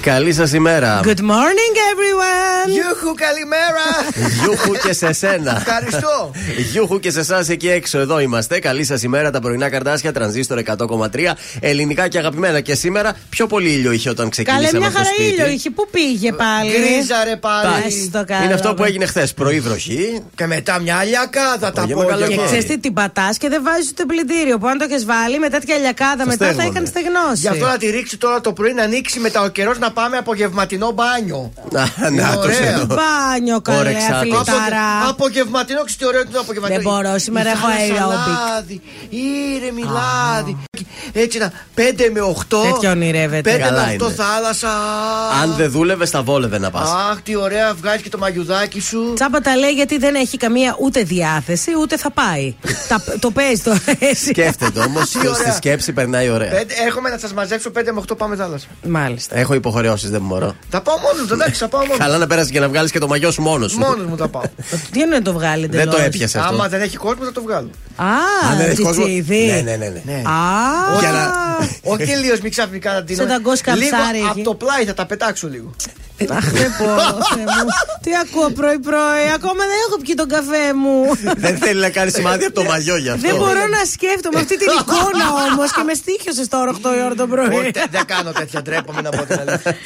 Καλή 0.00 0.32
σας 0.32 0.52
ημέρα. 0.52 1.00
Good 1.04 1.08
morning, 1.08 1.74
everyone. 1.92 2.68
Γιούχου, 2.68 3.14
καλημέρα. 3.14 3.84
Γιούχου 4.42 4.72
και 4.86 4.92
σε 4.92 5.12
σένα. 5.12 5.56
Ευχαριστώ. 5.66 6.30
Γιούχου 6.72 7.00
και 7.00 7.10
σε 7.10 7.20
εσάς 7.20 7.48
εκεί 7.48 7.68
έξω. 7.68 7.98
Εδώ 7.98 8.20
είμαστε. 8.20 8.58
Καλή 8.58 8.84
σας 8.84 9.02
ημέρα. 9.02 9.30
Τα 9.30 9.40
πρωινά 9.40 9.70
καρντάσια, 9.70 10.12
Τρανζίστορ 10.12 10.58
100,3. 10.58 11.36
Ελληνικά 11.60 12.08
και 12.08 12.18
αγαπημένα. 12.18 12.60
Και 12.60 12.74
σήμερα 12.74 13.16
πιο 13.28 13.46
πολύ 13.46 13.70
ήλιο 13.72 13.92
είχε 13.92 14.10
όταν 14.10 14.28
ξεκίνησε 14.28 14.66
Καλέ, 14.66 14.78
μια 14.78 14.90
χαρά 14.90 15.08
ήλιο 15.18 15.46
είχε. 15.46 15.70
Πού 15.70 15.88
πήγε 15.90 16.32
πάλι; 16.32 16.70
Γκρίζα, 16.70 17.24
ρε 17.24 17.36
πάλι. 17.36 18.10
Είναι 18.44 18.54
αυτό 18.54 18.74
που 18.74 18.84
έγινε 18.84 19.06
χθες. 19.06 19.34
Πρωί 19.34 19.60
βροχή. 19.60 20.22
Και 20.34 20.46
μετά 20.46 20.80
μια 20.80 20.96
αλιακάδα 20.96 21.72
τα 21.72 21.82
απόγευμα. 21.82 22.26
Και 22.26 22.40
ξέρεις 22.44 22.64
τι 22.66 22.78
την 22.78 22.92
πατάς 22.92 23.38
και 23.38 23.48
δεν 23.48 23.62
βάζεις 23.62 23.90
ούτε 23.90 24.04
πλυντήριο. 24.04 24.58
Που 24.58 24.66
αν 24.66 24.78
το 24.78 24.86
έχεις 24.90 25.04
βάλει 25.04 25.38
με 25.38 25.48
τέτοια 25.48 25.74
αλιακάδα 25.74 26.26
μετά 26.26 26.52
θα 26.52 26.64
είχαν 26.64 26.86
στεγνώσει. 26.86 27.40
Γι' 27.40 27.48
αυτό 27.48 27.66
να 27.66 27.76
τη 27.76 27.90
ρίξει 27.90 28.16
τώρα 28.16 28.40
το 28.40 28.52
πρωί 28.52 28.72
να 28.72 28.82
ανοίξει 28.82 29.18
μετά 29.18 29.42
ο 29.42 29.48
καιρός 29.48 29.77
να 29.78 29.92
πάμε 29.92 30.16
απογευματινό 30.16 30.90
μπάνιο; 30.90 31.52
Να, 31.70 32.32
το 32.34 32.86
Μπάνιο, 32.86 33.60
καλέ, 33.60 33.96
αθλητάρα. 34.12 35.08
Απογευματινό, 35.08 35.84
ξέρετε 35.84 36.06
ωραίο 36.06 36.26
το 36.32 36.40
απογευματινό. 36.40 36.80
Δεν 36.82 36.92
μπορώ, 36.92 37.18
σήμερα 37.18 37.50
έχω 37.50 37.66
αερόμπικ. 37.66 38.82
Ήρεμη 39.08 39.82
λάδι. 39.82 40.56
Έτσι 41.12 41.38
να 41.38 41.52
5 41.74 41.80
με 42.12 42.20
8. 42.20 42.56
Τέτοιο 42.72 42.90
ονειρεύεται. 42.90 43.56
5 43.56 43.70
με 43.70 43.96
8 44.06 44.10
θάλασσα. 44.10 44.68
Αν 45.42 45.54
δεν 45.56 45.70
δούλευε, 45.70 46.06
θα 46.06 46.22
βόλευε 46.22 46.58
να 46.58 46.70
πας. 46.70 46.90
Αχ, 46.90 47.20
τι 47.22 47.36
ωραία, 47.36 47.74
βγάζει 47.74 48.02
και 48.02 48.08
το 48.08 48.18
μαγιουδάκι 48.18 48.80
σου. 48.80 49.12
Τσάπα 49.14 49.40
τα 49.40 49.56
λέει 49.56 49.70
γιατί 49.70 49.98
δεν 49.98 50.14
έχει 50.14 50.36
καμία 50.36 50.76
ούτε 50.80 51.02
διάθεση 51.02 51.70
ούτε 51.80 51.96
θα 51.96 52.10
πάει. 52.10 52.54
Το 53.18 53.30
παίζει 53.30 53.62
το 53.62 53.76
Σκέφτεται 54.28 54.80
όμως. 54.80 55.08
Στη 55.08 55.52
σκέψη 55.56 55.92
περνάει 55.92 56.30
ωραία. 56.30 56.50
Έρχομαι 56.86 57.10
να 57.10 57.18
σας 57.18 57.32
μαζέψω 57.32 57.70
5 57.78 57.82
με 57.92 58.02
8 58.08 58.16
πάμε 58.16 58.36
θάλασσα. 58.36 58.66
Μάλιστα. 58.82 59.38
Έχω 59.38 59.54
υποχρεώσεις, 59.54 60.10
δεν 60.10 60.20
μπορώ. 60.20 60.56
Θα 60.70 60.80
πάω 60.80 60.96
μόνος 60.98 61.28
μου, 61.28 61.34
εντάξει, 61.34 61.60
θα 61.60 61.68
πάω 61.68 61.80
μόνος 61.80 61.96
Καλά 61.98 62.18
να 62.18 62.26
πέρασε 62.26 62.50
και 62.50 62.60
να 62.60 62.68
βγάλεις 62.68 62.90
και 62.90 62.98
το 62.98 63.06
μαγιό 63.06 63.30
σου 63.30 63.42
μόνος 63.42 63.70
σου. 63.70 63.78
Μόνος 63.78 64.06
μου 64.06 64.16
θα 64.16 64.28
πάω. 64.28 64.42
Τι 64.92 65.00
είναι 65.00 65.14
να 65.14 65.22
το 65.22 65.32
βγάλετε. 65.32 65.76
Δεν 65.76 65.90
το 65.90 65.96
έπιασε 65.96 66.38
αυτό. 66.38 66.54
Άμα 66.54 66.68
δεν 66.68 66.80
έχει 66.80 66.96
κόσμο 66.96 67.24
θα 67.24 67.32
το 67.32 67.42
βγάλω. 67.42 67.70
Α, 67.96 68.56
δεν 68.58 68.70
έχει 68.70 68.82
κόσμο. 68.82 69.06
Ναι, 69.06 69.60
ναι, 69.76 69.76
ναι. 69.76 70.22
Ναι. 71.00 71.18
Α, 71.18 71.32
όχι 71.82 72.04
τελείω 72.04 72.36
μην 72.42 72.50
ξαφνικά 72.50 72.92
να 72.92 73.04
την 73.04 73.16
Σαν 73.16 73.28
τα 73.28 73.74
Λίγο 73.74 73.96
από 74.30 74.42
το 74.42 74.54
πλάι 74.54 74.84
θα 74.84 74.94
τα 74.94 75.06
πετάξω 75.06 75.48
λίγο. 75.48 75.74
Αχ, 76.30 76.50
δεν 76.52 76.70
μπορώ, 76.78 77.18
Τι 78.04 78.10
ακούω 78.22 78.50
πρωί-πρωί, 78.50 79.26
ακόμα 79.38 79.62
δεν 79.70 79.78
έχω 79.86 79.96
πιει 80.04 80.14
τον 80.14 80.28
καφέ 80.28 80.66
μου. 80.82 80.96
Δεν 81.36 81.56
θέλει 81.56 81.80
να 81.80 81.90
κάνει 81.90 82.10
σημάδι 82.10 82.44
από 82.44 82.54
το 82.54 82.64
μαγιό 82.64 82.96
γι' 82.96 83.08
αυτό. 83.08 83.28
Δεν 83.28 83.36
μπορώ 83.36 83.64
να 83.76 83.82
σκέφτομαι 83.92 84.38
αυτή 84.40 84.58
την 84.58 84.68
εικόνα 84.80 85.26
όμως 85.46 85.72
και 85.72 85.82
με 85.88 85.94
στήχιωσε 85.94 86.48
τώρα 86.48 86.70
8 86.72 86.76
η 86.98 87.02
ώρα 87.04 87.14
το 87.14 87.26
πρωί. 87.26 87.70
Δεν 87.90 88.04
κάνω 88.06 88.32
τέτοια 88.32 88.62
τρέπομαι 88.62 89.00
να 89.00 89.10
πω 89.10 89.22
την 89.24 89.38
αλήθεια. 89.40 89.76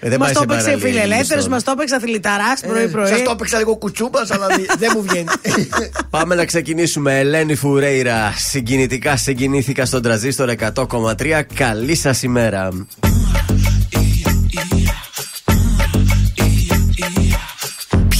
Ε, 0.00 0.16
μα 0.16 0.30
το 0.30 0.40
έπαιξε 0.42 0.78
φιλελεύθερος, 0.78 1.48
μας 1.48 1.62
το 1.62 1.70
έπαιξε 1.70 1.94
αθληταρά 1.94 2.52
πρωί-πρωί. 2.66 3.08
Σας 3.08 3.22
το 3.22 3.30
έπαιξα 3.30 3.58
λίγο 3.58 3.76
κουτσούμπας, 3.76 4.30
αλλά 4.30 4.46
δεν 4.78 4.90
μου 4.94 5.02
βγαίνει. 5.02 5.28
Πάμε 6.10 6.34
να 6.34 6.44
ξεκινήσουμε. 6.44 7.18
Ελένη 7.18 7.54
Φουρέιρα. 7.54 8.34
Συγκινητικά 8.36 9.16
συγκινήθηκα 9.16 9.84
στον 9.84 10.02
τραζίστορ 10.02 10.50
100,3. 10.74 11.42
Καλή 11.54 11.94
σας 11.94 12.22
ημέρα. 12.22 12.68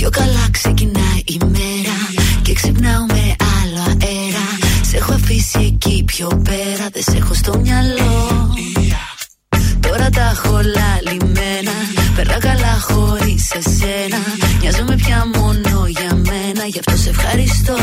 Πιο 0.05 0.13
καλά 0.13 0.49
ξεκινάει 0.51 1.23
η 1.25 1.39
μέρα 1.45 2.25
Και 2.43 2.53
ξυπνάω 2.53 3.05
με 3.07 3.37
άλλο 3.61 3.97
αέρα. 4.03 4.47
Σε 4.83 4.97
έχω 4.97 5.13
αφήσει 5.13 5.59
εκεί 5.59 6.05
πιο 6.07 6.27
πέρα 6.45 6.89
Δεν 6.93 7.03
σε 7.03 7.17
έχω 7.17 7.35
στο 7.35 7.59
μυαλό. 7.59 8.55
Τώρα 9.81 10.09
τα 10.11 10.31
έχω 10.35 10.53
λαλημένα 10.53 11.73
Περνά 12.15 12.39
καλά 12.39 12.81
χωρίς 12.81 13.51
εσένα. 13.51 14.19
Νοιάζομαι 14.61 14.97
πια 14.97 15.27
μόνο 15.37 15.87
για 15.87 16.15
μένα 16.15 16.65
Γι' 16.67 16.79
αυτό 16.79 16.97
σε 16.97 17.09
ευχαριστώ. 17.09 17.77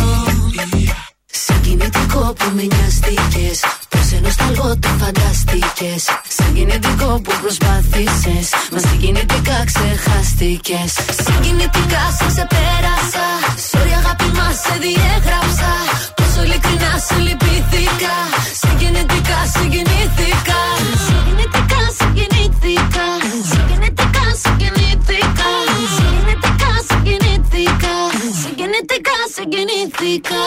Συγκινητικό 1.26 2.34
που 2.38 2.52
με 2.56 2.62
νοιαστήκες 2.62 3.62
Πως 4.12 4.20
ενώ 4.20 4.30
σταλγό 4.30 4.70
το 4.80 4.90
φανταστήκες 5.00 6.04
Συγκινητικό 6.38 7.10
που 7.24 7.32
προσπάθησες 7.42 8.48
Μας 8.72 8.84
συγκινητικά 8.88 9.58
ξεχάστηκες. 9.70 10.92
Συγκινητικά 11.26 12.04
σε 12.18 12.26
ξεπέρασα 12.32 13.28
Sorry 13.70 13.94
αγάπη 14.02 14.30
μας 14.38 14.56
σε 14.64 14.76
διέγραψα. 14.84 15.72
Πόσο 16.18 16.40
ειλικρινά 16.46 16.94
σε 17.06 17.18
λυπήθηκα 17.26 18.16
Συγκινητικά 18.62 19.40
συγκινήθηκα. 19.54 20.60
Συγκινητικά 21.08 21.82
συγκινήθηκα 21.98 23.08
Συγκινητικά 23.52 24.26
συγκινήθηκα. 24.42 25.48
Συγκινητικά 25.96 26.72
συγκινήθηκα 26.90 27.94
Συγκινητικά 28.42 29.18
συγκινήθηκα 29.36 30.44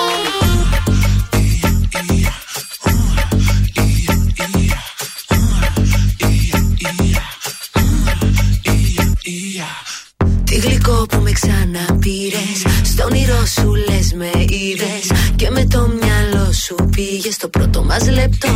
Τι 10.55 10.61
γλυκό 10.61 11.07
που 11.09 11.21
με 11.21 11.33
ξαναπήρες. 11.33 12.59
Στο 12.83 13.05
όνειρό 13.05 13.47
σου 13.47 13.75
λες 13.75 14.13
με 14.13 14.31
είδες. 14.49 15.35
Και 15.37 15.51
με 15.51 15.65
το 15.65 15.91
μυαλό 16.01 16.53
σου 16.53 16.75
πήγες 16.97 17.35
στο 17.35 17.49
πρώτο 17.49 17.85
μας 17.85 18.09
λεπτό. 18.09 18.49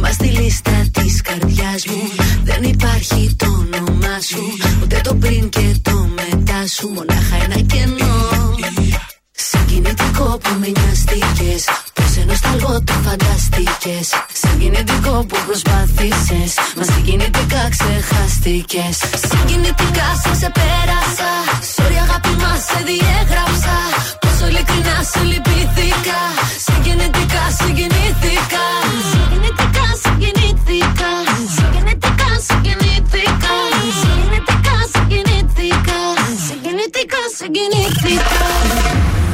Μα 0.00 0.10
στη 0.10 0.26
λίστα 0.26 0.84
της 0.92 1.20
καρδιάς 1.22 1.86
μου 1.86 2.02
δεν 2.44 2.62
υπάρχει 2.62 3.34
το 3.36 3.46
όνομά 3.46 4.20
σου. 4.28 4.42
Ούτε 4.82 5.00
το 5.02 5.14
πριν 5.14 5.48
και 5.48 5.74
το 5.82 6.08
μετά 6.14 6.66
σου. 6.66 6.88
Μονάχα 6.88 7.36
ένα 7.44 7.60
κενό. 7.60 8.54
Συγκινητικό 9.30 10.38
που 10.42 10.50
με 10.60 10.66
νοιαστήκε. 10.66 11.54
Πω 12.18 12.24
ενώ 12.24 12.34
σταλγό 12.34 12.82
το 12.84 12.94
φανταστήκε. 13.04 13.96
Συγκινητικό 14.42 15.14
που 15.28 15.36
προσπάθησες. 15.46 16.50
Μα 16.76 16.84
συγκινητικά 16.92 17.62
ξεχάστηκες. 17.74 18.96
Συγκινητικά 19.28 20.08
σε 20.22 20.30
ξεπέρασα. 20.36 21.30
Sorry 21.74 21.98
αγάπη 22.04 22.32
μας 22.42 22.60
σε 22.68 22.78
διέγραψα. 22.88 23.76
Πόσο 24.22 24.44
ειλικρινά 24.50 24.96
σε 25.10 25.20
λυπήθηκα. 25.30 26.20
Συγκινητικά 26.66 27.44
συγκινήθηκα. 27.58 28.64
Συγκινητικά 29.10 29.86
συγκινήθηκα. 30.02 31.10
Συγκινητικά 31.56 32.30
συγκινήθηκα. 32.46 33.54
Συγκινητικά 34.00 34.76
συγκινήθηκα. 34.92 35.98
Συγκινητικά 36.46 37.22
συγκινήθηκα. 37.36 39.27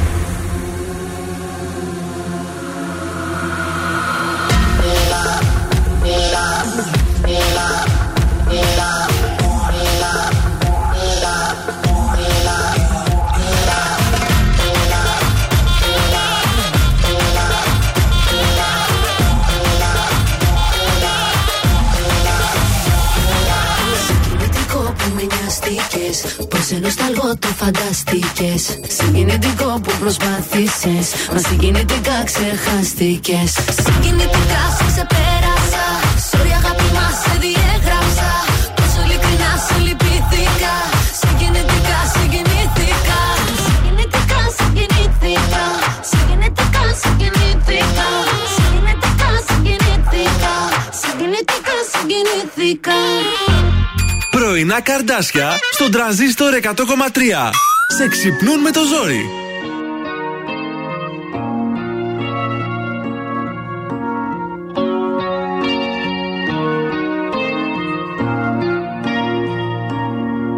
Πως 26.75 26.83
ενώ 26.83 26.93
σταλγό 26.97 27.37
το 27.37 27.47
φανταστήκες 27.59 28.61
Συγκινητικό 28.97 29.69
που 29.83 29.91
προσπάθησες 29.99 31.07
Μα 31.33 31.39
συγκινητικά 31.47 32.17
ξεχάστηκες. 32.29 33.49
Συγκινητικά 33.85 34.61
σε 34.77 34.85
ξεπέρασα 34.91 35.85
Sorry 36.29 36.51
αγάπη 36.59 36.87
μας 36.95 37.15
σε 37.23 37.33
διέγραψα. 37.43 38.29
Πόσο 38.75 38.99
ειλικρινά 39.05 39.51
σε 39.65 39.75
λυπήθηκα 39.85 40.75
Συγκινητικά 41.21 41.99
συγκινήθηκα. 42.13 43.19
Συγκινητικά 43.65 44.41
συγκινήθηκα 44.57 45.65
Συγκινητικά 46.11 46.83
συγκινήθηκα. 47.01 48.07
Συγκινητικά 48.55 49.29
συγκινήθηκα 49.47 50.53
Συγκινητικά 51.01 51.75
συγκινήθηκα 51.91 52.99
Πρωινά 54.55 54.81
καρδάσια 54.81 55.51
στον 55.71 55.91
τραζίστορ 55.91 56.53
100,3. 56.61 56.69
Σε 57.97 58.07
ξυπνούν 58.07 58.59
με 58.59 58.71
το 58.71 58.79
ζόρι. 58.83 59.29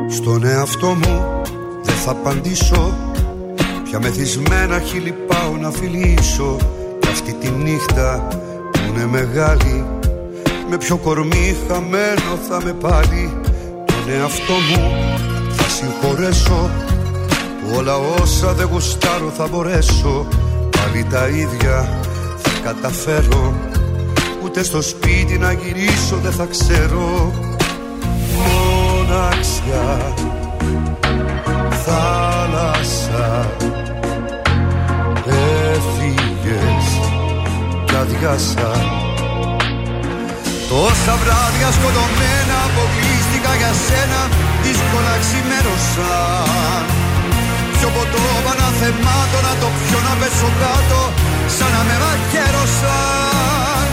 Στον 0.09 0.45
εαυτό 0.45 0.87
μου 0.87 1.41
δεν 1.83 1.95
θα 1.95 2.11
απαντήσω 2.11 2.97
Πια 3.55 3.81
Πια 3.83 3.99
μεθυσμένα 3.99 4.79
χείλη 4.79 5.11
πάω 5.27 5.57
να 5.57 5.71
φιλήσω 5.71 6.57
Κι 6.99 7.07
αυτή 7.07 7.33
τη 7.33 7.49
νύχτα 7.49 8.27
που 8.71 8.79
είναι 8.87 9.05
μεγάλη 9.05 9.85
Με 10.69 10.77
πιο 10.77 10.97
κορμί 10.97 11.55
χαμένο 11.67 12.39
θα 12.49 12.61
με 12.63 12.73
πάλι 12.73 13.55
Τον 14.07 14.15
εαυτό 14.15 14.53
μου. 14.53 14.93
Θα 15.49 15.69
συγχωρέσω 15.69 16.69
Που 17.61 17.75
όλα 17.77 17.95
όσα 17.97 18.53
δεν 18.53 18.67
γουστάρω 18.71 19.29
θα 19.37 19.47
μπορέσω 19.47 20.27
Πάλι 20.69 21.05
τα 21.09 21.27
ίδια 21.27 21.99
θα 22.37 22.49
καταφέρω. 22.63 23.53
Ούτε 24.43 24.63
στο 24.63 24.81
σπίτι 24.81 25.37
να 25.37 25.51
γυρίσω 25.51 26.15
δεν 26.15 26.31
θα 26.31 26.45
ξέρω 26.45 27.31
Μοναξιά. 28.35 30.13
Θάλασσα 31.85 33.47
Έφυγες 35.73 36.99
κι 37.85 37.95
αδειάσα 37.95 39.05
Τόσα 40.71 41.15
βράδια 41.21 41.69
σκοτωμένα 41.77 42.57
αποκλείστηκα 42.67 43.51
για 43.61 43.73
σένα 43.85 44.21
Δύσκολα 44.63 45.13
ξημέρωσαν 45.23 46.83
Πιο 47.75 47.89
ποτό 47.95 48.23
παναθεμάτω 48.45 49.37
να 49.47 49.53
το 49.61 49.67
πιω 49.79 49.99
να 50.07 50.13
πέσω 50.19 50.49
κάτω 50.61 51.01
Σαν 51.55 51.69
να 51.75 51.81
με 51.87 51.95
μαχαίρωσαν 52.03 53.85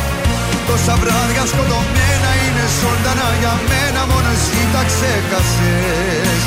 Τόσα 0.68 0.94
βράδια 1.02 1.44
σκοτωμένα 1.50 2.30
είναι 2.44 2.64
ζωντανά 2.80 3.28
για 3.40 3.54
μένα 3.70 4.00
Μόνο 4.10 4.30
εσύ 4.36 4.60
τα 4.74 4.82
ξέχασες. 4.90 6.44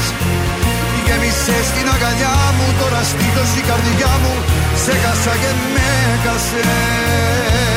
Γέμισες 1.06 1.66
στην 1.70 1.88
αγκαλιά 1.94 2.36
μου 2.56 2.68
Τώρα 2.80 3.02
στήθος 3.12 3.52
η 3.62 3.64
καρδιά 3.70 4.14
μου 4.22 4.34
Σε 4.84 4.94
χάσα 5.02 5.34
και 5.42 5.52
με 5.74 5.90
χασες 6.24 7.77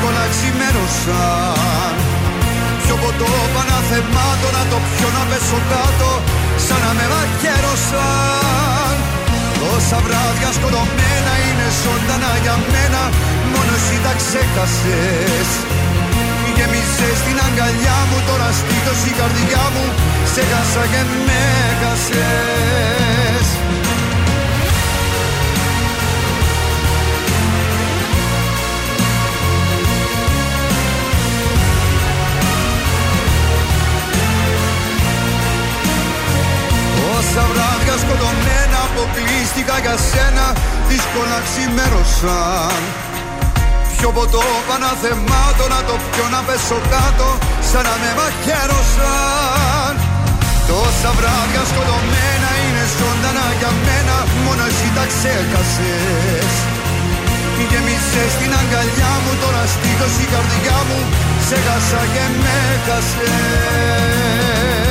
Δύσκολα 0.00 0.26
ξημέρωσαν. 0.34 1.94
Πιο 2.82 2.96
ποτό 3.02 3.30
παναθεμάτω 3.54 4.48
να 4.56 4.62
το 4.70 4.78
πιω 4.90 5.08
να 5.16 5.22
πέσω 5.30 5.58
κάτω 5.72 6.10
Σαν 6.66 6.80
να 6.84 6.90
με 6.98 7.06
μαχαίρωσαν 7.12 8.94
Τόσα 9.60 9.98
βράδια 10.04 10.50
σκοτωμένα 10.56 11.34
είναι 11.46 11.68
ζωντανά 11.82 12.32
για 12.44 12.56
μένα 12.72 13.02
Μόνο 13.52 13.72
εσύ 13.78 13.96
τα 14.04 14.12
ξέχασες. 14.20 15.50
Γέμισες 16.56 17.16
στην 17.22 17.38
αγκαλιά 17.46 17.98
μου 18.08 18.18
Τώρα 18.28 18.48
στήθος 18.58 19.00
η 19.10 19.12
καρδιά 19.18 19.64
μου 19.74 19.84
Σε 20.32 20.42
χάσα 20.50 20.84
και 20.92 21.02
με 21.26 21.42
χάσες 21.80 23.27
αποκλείστηκα 39.58 39.76
για 39.84 39.96
σένα 40.10 40.46
Δύσκολα 40.88 41.38
ξημέρωσαν 41.46 42.80
Πιο 43.96 44.08
ποτό 44.16 44.44
παναθεμάτω 44.68 45.64
να 45.74 45.80
το 45.88 45.94
πιω 46.10 46.26
να 46.34 46.40
πέσω 46.46 46.78
κάτω 46.92 47.28
Σαν 47.70 47.82
να 47.88 47.94
με 48.02 48.10
μαχαίρωσαν. 48.18 49.92
Τόσα 50.68 51.10
βράδια 51.18 51.62
σκοτωμένα 51.70 52.50
είναι 52.62 52.84
ζωντανά 52.98 53.46
για 53.60 53.72
μένα 53.86 54.16
Μόνο 54.44 54.62
εσύ 54.70 54.88
τα 54.96 55.04
ξέχασες. 55.12 56.52
Γέμισες 57.70 58.30
στην 58.36 58.52
αγκαλιά 58.60 59.12
μου 59.22 59.32
Τώρα 59.42 59.62
στήθος 59.74 60.14
η 60.24 60.26
καρδιά 60.32 60.78
μου 60.88 61.00
Σε 61.48 61.56
χάσα 61.64 62.02
και 62.14 62.24
με 62.42 62.58
χάσες 62.86 64.87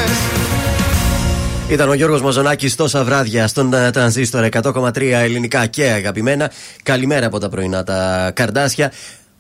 Ήταν 1.70 1.90
ο 1.90 1.94
Γιώργος 1.94 2.22
Μαζονάκης 2.22 2.76
τόσα 2.76 3.04
βράδια 3.04 3.48
στον 3.48 3.74
ε, 3.74 3.92
τρανζίστορ 3.92 4.48
100,3 4.52 5.02
ελληνικά 5.02 5.66
και 5.66 5.84
αγαπημένα. 5.84 6.52
Καλημέρα 6.84 7.26
από 7.26 7.40
τα 7.40 7.50
πρωινά 7.50 7.84
τα 7.84 8.32
καρδάσια. 8.36 8.92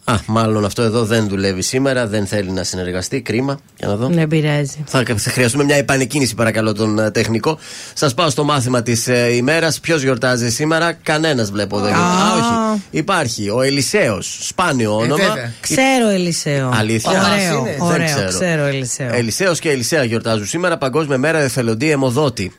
Α, 0.09 0.15
μάλλον 0.25 0.65
αυτό 0.65 0.81
εδώ 0.81 1.05
δεν 1.05 1.27
δουλεύει 1.27 1.61
σήμερα, 1.61 2.07
δεν 2.07 2.25
θέλει 2.25 2.51
να 2.51 2.63
συνεργαστεί. 2.63 3.21
Κρίμα. 3.21 3.59
Για 3.77 3.87
να 3.87 3.95
δω. 3.95 4.07
Δεν 4.07 4.27
πειράζει. 4.27 4.83
Θα 4.85 5.03
θα 5.15 5.31
χρειαστούμε 5.31 5.63
μια 5.63 5.75
επανεκκίνηση, 5.75 6.35
παρακαλώ, 6.35 6.73
τον 6.73 6.99
ε, 6.99 7.11
τεχνικό. 7.11 7.57
Σας 7.93 8.13
πάω 8.13 8.29
στο 8.29 8.43
μάθημα 8.43 8.81
της 8.81 9.07
ε, 9.07 9.35
ημέρας. 9.35 9.79
Ποιος 9.79 10.01
γιορτάζει 10.01 10.51
σήμερα, 10.51 10.93
κανένας 10.93 11.51
βλέπω 11.51 11.79
δεν 11.79 11.93
γιορτάζει. 11.93 12.21
Α, 12.21 12.71
όχι. 12.73 12.81
Υπάρχει 12.89 13.49
ο 13.49 13.61
Ελισέο. 13.61 14.21
Σπάνιο 14.21 14.95
όνομα. 14.95 15.15
βέβαια. 15.15 15.51
Ξέρω 15.59 16.09
Ελισέο. 16.09 16.71
Αλήθεια. 16.73 17.11
Ωραίο, 17.11 17.59
είναι. 17.59 17.77
ωραίο. 17.79 17.97
Δεν 17.97 18.05
ξέρω. 18.05 18.27
ξέρω 18.27 18.63
Ελισέο. 18.63 19.09
Ελισέο 19.13 19.53
και 19.53 19.69
Ελισέα 19.69 20.03
γιορτάζουν 20.03 20.45
σήμερα 20.45 20.77
Παγκόσμια 20.77 21.17
Μέρα 21.17 21.37
Εθελοντή 21.37 21.91
Αιμοδότη. 21.91 22.51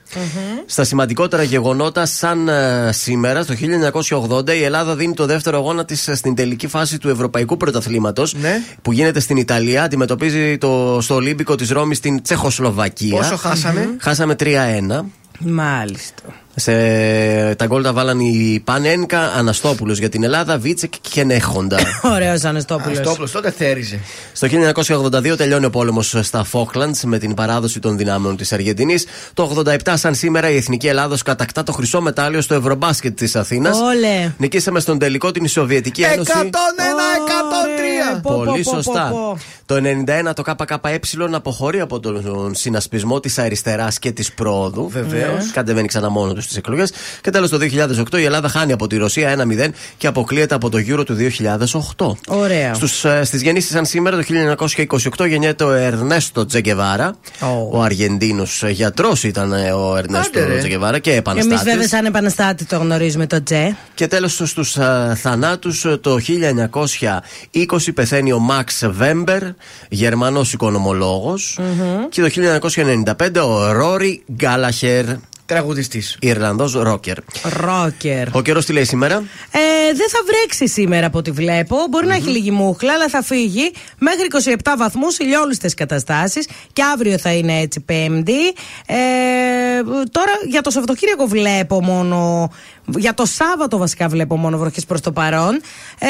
Στα 0.66 0.84
σημαντικότερα 0.84 1.42
γεγονότα, 1.42 2.06
σαν 2.06 2.48
ε, 2.48 2.90
σήμερα, 2.92 3.42
στο 3.42 3.54
1980, 4.30 4.50
η 4.54 4.62
Ελλάδα 4.62 4.94
δίνει 4.94 5.14
το 5.14 5.26
δεύτερο 5.26 5.58
αγώνα 5.58 5.84
της 5.84 6.10
στην 6.12 6.34
τελική 6.34 6.66
φάση 6.66 6.98
του 6.98 7.08
Ευρωπαϊκού 7.08 7.36
Πρωταθλήματος 7.56 8.34
Ναι. 8.34 8.62
που 8.82 8.92
γίνεται 8.92 9.20
στην 9.20 9.36
Ιταλία. 9.36 9.82
Αντιμετωπίζει 9.82 10.58
το, 10.58 10.98
στο 11.00 11.14
Ολύμπικο 11.14 11.54
της 11.54 11.70
Ρώμης 11.70 11.96
στην 11.96 12.22
Τσεχοσλοβακία. 12.22 13.16
Πόσο 13.16 13.36
χάσαμε; 13.36 13.96
Χάσαμε 14.00 14.34
3-1. 14.40 15.04
Μάλιστα. 15.38 16.22
Σε, 16.58 17.54
τα 17.54 17.66
γκολ 17.66 17.82
τα 17.82 17.92
βάλαν 17.92 18.20
οι 18.20 18.62
Πανένκα, 18.64 19.20
Αναστόπουλος 19.20 19.98
για 19.98 20.08
την 20.08 20.24
Ελλάδα, 20.24 20.58
Βίτσεκ 20.58 20.92
και 21.00 21.24
Νέχοντα. 21.24 21.78
Ωραίος 22.14 22.44
Αναστόπουλος. 22.44 22.96
Στόπλος 22.96 23.30
τότε 23.30 23.50
θέριζε. 23.50 24.00
Στο 24.32 24.48
1982 24.76 25.36
τελειώνει 25.36 25.64
ο 25.64 25.70
πόλεμος 25.70 26.16
στα 26.20 26.44
Φόκλαντς 26.44 27.04
με 27.04 27.18
την 27.18 27.34
παράδοση 27.34 27.80
των 27.80 27.96
δυνάμεων 27.96 28.36
της 28.36 28.52
Αργεντινής. 28.52 29.06
Το 29.34 29.62
87, 29.64 29.76
σαν 29.94 30.14
σήμερα, 30.14 30.50
η 30.50 30.56
Εθνική 30.56 30.86
Ελλάδος 30.86 31.22
κατακτά 31.22 31.62
το 31.62 31.72
χρυσό 31.72 32.00
μετάλλιο 32.00 32.40
στο 32.40 32.54
Ευρωμπάσκετ 32.54 33.16
της 33.16 33.36
Αθήνας. 33.36 33.78
Όλε. 33.80 34.32
Νικήσαμε 34.38 34.80
στον 34.80 34.98
τελικό 34.98 35.30
την 35.30 35.48
Σοβιετική 35.48 36.02
101, 36.02 36.06
103. 36.06 36.12
Ένωση. 36.12 36.50
103. 38.14 38.20
Πω, 38.22 38.30
πω, 38.30 38.44
Πολύ 38.44 38.62
πω, 38.62 38.70
πω, 38.70 38.76
σωστά. 38.76 39.12
Πω. 39.68 39.74
Το 39.74 39.80
91 40.28 40.34
το 40.34 40.42
ΚΚΕ 40.42 40.78
αποχωρεί 41.32 41.80
από 41.80 42.00
τον 42.00 42.54
συνασπισμό 42.54 43.20
της 43.20 43.38
αριστεράς 43.38 43.98
και 43.98 44.12
της 44.12 44.32
πρόοδου. 44.32 44.88
Βεβαίως. 44.88 45.44
Ναι. 45.44 45.50
Κατεβαίνει 45.52 45.86
ξανά 45.88 46.08
μόνο 46.08 46.32
τους 46.32 46.44
στις 46.44 46.56
εκλογές. 46.56 46.92
Και 47.20 47.30
τέλος 47.30 47.50
το 47.50 47.58
2008 47.58 48.18
η 48.18 48.24
Ελλάδα 48.24 48.48
χάνει 48.48 48.72
από 48.72 48.86
τη 48.86 48.96
Ρωσία 48.96 49.30
1-0 49.30 49.72
και 49.96 50.06
αποκλείεται 50.06 50.54
από 50.54 50.68
το 50.68 50.78
Euro 50.88 51.04
του 51.06 51.14
2008. 51.96 52.16
Ωραία. 52.28 52.74
Στους, 52.74 53.04
ε, 53.04 53.24
στις 53.24 53.42
γεννήσεις 53.42 53.70
σαν 53.70 53.84
σήμερα 53.84 54.16
το 54.16 54.22
1928 54.22 55.26
γεννιέται 55.26 55.64
ο 55.64 55.72
Ερνέστο 55.72 56.46
Τζεγκεβάρα. 56.46 57.16
Ω. 57.40 57.78
Ο 57.78 57.82
Αργεντίνος 57.82 58.64
γιατρός 58.68 59.24
ήταν 59.24 59.52
ε, 59.52 59.72
ο 59.72 59.96
Ερνέστο 59.96 60.38
Άντε, 60.40 60.52
ρε. 60.52 60.58
Τζεγκεβάρα 60.58 60.98
και 60.98 61.10
Εμείς 61.10 61.20
επαναστάτης. 61.20 61.64
βέβαια 61.64 61.88
σαν 61.88 62.04
επαναστάτη 62.04 62.64
το 62.64 62.76
γνωρίζουμε 62.76 63.26
το 63.26 63.42
Τζε. 63.42 63.76
Και 63.94 64.06
τέλος 64.06 64.42
στους 64.44 64.76
α, 64.76 65.14
θανάτους 65.14 65.84
ε, 65.84 65.96
το 65.96 66.16
1920 67.50 67.94
πεθαίνει 67.94 68.32
ο 68.32 68.38
Μαξ 68.38 68.86
Βέμπερ, 68.90 69.42
γερμανός 69.88 70.52
οικονομολόγος. 70.52 71.58
Και 72.08 72.22
το 72.22 72.28
1995 72.28 73.40
ο 73.40 73.72
Ρόρι 73.72 74.22
Γκάλαχερ, 74.32 75.04
τραγουδιστής. 75.46 76.16
Ιρλανδός 76.20 76.72
ρόκερ. 76.72 77.16
Ρόκερ. 77.42 78.28
Ο 78.36 78.42
καιρός 78.42 78.64
τι 78.64 78.72
λέει 78.72 78.84
σήμερα; 78.84 79.14
Ε, 79.50 79.60
δεν 79.94 80.08
θα 80.08 80.18
βρέξει 80.26 80.68
σήμερα 80.68 81.06
από 81.06 81.18
ό,τι 81.18 81.30
βλέπω. 81.30 81.76
Μπορεί 81.90 82.06
να 82.06 82.14
έχει 82.14 82.28
λίγη 82.28 82.50
μούχλα, 82.50 82.92
αλλά 82.92 83.08
θα 83.08 83.22
φύγει 83.22 83.72
μέχρι 83.98 84.26
27 84.56 84.74
βαθμούς 84.78 85.18
ηλιόλουστες 85.18 85.74
καταστάσεις. 85.74 86.48
Και 86.72 86.82
αύριο 86.92 87.18
θα 87.18 87.32
είναι 87.32 87.60
έτσι 87.60 87.80
Πέμπτη. 87.80 88.46
Ε, 88.86 88.94
τώρα 90.10 90.32
για 90.48 90.60
το 90.60 90.70
Σαββατοκύριακο 90.70 91.26
βλέπω 91.26 91.82
μόνο. 91.82 92.50
Για 92.96 93.14
το 93.14 93.24
Σάββατο 93.26 93.78
βασικά 93.78 94.08
βλέπω 94.08 94.36
μόνο 94.36 94.58
βροχές 94.58 94.84
προς 94.84 95.00
το 95.00 95.12
παρόν. 95.12 95.54
Ε, 95.98 96.08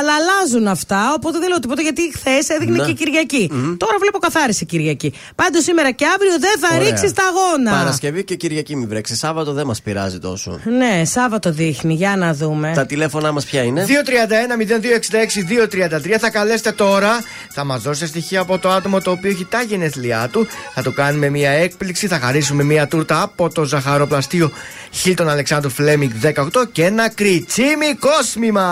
αλλά 0.00 0.12
αλλάζουν 0.14 0.66
αυτά. 0.66 1.12
Οπότε 1.16 1.38
δεν 1.38 1.48
λέω 1.48 1.58
τίποτα 1.58 1.82
γιατί 1.82 2.02
χθες 2.16 2.48
έδειχνε 2.48 2.76
Ναι. 2.76 2.84
και 2.84 2.92
κυριακή. 2.92 3.48
Τώρα 3.76 3.96
βλέπω 4.00 4.18
καθάριση 4.18 4.66
Κυριακή. 4.66 5.12
Πάντως 5.34 5.62
σήμερα 5.62 5.90
και 5.90 6.04
αύριο 6.14 6.30
δεν 6.38 6.58
θα 6.60 6.68
Ωραία. 6.76 6.88
ρίξει 6.88 7.14
τα 7.14 7.22
αγώνα. 7.24 7.70
Παρασκευή 7.78 8.24
και 8.24 8.34
Κυριακή 8.34 8.76
μη 8.76 8.86
βρέξει. 8.86 9.16
Σάββατο 9.16 9.52
δεν 9.52 9.66
μας 9.66 9.82
πειράζει 9.82 10.18
τόσο. 10.18 10.60
Ναι, 10.78 11.04
Σάββατο 11.04 11.52
δείχνει. 11.52 11.94
Για 11.94 12.16
να 12.16 12.34
δούμε. 12.34 12.72
Τα 12.74 12.86
τηλέφωνά 12.86 13.32
μας 13.32 13.44
ποια 13.44 13.62
είναι; 13.62 13.86
231-0266-233 13.86 16.16
θα 16.18 16.30
καλέσετε 16.30 16.72
τώρα. 16.72 17.10
Θα 17.50 17.64
μας 17.64 17.82
δώσετε 17.82 18.06
στοιχεία 18.06 18.40
από 18.40 18.58
το 18.58 18.70
άτομο 18.70 19.00
το 19.00 19.10
οποίο 19.10 19.30
έχει 19.30 19.44
τα 19.44 19.62
γενέθλιά 19.62 20.28
του. 20.32 20.46
Θα 20.74 20.82
του 20.82 20.92
κάνουμε 20.92 21.28
μια 21.28 21.50
έκπληξη. 21.50 22.06
Θα 22.06 22.18
χαρίσουμε 22.18 22.62
μια 22.62 22.86
τούρτα 22.86 23.22
από 23.22 23.52
το 23.52 23.64
ζαχαροπλαστείο 23.64 24.50
Χίλτον 24.92 25.28
Αλεξάνδρου 25.28 25.70
Φλέμιγκ 26.00 26.44
18 26.60 26.68
και 26.72 26.84
ένα 26.84 27.08
κριτσίμι 27.08 27.94
κόσμημα. 27.98 28.68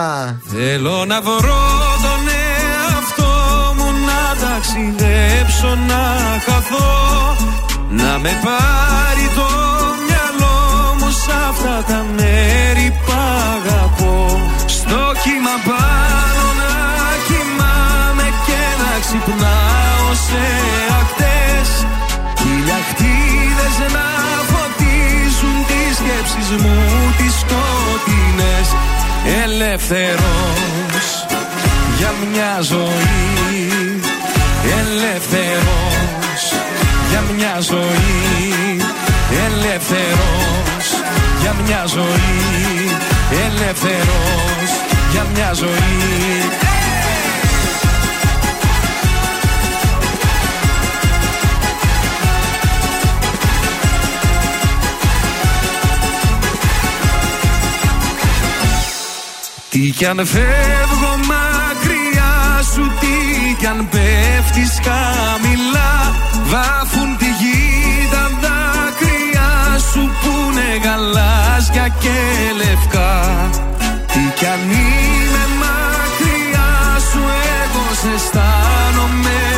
Θέλω 0.47 1.05
να 1.05 1.21
βρω 1.21 1.65
τον 2.05 2.23
εαυτό 2.29 3.33
μου 3.77 3.89
να 4.09 4.47
ταξιδέψω 4.47 5.79
να 5.89 6.03
χαθώ 6.47 7.37
Να 7.91 8.19
με 8.19 8.33
πάρει 8.45 9.27
το 9.39 9.49
μυαλό 10.07 10.95
μου 10.99 11.11
σ' 11.11 11.29
αυτά 11.49 11.85
τα 11.87 12.05
μέρη 12.17 12.99
που 13.05 13.13
αγαπώ 13.53 14.51
Στο 14.67 15.13
κύμα 15.23 15.57
πάνω 15.69 16.45
να 16.61 16.75
κοιμάμαι 17.27 18.27
και 18.47 18.63
να 18.83 19.01
ξυπνάω 19.01 20.09
σε 20.27 20.45
ακτές 21.01 21.71
Χιλιακτίδες 22.41 23.93
να 23.93 23.99
φωτίζουν 23.99 24.18
τις 24.18 24.18
σκέψεις 26.29 26.63
μου 26.63 26.77
τις 27.17 27.35
σκοτεινές. 27.43 28.69
Ελεύθερος 29.45 31.07
για 31.99 32.13
μια 32.31 32.61
ζωή. 32.61 34.01
Ελεύθερος 34.79 36.43
για 37.11 37.23
μια 37.37 37.61
ζωή. 37.61 38.81
Ελεύθερος 39.47 40.87
για 41.41 41.55
μια 41.65 41.85
ζωή. 41.87 42.97
Ελεύθερος 43.47 44.71
για 45.13 45.27
μια 45.35 45.53
ζωή 45.53 46.68
Τι 59.71 59.79
κι 59.79 60.07
αν 60.07 60.27
φεύγω 60.27 61.13
μακριά 61.31 62.63
σου 62.75 62.93
Τι 63.01 63.55
κι 63.59 63.67
αν 63.67 63.89
πέφτεις 63.89 64.81
χαμηλά. 64.85 66.15
Βάφουν 66.45 67.17
τη 67.17 67.25
γη 67.25 68.09
τα 68.11 68.31
δάκρυα 68.43 69.79
σου 69.93 70.11
Που 70.21 70.33
είναι 70.51 70.81
γαλάζια 70.85 71.89
και 72.03 72.19
λευκά. 72.57 73.51
Τι 74.13 74.23
κι 74.39 74.47
αν 74.47 74.61
είμαι 74.71 75.45
μακριά 75.63 76.71
σου 77.11 77.21
Εγώ 77.63 77.85
σε 78.01 78.09
αισθάνομαι 78.15 79.58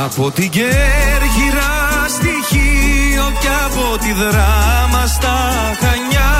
Από 0.00 0.30
την 0.30 0.50
Κέρκυρα 0.50 1.72
στοιχείο 2.08 3.24
και 3.40 3.48
από 3.66 3.98
τη 3.98 4.12
δράμα 4.12 5.06
στα 5.06 5.38
Χανιά. 5.80 6.34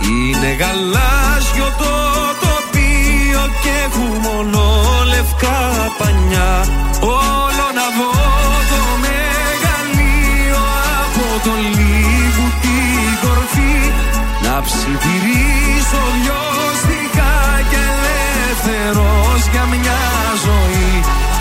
Είναι 0.00 0.50
γαλάζιο 0.60 1.68
το 1.78 1.94
τοπίο 2.42 3.42
και 3.62 3.72
έχουμε 3.86 4.28
ολόλευκα 4.38 5.58
πανιά. 5.98 6.52
Όλο 7.00 7.66
να 7.78 7.86
δω 7.96 8.12
το 8.70 8.82
μεγαλείο 9.04 10.62
από 11.02 11.26
το 11.44 11.52
λίγου 11.76 12.48
την 12.62 13.10
κορφή. 13.22 13.78
Να 14.44 14.54
ψιθυρίσω 14.66 16.02
λιώστικα 16.22 17.32
και 17.70 17.80
ελεύθερος 17.94 19.40
για 19.52 19.64
μια 19.72 20.00
ζωή 20.44 21.24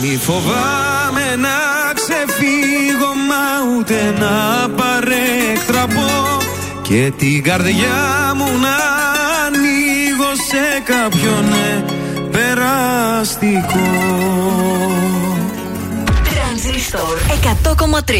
μη 0.00 0.16
φοβάμαι 0.22 1.36
να 1.44 1.58
ξεφύγω 1.94 3.12
μα 3.28 3.44
ούτε 3.76 4.14
να 4.18 4.68
παρέκτραπω 4.68 6.38
και 6.82 7.12
την 7.18 7.42
καρδιά 7.42 7.98
μου 8.36 8.44
να 8.44 8.76
ανοίγω 9.44 10.30
σε 10.48 10.64
κάποιον 10.92 11.44
ναι, 11.48 11.84
περαστικό. 12.30 13.88
Τρανζίστορ 16.30 17.18
100,3 17.28 18.12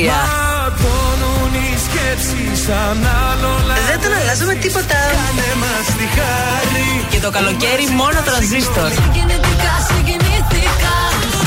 Ματώνουν 0.51 1.55
οι 1.55 1.77
σκέψεις 1.87 2.65
σαν 2.65 2.99
άλλο 3.29 3.53
Δεν 3.91 4.01
τον 4.03 4.13
αλλάζουμε 4.21 4.55
τίποτα. 4.55 4.99
Κάνε 5.17 5.51
μας 5.63 5.87
τη 5.97 6.07
χάρη 6.17 7.07
Και 7.11 7.19
το 7.19 7.31
καλοκαίρι 7.31 7.87
μόνο 8.01 8.19
τρανζίστορ. 8.25 8.91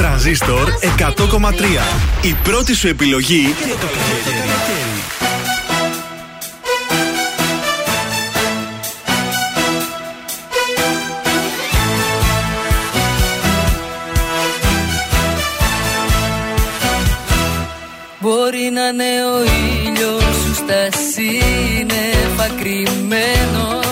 Συγκινητικά, 0.03 0.19
συγκινήθηκα. 0.19 0.43
Τρανζίστορ 0.43 0.69
100,3 2.21 2.27
Η 2.27 2.35
πρώτη 2.43 2.73
σου 2.75 2.87
επιλογή 2.87 3.55
για 3.65 3.75
το 3.75 3.87
καλοκαίρι. 3.87 4.49
Μπορεί 18.19 18.69
να 18.73 18.87
είναι 18.87 19.25
ο 19.25 19.43
ήλιος 19.43 20.23
σου 20.23 20.53
στα 20.53 20.89
σύννεφα 21.11 22.47
κρυμμένος 22.61 23.83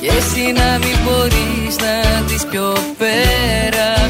Και 0.00 0.08
εσύ 0.08 0.52
να 0.52 0.78
μην 0.78 0.96
μπορείς 1.04 1.76
να 1.76 2.20
δεις 2.26 2.46
πιο 2.50 2.72
πέρα 2.98 4.01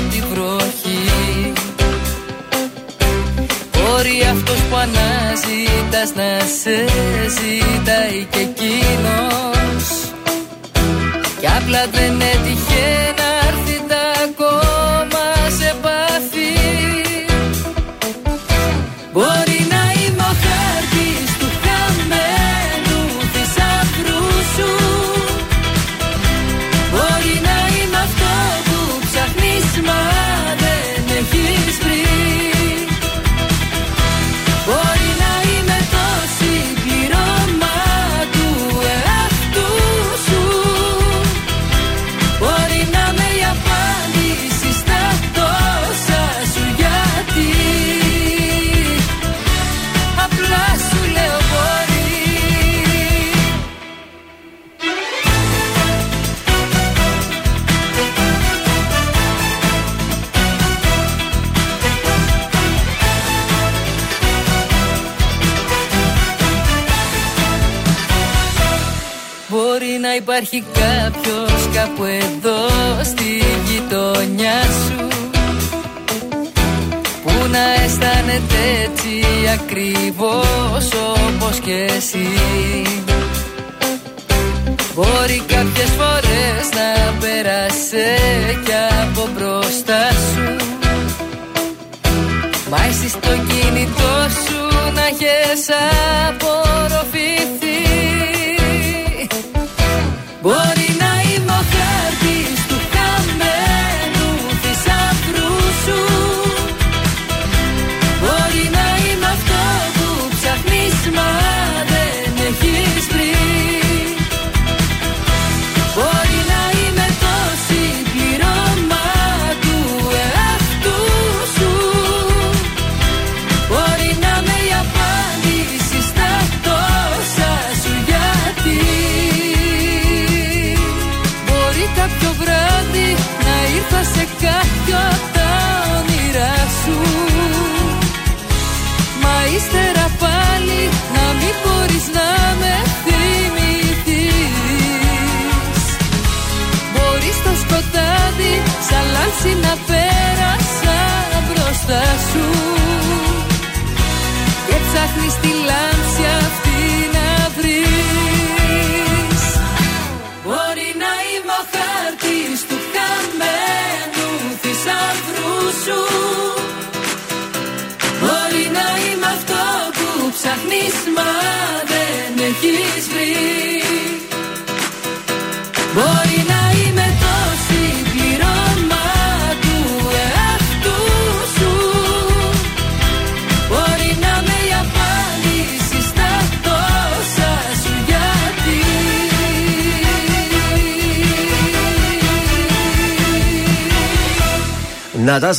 αναζητάς 6.03 6.15
να 6.15 6.39
σε 6.39 6.77
ζητάει 7.29 8.27
και 8.31 8.39
εκείνος. 8.39 9.87
Κι 11.41 11.47
απλά 11.47 11.87
δεν 11.93 12.21
έτυχε 12.21 12.42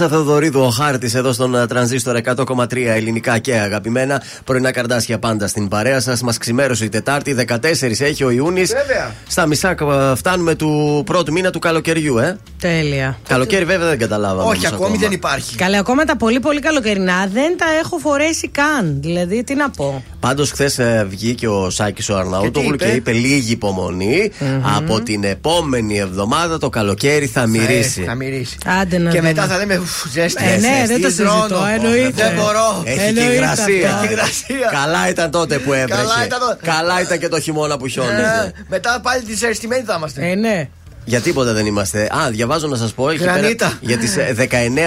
Νατάσα 0.04 0.24
Θεοδωρίδου, 0.24 0.62
ο 0.62 0.70
χάρτης 0.70 1.14
εδώ 1.14 1.34
στον 1.34 1.56
ε, 1.56 1.68
τρανζίστορ 1.68 2.18
100,3 2.24 2.76
ελληνικά 2.76 3.38
και 3.38 3.56
αγαπημένα. 3.56 4.22
Πρωινά 4.44 4.72
καρδάσια 4.72 5.20
πάντα 5.20 5.48
στην 5.48 5.68
παρέα 5.68 6.00
σας. 6.00 6.22
Μας 6.22 6.38
ξημέρωσε 6.38 6.86
η 6.86 6.90
Τετάρτη, 6.90 7.36
14 7.48 7.56
έχει 8.00 8.24
ο 8.24 8.30
Ιούνι. 8.30 8.64
Βέβαια. 8.64 9.12
Στα 9.28 9.46
μισά 9.46 9.70
ε, 9.70 10.16
φτάνουμε 10.16 10.56
του 10.56 11.04
πρώτου 11.06 11.32
μήνα 11.32 11.52
του 11.52 11.60
καλοκαιριού, 11.60 12.18
ε. 12.18 12.38
Τέλεια. 12.68 13.18
Καλοκαίρι 13.28 13.66
βέβαια 13.66 13.88
δεν 13.88 13.98
καταλάβαμε. 14.00 14.42
Όχι, 14.50 14.58
όμως 14.58 14.66
ακόμη 14.66 14.84
ακόμα. 14.86 14.98
δεν 15.02 15.12
υπάρχει. 15.12 15.56
Καλά, 15.56 15.80
ακόμα 15.80 16.04
τα 16.04 16.18
πολύ 16.18 16.40
πολύ 16.40 16.60
καλοκαιρινά 16.60 17.28
δεν 17.34 17.58
τα 17.58 17.66
έχω 17.84 17.98
φορέσει 17.98 18.48
καν. 18.50 18.98
Δηλαδή, 19.02 19.44
τι 19.44 19.56
να 19.56 19.70
πω. 19.70 20.04
Πάντως, 20.20 20.52
χθες 20.52 20.80
βγήκε 21.08 21.48
ο 21.48 21.70
Σάκης 21.70 22.10
ο 22.10 22.18
Αρναούτογλου 22.18 22.76
Και 22.76 22.86
και, 22.86 22.92
τι 22.92 22.96
είπε; 22.98 23.12
είπε; 23.12 23.20
λίγη 23.28 23.52
υπομονή. 23.52 24.32
Από 24.78 25.02
την 25.02 25.24
επόμενη 25.24 25.98
εβδομάδα 26.00 26.58
το 26.58 26.70
καλοκαίρι 26.70 27.26
θα 27.28 27.48
μυρίσει. 27.48 28.02
Ε, 28.02 28.06
θα 28.06 28.16
μυρίσει. 28.16 28.58
Άντε 28.82 28.98
να 28.98 29.10
Και 29.10 29.18
δούμε. 29.18 29.30
μετά 29.30 29.48
θα 29.48 29.58
λέμε 29.58 29.78
ουφ, 29.78 30.12
ζέστη. 30.12 30.44
Ε, 30.46 30.50
ναι, 30.50 30.58
ζέστη, 30.60 30.88
δεν 30.88 31.02
το 31.02 31.08
συζητώ, 31.10 31.46
δρόνο. 31.48 31.66
εννοείται. 31.66 32.12
Δεν 32.24 32.34
μπορώ. 32.36 32.82
Έχει 32.86 32.98
και 32.98 33.04
Εννοείται 33.04 33.34
υγρασία. 33.34 33.90
αυτό. 33.90 34.04
Έχει 34.04 34.14
υγρασία. 34.14 34.70
Καλά 34.72 35.10
ήταν 35.10 35.32
τότε 35.32 35.58
που 35.58 35.74
έβρεχε. 35.74 36.02
Καλά 36.02 36.26
ήταν 36.26 36.40
τότε. 36.40 36.58
Καλά 36.64 37.02
ήταν 37.02 37.20
και 37.20 37.28
το 37.28 37.40
χειμώνα 37.40 37.78
που 37.78 37.88
χιόνιζε. 37.88 38.54
Ε, 38.58 38.64
Μετά 38.70 39.00
πάλι 39.04 39.22
τη 39.24 39.36
ζεστημένοι 39.36 39.84
θα 39.84 39.94
είμαστε. 39.98 40.30
Ε, 40.30 40.36
ναι. 40.36 40.70
Για 41.06 41.20
τίποτα 41.22 41.54
δεν 41.54 41.66
είμαστε. 41.66 42.02
Α, 42.02 42.30
διαβάζω 42.30 42.68
να 42.68 42.76
σας 42.76 42.94
πω. 42.94 43.10
εκεί 43.10 43.24
Γρανίτα. 43.24 43.66
πέρα, 43.66 43.78
για 43.82 43.98
τις 43.98 44.16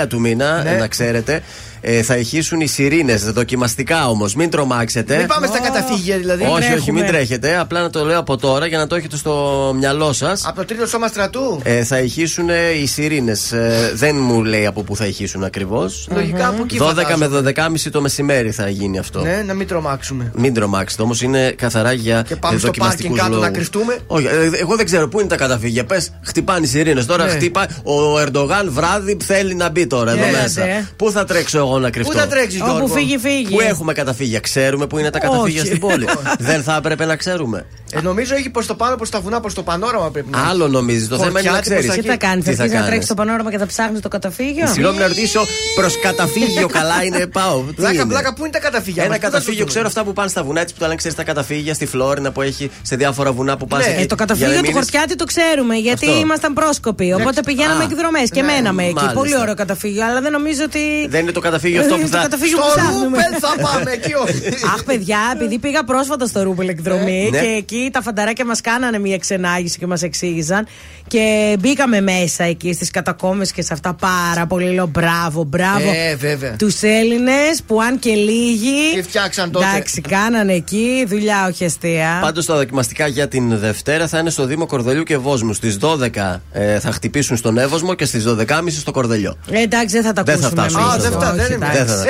19 0.02 0.06
του 0.06 0.20
μήνα, 0.20 0.62
Ναι. 0.62 0.70
ε, 0.70 0.76
να 0.78 0.86
ξέρετε, 0.88 1.42
ε, 1.80 2.02
θα 2.02 2.16
ηχήσουν 2.16 2.60
οι 2.60 2.66
σιρήνες. 2.66 3.22
Δοκιμαστικά 3.32 4.08
όμως. 4.08 4.34
Μην 4.34 4.50
τρομάξετε. 4.50 5.16
Μην 5.16 5.26
πάμε 5.26 5.46
στα 5.46 5.58
καταφύγια 5.60 6.18
δηλαδή. 6.18 6.42
όχι, 6.44 6.52
όχι, 6.52 6.66
τρέχουμε. 6.70 7.00
μην 7.00 7.10
τρέχετε. 7.10 7.58
Απλά 7.58 7.80
να 7.82 7.90
το 7.90 8.04
λέω 8.04 8.18
από 8.18 8.36
τώρα 8.36 8.66
για 8.66 8.78
να 8.78 8.86
το 8.86 8.94
έχετε 8.94 9.16
στο 9.16 9.72
μυαλό 9.78 10.12
σας. 10.12 10.44
Από 10.46 10.56
το 10.56 10.64
τρίτο 10.64 10.86
σώμα 10.86 11.06
στρατού. 11.08 11.60
Ε, 11.62 11.84
θα 11.84 11.98
ηχήσουν 11.98 12.50
ε, 12.50 12.70
οι 12.82 12.86
σιρήνες. 12.86 13.52
δεν 13.94 14.16
μου 14.16 14.44
λέει 14.44 14.66
από 14.66 14.82
πού 14.82 14.96
θα 14.96 15.06
ηχήσουν 15.06 15.44
ακριβώς. 15.44 16.08
Λογικά 16.14 16.48
από 16.48 16.62
εκεί 16.62 16.78
12 16.80 16.84
φαντάζομαι. 16.86 17.28
με 17.42 17.52
12.30 17.84 17.90
το 17.92 18.00
μεσημέρι 18.00 18.50
θα 18.50 18.68
γίνει 18.68 18.98
αυτό. 18.98 19.20
Ναι, 19.20 19.42
να 19.46 19.54
μην 19.54 19.66
τρομάξουμε. 19.66 20.30
Μην 20.34 20.54
τρομάξετε 20.54 21.02
όμως, 21.02 21.22
είναι 21.22 21.50
καθαρά 21.50 21.92
για 21.92 22.22
Και 22.28 22.36
πάμε 22.36 22.58
στο 22.58 22.66
δοκιμαστικούς 22.66 23.18
πάρκινγκ 23.18 23.18
κάτω 23.18 23.30
να 23.30 23.36
λόγους. 23.46 23.56
κρυφτούμε. 23.56 23.98
Όχι, 24.06 24.26
ε, 24.26 24.60
εγώ 24.60 24.76
δεν 24.76 24.84
ξέρω 24.84 25.08
πού 25.08 25.18
είναι 25.20 25.28
τα 25.28 25.36
καταφύγια. 25.36 25.84
Πες, 25.84 26.10
χτυπάνε 26.22 26.66
οι 26.66 26.68
σιρήνες. 26.68 27.06
Τώρα 27.06 27.24
Ναι. 27.24 27.30
χτύπα. 27.30 27.68
Ο 27.82 28.18
Ερντογάν 28.20 28.68
βράδυ 28.72 29.16
θέλει 29.24 29.54
να 29.54 29.68
μπει 29.68 29.86
τώρα 29.86 30.10
εδώ 30.10 30.22
Έλατε. 30.24 30.42
μέσα. 30.42 30.62
Πού 30.96 31.10
θα 31.10 31.24
τρέξω 31.24 31.65
εγώ 31.68 31.78
να 31.78 31.90
κρυφτώ. 31.90 32.12
Πού 32.12 32.18
θα 32.18 32.26
τρέξεις, 32.26 32.60
Γιώργο; 32.60 32.76
Όπου 32.76 32.88
φύγει, 32.88 33.18
φύγει. 33.18 33.54
Πού 33.54 33.60
έχουμε 33.60 33.92
καταφύγια; 33.92 34.40
Ξέρουμε 34.40 34.86
πού 34.86 34.98
είναι 34.98 35.10
τα 35.10 35.18
καταφύγια 35.18 35.60
Όχι. 35.60 35.66
στην 35.68 35.80
πόλη. 35.80 36.06
δεν 36.50 36.62
θα 36.62 36.76
έπρεπε 36.76 37.04
να 37.04 37.16
ξέρουμε. 37.16 37.66
Ε, 37.92 38.00
νομίζω 38.00 38.34
έχει 38.34 38.50
προς 38.50 38.66
το 38.66 38.74
πάνω, 38.74 38.96
προς 38.96 39.10
τα 39.10 39.20
βουνά, 39.20 39.40
προς 39.40 39.54
το 39.54 39.62
πανόραμα 39.62 40.10
πρέπει 40.10 40.28
να. 40.30 40.48
Άλλο 40.48 40.68
νομίζεις. 40.68 41.08
Το 41.08 41.18
θέμα 41.18 41.40
είναι 41.40 41.50
να 41.50 41.54
Χορτιάτι, 41.54 41.68
ξέρεις. 41.68 41.86
πώς 41.86 42.04
Τι 42.04 42.10
θα 42.10 42.16
κάνει, 42.16 42.42
θα 42.42 42.50
Τι 42.50 42.56
θα 42.56 42.62
αρχίσει 42.62 42.68
να 42.68 42.74
κάνεις; 42.74 42.88
τρέξεις 42.88 43.08
το 43.08 43.14
πανόραμα 43.14 43.50
και 43.50 43.58
θα 43.58 43.66
ψάχνεις 43.66 44.00
το 44.00 44.08
καταφύγιο; 44.08 44.66
Συγγνώμη 44.66 44.98
να 44.98 45.06
ρωτήσω 45.06 45.40
προς 45.76 46.00
καταφύγιο 46.00 46.68
καλά 46.68 47.02
είναι. 47.02 47.26
Πάω. 47.26 47.60
Τι 47.60 47.72
Πλάκα, 47.74 47.94
είναι; 47.94 48.06
πλάκα, 48.06 48.34
πού 48.34 48.42
είναι 48.42 48.52
τα 48.52 48.58
καταφύγια; 48.58 49.02
Ένα 49.02 49.12
μας, 49.12 49.18
πού 49.18 49.24
θα 49.24 49.30
καταφύγιο, 49.30 49.64
το 49.64 49.70
ξέρω 49.70 49.84
βρούμε; 49.84 49.88
αυτά 49.88 50.04
που 50.04 50.12
πάνε 50.12 50.28
στα 50.28 50.42
βουνά, 50.42 50.60
έτσι 50.60 50.74
που 50.74 50.80
τα 50.80 50.86
λένε, 50.86 50.96
ξέρεις 50.96 51.16
τα 51.16 51.24
καταφύγια 51.24 51.74
στη 51.74 51.86
Φλόρινα 51.86 52.32
που 52.32 52.42
έχει 52.42 52.70
σε 52.82 52.96
διάφορα 52.96 53.32
βουνά 53.32 53.56
που 53.56 53.66
πας. 53.66 53.86
Ναι. 53.86 54.02
Ε, 54.02 54.06
το 54.06 54.14
καταφύγιο 54.14 54.60
του 54.62 54.72
Χορτιάτη 54.72 55.14
το 55.16 55.24
ξέρουμε, 55.24 55.74
γιατί 55.74 56.06
Αυτό. 56.06 56.18
ήμασταν 56.20 56.52
πρόσκοποι. 56.52 57.12
Οπότε 57.12 57.40
πηγαίναμε 57.42 57.82
Α, 57.82 57.88
εκδρομές 57.90 58.30
και 58.30 58.42
ναι, 58.42 58.52
μέναμε 58.52 58.82
εκεί. 58.84 58.94
μάλιστα. 58.94 59.18
Πολύ 59.18 59.36
ωραίο 59.38 59.54
καταφύγιο, 59.54 60.04
αλλά 60.06 60.20
δεν 60.20 60.32
νομίζω 60.32 60.62
ότι. 60.64 61.06
Δεν 61.08 61.20
είναι 61.20 61.32
το 61.32 61.40
θα 61.40 61.55
καταφύγιο 61.56 61.80
αυτό 61.80 61.94
που 61.96 62.06
Στο 62.06 62.16
θα. 62.16 62.22
καταφύγιο 62.22 62.56
που 62.58 62.64
Στο 62.70 62.80
ψάχνουμε. 62.80 63.16
Ρούπελ 63.16 63.38
θα 63.40 63.68
πάμε 63.70 63.90
εκεί 63.90 64.12
όχι. 64.14 64.64
Αχ, 64.74 64.84
παιδιά, 64.84 65.18
επειδή 65.34 65.58
πήγα 65.58 65.84
πρόσφατα 65.84 66.26
στο 66.26 66.42
Ρούπελ 66.42 66.68
εκδρομή 66.68 67.28
Ναι. 67.30 67.38
και 67.40 67.46
εκεί 67.46 67.90
τα 67.92 68.02
φανταράκια 68.02 68.44
μας 68.44 68.60
κάνανε 68.60 68.98
μια 68.98 69.18
ξενάγηση 69.18 69.78
και 69.78 69.86
μας 69.86 70.02
εξήγησαν. 70.02 70.66
Και 71.08 71.56
μπήκαμε 71.60 72.00
μέσα 72.00 72.44
εκεί 72.44 72.72
στις 72.72 72.90
κατακόμες 72.90 73.52
και 73.52 73.62
σε 73.62 73.72
αυτά 73.72 73.94
πάρα 73.94 74.46
πολύ. 74.46 74.70
Λέω 74.74 74.86
μπράβο, 74.86 75.44
μπράβο. 75.44 75.90
Ε, 76.10 76.14
βέβαια. 76.16 76.56
Τους 76.56 76.82
Έλληνες 76.82 77.62
που 77.66 77.82
αν 77.82 77.98
και 77.98 78.10
λίγοι. 78.14 78.94
Τι 78.94 79.02
φτιάξαν 79.02 79.50
τότε. 79.50 79.64
Εντάξει, 79.66 80.00
κάνανε 80.00 80.52
εκεί 80.52 81.04
δουλειά, 81.08 81.46
όχι 81.50 81.64
αστεία. 81.64 82.18
Πάντως 82.22 82.46
τα 82.46 82.54
δοκιμαστικά 82.56 83.06
για 83.06 83.28
την 83.28 83.58
Δευτέρα 83.58 84.08
θα 84.08 84.18
είναι 84.18 84.30
στο 84.30 84.44
Δήμο 84.46 84.66
Κορδελιού 84.66 85.02
και 85.02 85.16
Βόσμου. 85.16 85.52
Στις 85.52 85.78
12 85.80 86.40
ε, 86.52 86.78
θα 86.78 86.92
χτυπήσουν 86.92 87.36
στον 87.36 87.58
Εύωσμο 87.58 87.94
και 87.94 88.04
στις 88.04 88.24
12.30 88.28 88.44
στο 88.68 88.90
Κορδελιό. 88.90 89.36
Ε, 89.50 89.60
εντάξει, 89.62 89.94
δεν 89.94 90.04
θα 90.04 90.12
τα 90.12 90.22
Δεν 90.22 90.38
θα 90.38 90.46
ακούσουμε. 90.46 90.68
φτάσουμε 90.68 90.82
εμείς 90.82 90.94
Α, 90.96 91.00
σε 91.00 91.08
δεν 91.08 91.18
αυτό. 91.18 91.20
φτάνει, 91.24 91.40
Όχι, 91.40 91.45
δεν 91.45 91.45
εντάξει. 91.45 91.45
Δεν 91.45 91.45
θα 91.45 91.45
τα 91.45 91.45
είναι. 91.45 91.45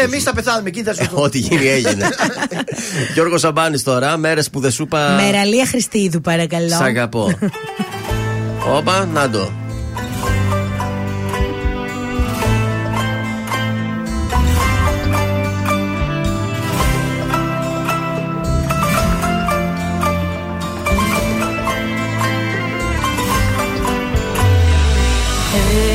Εμείς 0.03 0.22
θα 0.22 0.33
πεθάνουμε 0.35 0.68
εκεί, 0.68 0.83
θα 0.83 0.94
σου 0.94 1.03
Ε, 1.03 1.07
πω. 1.14 1.22
Ό,τι 1.22 1.38
γίνει 1.38 1.66
έγινε. 1.68 2.09
Γιώργος 3.14 3.40
Σαμπάνης 3.40 3.83
τώρα, 3.83 4.16
μέρες 4.16 4.51
που 4.51 4.61
δεν 4.61 4.70
σου 4.70 4.83
είπα. 4.83 5.18
Μεραλία 5.25 5.66
Χριστίδου, 5.66 6.20
παρακαλώ. 6.20 6.68
Σ' 6.68 6.81
αγαπώ. 6.81 7.38
Όπα, 8.77 9.09
να 9.12 9.31
το. 9.31 9.51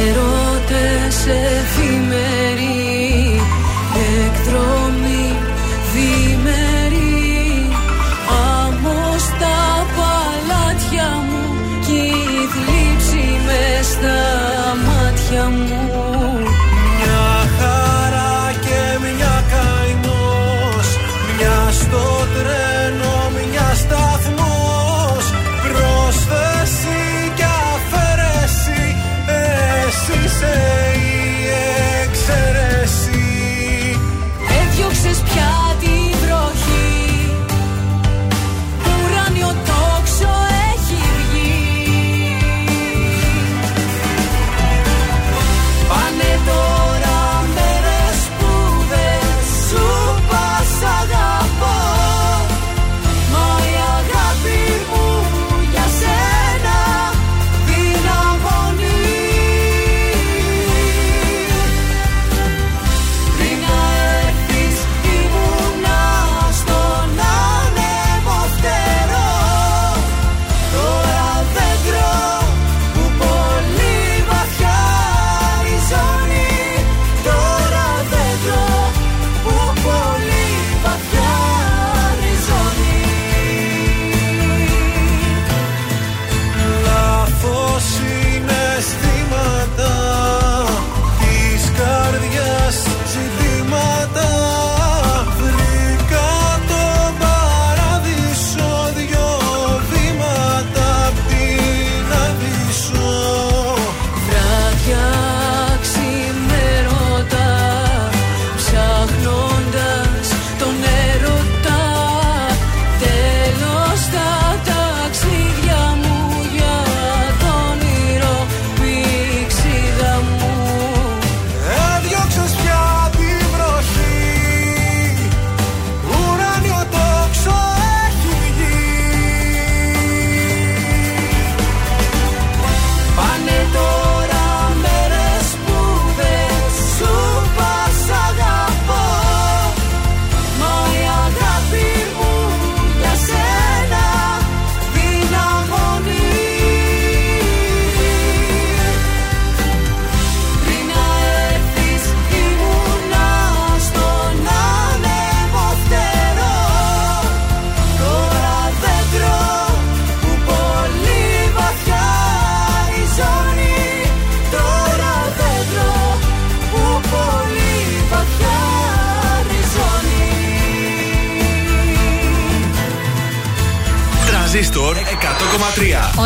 Έρωτες 0.07 1.27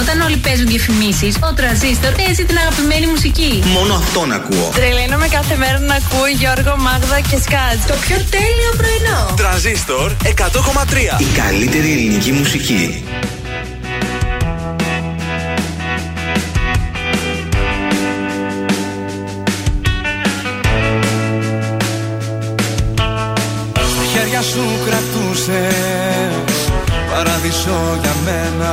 Όταν 0.01 0.21
όλοι 0.21 0.37
παίζουν 0.37 0.67
διαφημίσει, 0.67 1.33
ο 1.39 1.53
τραζίστορ 1.53 2.11
παίζει 2.11 2.43
την 2.45 2.57
αγαπημένη 2.57 3.07
μουσική. 3.07 3.63
Μόνο 3.65 3.93
αυτόν 3.93 4.31
ακούω. 4.31 4.69
Τρελαίνομαι 4.73 5.27
κάθε 5.27 5.55
μέρα 5.55 5.79
να 5.79 5.95
ακούω 5.95 6.27
Γιώργο, 6.39 6.73
Μάγδα 6.77 7.19
και 7.19 7.37
Σκάτ. 7.45 7.79
Το 7.87 7.95
πιο 8.05 8.17
τέλειο 8.35 8.71
πρωινό. 8.77 9.33
Τρανζίστορ 9.35 10.11
100,3. 10.23 11.19
Η 11.19 11.27
καλύτερη 11.41 11.91
ελληνική 11.91 12.31
μουσική. 12.31 13.03
Στα 23.93 24.03
χέρια 24.13 24.41
σου 24.41 24.63
κρατούσες 24.85 26.55
Παράδεισο 27.11 27.99
για 28.01 28.15
μένα 28.25 28.45
Το 28.45 28.53
τέλειο 28.53 28.64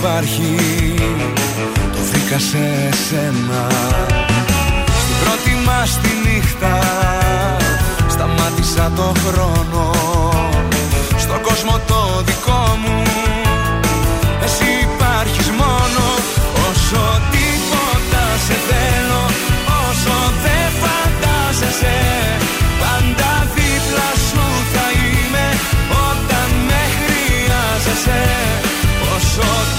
υπάρχει 0.00 0.54
Το 1.92 1.98
βρήκα 2.10 2.38
σε 2.38 2.64
σένα. 3.08 3.62
Στην 5.02 5.16
πρώτη 5.22 5.52
μας 5.66 5.98
τη 6.02 6.10
νύχτα 6.24 6.78
Σταμάτησα 8.08 8.92
το 8.96 9.12
χρόνο. 9.24 9.84
Στον 11.16 11.40
κόσμο 11.42 11.80
το 11.86 12.22
δικό 12.24 12.62
μου 12.82 13.02
Εσύ 14.44 14.68
υπάρχεις 14.88 15.48
μόνο. 15.62 16.04
Όσο 16.68 17.02
τίποτα 17.32 18.24
σε 18.46 18.56
θέλω 18.68 19.22
Όσο 19.86 20.16
δεν 20.44 20.68
φαντάζεσαι 20.80 21.98
Πάντα 22.80 23.32
δίπλα 23.54 24.10
σου 24.28 24.44
θα 24.72 24.86
είμαι. 25.02 25.46
Όταν 26.08 26.48
με 26.68 26.82
χρειάζεσαι 26.98 28.22
Όσο 29.14 29.69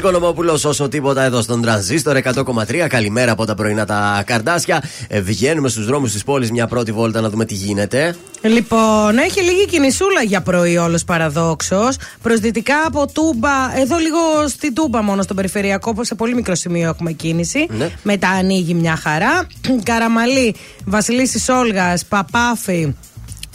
Οικονομόπουλο, 0.00 0.52
όσο 0.64 0.88
τίποτα 0.88 1.22
εδώ 1.22 1.42
στον 1.42 1.62
τρανζίστορ 1.62 2.16
100,3. 2.16 2.86
Καλημέρα 2.88 3.32
από 3.32 3.44
τα 3.44 3.54
πρωινά 3.54 3.86
τα 3.86 4.22
καρδάσια. 4.26 4.82
Ε, 5.08 5.20
βγαίνουμε 5.20 5.68
στους 5.68 5.86
δρόμους 5.86 6.12
της 6.12 6.24
πόλης 6.24 6.50
μια 6.50 6.66
πρώτη 6.66 6.92
βόλτα 6.92 7.20
να 7.20 7.30
δούμε 7.30 7.44
τι 7.44 7.54
γίνεται. 7.54 8.16
Λοιπόν, 8.42 9.18
έχει 9.18 9.42
λίγη 9.42 9.66
κινησούλα 9.66 10.22
για 10.22 10.40
πρωί 10.40 10.76
όλος 10.76 11.04
παραδόξως. 11.04 11.96
Προσδυτικά 12.22 12.74
από 12.86 13.06
Τούμπα, 13.12 13.78
εδώ 13.80 13.96
λίγο 13.96 14.18
στην 14.48 14.74
Τούμπα 14.74 15.02
μόνο 15.02 15.22
στον 15.22 15.36
περιφερειακό, 15.36 15.94
που 15.94 16.04
σε 16.04 16.14
πολύ 16.14 16.34
μικρό 16.34 16.54
σημείο 16.54 16.88
έχουμε 16.88 17.12
κίνηση. 17.12 17.66
Ναι. 17.70 17.90
Μετά 18.02 18.28
ανοίγει 18.28 18.74
μια 18.74 18.96
χαρά. 18.96 19.46
Καραμαλή, 19.88 20.54
Βασιλίσης 20.84 21.48
Όλγας, 21.48 22.04
Παπάφη. 22.04 22.94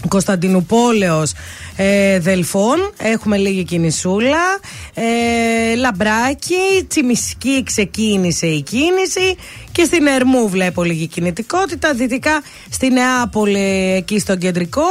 Κωνσταντινούπολεως 0.08 1.34
ε, 1.76 2.20
Δελφών 2.20 2.94
έχουμε 2.98 3.38
λίγη 3.38 3.64
κινησούλα 3.64 4.60
ε, 4.94 5.76
Λαμπράκι 5.76 6.86
Τσιμισκή 6.88 7.64
ξεκίνησε 7.66 8.48
η 8.48 8.62
κίνηση 8.62 9.36
και 9.72 9.84
στην 9.84 10.08
Ερμού 10.08 10.50
βλέπω 10.50 10.84
λίγη 10.84 11.08
κινητικότητα 11.08 11.94
δυτικά 11.94 12.42
στη 12.70 12.90
Νεάπολη 12.90 13.94
εκεί 13.96 14.20
στο 14.20 14.36
κεντρικό 14.36 14.88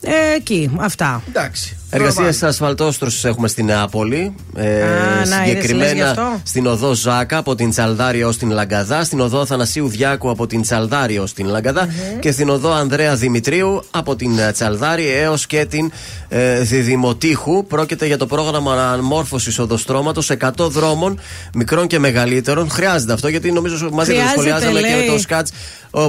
ε, 0.00 0.34
εκεί 0.36 0.70
αυτά 0.78 1.22
Εντάξει. 1.28 1.76
Εργασίες 1.96 2.42
ασφαλτόστρωσης 2.42 3.24
έχουμε 3.24 3.48
στην 3.48 3.64
Νεάπολη. 3.64 4.34
Ε, 4.56 4.82
Α, 4.82 4.86
να, 4.86 5.22
είδες, 5.22 5.26
λες 5.26 5.44
γι' 5.44 5.48
συγκεκριμένα 5.48 6.10
αυτό. 6.10 6.40
στην 6.42 6.66
οδό 6.66 6.94
Ζάκα 6.94 7.36
από 7.36 7.54
την 7.54 7.70
Τσαλδάρη 7.70 8.22
ως 8.22 8.36
την 8.36 8.50
Λαγκαδά, 8.50 9.04
στην 9.04 9.20
οδό 9.20 9.46
Θανασίου 9.46 9.88
Διάκου 9.88 10.30
από 10.30 10.46
την 10.46 10.62
Τσαλδάρη 10.62 11.18
ως 11.18 11.32
την 11.32 11.46
λαγκαδα 11.46 11.88
και 12.20 12.30
στην 12.30 12.48
οδό 12.48 12.72
Ανδρέα 12.72 13.14
Δημητρίου 13.14 13.82
από 13.90 14.16
την 14.16 14.38
ε, 14.38 14.52
Τσαλδάρη 14.52 15.08
έως 15.08 15.46
και 15.46 15.64
την 15.64 15.92
ε, 16.28 16.60
Διδημοτήχου. 16.60 17.66
Πρόκειται 17.66 18.06
για 18.06 18.16
το 18.16 18.26
πρόγραμμα 18.26 18.72
αναμόρφωσης 18.72 19.58
οδοστρώματος 19.58 20.30
100 20.40 20.50
δρόμων 20.58 21.20
μικρών 21.54 21.86
και 21.86 21.98
μεγαλύτερων. 21.98 22.70
Χρειάζεται 22.70 23.12
αυτό 23.12 23.28
γιατί 23.28 23.52
νομίζω 23.52 23.88
μαζί 23.92 24.12
το 24.12 24.16
Χρειάζεται, 24.16 24.28
σχολιάζαμε 24.28 24.80
και 24.80 24.86
λέει. 24.86 25.06
με 25.06 25.12
το 25.12 25.18
σκάτς 25.18 25.50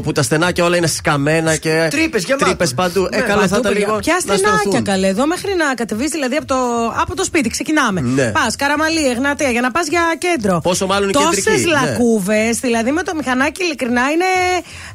που 0.04 0.12
τα 0.12 0.22
στενάκια 0.24 0.64
όλα 0.66 0.78
είναι 0.78 0.88
σκαμμένα 0.88 1.56
και 1.56 1.88
Τρύπες 1.92 2.24
γεμάτες. 2.24 2.48
τρύπες 2.48 2.74
παντού. 2.74 3.08
ε, 3.12 3.16
Ναι, 3.18 3.22
καλό 3.22 3.42
θα 3.42 3.48
Παντού, 3.48 3.60
ήταν 3.60 3.62
παιδιά. 3.74 3.88
λίγο. 3.88 4.00
Ποια 4.00 4.14
να 4.14 4.20
στενάκια 4.36 4.60
στρωθούν. 4.60 4.84
καλέ, 4.84 5.08
εδώ 5.08 5.28
μέχρι 5.28 5.56
να 5.56 5.74
κατεβείς 5.74 6.10
δηλαδή 6.12 6.36
από 6.36 6.46
το, 6.46 6.56
από 7.02 7.16
το 7.16 7.24
σπίτι. 7.24 7.50
Ξεκινάμε. 7.50 8.02
Ναι. 8.02 8.32
Πας, 8.32 8.56
Καραμαλή, 8.56 9.08
Εγνατία, 9.10 9.50
για 9.50 9.62
να 9.62 9.72
πας 9.72 9.88
για 9.88 10.02
κέντρο. 10.18 10.60
Πόσο 10.64 10.86
μάλλον 10.86 11.10
η 11.10 11.12
Τόσες 11.12 11.44
κεντρική, 11.44 11.66
ναι. 11.66 11.72
λακκούβες, 11.72 12.60
δηλαδή 12.60 12.92
με 12.92 13.04
το 13.04 13.16
μηχανάκι, 13.16 13.64
ειλικρινά 13.64 14.02
είναι 14.02 14.26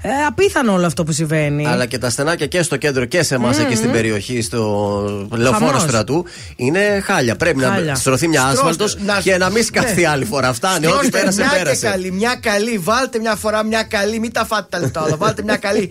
ε, 0.03 0.09
απίθανο 0.29 0.73
όλο 0.73 0.87
αυτό 0.87 1.05
που 1.05 1.13
συμβαίνει. 1.13 1.67
Αλλά 1.67 1.87
και 1.87 1.99
τα 1.99 2.11
στενάκια 2.11 2.47
και 2.47 2.63
στο 2.63 2.77
κέντρο 2.77 3.05
και 3.05 3.23
σε 3.23 3.35
εμάς 3.35 3.59
εκεί 3.59 3.75
στην 3.75 3.91
περιοχή, 3.93 4.43
στο 4.43 4.59
λεωφόρο 5.37 5.67
Χαμός. 5.67 5.83
στρατού, 5.83 6.25
είναι 6.57 7.03
χάλια. 7.05 7.37
Πρέπει 7.37 7.63
Χάλια. 7.63 7.91
να 7.93 7.95
στρωθεί 7.95 8.29
μια 8.29 8.41
Στρώστε, 8.41 8.61
άσφαλτος 8.61 8.97
να- 9.05 9.21
και 9.21 9.37
να 9.37 9.51
μην 9.51 9.65
σκαφθεί 9.65 10.01
Ναι. 10.01 10.09
άλλη 10.09 10.25
φορά. 10.25 10.53
Φτάνει, 10.53 10.87
ό,τι 10.87 10.95
Στρώστε 10.95 11.19
πέρασε, 11.19 11.41
μια 11.41 11.51
και 11.51 11.57
πέρασε. 11.63 11.87
καλή, 11.87 12.11
μια 12.13 12.35
καλή. 12.43 12.79
Βάλτε 12.79 13.19
μια 13.19 13.35
φορά 13.37 13.65
μια 13.65 13.83
καλή. 13.83 14.19
Μην 14.19 14.33
τα 14.33 14.45
φάτε 14.45 14.82
τα 14.83 15.01
λεπτά 15.01 15.03
όλα. 15.03 15.17
Βάλτε 15.17 15.43
μια 15.43 15.57
καλή. 15.57 15.91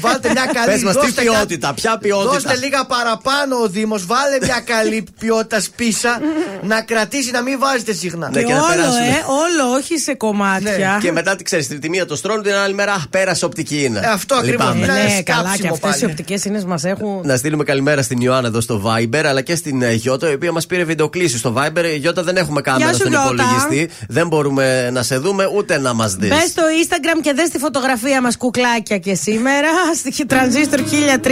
Βάλτε 0.00 0.30
μια 0.30 0.46
καλή. 0.52 0.66
Πες 0.72 0.82
μας, 0.82 0.94
τι 0.94 1.00
Δώστε 1.00 1.22
κα- 1.24 1.30
ποιότητα, 1.32 1.74
ποια 1.74 1.98
ποιότητα. 1.98 2.32
Δώστε 2.32 2.56
λίγα 2.56 2.84
παραπάνω 2.86 3.56
ο 3.56 3.68
Δήμος. 3.68 4.06
Βάλε 4.06 4.36
μια 4.42 4.60
καλή 4.64 5.06
ποιότητα 5.20 5.60
σπίσα 5.60 6.20
να 6.62 6.80
κρατήσει 6.82 7.30
να 7.30 7.42
μην 7.42 7.58
βάζετε 7.58 7.92
συχνά. 7.92 8.28
Ναι, 8.30 8.38
και 8.38 8.44
και 8.44 8.52
να 8.52 8.58
όλο, 8.58 8.68
περάσουμε. 8.68 9.06
ε, 9.06 9.22
όλο, 9.42 9.74
όχι 9.76 9.98
σε 9.98 10.14
κομμάτια. 10.14 10.98
Και 11.00 11.12
μετά 11.12 11.36
τι 11.36 11.42
ξέρεις, 11.44 11.68
τη 11.68 11.88
μία 11.88 12.06
το 12.06 12.16
στρώνουν, 12.16 12.42
την 12.42 12.54
άλλη 12.54 12.74
μέρα 12.74 12.92
αχ, 12.92 13.08
πέρασε 13.08 13.44
οπτική 13.44 13.84
είναι. 13.84 13.98
Ε, 14.04 14.06
αυτό 14.08 14.34
ακριβώς. 14.34 14.66
Λυπάμαι. 14.66 14.86
να 14.86 14.92
ναι, 14.92 15.00
είναι 15.00 15.22
καλά, 15.22 15.38
σκάψιμο 15.42 15.68
και 15.68 15.68
αυτές 15.86 15.96
οι 15.96 16.00
πάλι. 16.00 16.10
οπτικές 16.12 16.44
είναι 16.44 16.62
μας 16.66 16.84
έχουν. 16.84 17.20
Να 17.24 17.36
στείλουμε 17.36 17.64
καλημέρα 17.64 18.02
στην 18.02 18.20
Ιωάννα 18.20 18.48
εδώ 18.48 18.60
στο 18.60 18.82
Viber 18.86 19.22
αλλά 19.24 19.40
και 19.40 19.54
στην 19.54 19.82
ε, 19.82 19.92
Γιώτα 19.92 20.30
η 20.30 20.34
οποία 20.34 20.52
μας 20.52 20.66
πήρε 20.66 20.84
βιντεοκλήση 20.84 21.38
στο 21.38 21.54
Viber. 21.56 21.84
Η 21.94 21.96
Γιώτα 21.96 22.22
δεν 22.22 22.36
έχουμε 22.36 22.60
κάμερα 22.60 22.84
Γεια 22.84 22.92
σου, 22.92 22.98
στον 22.98 23.10
Γιώτα. 23.10 23.30
υπολογιστή. 23.32 23.90
Δεν 24.08 24.26
μπορούμε 24.26 24.90
να 24.90 25.02
σε 25.02 25.16
δούμε 25.18 25.48
ούτε 25.56 25.78
να 25.78 25.94
μας 25.94 26.14
δεις. 26.14 26.28
Μπες 26.28 26.48
στο 26.48 26.62
Instagram 26.82 27.20
και 27.22 27.32
δες 27.32 27.48
τη 27.48 27.58
φωτογραφία 27.58 27.96
μας 28.22 28.36
κουκλάκια 28.36 28.98
και 28.98 29.14
σήμερα 29.14 29.68
στη 29.94 30.26
Transistor 30.28 30.78
1003 30.78 31.28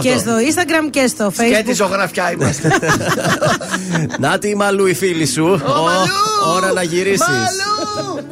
και 0.00 0.12
Αυτό. 0.12 0.20
στο 0.20 0.32
Instagram 0.48 0.90
και 0.90 1.06
στο 1.06 1.32
Και 1.36 1.42
τη 1.42 1.70
Facebook. 1.70 1.74
ζωγραφιά 1.74 2.32
είμαστε. 2.32 2.68
Να 4.18 4.38
τη 4.38 4.56
μαλού 4.56 4.86
η 4.86 4.94
φίλη 4.94 5.26
σου. 5.26 5.44
Ο 5.44 5.82
Μαλού! 5.82 6.54
Ώρα 6.56 6.72
να 6.72 6.82
γυρίσεις. 6.82 7.26
Μαλού! 7.28 8.26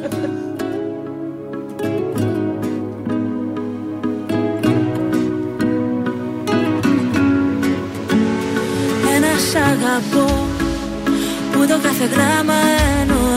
Ένα 9.15 9.27
σ' 9.51 9.55
αγαπώ 9.55 10.47
που 11.51 11.59
το 11.67 11.79
κάθε 11.83 12.05
γράμμα 12.13 12.53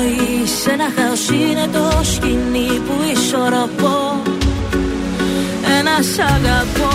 εννοεί 0.05 0.45
Ένα 0.73 0.88
χάος 0.97 1.29
είναι 1.29 1.67
το 1.73 2.05
σκηνή 2.12 2.69
που 2.87 2.95
ισορροπώ. 3.12 4.23
Ένα 5.79 5.95
σ' 6.12 6.19
αγαπώ. 6.35 6.95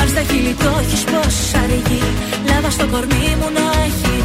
Αν 0.00 0.08
στα 0.08 0.22
χείλη 0.28 0.54
το 0.62 0.70
έχεις 0.80 1.04
πως 1.04 1.36
αργεί 1.62 2.02
Λάβα 2.48 2.70
στο 2.70 2.86
κορμί 2.86 3.36
μου 3.38 3.48
να 3.56 3.66
έχει 3.86 4.15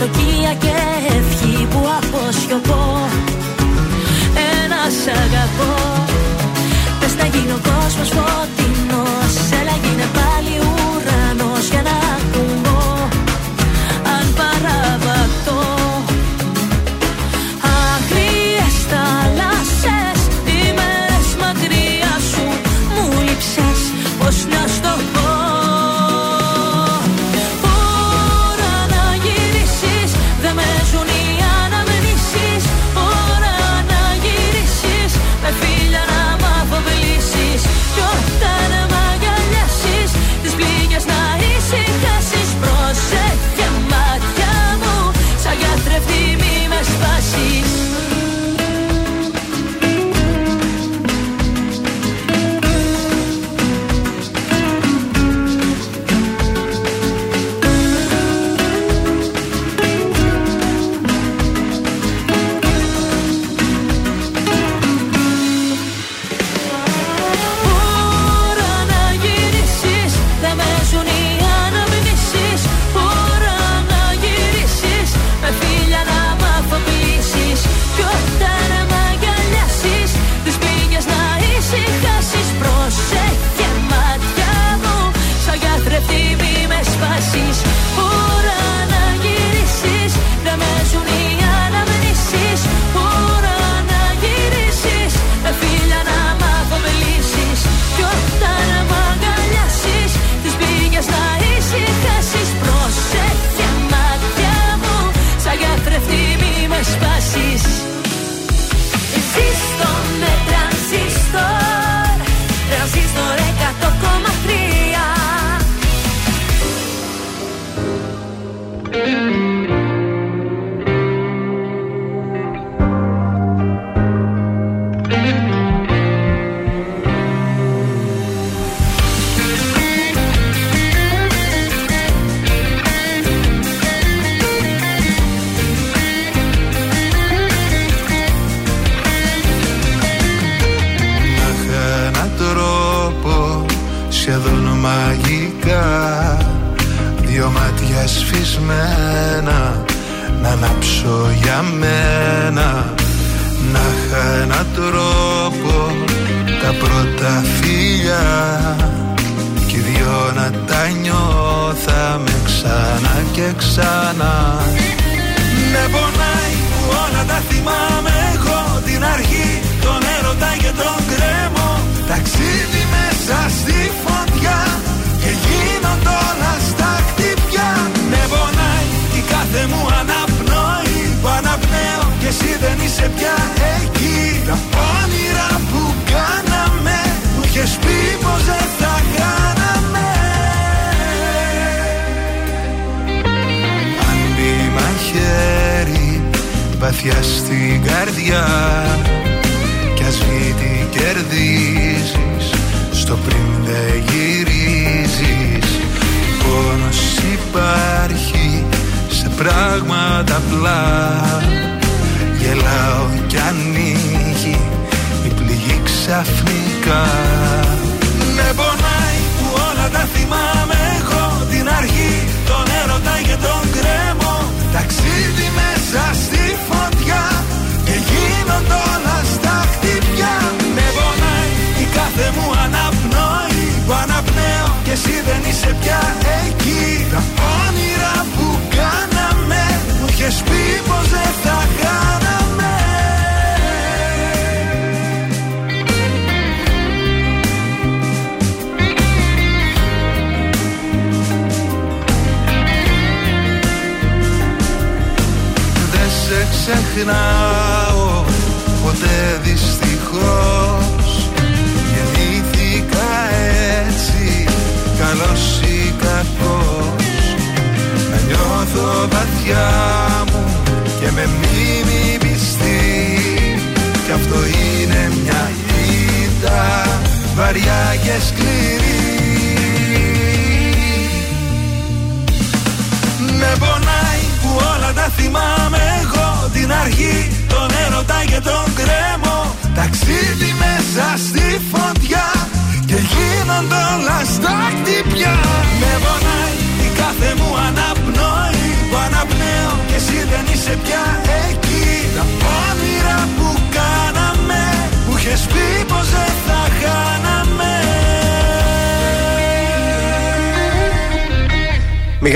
προσδοκία 0.00 0.54
και 0.54 0.72
ευχή 1.16 1.66
που 1.70 1.80
αποσιωπώ 1.98 3.08
Ένα 4.62 4.82
σ' 5.00 5.08
αγαπώ. 5.08 6.04
Πες 7.00 7.14
να 7.16 7.26
γίνει 7.26 7.52
ο 7.52 7.60
κόσμος 7.62 8.08
φωτεινός 8.08 8.59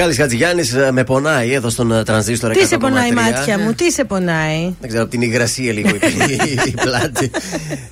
Μιχάλης 0.07 0.23
Χατζηγιάννης 0.23 0.73
ε, 0.73 0.93
με 0.93 1.05
πονάει 1.05 1.53
εδώ 1.53 1.69
στον 1.71 1.93
ε, 1.93 2.03
τρανζίστορ 2.03 2.51
100,3. 2.51 2.57
Τι 2.59 2.67
σε 2.67 2.77
πονάει, 2.77 3.13
μάτια 3.13 3.59
μου, 3.59 3.73
τι 3.73 3.91
σε 3.93 4.05
πονάει; 4.05 4.75
Δεν 4.81 4.89
ξέρω, 4.89 5.03
από 5.03 5.11
την 5.11 5.23
υγρασία 5.23 5.73
λίγο 5.73 5.89
η- 5.89 6.61
η 6.67 6.75
πλάτη. 6.83 7.31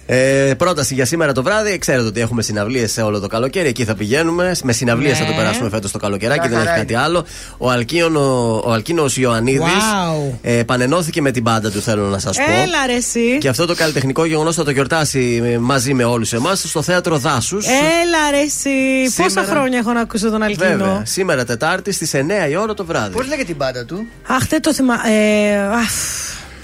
Ε, 0.06 0.54
πρόταση 0.56 0.94
για 0.94 1.04
σήμερα 1.04 1.32
το 1.32 1.42
βράδυ. 1.42 1.78
Ξέρετε 1.78 2.06
ότι 2.06 2.20
έχουμε 2.20 2.42
συναυλίες 2.42 2.92
σε 2.92 3.02
όλο 3.02 3.20
το 3.20 3.26
καλοκαίρι. 3.26 3.68
Εκεί 3.68 3.84
θα 3.84 3.94
πηγαίνουμε. 3.94 4.54
Με 4.62 4.72
συναυλίες 4.72 5.18
θα 5.18 5.24
το 5.24 5.30
Ναι. 5.30 5.36
περάσουμε 5.36 5.68
φέτος 5.70 5.90
το 5.90 5.98
καλοκαιράκι. 5.98 6.40
Μια 6.40 6.48
Δεν 6.48 6.58
έχει 6.58 6.66
χαρά 6.66 6.78
κάτι 6.78 6.94
άλλο. 6.94 7.24
Ο, 7.58 7.70
Αλκίον, 7.70 8.16
ο, 8.16 8.62
ο 8.64 8.72
Αλκίνος 8.72 9.16
Ιωαννίδης 9.16 9.60
Wow. 9.62 10.32
ε, 10.42 10.62
πανενώθηκε 10.62 11.20
με 11.20 11.30
την 11.30 11.42
μπάντα 11.42 11.70
του, 11.70 11.80
θέλω 11.80 12.02
να 12.06 12.18
σας 12.18 12.36
πω. 12.36 12.42
Έλα 12.42 12.86
ρε 12.86 12.92
εσύ. 12.94 13.38
Και 13.38 13.48
αυτό 13.48 13.66
το 13.66 13.74
καλλιτεχνικό 13.74 14.24
γεγονός 14.24 14.54
θα 14.54 14.64
το 14.64 14.70
γιορτάσει 14.70 15.42
ε, 15.44 15.58
μαζί 15.58 15.94
με 15.94 16.04
όλους 16.04 16.32
εμάς 16.32 16.64
στο 16.68 16.82
θέατρο 16.82 17.18
Δάσους. 17.18 17.66
Έλα 17.66 18.30
ρε 18.30 18.40
εσύ. 18.40 18.70
Πόσα 19.16 19.28
Σήμερα- 19.28 19.48
χρόνια 19.50 19.78
έχω 19.78 19.92
να 19.92 20.00
ακούσω 20.00 20.30
τον 20.30 20.42
Αλκίνο; 20.42 20.68
Βέβαια, 20.68 21.02
σήμερα 21.06 21.44
Τετάρτη 21.44 21.92
στις 22.06 22.20
9 22.46 22.50
η 22.50 22.56
ώρα 22.56 22.74
το 22.74 22.84
βράδυ. 22.84 23.12
Πώς 23.14 23.26
λέγεται 23.26 23.46
την 23.46 23.56
μπάντα 23.56 23.84
του; 23.84 24.06
Αχ, 24.26 24.46
δεν 24.46 24.62
το 24.62 24.74
θυμάμαι. 24.74 25.02
Ε, 25.08 25.56
αχ, 25.58 25.90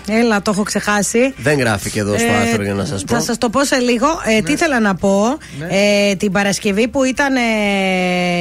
έλα, 0.08 0.42
το 0.42 0.50
έχω 0.50 0.62
ξεχάσει. 0.62 1.34
Δεν 1.36 1.58
γράφει 1.58 1.90
και 1.90 2.00
εδώ 2.00 2.18
στο 2.18 2.26
Ε, 2.32 2.36
άρθρο 2.36 2.62
για 2.62 2.74
να 2.74 2.84
σας 2.84 3.04
πω. 3.04 3.14
Θα 3.14 3.20
σας 3.20 3.38
το 3.38 3.48
πω 3.50 3.64
σε 3.64 3.76
λίγο. 3.76 4.06
Ε, 4.26 4.40
Τι 4.42 4.52
ήθελα 4.52 4.80
να 4.80 4.94
πω. 4.94 5.38
Ε, 5.68 6.14
την 6.14 6.32
Παρασκευή 6.32 6.88
που 6.88 7.04
ήταν 7.04 7.36
ε, 7.36 7.40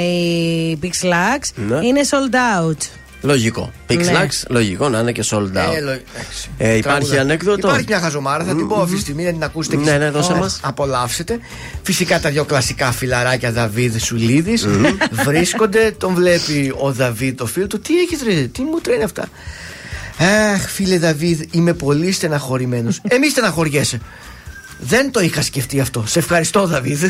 η 0.07 0.79
Pixlax 0.83 1.39
Ναι. 1.55 1.79
είναι 1.87 2.01
sold 2.09 2.35
out. 2.63 2.77
Λογικό. 3.21 3.71
Pixlax, 3.89 3.99
Ναι. 4.07 4.27
λογικό 4.49 4.89
να 4.89 4.99
είναι 4.99 5.11
και 5.11 5.23
sold 5.29 5.37
out. 5.37 5.73
Ε, 5.75 5.79
λο- 5.81 5.89
εντάξει. 5.91 6.49
Ε, 6.57 6.73
υπάρχει 6.75 6.81
Τραγουδά. 6.81 7.21
ανέκδοτο. 7.21 7.67
Υπάρχει 7.67 7.85
μια 7.87 7.99
χαζομάρα, 7.99 8.43
θα 8.43 8.55
την 8.55 8.67
πω 8.67 8.81
αυτή 8.81 8.95
τη 8.95 9.01
στιγμή 9.01 9.23
να 9.23 9.31
την 9.31 9.43
ακούσετε 9.43 9.75
και 9.75 9.83
Ναι, 9.83 9.89
εσείς. 9.89 10.01
ναι, 10.03 10.09
δώσε 10.09 10.31
Ω, 10.31 10.35
μας. 10.35 10.59
Απολαύσετε. 10.63 11.39
Φυσικά 11.83 12.19
τα 12.19 12.29
δυο 12.29 12.45
κλασικά 12.45 12.91
φιλαράκια 12.91 13.51
Δαβίδ 13.51 13.97
Σουλίδης 14.01 14.67
βρίσκονται. 15.11 15.91
Τον 15.97 16.13
βλέπει 16.13 16.73
ο 16.77 16.91
Δαβίδ 16.93 17.35
το 17.37 17.45
φίλο 17.45 17.67
του. 17.67 17.79
Τι 17.79 17.99
έχεις 17.99 18.21
ρε, 18.23 18.33
τι 18.47 18.61
μου 18.61 18.79
τρέχει 18.81 19.03
αυτά; 19.03 19.27
Αχ, 20.53 20.69
φίλε 20.69 20.97
Δαβίδ, 20.99 21.41
είμαι 21.51 21.73
πολύ 21.73 22.11
στεναχωρημένος. 22.11 23.01
Εμείς 23.07 23.31
στεναχωριέσαι. 23.31 23.99
Δεν 24.79 25.11
το 25.11 25.19
είχα 25.19 25.41
σκεφτεί 25.41 25.79
αυτό. 25.79 26.03
Σε 26.07 26.19
ευχαριστώ, 26.19 26.67
Δαβίδ. 26.67 27.03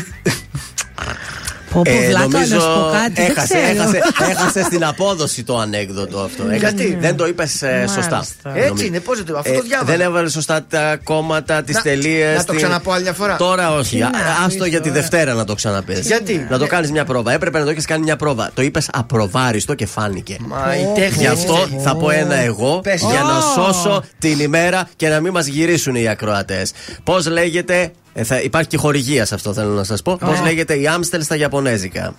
Πω, 1.72 1.82
πω, 1.84 1.90
Ε, 1.90 2.06
βλάκα, 2.08 2.26
να 2.38 2.44
σου 2.44 2.56
πω 2.56 2.90
κάτι. 2.92 3.12
δεν 3.14 3.24
έχασε, 3.30 3.54
ξέρω. 3.54 3.66
έχασε, 3.68 4.00
έχασε 4.30 4.62
στην 4.62 4.84
απόδοση 4.84 5.42
το 5.44 5.58
ανέκδοτο 5.58 6.18
αυτό. 6.20 6.42
Έχασε- 6.50 6.76
Γιατί; 6.76 6.96
Δεν 7.00 7.16
το 7.16 7.26
είπες 7.26 7.50
σωστά. 7.94 8.10
Μάλιστα. 8.10 8.52
Έτσι 8.54 8.68
Νομίζω. 8.68 8.86
είναι, 8.86 9.00
πώς 9.00 9.16
δεν 9.16 9.26
το. 9.26 9.38
Αυτό 9.38 9.52
το 9.52 9.58
Ε, 9.58 9.62
διάβασα. 9.68 9.90
δεν 9.96 10.00
έβαλε 10.00 10.28
σωστά 10.30 10.64
τα 10.70 10.96
κόμματα, 11.02 11.62
τις 11.62 11.74
Να- 11.74 11.80
τελείες. 11.82 12.36
να 12.36 12.44
το 12.44 12.54
ξαναπώ 12.54 12.92
άλλη 12.92 13.02
μια 13.02 13.12
φορά. 13.12 13.36
Τώρα 13.36 13.72
όχι. 13.74 13.94
Τι 13.96 13.98
να 14.02 14.06
Α- 14.06 14.10
πεις 14.10 14.20
Άστο 14.46 14.64
για 14.64 14.80
τη 14.80 14.88
τώρα. 14.88 15.00
Δευτέρα 15.00 15.34
να 15.34 15.44
το 15.44 15.54
ξαναπείς. 15.54 16.00
Γιατί; 16.06 16.46
Να 16.50 16.58
το 16.58 16.66
κάνεις 16.66 16.90
μια 16.90 17.04
πρόβα. 17.04 17.32
Έπρεπε 17.32 17.58
να 17.58 17.64
το 17.64 17.70
έχεις 17.70 17.84
κάνει 17.84 18.02
μια 18.02 18.16
πρόβα. 18.16 18.50
Το 18.54 18.62
είπες 18.62 18.88
απροβάριστο 18.92 19.74
και 19.74 19.86
φάνηκε. 19.86 20.36
Μα 20.40 20.74
η 20.76 21.00
τέχνη 21.00 21.22
Γι' 21.22 21.26
έτσι 21.28 21.46
αυτό 21.50 21.66
είναι. 21.72 21.82
θα 21.82 21.96
πω 21.96 22.10
ένα 22.10 22.34
εγώ 22.34 22.80
Πες. 22.82 23.00
για 23.10 23.22
να 23.22 23.36
Ω. 23.36 23.40
σώσω 23.40 24.02
την 24.18 24.40
ημέρα 24.40 24.88
και 24.96 25.08
να 25.08 25.20
μην 25.20 25.32
μας 25.32 25.46
γυρίσουν 25.46 25.94
οι 25.94 26.08
ακροατές. 26.08 26.72
Πώς 27.04 27.26
λέγεται; 27.26 27.90
Ε, 28.18 28.24
θα, 28.24 28.40
υπάρχει 28.40 28.68
και 28.68 28.76
χορηγία 28.76 29.24
σε 29.24 29.34
αυτό 29.34 29.52
θέλω 29.52 29.72
να 29.72 29.84
σας 29.84 30.02
πω. 30.02 30.16
Πώς 30.16 30.40
λέγεται 30.40 30.74
η 30.74 30.86
Άμστελ 30.86 31.22
στα 31.22 31.36
Ιαπωνέζικα; 31.36 32.14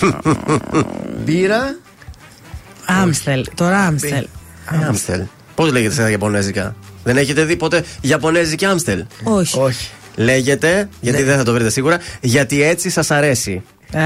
Μπύρα. 1.24 1.76
Άμστελ, 2.86 3.46
το 3.54 3.68
Ράμστελ. 3.68 4.26
Άμστελ. 4.64 5.22
Πώς 5.54 5.72
λέγεται 5.72 5.94
στα 5.94 6.10
Ιαπωνέζικα; 6.10 6.74
Δεν 7.04 7.16
έχετε 7.16 7.44
δει 7.44 7.56
ποτέ 7.56 7.84
Ιαπωνέζικη 8.00 8.64
Άμστελ. 8.64 9.04
Όχι. 9.22 9.58
Όχι. 9.58 9.88
Λέγεται, 10.14 10.88
γιατί 11.00 11.22
δεν 11.22 11.36
θα 11.36 11.44
το 11.44 11.52
βρείτε 11.52 11.70
σίγουρα, 11.70 11.98
γιατί 12.20 12.62
έτσι 12.62 12.90
σας 12.90 13.10
αρέσει. 13.10 13.62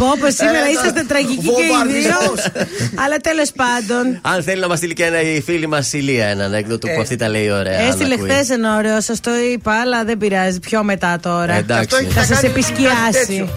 Α, 0.00 0.06
Πω, 0.06 0.16
πω 0.20 0.30
σήμερα 0.30 0.66
Ε, 0.66 0.70
είσαστε 0.70 1.00
το- 1.00 1.06
τραγικοί 1.06 1.36
και 1.36 1.40
οι 1.50 1.54
δύο. 1.54 1.74
βομβαρδισμός. 1.74 2.40
Αλλά 3.04 3.16
τέλος 3.16 3.50
πάντων. 3.56 4.18
Αν 4.22 4.42
θέλει 4.42 4.60
να 4.60 4.68
μας 4.68 4.78
στείλει 4.78 4.92
και 4.94 5.04
ένα 5.04 5.20
η 5.20 5.40
φίλη 5.40 5.66
μας 5.66 5.92
Ηλία 5.92 6.26
ένα 6.26 6.44
ανέκδοτο 6.44 6.86
που 6.94 7.00
αυτή 7.00 7.16
τα 7.16 7.28
λέει 7.28 7.50
ωραία. 7.50 7.80
Έστειλε 7.80 8.14
αν 8.14 8.20
ακούει. 8.20 8.30
χθες 8.30 8.50
ένα 8.50 8.76
ωραίο, 8.76 9.00
σας 9.00 9.20
το 9.20 9.30
είπα, 9.52 9.80
αλλά 9.80 10.04
δεν 10.04 10.18
πειράζει. 10.18 10.58
Πιο 10.60 10.82
μετά 10.82 11.18
τώρα. 11.22 11.54
Εντάξει. 11.54 11.82
Αυτό 11.82 11.96
έχει 11.96 12.12
Θα 12.12 12.20
να 12.20 12.26
σας 12.26 12.40
κάνει 12.40 12.52
επισκιάσει. 12.54 13.48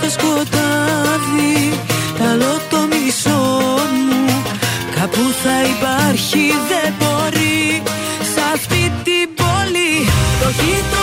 Στο 0.00 0.10
σκοτάδι. 0.10 1.78
Ταλώ 2.18 2.60
το 2.70 2.76
μισό 2.90 3.40
μου 4.06 4.42
Κάπου 4.94 5.24
θα 5.42 5.56
υπάρχει 5.74 6.44
δεν 6.68 6.94
μπορεί. 6.98 7.82
Σ' 8.32 8.52
αυτή 8.54 8.92
την 9.04 9.28
πόλη 9.38 9.92
Το 10.42 10.48
χείτο 10.52 10.99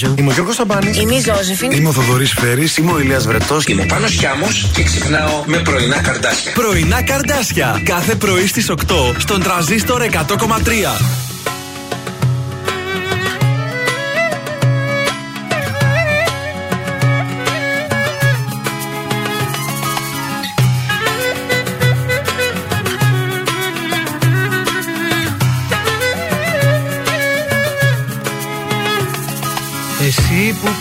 Παπαρίζου. 0.00 0.14
Είμαι 0.18 0.30
ο 0.30 0.32
Γιώργος 0.32 0.54
Σαμπάνης. 0.54 0.96
Είμαι 0.96 1.14
η 1.14 1.20
Ζώζεφιν. 1.20 1.70
Είμαι 1.70 1.88
ο 1.88 1.92
Θοδωρής 1.92 2.32
Φέρης. 2.32 2.76
Είμαι 2.76 2.92
ο 2.92 2.98
Ηλίας 2.98 3.26
Βρετός. 3.26 3.64
Είμαι 3.64 3.82
ο 3.82 3.86
Πάνος 3.86 4.12
Χιάμος 4.12 4.70
και 4.74 4.82
ξυπνάω 4.82 5.42
με 5.46 5.56
πρωινά 5.56 6.00
καρδάσια. 6.00 6.52
Πρωινά 6.52 7.02
καρδάσια. 7.02 7.80
Κάθε 7.84 8.14
πρωί 8.14 8.46
στις 8.46 8.70
8 8.70 9.14
στον 9.18 9.42
τραζίστορ 9.42 10.02
100,3. 10.02 11.25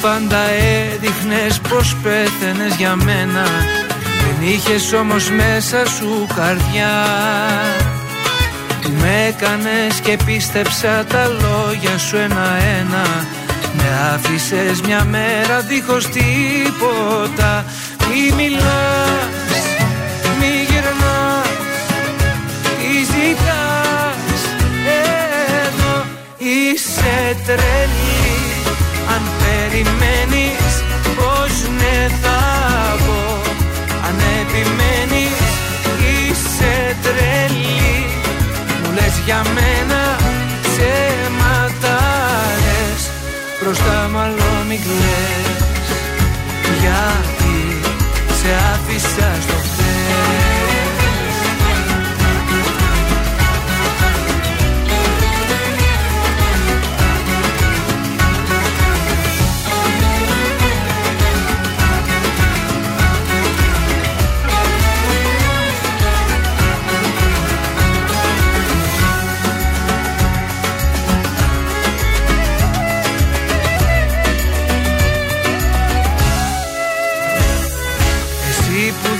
Πάντα 0.06 0.42
έδειχνες 0.94 1.60
πως 1.70 1.96
πέθαινες 2.04 2.76
για 2.76 2.96
μένα. 2.96 3.46
Δεν 4.24 4.50
είχες 4.50 4.94
όμως 4.94 5.30
μέσα 5.30 5.86
σου 5.86 6.28
καρδιά. 6.36 6.96
Που 8.82 8.92
με 9.00 9.26
έκανες 9.28 10.00
και 10.04 10.18
πίστεψα 10.26 11.06
τα 11.06 11.28
λόγια 11.28 11.98
σου 11.98 12.18
ένα-ένα. 12.18 13.06
Με 13.78 14.14
άφησες 14.14 14.82
μια 14.82 15.04
μέρα 15.04 15.60
δίχως 15.62 16.06
τίποτα. 16.06 17.66
Μη 18.10 18.36
μιλάς, 18.36 19.64
μη 20.40 20.66
γυρνάς, 20.70 21.50
τι 22.78 22.98
ζητάς. 23.12 24.42
Εδώ 25.66 26.06
είσαι 26.38 27.38
τρελή. 27.46 28.05
αν 28.05 28.05
περιμένεις 29.76 30.74
πως 31.18 31.54
ναι 31.80 32.08
θα 32.22 32.40
πω. 33.06 33.42
Αν 34.08 34.18
επιμένεις 34.42 35.40
είσαι 36.10 36.96
τρελή. 37.04 38.06
Μου 38.82 38.92
λες 38.94 39.16
για 39.26 39.42
μένα 39.56 40.02
ψέματα 40.62 41.98
λες 42.64 43.04
Μπροστά 43.62 44.10
μάλλον 44.14 44.58
μη 44.68 44.80
κλαις. 44.86 45.88
Γιατί 46.82 47.58
σε 48.40 48.50
άφησα 48.74 49.30
στο 49.42 49.75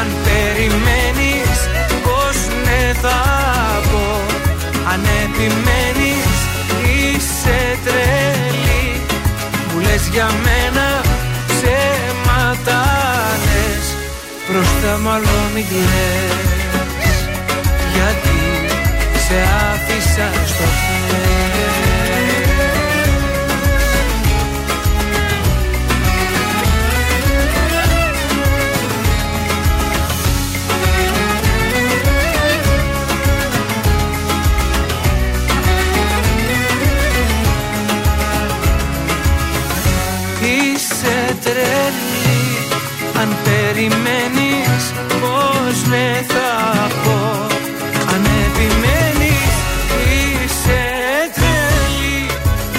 Αν 0.00 0.08
περιμένεις 0.24 1.58
πως 2.04 2.36
ναι 2.64 2.92
θα 3.02 3.20
πω 3.90 4.20
επιμένεις 5.24 6.32
είσαι 6.84 7.78
τρελή. 7.84 9.00
Μου 9.68 9.80
λες 9.80 10.08
για 10.12 10.28
μένα 10.44 11.00
ψέματα 11.46 12.82
λες 13.44 13.86
Μπροστά 14.46 14.98
μάλλον 14.98 15.42
μην 15.54 15.64
κλαις. 15.68 17.16
Γιατί 17.94 18.38
σε 19.26 19.38
άφησα 19.70 20.28
στο 20.46 20.64
χέρι 20.80 21.29
Αν 43.80 43.88
περιμένεις 43.88 44.92
πως 45.20 45.86
ναι 45.88 46.24
θα 46.28 46.86
πω. 47.04 47.46
Αν 48.14 48.24
επιμένεις 48.46 49.54
είσαι 50.12 50.82
τρελή. 51.34 52.26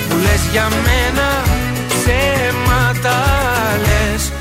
Μου 0.10 0.18
λες 0.22 0.42
για 0.52 0.68
μένα 0.70 1.30
ψέματα 1.88 3.18
λες. 3.86 4.32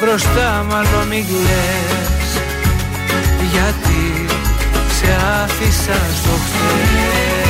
Μπροστά 0.00 0.64
μάλλον 0.68 1.06
μην 1.08 1.24
κλαις 1.26 2.30
Γιατί 3.52 4.26
σε 5.00 5.16
άφησα 5.42 5.98
στο 6.20 6.30
χθες 6.44 7.49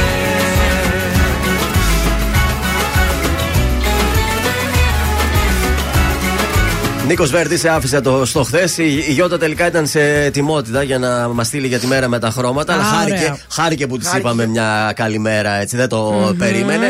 Νίκος 7.11 7.31
Βέρτη 7.31 7.59
σε 7.59 7.69
άφησε 7.69 8.01
το 8.01 8.25
στο 8.25 8.43
χθες. 8.43 8.79
Η, 8.79 9.05
η 9.09 9.13
Γιώτα 9.13 9.39
τελικά 9.39 9.67
ήταν 9.67 9.87
σε 9.87 10.01
ετοιμότητα 10.25 10.83
για 10.83 10.99
να 10.99 11.29
μας 11.29 11.47
στείλει 11.47 11.67
για 11.67 11.79
τη 11.79 11.87
μέρα 11.87 12.09
με 12.09 12.19
τα 12.19 12.31
χρώματα. 12.31 12.73
αλλά 12.73 12.83
Α, 12.83 12.85
χάρηκε, 12.85 13.17
ωραία. 13.19 13.39
χάρηκε 13.51 13.87
που 13.87 13.99
της 13.99 14.07
Χάρηκε. 14.09 14.27
είπαμε 14.27 14.47
μια 14.47 14.93
καλημέρα 14.97 15.51
έτσι. 15.53 15.77
Δεν 15.77 15.89
το 15.89 15.97
Μμμ. 16.13 16.37
περίμενε. 16.37 16.87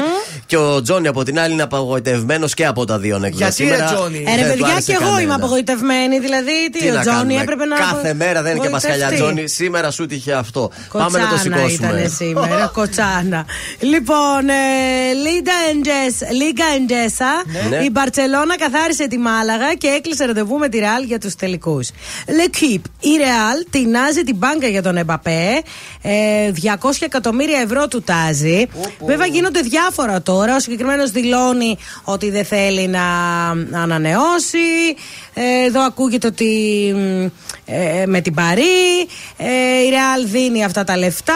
Και 0.47 0.57
ο 0.57 0.83
Τζόνι 0.83 1.09
από 1.09 1.23
την 1.25 1.39
άλλη 1.41 1.53
είναι 1.53 1.63
απογοητευμένος 1.63 2.55
και 2.55 2.67
από 2.67 2.85
τα 2.85 2.99
δύο 2.99 3.19
νεκρά. 3.19 3.49
Γιατί, 3.49 3.75
ρε, 3.77 3.85
Τζόνι; 3.95 4.25
Ε, 4.39 4.43
ρε 4.43 4.49
παιδιά, 4.49 4.81
και 4.85 4.97
εγώ 5.01 5.19
είμαι 5.21 5.35
απογοητευμένη. 5.35 6.19
Δηλαδή, 6.21 6.71
τι, 6.73 6.79
Τι 6.79 6.91
ο 6.91 6.95
να 6.95 7.01
Τζόνι 7.01 7.17
κάνουμε; 7.17 7.41
έπρεπε 7.43 7.65
να. 7.65 7.77
Κάθε 7.77 8.15
μέρα 8.15 8.43
δεν 8.43 8.51
είναι 8.57 8.61
και 8.61 8.67
απογοητευτεί. 8.67 8.99
πασχαλιά 9.01 9.17
Τζόνι. 9.25 9.49
Σήμερα 9.49 9.91
σου 9.91 10.07
τύχε 10.07 10.33
αυτό. 10.33 10.71
Κοτσάνα 10.89 11.05
Πάμε 11.11 11.19
να 11.25 11.29
το 11.31 11.37
σηκώσουμε. 11.39 11.89
ήταν 11.99 12.11
σήμερα, 12.11 12.67
κοτσάνα. 12.79 13.45
Λοιπόν, 13.81 14.49
ε, 14.49 15.13
Λίγκα 15.25 15.57
Εντζές- 15.71 16.31
Λίγκα 16.41 16.65
Εντζέσα, 16.77 17.33
Ναι. 17.71 17.77
η 17.85 17.89
Μπαρσελόνα 17.93 18.55
καθάρισε 18.59 19.09
τη 19.09 19.19
Μάλαγα 19.19 19.75
και 19.79 19.87
έκλεισε 19.87 20.10
ραντεβού 20.19 20.59
με 20.59 20.69
τη 20.69 20.79
Ρεάλ 20.79 21.03
για 21.03 21.19
τους 21.19 21.35
τελικούς. 21.35 21.91
L'Equipe, 22.27 22.91
η 23.01 23.17
Ρεάλ 23.17 23.65
τεινάζει 23.71 24.23
την 24.23 24.37
μπάνκα 24.37 24.69
για 24.69 24.83
τον 24.83 24.97
Εμπαπέ. 24.97 25.63
Ε, 26.03 26.53
200 26.53 26.91
εκατομμύρια 27.01 27.61
ευρώ 27.61 27.89
του 27.89 28.03
τάζει. 28.03 28.67
Βέβαια 29.07 29.27
γίνονται 29.27 29.61
διάφορα 29.61 30.23
τώρα. 30.23 30.57
Ο 30.57 30.61
συγκεκριμένος 30.61 31.11
δηλώνει 31.11 31.77
ότι 32.05 32.31
δεν 32.31 32.45
θέλει 32.45 32.89
να 32.89 33.03
ανανεώσει. 33.73 34.59
Ε, 35.35 35.67
εδώ 35.67 35.81
ακούγεται 35.81 36.27
ότι 36.27 36.47
μ, 36.97 37.25
ε, 37.65 38.07
με 38.07 38.21
την 38.21 38.35
Παρή 38.35 39.01
ε, 39.37 39.85
η 39.87 39.91
Ρεάλ 39.91 40.27
δίνει 40.27 40.65
αυτά 40.65 40.85
τα 40.85 40.97
λεφτά. 40.97 41.35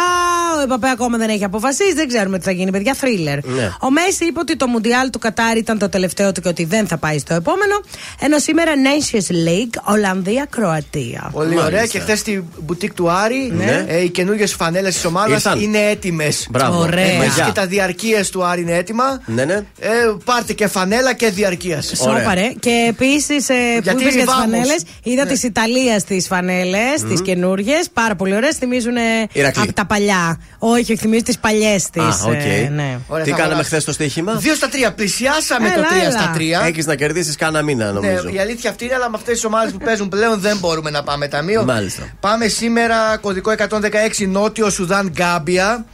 Ο 0.59 0.61
Εμπαπέ 0.63 0.89
ακόμα 0.89 1.19
δεν 1.19 1.29
έχει 1.29 1.45
αποφασίσει. 1.45 1.93
Δεν 1.95 2.09
ξέρουμε 2.09 2.39
τι 2.39 2.45
θα 2.45 2.51
γίνει, 2.51 2.71
παιδιά. 2.71 2.95
Θρίλερ. 2.95 3.45
Ναι. 3.47 3.71
Ο 3.81 3.91
Μέση 3.91 4.25
είπε 4.29 4.41
ότι 4.41 4.57
το 4.57 4.67
Μουντιάλ 4.67 5.11
του 5.11 5.19
Κατάρ 5.19 5.57
ήταν 5.57 5.79
το 5.79 5.89
τελευταίο 5.89 6.33
του 6.33 6.41
και 6.41 6.49
ότι 6.49 6.65
δεν 6.65 6.87
θα 6.87 6.97
πάει 6.99 7.19
στο 7.19 7.35
επόμενο. 7.35 7.81
Ενώ 8.21 8.39
σήμερα 8.39 8.73
Nations 8.75 9.31
League, 9.49 9.93
Ολλανδία-Κροατία. 9.95 11.29
Πολύ 11.33 11.47
Μάλιστα. 11.47 11.67
ωραία. 11.67 11.87
Και 11.87 11.99
χθες 11.99 12.19
στη 12.19 12.45
μπουτίκ 12.61 12.95
του 12.95 13.11
Άρη 13.11 13.53
Ναι. 13.57 13.85
ε, 13.89 14.03
οι 14.03 14.09
καινούργιες 14.11 14.53
φανέλες 14.55 14.95
της 14.95 15.05
ομάδας 15.05 15.45
Ήρθαν. 15.45 15.61
είναι 15.61 15.79
έτοιμες. 15.79 16.47
Μπράβο. 16.51 16.79
Ωραία. 16.79 17.05
Ε, 17.05 17.07
Επίση 17.09 17.29
μαγιά. 17.29 17.45
και 17.45 17.53
τα 17.53 17.67
διαρκείας 17.67 18.25
του 18.25 18.45
Άρη 18.45 18.61
είναι 18.61 18.77
έτοιμα. 18.77 19.21
Ναι, 19.27 19.45
ναι. 19.45 19.55
Ε, 19.55 19.89
πάρτε 20.25 20.53
και 20.53 20.67
φανέλα 20.67 21.13
και 21.15 21.31
διαρκείας. 21.31 21.83
Ωραία. 21.99 22.19
Σώπα 22.23 22.40
ρε. 22.40 22.53
Και 22.61 22.87
επίσης, 22.89 23.49
ε, 23.49 23.55
που 23.93 23.99
Γιατί 23.99 24.03
είπες 24.03 24.15
για 24.15 24.25
τις 24.25 24.35
vamos. 24.35 24.51
φανέλες, 24.57 24.83
είδα 25.03 25.25
Ναι. 25.25 25.33
τη 25.33 25.47
Ιταλίας 25.47 26.05
τις 26.05 26.27
φανέλες, 26.27 27.03
τις 27.09 27.23
καινούριες. 27.23 27.75
Πάρα 27.93 28.15
πολύ 28.15 28.35
ωραίες. 28.35 28.57
Θυμίζουν 28.57 28.95
Ηρακλή. 29.33 29.63
από 29.63 29.73
τα 29.73 29.87
παλιά. 29.87 30.41
Όχι, 30.59 30.81
όχι, 30.81 30.97
θυμίζουν 30.97 31.25
τις 31.25 31.39
παλιές 31.39 31.91
τη. 31.91 32.01
Α, 32.01 32.05
οκ. 32.27 32.33
ναι. 32.73 32.99
Ωραία, 33.09 33.25
Τι 33.25 33.31
θα 33.31 33.37
κάναμε 33.37 33.43
αγοράσω. 33.43 33.63
χθες 33.63 33.85
το 33.85 33.93
στοίχημα; 33.93 34.33
2 34.41 34.55
στα 34.55 34.69
3. 34.69 34.93
Πλησιάσαμε 34.95 35.67
Έλα, 35.67 35.77
το 35.77 35.83
3 35.83 36.03
έλα. 36.03 36.11
στα 36.11 36.31
3. 36.35 36.67
Έχεις 36.67 36.87
να 36.87 36.95
κερδίσεις 36.95 37.37
κάνα 37.37 37.63
μήνα 37.63 37.93
νομίζω. 37.93 38.23
Ναι, 38.23 38.31
η 38.31 38.39
αλήθεια 38.39 38.71
αυτή 38.71 38.85
είναι, 38.85 38.95
αλλά 38.95 39.09
με 39.11 39.17
αυτές 39.17 39.35
τις 39.35 39.45
ομάδες 39.45 39.73
που 39.73 39.79
παίζουν 39.79 40.09
πλέον 40.09 40.41
δεν 40.41 40.59
μπορούμε 40.59 40.91
να 40.91 41.03
πάμε 41.03 41.29
ταμείο. 41.29 41.65
Μάλιστα. 41.65 42.03
Πάμε 42.21 42.47
σήμερα 42.49 43.17
κωδικό 43.21 43.51
116 43.51 44.27
Νότιο 44.27 44.71
Σουδάν 44.71 45.09
Γκάμπια. 45.15 45.85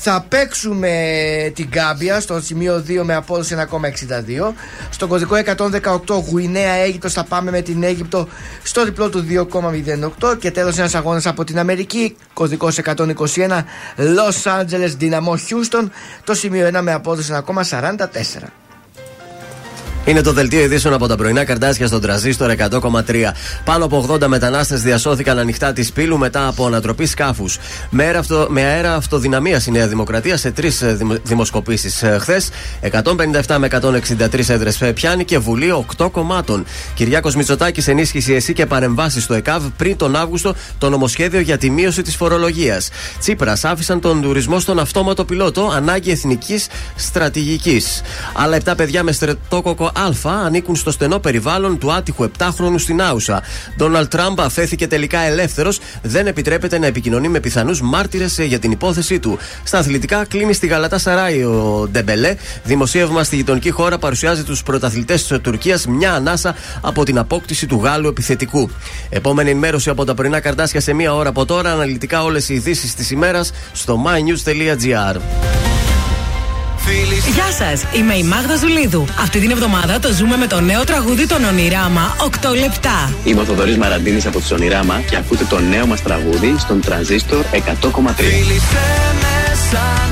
Θα 0.00 0.24
παίξουμε 0.28 0.92
την 1.54 1.68
Γκάμπια 1.68 2.20
στο 2.20 2.40
σημείο 2.40 2.84
2 2.88 3.00
με 3.02 3.14
απόδοση 3.14 3.56
1,62. 3.70 4.52
Στο 4.90 5.06
κωδικό 5.06 5.36
118 6.06 6.22
Γουινέα 6.30 6.72
Αίγυπτος 6.72 7.12
θα 7.12 7.24
πάμε 7.24 7.50
με 7.50 7.60
την 7.60 7.82
Αίγυπτο 7.82 8.28
στο 8.62 8.84
διπλό 8.84 9.08
του 9.08 9.26
2,08. 10.20 10.38
Και 10.38 10.50
τέλος 10.50 10.78
ένας 10.78 10.94
αγώνας 10.94 11.26
από 11.26 11.44
την 11.44 11.58
Αμερική, 11.58 12.16
κωδικός 12.32 12.78
121 12.78 13.64
Los 13.96 14.42
Angeles 14.44 14.92
Dynamo 15.00 15.32
Houston, 15.32 15.88
το 16.24 16.34
σημείο 16.34 16.66
1 16.66 16.80
με 16.82 16.92
απόδοση 16.92 17.32
1,44. 17.46 18.67
Είναι 20.08 20.20
το 20.20 20.32
δελτίο 20.32 20.60
ειδήσεων 20.60 20.94
από 20.94 21.06
τα 21.06 21.16
πρωινά 21.16 21.44
καρτάσια 21.44 21.86
στον 21.86 22.00
τραζίστορ 22.00 22.50
100,3. 22.50 23.02
Πάνω 23.64 23.84
από 23.84 24.06
80 24.10 24.26
μετανάστες 24.26 24.82
διασώθηκαν 24.82 25.38
ανοιχτά 25.38 25.72
τη 25.72 25.88
πύλου 25.94 26.18
μετά 26.18 26.46
από 26.46 26.66
ανατροπή 26.66 27.06
σκάφους. 27.06 27.58
Με, 27.90 28.04
αέρα 28.04 28.18
αυτο, 28.18 28.46
με 28.50 28.62
αέρα 28.62 28.94
αυτοδυναμίας 28.94 29.66
η 29.66 29.70
Νέα 29.70 29.86
Δημοκρατία 29.86 30.36
σε 30.36 30.50
τρεις 30.50 30.84
δημοσκοπήσεις 31.22 32.04
χθες. 32.18 32.48
157 32.80 33.56
με 33.58 33.66
163 33.66 34.48
έδρες 34.48 34.82
πιάνει 34.94 35.24
και 35.24 35.38
Βουλή 35.38 35.84
8 35.96 36.10
κομμάτων. 36.10 36.64
Κυριάκος 36.94 37.34
Μητσοτάκης 37.34 37.88
ενίσχυσε 37.88 38.34
εσύ 38.34 38.52
και 38.52 38.66
παρεμβάσεις 38.66 39.22
στο 39.22 39.34
ΕΚΑΒ 39.34 39.64
πριν 39.76 39.96
τον 39.96 40.16
Αύγουστο 40.16 40.54
το 40.78 40.90
νομοσχέδιο 40.90 41.40
για 41.40 41.58
τη 41.58 41.70
μείωση 41.70 42.02
της 42.02 42.16
φορολογίας. 42.16 42.88
Τσίπρας 43.18 43.64
άφησαν 43.64 44.00
τον 44.00 44.22
τουρισμό 44.22 44.60
στον 44.60 44.78
αυτόματο 44.78 45.24
πιλότο 45.24 45.72
ανάγκη 45.74 46.10
εθνικής 46.10 46.66
στρατηγικής. 46.96 48.02
Άλλα 48.34 48.56
7 48.64 48.72
παιδιά 48.76 49.02
με 49.02 49.12
στρεπτόκοκκο 49.12 49.90
Α 49.98 50.44
ανήκουν 50.44 50.76
στο 50.76 50.90
στενό 50.90 51.18
περιβάλλον 51.18 51.78
του 51.78 51.92
άτυχου 51.92 52.30
7χρονου 52.38 52.74
στη 52.76 53.02
Νάουσα. 53.02 53.42
Ντόναλτ 53.76 54.10
Τραμπ 54.10 54.40
αφέθηκε 54.40 54.86
τελικά 54.86 55.20
ελεύθερος, 55.20 55.80
δεν 56.02 56.26
επιτρέπεται 56.26 56.78
να 56.78 56.86
επικοινωνεί 56.86 57.28
με 57.28 57.40
πιθανούς 57.40 57.80
μάρτυρες 57.80 58.38
για 58.38 58.58
την 58.58 58.70
υπόθεσή 58.70 59.18
του. 59.18 59.38
Στα 59.64 59.78
αθλητικά 59.78 60.24
κλείνει 60.24 60.52
στη 60.52 60.66
Γαλατασαράι 60.66 61.42
ο 61.42 61.88
Ντεμπελέ. 61.90 62.36
Δημοσίευμα 62.64 63.24
στη 63.24 63.36
γειτονική 63.36 63.70
χώρα 63.70 63.98
παρουσιάζει 63.98 64.42
τους 64.42 64.62
πρωταθλητές 64.62 65.26
της 65.26 65.38
Τουρκίας 65.38 65.86
μια 65.86 66.12
ανάσα 66.12 66.54
από 66.80 67.04
την 67.04 67.18
απόκτηση 67.18 67.66
του 67.66 67.80
Γάλλου 67.82 68.08
επιθετικού. 68.08 68.70
Επόμενη 69.08 69.50
ενημέρωση 69.50 69.90
από 69.90 70.04
τα 70.04 70.14
πρωινά 70.14 70.40
καρτάσια 70.40 70.80
σε 70.80 70.92
μία 70.92 71.14
ώρα 71.14 71.28
από 71.28 71.44
τώρα. 71.44 71.72
Αναλυτικά 71.72 72.22
όλες 72.22 72.48
οι 72.48 72.54
ειδήσεις 72.54 72.94
της 72.94 73.10
ημέρας 73.10 73.52
στο 73.72 74.02
mynews.gr. 74.06 75.16
Γεια 77.34 77.50
σας, 77.58 77.84
είμαι 77.92 78.14
η 78.14 78.22
Μάγδα 78.22 78.56
Ζουλίδου. 78.56 79.04
Αυτή 79.20 79.38
την 79.38 79.50
εβδομάδα 79.50 79.98
το 79.98 80.12
ζούμε 80.12 80.36
με 80.36 80.46
το 80.46 80.60
νέο 80.60 80.84
τραγούδι 80.84 81.26
των 81.26 81.44
Ονειράμα 81.44 82.16
8 82.50 82.54
λεπτά. 82.60 83.12
Είμαι 83.24 83.40
ο 83.40 83.44
Θοδωρής 83.44 83.76
Μαραντίνης 83.76 84.26
από 84.26 84.38
τους 84.38 84.50
Ονειράμα 84.50 85.00
και 85.10 85.16
ακούτε 85.16 85.44
το 85.44 85.58
νέο 85.58 85.86
μας 85.86 86.02
τραγούδι 86.02 86.54
στον 86.58 86.80
Τρανζίστορ 86.80 87.44
100,3. 87.52 87.58
Φίλησε 88.16 89.12
με 89.20 89.54
σαν 89.70 90.07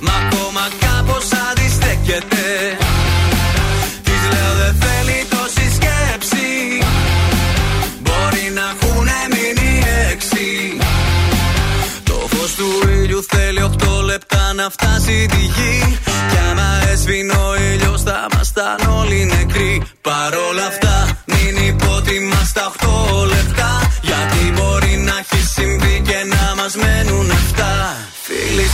Μα 0.00 0.12
ακόμα 0.24 0.64
κάπως 0.84 1.26
αντιστέκεται. 1.50 2.46
Της 4.02 4.20
λέω 4.32 4.52
δεν 4.60 4.74
θέλει 4.82 5.18
τόση 5.30 5.66
σκέψη. 5.76 6.48
Μπορεί 8.00 8.44
να 8.54 8.64
έχουνε 8.72 9.20
μείνει 9.32 9.82
έξι. 10.10 10.76
Το 12.02 12.14
φως 12.30 12.54
του 12.54 12.88
ήλιου 12.88 13.24
θέλει 13.28 13.62
οχτώ 13.62 14.00
λεπτά 14.02 14.52
να 14.52 14.70
φτάσει 14.70 15.26
τη 15.30 15.42
γη. 15.56 15.98
Κι 16.30 16.38
άμα 16.50 16.68
έσβηνε 16.92 17.32
ο 17.32 17.54
ήλιος 17.72 18.02
θα 18.02 18.26
ήμασταν 18.32 18.76
όλοι 19.00 19.24
νεκροί. 19.24 19.82
Παρόλα 20.00 20.66
αυτά 20.66 20.87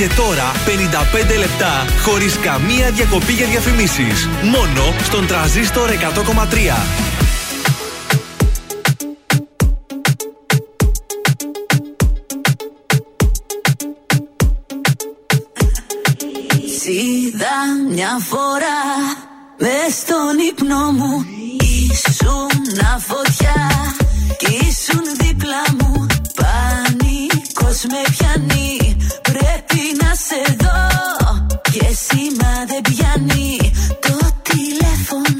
Και 0.00 0.08
τώρα 0.16 0.52
55 1.34 1.38
λεπτά 1.38 1.84
χωρίς 2.02 2.38
καμία 2.38 2.90
διακοπή 2.90 3.32
για 3.32 3.46
διαφημίσεις. 3.46 4.28
Μόνο 4.42 4.94
στον 5.02 5.26
τραζίστορ 5.26 5.90
100,3. 5.90 5.94
Σίδα 16.80 17.56
μια 17.90 18.18
φορά 18.20 18.80
μες 19.58 19.94
στον 19.94 20.38
ύπνο 20.50 20.92
μου 20.92 21.24
Ήσουν 21.60 22.50
φωτιά 22.98 23.70
κι 24.38 24.52
ήσουν 24.52 25.02
δίπλα 25.18 25.62
μου 25.78 26.06
Πανικός 26.34 27.82
με 27.90 28.00
πιάνει 28.10 28.79
εδώ 30.28 30.78
και 31.70 31.86
σήμα 31.94 32.64
δεν 32.66 32.80
πιάνει 32.80 33.72
το 34.00 34.18
τηλέφωνο. 34.42 35.39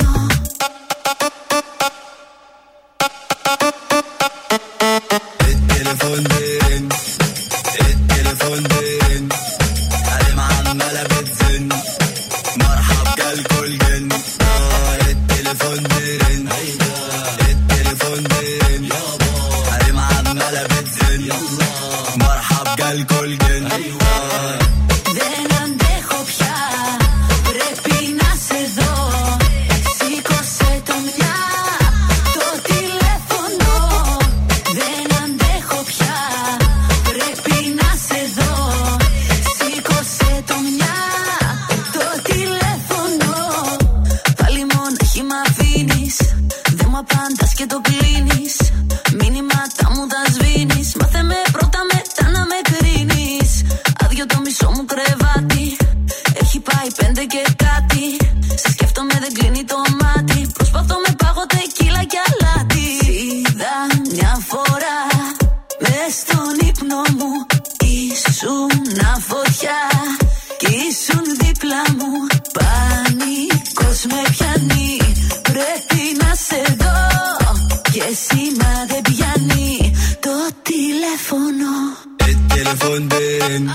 التليفون 82.81 83.09
بين. 83.09 83.70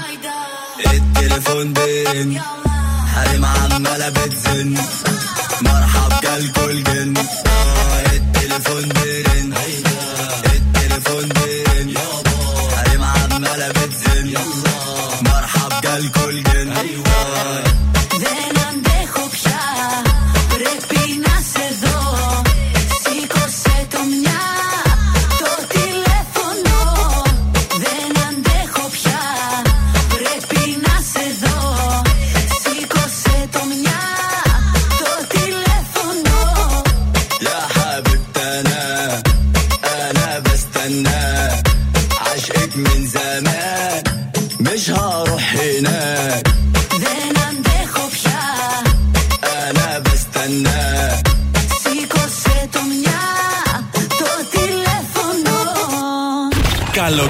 التليفون 0.93 1.73
بين. 1.73 2.41
حريم 3.15 3.45
عمالة 3.45 4.09
بتزن. 4.09 4.75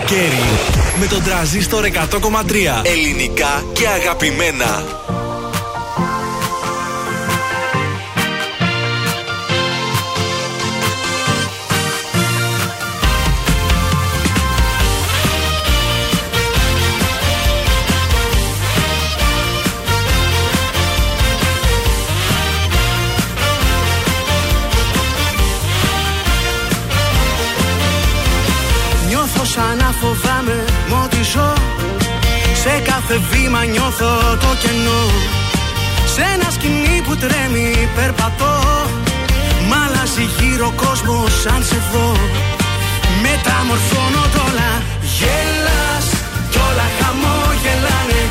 καλοκαίρι 0.06 0.44
με 1.00 1.06
τον 1.06 1.24
τραζίστορ 1.24 1.86
100,3. 1.86 1.92
Ελληνικά 2.84 3.64
και 3.74 3.88
αγαπημένα. 3.88 4.84
βήμα 33.32 33.62
νιώθω 33.66 34.12
το 34.44 34.52
κενό. 34.62 35.04
Σ' 36.14 36.20
ένα 36.34 36.50
σκηνή 36.56 37.02
που 37.06 37.16
τρέμει 37.16 37.90
περπατώ. 37.96 38.56
Μ' 39.68 39.76
αλλάζει 39.84 40.26
γύρω 40.38 40.74
κόσμος 40.84 41.32
σαν 41.42 41.62
σε 41.70 41.80
δω. 41.92 42.10
Μεταμορφώνω 43.24 44.24
τ' 44.34 44.40
όλα. 44.48 44.72
Γελάς 45.18 46.08
κι 46.52 46.60
όλα 46.68 46.88
χαμόγελάνε. 46.98 48.22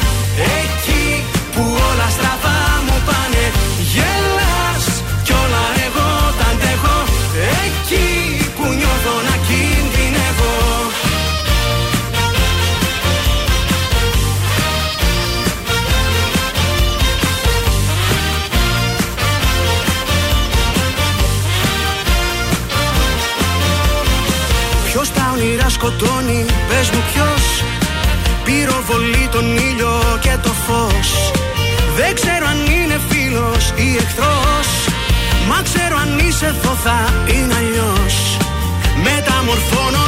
Εδώ 36.42 36.74
θα 36.84 36.98
είναι 37.32 37.54
αλλιώς. 37.54 38.36
Μεταμορφώνονται 39.02 40.03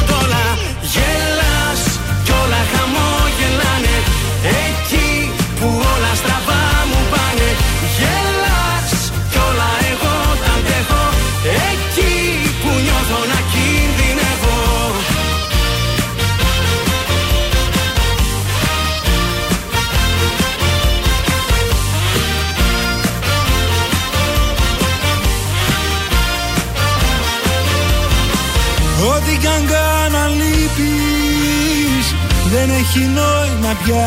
νόημα 33.87 33.87
πια 33.87 34.05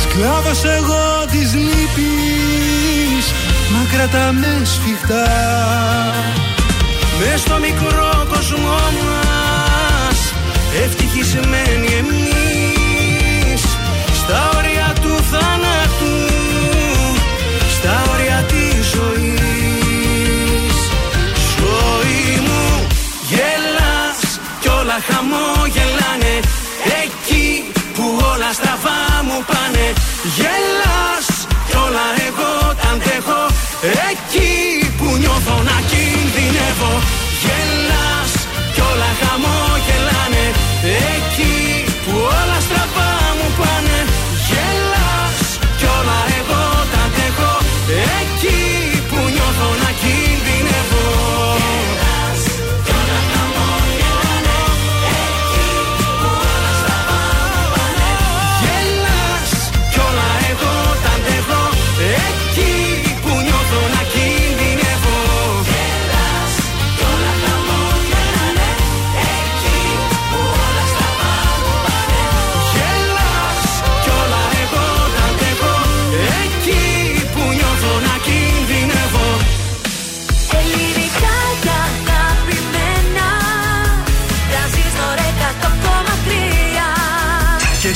Σκλάβος 0.00 0.64
εγώ 0.64 1.24
της 1.30 1.54
λύπης 1.54 3.32
Μα 3.72 3.96
κρατάμε 3.96 4.62
σφιχτά. 4.64 5.26
Μες 7.18 7.40
στο 7.40 7.58
μικρό 7.58 8.26
κόσμο 8.28 8.78
μας 9.00 10.34
Ευτυχισμένοι 10.84 11.86
εμείς 11.98 12.19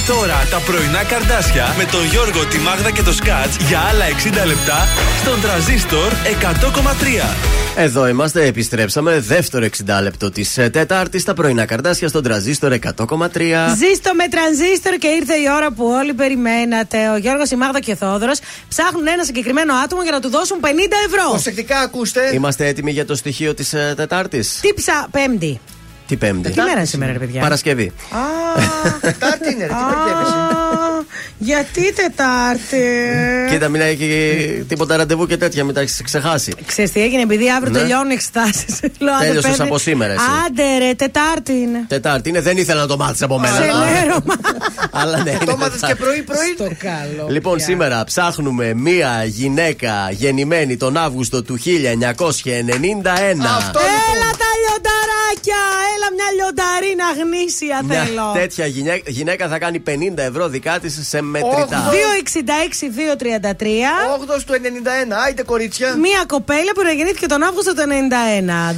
τώρα 0.07 0.47
τα 0.51 0.59
πρωινά 0.59 1.05
καρδάσια 1.05 1.75
με 1.79 1.85
τον 1.85 2.05
Γιώργο, 2.05 2.47
τη 2.47 2.59
Μάγδα 2.59 2.91
και 2.91 3.03
το 3.03 3.13
Σκάτς 3.13 3.57
για 3.69 3.81
άλλα 3.81 4.05
60 4.45 4.47
λεπτά 4.47 4.89
στον 5.21 5.41
τραζίστορ 5.41 6.13
100,3. 6.13 7.37
Εδώ 7.77 8.09
είμαστε, 8.09 8.47
επιστρέψαμε. 8.47 9.21
Δεύτερο 9.21 9.67
60 9.67 10.03
λεπτό 10.03 10.31
της 10.31 10.55
Τετάρτης. 10.73 11.25
Τα 11.25 11.35
πρωινά 11.35 11.65
καρδάσια 11.65 12.09
στον 12.09 12.23
τραζίστορ 12.23 12.73
100,3. 12.73 12.79
Ζήστο 13.77 14.15
με 14.15 14.29
τρανζίστορ 14.31 14.95
και 14.99 15.07
ήρθε 15.07 15.35
η 15.35 15.47
ώρα 15.57 15.73
που 15.73 15.85
όλοι 15.85 16.15
περιμένατε. 16.15 17.11
Ο 17.11 17.17
Γιώργος, 17.17 17.51
η 17.51 17.57
Μάγδα 17.57 17.81
και 17.81 17.93
ο 17.93 17.97
Θόδωρος 17.97 18.39
ψάχνουν 18.69 19.07
ένα 19.07 19.25
συγκεκριμένο 19.25 19.75
άτομο 19.75 20.03
για 20.03 20.13
να 20.13 20.21
του 20.21 20.29
δώσουν 20.29 20.59
50 20.61 20.67
ευρώ. 21.07 21.31
Προσεκτικά 21.31 21.79
ακούστε. 21.79 22.31
Είμαστε 22.35 22.67
έτοιμοι 22.67 22.91
για 22.91 23.07
το 23.07 23.15
στοιχείο 23.15 23.55
της 23.55 23.75
Τετάρτης. 23.97 24.59
Τι 24.61 24.75
ψα... 24.75 25.09
Πέμπτη. 25.11 25.61
Τι 26.07 26.17
Πέμπτη. 26.17 26.51
Τι 26.51 26.61
μέρα 26.61 26.71
είναι 26.71 26.85
σήμερα, 26.85 27.13
ρε 27.13 27.19
παιδιά; 27.19 27.41
Παρασκευή. 27.41 27.93
Τετάρτη 29.01 29.53
είναι, 29.53 29.67
ρε, 29.67 29.73
τι 29.73 29.85
μπερδεύεσαι. 29.89 30.64
Γιατί 31.39 31.93
Τετάρτη; 31.93 32.83
Κοίτα, 33.51 33.69
μην 33.69 33.81
έχει 33.81 34.65
τίποτα 34.69 34.97
ραντεβού 34.97 35.27
και 35.27 35.37
τέτοια, 35.37 35.65
μην 35.65 35.75
τα 35.75 35.81
έχεις 35.81 36.01
ξεχάσει. 36.05 36.53
Ξέρεις 36.67 36.93
τι 36.93 37.03
έγινε, 37.03 37.23
επειδή 37.23 37.51
αύριο 37.51 37.73
Ναι. 37.73 37.79
τελειώνουν 37.79 38.11
εξετάσεις. 38.11 38.81
Τέλειωσες 39.21 39.61
από 39.61 39.79
σήμερα, 39.79 40.13
εσύ. 40.13 40.23
Άντε 40.47 40.79
ρε, 40.87 40.95
Τετάρτη 40.95 41.53
είναι. 41.53 41.85
Τετάρτη 41.89 42.29
είναι, 42.29 42.41
δεν 42.41 42.57
ήθελα 42.57 42.81
να 42.81 42.87
το 42.87 42.97
μάθεις 42.97 43.23
από 43.23 43.39
μένα. 43.39 43.53
Ξενέρωμα. 43.59 44.35
Αλλά 45.01 45.23
ναι, 45.23 45.31
είναι 45.31 45.45
Το 45.45 45.57
μάθες 45.57 45.81
και 45.81 45.87
Τετάρτη. 45.87 46.03
πρωί-πρωί. 46.03 46.55
Το 46.57 46.71
καλό. 46.79 47.27
Λοιπόν, 47.31 47.57
πια. 47.57 47.65
σήμερα 47.65 48.05
ψάχνουμε 48.05 48.75
μία 48.75 49.25
γυναίκα 49.25 50.09
γεννημένη 50.11 50.77
τον 50.77 50.97
Αύγουστο 50.97 51.43
του 51.43 51.59
1991. 51.59 51.65
Αυτό 53.57 53.81
Έλα 54.13 54.31
τα 54.43 54.51
λιονταράκια! 54.63 55.63
Έλα 55.95 56.09
μια 56.17 56.29
λιονταρίνα 56.37 57.05
γνήσια 57.23 57.81
Μια 57.85 58.05
θέλω. 58.05 58.33
τέτοια 58.35 58.67
γυναίκα, 58.67 59.03
γυναίκα 59.11 59.49
θα 59.49 59.59
κάνει 59.59 59.83
50 59.87 59.91
ευρώ 60.17 60.49
δικά 60.49 60.79
της 60.79 60.99
σε 61.09 61.23
μετρητά. 61.25 61.91
266-233. 61.91 61.93
8 64.39 64.43
του 64.47 64.53
91. 64.53 64.57
Άιτε 65.25 65.43
κορίτσια. 65.43 65.97
Μία 65.97 66.25
κοπέλα 66.27 66.73
που 66.75 66.81
γεννήθηκε 66.97 67.27
τον 67.27 67.43
Αύγουστο 67.43 67.75
του 67.75 67.83
91. 67.83 68.75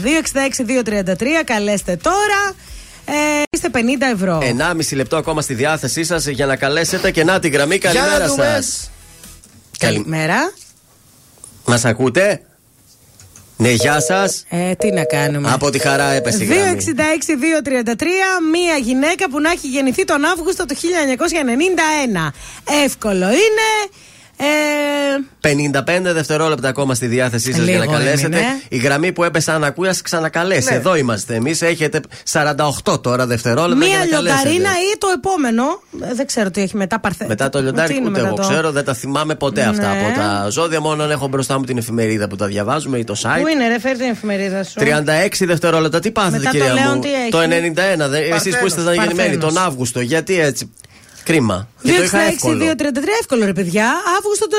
266-233. 1.12 1.44
Καλέστε 1.44 1.96
τώρα. 1.96 2.54
Ε, 3.08 3.42
είστε 3.50 3.68
50 3.72 3.78
ευρώ. 4.12 4.38
1,5 4.42 4.96
λεπτό 4.96 5.16
ακόμα 5.16 5.40
στη 5.40 5.54
διάθεσή 5.54 6.04
σας 6.04 6.26
για 6.26 6.46
να 6.46 6.56
καλέσετε 6.56 7.10
και 7.10 7.24
να 7.24 7.38
τη 7.38 7.48
γραμμή. 7.48 7.76
Για 7.76 7.92
να 7.92 7.98
Καλημέρα 7.98 8.26
δούμε. 8.26 8.44
σας. 8.44 8.90
Καλημέρα. 9.78 10.52
Μας 11.64 11.84
ακούτε; 11.84 12.40
Ναι, 13.56 13.70
γεια 13.70 14.00
σας. 14.00 14.44
Ε, 14.48 14.74
τι 14.74 14.90
να 14.90 15.04
κάνουμε. 15.04 15.50
Από 15.52 15.70
τη 15.70 15.78
χαρά 15.78 16.10
έπεσε 16.10 16.42
η 16.42 16.46
γραμμή. 16.46 16.84
266-233. 16.84 18.02
Μία 18.52 18.76
γυναίκα 18.82 19.30
που 19.30 19.40
να 19.40 19.50
έχει 19.50 19.68
γεννηθεί 19.68 20.04
τον 20.04 20.24
Αύγουστο 20.24 20.64
του 20.64 20.74
1991. 20.74 22.32
Εύκολο 22.84 23.26
είναι. 23.26 23.68
Ε, 24.38 24.44
55 25.40 26.12
δευτερόλεπτα 26.12 26.68
ακόμα 26.68 26.94
στη 26.94 27.06
διάθεσή 27.06 27.52
σας 27.52 27.64
για 27.64 27.76
να 27.78 27.80
Λίγο 27.84 27.92
καλέσετε. 27.92 28.36
έμεινε. 28.36 28.60
Η 28.68 28.76
γραμμή 28.76 29.12
που 29.12 29.24
έπεσε 29.24 29.52
αν 29.52 29.64
ακούει, 29.64 29.88
ας 29.88 30.02
ξανακαλέσει. 30.02 30.68
Ναι. 30.70 30.76
Εδώ 30.76 30.96
είμαστε 30.96 31.34
εμείς. 31.34 31.62
Έχετε 31.62 32.00
48 32.32 33.00
τώρα 33.02 33.26
δευτερόλεπτα 33.26 33.84
μία 33.86 33.88
για 33.88 33.98
να 33.98 34.06
καλέσετε. 34.06 34.48
λιονταρίνα 34.48 34.70
ή 34.70 34.98
το 34.98 35.06
επόμενο. 35.16 35.62
Ε, 36.10 36.14
Δεν 36.14 36.26
ξέρω 36.26 36.50
τι 36.50 36.60
έχει 36.60 36.76
μετά 36.76 37.00
παρθε... 37.00 37.24
Μετά 37.28 37.48
το 37.48 37.60
λιοντάρι, 37.62 37.88
Τι 37.92 37.94
είναι 37.98 38.08
ούτε 38.08 38.18
μετά 38.18 38.26
εγώ 38.26 38.36
το- 38.36 38.42
ξέρω, 38.48 38.70
δεν 38.72 38.84
τα 38.84 38.94
θυμάμαι 38.94 39.34
ποτέ 39.34 39.62
αυτά 39.62 39.92
Ναι. 39.94 40.00
από 40.06 40.18
τα 40.18 40.48
ζώδια. 40.50 40.80
Μόνο 40.80 41.02
αν 41.02 41.10
έχω 41.10 41.28
μπροστά 41.28 41.58
μου 41.58 41.64
την 41.64 41.78
εφημερίδα 41.78 42.28
που 42.28 42.36
τα 42.36 42.46
διαβάζουμε 42.46 42.98
ή 42.98 43.04
το 43.04 43.14
site. 43.22 43.40
Πού 43.40 43.46
είναι, 43.48 43.68
ρε, 43.68 43.80
φέρει 43.80 43.96
την 43.96 44.06
εφημερίδα 44.10 44.64
σου. 44.64 44.74
36 44.78 45.44
δευτερόλεπτα. 45.46 46.00
Τι 46.00 46.10
πάθετε, 46.10 46.36
Μετά 46.38 46.50
το 46.50 46.56
κυρία 46.58 46.72
Λέον 46.72 46.92
μου; 46.94 47.00
τι 47.00 47.08
έχει; 47.14 47.30
Το 47.30 47.38
91. 47.38 47.44
Εσείς 48.14 48.30
που 48.30 48.30
Παρθένος. 48.30 48.72
ήσασταν 48.72 48.94
γεννημένοι 48.94 49.30
τον 49.30 49.40
Παρθένος. 49.40 49.66
Αύγουστο. 49.66 50.00
Γιατί 50.00 50.40
έτσι. 50.40 50.72
Κρίμα. 51.26 51.68
Και 51.82 51.92
το 51.92 52.02
είχα 52.02 52.18
266-233 52.18 52.28
εύκολο. 52.32 52.62
εύκολο 53.20 53.44
ρε 53.44 53.52
παιδιά. 53.52 53.92
Αύγουστο 54.18 54.46
του 54.48 54.56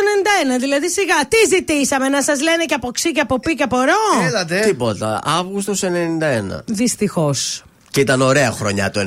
91. 0.56 0.60
Δηλαδή 0.60 0.90
σιγά. 0.90 1.16
Τι 1.28 1.56
ζητήσαμε 1.56 2.10
να 2.10 2.22
σας 2.24 2.42
λένε 2.42 2.64
και 2.66 2.74
από 2.74 2.92
ξύ 2.92 3.12
και 3.12 3.20
από 3.22 3.40
πι 3.40 3.56
και 3.56 3.64
από 3.64 3.78
ρο. 3.78 4.26
Έλατε. 4.28 4.60
Τίποτα. 4.60 5.20
Αύγουστος 5.40 5.84
91. 5.84 6.62
Δυστυχώς. 6.66 7.62
Και 7.92 8.00
ήταν 8.00 8.22
ωραία 8.22 8.52
χρονιά 8.52 8.92
το 8.92 9.00
91. 9.00 9.04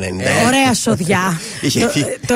Ωραία 0.47 0.75
σοδιά. 0.75 1.41
Είχε 1.61 1.81
το, 1.81 1.89
φύγει. 1.89 2.19
το 2.27 2.35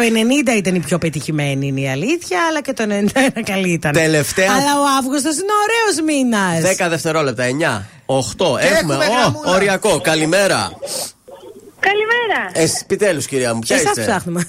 90 0.53 0.57
ήταν 0.57 0.75
η 0.75 0.81
πιο 0.81 0.99
πετυχημένη, 0.99 1.67
είναι 1.67 1.81
η 1.81 1.89
αλήθεια, 1.91 2.39
αλλά 2.49 2.61
και 2.61 2.73
το 2.73 2.85
91 2.89 3.41
καλή 3.45 3.73
ήταν. 3.73 3.93
Τελευταία- 3.93 4.51
Αλλά 4.53 4.81
ο 4.81 4.85
Αύγουστος 4.99 5.35
είναι 5.35 5.53
ωραίος 5.65 6.07
μήνας. 6.07 6.77
10 6.85 6.89
δευτερόλεπτα. 6.89 7.45
9. 7.45 7.85
8. 8.07 8.57
Έχουμε. 8.59 8.71
έχουμε 8.71 8.95
Ω, 8.95 8.99
γραμμούλα. 9.19 9.55
οριακό. 9.55 10.01
Καλημέρα. 10.01 10.71
Καλημέρα. 11.89 12.51
Ε, 12.53 12.67
Επιτέλου, 12.83 13.21
κυρία 13.21 13.55
μου, 13.55 13.59
ποια 13.61 13.77
Εσά 13.77 13.89
είστε; 13.89 14.03
ψάχνουμε. 14.03 14.49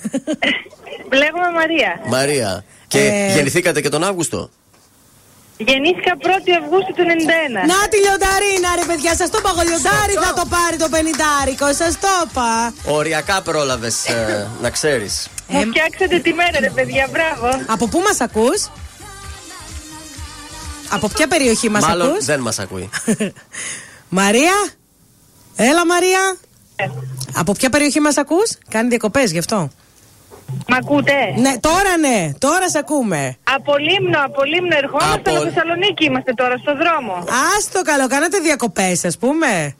Λέγομαι 1.21 1.49
Μαρία. 1.59 1.99
Μαρία. 2.07 2.63
Και 2.87 2.99
Ε. 2.99 3.33
γεννηθήκατε 3.33 3.81
και 3.81 3.89
τον 3.89 4.03
Αύγουστο; 4.03 4.49
Γεννήθηκα 5.57 6.13
1η 6.21 6.51
Αυγούστου 6.63 6.93
του 6.93 7.03
91. 7.03 7.67
Να 7.67 7.87
τη 7.87 7.97
λιονταρίνα, 7.97 8.69
ρε 8.79 8.85
παιδιά, 8.87 9.15
σας 9.15 9.29
το 9.29 9.37
είπα 9.39 9.49
εγώ. 9.53 9.61
Λιοντάρι 9.61 10.13
θα 10.25 10.33
το 10.33 10.45
πάρει 10.49 10.77
το 10.77 10.87
πενιντάρικο, 10.89 11.73
σας 11.73 11.99
το 11.99 12.07
είπα. 12.29 12.73
Οριακά 12.85 13.41
πρόλαβες 13.41 14.05
να 14.61 14.69
ξέρεις. 14.69 15.27
Μου 15.47 15.61
φτιάξατε 15.61 16.19
τη 16.19 16.33
μέρα, 16.33 16.59
ρε 16.59 16.69
παιδιά, 16.69 17.07
μπράβο. 17.11 17.63
Από 17.67 17.87
πού 17.87 17.99
μας 17.99 18.21
ακούς, 18.21 18.69
Από 20.89 21.07
ποια 21.07 21.27
περιοχή 21.27 21.69
μας 21.69 21.83
Μάλλον 21.85 22.07
ακούς, 22.09 22.25
δεν 22.25 22.39
μας 22.39 22.59
ακούει. 22.59 22.89
Μαρία, 24.19 24.53
έλα 25.55 25.85
Μαρία. 25.85 26.37
Ε. 26.75 26.85
Από 27.35 27.51
ποια 27.51 27.69
περιοχή 27.69 27.99
μας 27.99 28.17
ακούς, 28.17 28.57
Κάνει 28.69 28.87
διακοπές 28.89 29.31
γι' 29.31 29.37
αυτό. 29.37 29.69
Μ' 30.67 30.73
ακούτε; 30.73 31.13
Ναι, 31.37 31.53
τώρα 31.59 31.97
ναι, 31.97 32.31
τώρα 32.39 32.69
σε 32.69 32.77
ακούμε. 32.77 33.35
Από 33.43 33.77
Λίμνο, 33.77 34.19
από 34.25 34.43
Λίμνο 34.43 34.75
ερχόμαστε, 34.77 35.29
Από- 35.29 35.29
από 35.29 35.43
Θεσσαλονίκη 35.49 36.05
είμαστε 36.05 36.33
τώρα 36.33 36.57
στο 36.57 36.75
δρόμο. 36.75 37.23
Άστο 37.57 37.81
καλό, 37.81 38.07
κάνατε 38.07 38.39
διακοπές, 38.39 39.05
ας 39.05 39.17
πούμε. 39.17 39.75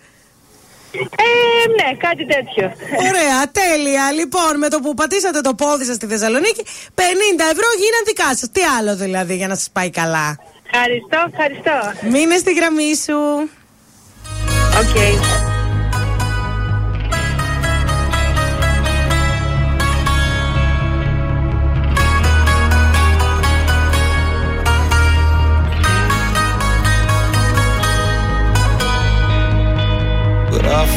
Ε, 1.28 1.68
ναι, 1.78 1.98
κάτι 1.98 2.26
τέτοιο. 2.26 2.66
Ωραία, 3.10 3.52
τέλεια. 3.52 4.12
Λοιπόν, 4.12 4.58
με 4.58 4.70
το 4.70 4.80
που 4.80 4.94
πατήσατε 4.94 5.42
το 5.42 5.54
πόδι 5.54 5.86
σας 5.86 5.96
στη 5.96 6.06
Θεσσαλονίκη, 6.06 6.64
50 6.96 7.44
ευρώ 7.54 7.68
γίναν 7.82 8.04
δικά 8.06 8.28
σας. 8.36 8.50
Τι 8.52 8.62
άλλο 8.78 8.96
δηλαδή 8.96 9.36
για 9.36 9.48
να 9.48 9.56
σας 9.56 9.70
πάει 9.74 9.90
καλά; 9.90 10.38
Ευχαριστώ, 10.72 11.18
ευχαριστώ. 11.32 12.08
Μείνε 12.18 12.38
στη 12.38 12.54
γραμμή 12.54 12.96
σου. 12.96 13.18
Οκ. 14.82 14.96
Γράφω 14.98 15.55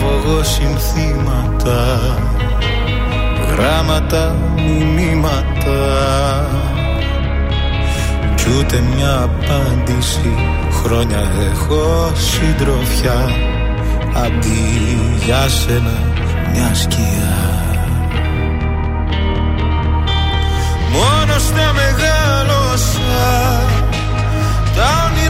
εγώ 0.00 0.42
συνθήματα 0.42 1.98
Γράμματα, 3.58 4.36
μηνύματα. 4.56 5.80
Κι 8.34 8.44
ούτε 8.58 8.82
μια 8.94 9.22
απάντηση 9.22 10.34
Χρόνια 10.82 11.18
έχω 11.52 12.12
συντροφιά. 12.14 13.30
Αντί 14.24 14.88
για 15.24 15.48
σένα 15.48 15.98
μια 16.52 16.74
σκιά. 16.74 17.58
Μόνος 20.92 21.42
στα 21.42 21.72
μεγάλωσα 21.72 23.16
Τα 24.76 25.10
όνειρα 25.10 25.27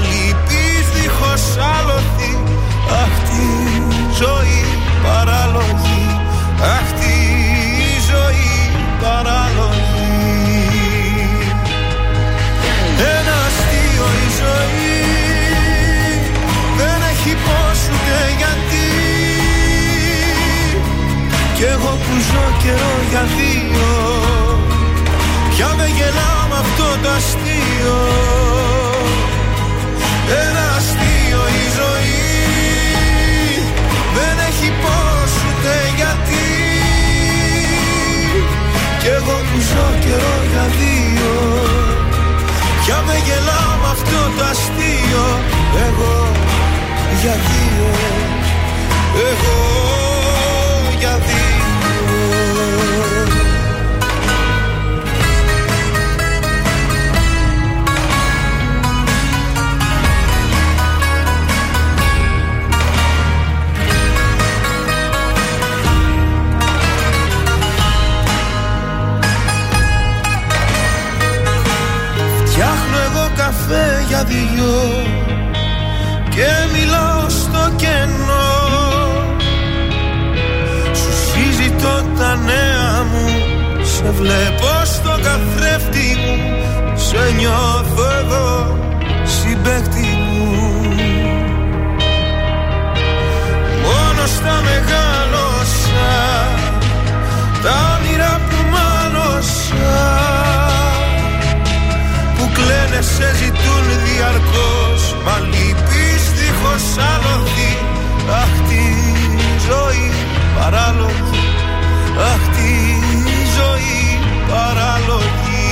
λυπείς 0.00 0.86
δίχως 0.94 1.44
άλοθη 1.76 2.38
Αχ 2.90 3.14
τη 3.28 3.46
ζωή 4.20 4.64
παράλογη. 5.02 6.06
Αχ 6.76 6.88
τη 7.00 7.16
ζωή 8.10 8.52
παράλογη. 9.02 10.16
Ένα 13.16 13.36
αστείο 13.48 14.06
η 14.24 14.28
ζωή. 14.40 14.96
Δεν 16.78 17.00
έχει 17.12 17.36
πώς 17.46 17.78
ούτε 17.92 18.16
γιατί. 18.40 18.88
Κι 21.54 21.64
εγώ 21.64 21.98
που 22.02 22.14
ζω 22.28 22.46
καιρό 22.62 22.94
για 23.10 23.24
δύο. 23.36 23.88
Πια 25.50 25.74
με 25.76 25.86
γελάω 25.86 26.42
με 26.50 26.56
αυτό 26.64 26.86
το 27.02 27.10
αστείο 27.16 28.57
Ένα 30.30 30.64
αστείο 30.76 31.42
η 31.62 31.64
ζωή. 31.78 32.26
Δεν 34.16 34.36
έχει 34.48 34.68
πώς 34.82 35.30
ούτε 35.46 35.74
γιατί. 35.96 36.48
Κι 39.00 39.06
εγώ 39.06 39.36
που 39.48 39.58
ζω 39.70 39.86
καιρό 40.04 40.36
για 40.52 40.66
δύο. 40.78 41.32
Πια 42.80 42.98
με 43.06 43.16
γελάω 43.26 43.74
με 43.82 43.88
αυτό 43.96 44.20
το 44.36 44.44
αστείο. 44.52 45.26
Εγώ 45.86 46.16
για 47.20 47.34
δύο. 47.48 47.88
Εγώ 49.30 49.58
για 50.98 51.18
δύο 51.26 51.38
καφέ 73.68 74.04
για 74.08 74.24
δυο 74.24 75.04
Και 76.28 76.48
μιλάω 76.72 77.28
στο 77.28 77.72
κενό. 77.76 78.50
Σου 80.92 81.12
συζητώ 81.30 82.02
τα 82.18 82.36
νέα 82.36 83.04
μου 83.10 83.26
Σε 83.82 84.10
βλέπω 84.10 84.84
στο 84.84 85.10
καθρέφτη 85.22 86.16
μου 86.20 86.56
Σε 86.96 87.34
νιώθω 87.36 88.18
εδώ 88.20 88.78
συμπέκτη 89.24 90.18
μου. 90.30 90.72
Μόνος 93.82 94.30
στα 94.30 94.62
μεγάλωσα 94.64 96.10
Τα 97.62 97.98
όνειρα 97.98 98.47
που 102.98 103.04
κλαίνε 103.04 103.30
σε 103.30 103.36
ζητούν 103.36 103.86
διαρκώς 104.04 105.16
Μα 105.24 105.38
λυπείς 105.38 106.22
δίχως 106.32 107.04
άλοθη 107.12 107.72
Αχ 108.30 108.68
τη 108.68 108.84
ζωή 109.68 110.10
παράλογη. 110.56 111.42
Αχ 112.32 112.42
τη 112.56 112.72
ζωή 113.56 114.18
παράλογη. 114.48 115.66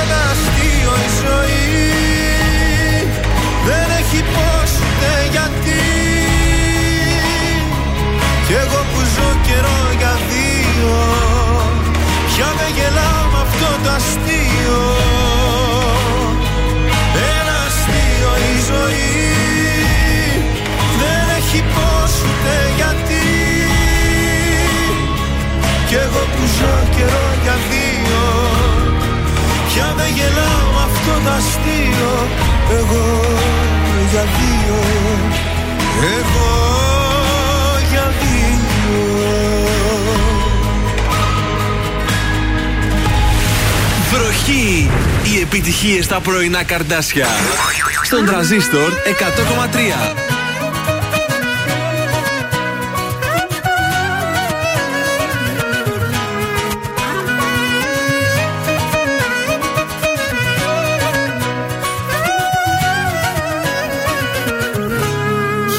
Ένα 0.00 0.20
αστείο 0.32 0.94
η 1.06 1.10
ζωή 1.22 1.88
Δεν 3.66 3.88
έχει 4.00 4.22
πώς 4.34 4.70
ούτε 4.84 5.10
γιατί. 5.30 5.82
Κι 8.46 8.54
εγώ 8.54 8.80
που 8.92 9.00
ζω 9.14 9.28
καιρό 9.46 9.80
για 9.98 10.12
δύο 10.28 10.96
Πια 12.26 12.46
με 12.56 12.66
γελάω 12.76 12.98
με 12.98 12.98
αυτό 12.98 13.12
το 13.12 13.17
αστείο. 14.08 14.80
Ένα 17.36 17.56
αστείο 17.68 18.30
η 18.50 18.54
ζωή. 18.70 19.12
Δεν 21.00 21.24
έχει 21.38 21.60
πώς 21.74 22.12
ούτε 22.26 22.54
γιατί. 22.78 23.26
Κι 25.88 25.94
εγώ 25.94 26.22
που 26.34 26.44
ζω 26.56 26.74
καιρό 26.96 27.28
για 27.42 27.56
δύο 27.70 28.22
Πια 29.68 29.94
με 29.96 30.06
γελάω 30.16 30.66
με 30.74 30.82
αυτό 30.88 31.14
το 31.24 31.30
αστείο. 31.40 32.12
Εγώ 32.78 33.06
για 34.10 34.24
δύο. 34.38 34.78
Εγώ 36.16 37.07
Βροχή! 44.48 44.90
Οι 45.24 45.40
επιτυχίες 45.40 46.04
στα 46.04 46.20
πρωινά 46.20 46.64
καρδάσια. 46.64 47.26
Στον 48.02 48.26
τραζίστορ 48.26 48.92
100,3. 49.04 50.14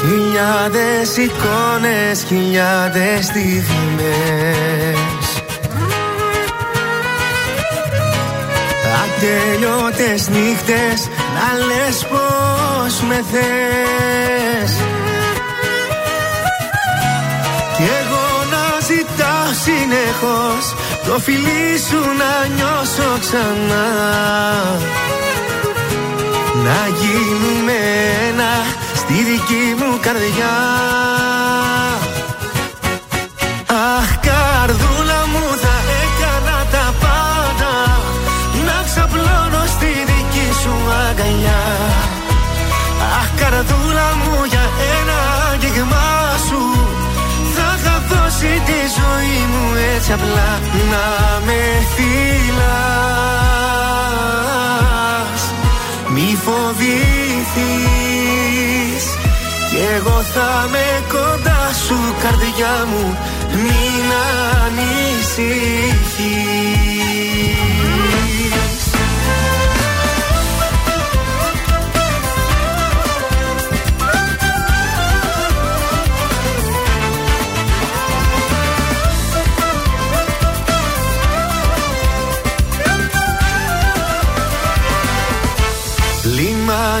Χιλιάδες 0.00 1.16
εικόνες, 1.16 2.24
χιλιάδες 2.28 3.24
στιγμές 3.24 5.19
Ατελειώτες 9.20 10.28
νύχτες 10.28 11.08
να 11.34 11.64
λες 11.66 12.06
πως 12.10 13.00
με 13.08 13.24
θες. 13.30 14.72
Συνεχώς 19.64 20.74
Το 21.06 21.18
φιλί 21.18 21.78
σου 21.88 21.96
να 21.96 22.54
νιώσω 22.54 23.18
ξανά. 23.20 23.88
Να 26.64 26.88
γίνουμε 27.00 27.72
ένα 28.28 28.64
στη 28.94 29.12
δική 29.12 29.74
μου 29.78 29.98
καρδιά 30.00 30.56
καρδούλα 43.50 44.08
μου 44.20 44.34
για 44.52 44.64
ένα 44.98 45.18
άγγιγμά 45.50 46.12
σου. 46.46 46.62
Θα 47.54 47.68
είχα 47.76 47.96
δώσει 48.10 48.52
τη 48.68 48.78
ζωή 48.98 49.38
μου 49.52 49.64
έτσι 49.94 50.10
απλά 50.12 50.50
Να 50.90 51.06
με 51.46 51.62
φυλάς. 51.94 53.20
Μη 56.14 56.28
φοβηθείς 56.44 56.74
Κι 59.70 59.80
εγώ 59.96 60.18
θα 60.34 60.50
με 60.70 60.86
κοντά 61.08 61.62
σου 61.86 61.98
καρδιά 62.22 62.76
μου 62.90 63.04
Μην 63.62 64.04
ανησυχείς 64.64 66.00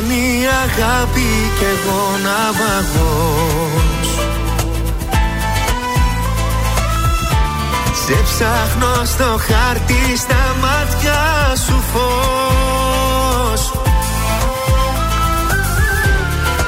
Λιμάνι 0.00 0.46
αγάπη 0.64 1.28
κι 1.58 1.64
εγώ 1.64 2.02
ναυαγός 2.24 4.08
Σε 8.06 8.16
ψάχνω 8.24 9.04
στο 9.04 9.24
χάρτη 9.24 10.16
στα 10.16 10.56
μάτια 10.60 11.20
σου 11.66 11.82
φως. 11.92 13.72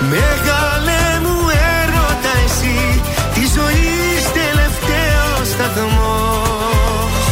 Μεγάλε 0.00 1.20
μου 1.22 1.38
έρωτα 1.80 2.32
εσύ 2.44 3.00
Τη 3.34 3.40
ζωής 3.40 4.22
τελευταίος 4.32 5.48
σταθμός. 5.48 7.24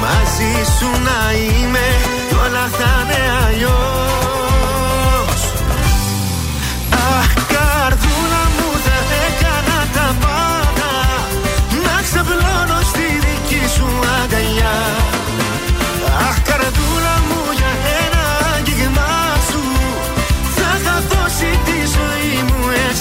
Μαζί 0.00 0.70
σου 0.78 0.88
να 1.04 1.32
είμαι 1.32 1.86
κι 2.28 2.34
όλα 2.34 2.68
θα 2.78 2.92
είναι 3.02 3.46
αλλιώς 3.46 3.93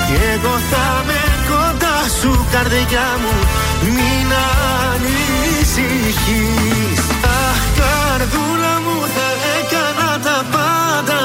Κι 0.06 0.16
εγώ 0.32 0.54
θα 0.70 0.86
με 1.06 1.20
κοντά 1.48 1.98
σου 2.20 2.32
καρδιά 2.52 3.08
μου. 3.22 3.34
Μην 3.94 4.28
ανησυχείς. 4.90 5.92
Αχ 7.44 7.62
καρδούλα 7.78 8.74
μου 8.84 8.96
θα 9.14 9.28
έκανα 9.56 10.10
τα 10.26 10.38
πάντα. 10.54 11.22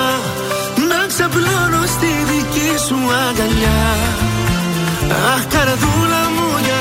Να 0.90 1.00
ξαπλώνω 1.12 1.82
στη 1.96 2.12
δική 2.32 2.72
σου 2.86 2.98
αγκαλιά. 3.26 3.84
Αχ 5.34 5.44
καρδούλα 5.54 6.24
μου 6.36 6.48
για 6.66 6.80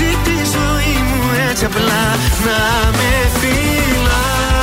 είχα 0.00 0.10
δώσει 0.10 0.16
τη 0.24 0.30
ζωή 0.30 1.02
μου 1.02 1.48
έτσι 1.50 1.64
απλά 1.64 2.16
Να 2.44 2.90
με 2.90 3.38
φυλάς 3.40 4.59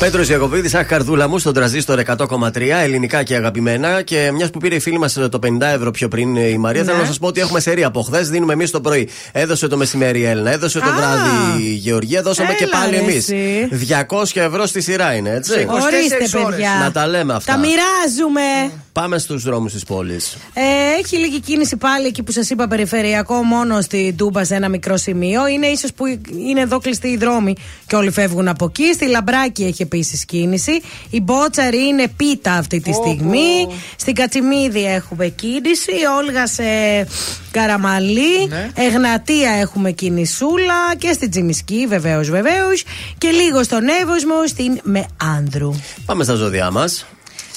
Πέτρος 0.00 0.28
Ιακοβίδη, 0.28 0.76
αχ 0.76 0.86
καρδούλα 0.86 1.28
μου, 1.28 1.38
στον 1.38 1.54
τραζίστορ 1.54 1.98
100,3, 1.98 2.80
ελληνικά 2.82 3.22
και 3.22 3.34
αγαπημένα. 3.36 4.02
Και 4.02 4.30
μιας 4.34 4.50
που 4.50 4.58
πήρε 4.58 4.74
η 4.74 4.78
φίλη 4.80 4.98
μας 4.98 5.12
το 5.12 5.38
50 5.38 5.66
ευρώ 5.74 5.90
πιο 5.90 6.08
πριν 6.08 6.36
η 6.36 6.58
Μαρία, 6.58 6.80
Ναι. 6.82 6.86
θέλω 6.86 7.00
να 7.00 7.06
σας 7.06 7.18
πω 7.18 7.26
ότι 7.26 7.40
έχουμε 7.40 7.60
σερή 7.60 7.84
από 7.84 8.02
χθες. 8.02 8.28
Δίνουμε 8.28 8.52
εμείς 8.52 8.70
το 8.70 8.80
πρωί. 8.80 9.08
Έδωσε 9.32 9.66
το 9.68 9.76
μεσημέρι 9.76 10.18
η 10.20 10.24
Έλληνα, 10.24 10.50
έδωσε 10.52 10.78
το 10.78 10.88
Α. 10.90 10.92
βράδυ 10.94 11.62
η 11.62 11.72
Γεωργία, 11.74 12.22
δώσαμε 12.22 12.52
και 12.54 12.64
Έλα, 12.64 12.72
πάλι 12.78 12.90
ρε, 12.90 13.02
εμείς. 13.02 13.16
εσύ. 13.16 13.68
200 13.70 14.40
ευρώ 14.40 14.66
στη 14.66 14.80
σειρά 14.80 15.14
είναι, 15.14 15.30
έτσι. 15.30 15.52
Ορίστε, 15.52 16.38
παιδιά. 16.48 16.70
Να 16.80 16.92
τα 16.92 17.06
λέμε 17.06 17.34
αυτά. 17.34 17.52
Τα 17.52 17.58
μοιράζουμε. 17.58 18.72
Πάμε 18.92 19.18
στους 19.18 19.42
δρόμους 19.42 19.72
της 19.72 19.84
πόλης. 19.84 20.36
Ε, 20.54 20.60
έχει 21.02 21.16
λίγη 21.16 21.40
κίνηση 21.40 21.76
πάλι 21.76 22.06
εκεί 22.06 22.22
που 22.22 22.32
σας 22.32 22.50
είπα 22.50 22.68
περιφερειακό, 22.68 23.34
μόνο 23.42 23.80
στη 23.80 24.14
Τούμπα 24.18 24.44
σε 24.44 24.54
ένα 24.54 24.68
μικρό 24.68 24.96
σημείο. 24.96 25.46
Είναι 25.46 25.66
ίσως 25.66 25.92
που 25.92 26.04
είναι 26.48 26.60
εδώ 26.60 26.78
κλειστοί 26.78 27.08
οι 27.08 27.16
δρόμοι 27.16 27.54
και 27.86 27.96
όλοι 27.96 28.10
φεύγουν 28.10 28.48
από 28.48 28.64
εκεί. 28.64 28.92
Στη 28.94 29.06
Λαμπράκη 29.08 29.62
έχει 29.64 29.82
επίσης 29.92 30.24
κίνηση. 30.24 30.80
Η 31.10 31.20
Μπότσαρη 31.20 31.86
είναι 31.86 32.08
πίτα 32.16 32.52
αυτή 32.52 32.80
τη 32.80 32.92
στιγμή. 32.92 33.66
Στην 33.96 34.14
Κατσιμίδη 34.14 34.84
έχουμε 34.84 35.26
κίνηση. 35.28 35.92
Όλγα 36.18 36.46
σε 36.46 36.62
Καραμαλή. 37.50 38.50
Εγνατία 38.74 39.50
έχουμε 39.50 39.90
κινησούλα. 39.90 40.94
Και 40.98 41.12
στην 41.12 41.30
Τζιμισκή 41.30 41.86
βεβαίως 41.88 42.30
βεβαίως. 42.30 42.84
Και 43.18 43.28
λίγο 43.30 43.62
στον 43.62 43.82
Εύωσμο 44.02 44.46
στην 44.46 44.80
Μεάνδρου. 44.82 45.74
Πάμε 46.04 46.24
στα 46.24 46.34
ζώδιά 46.34 46.70
μας. 46.70 47.06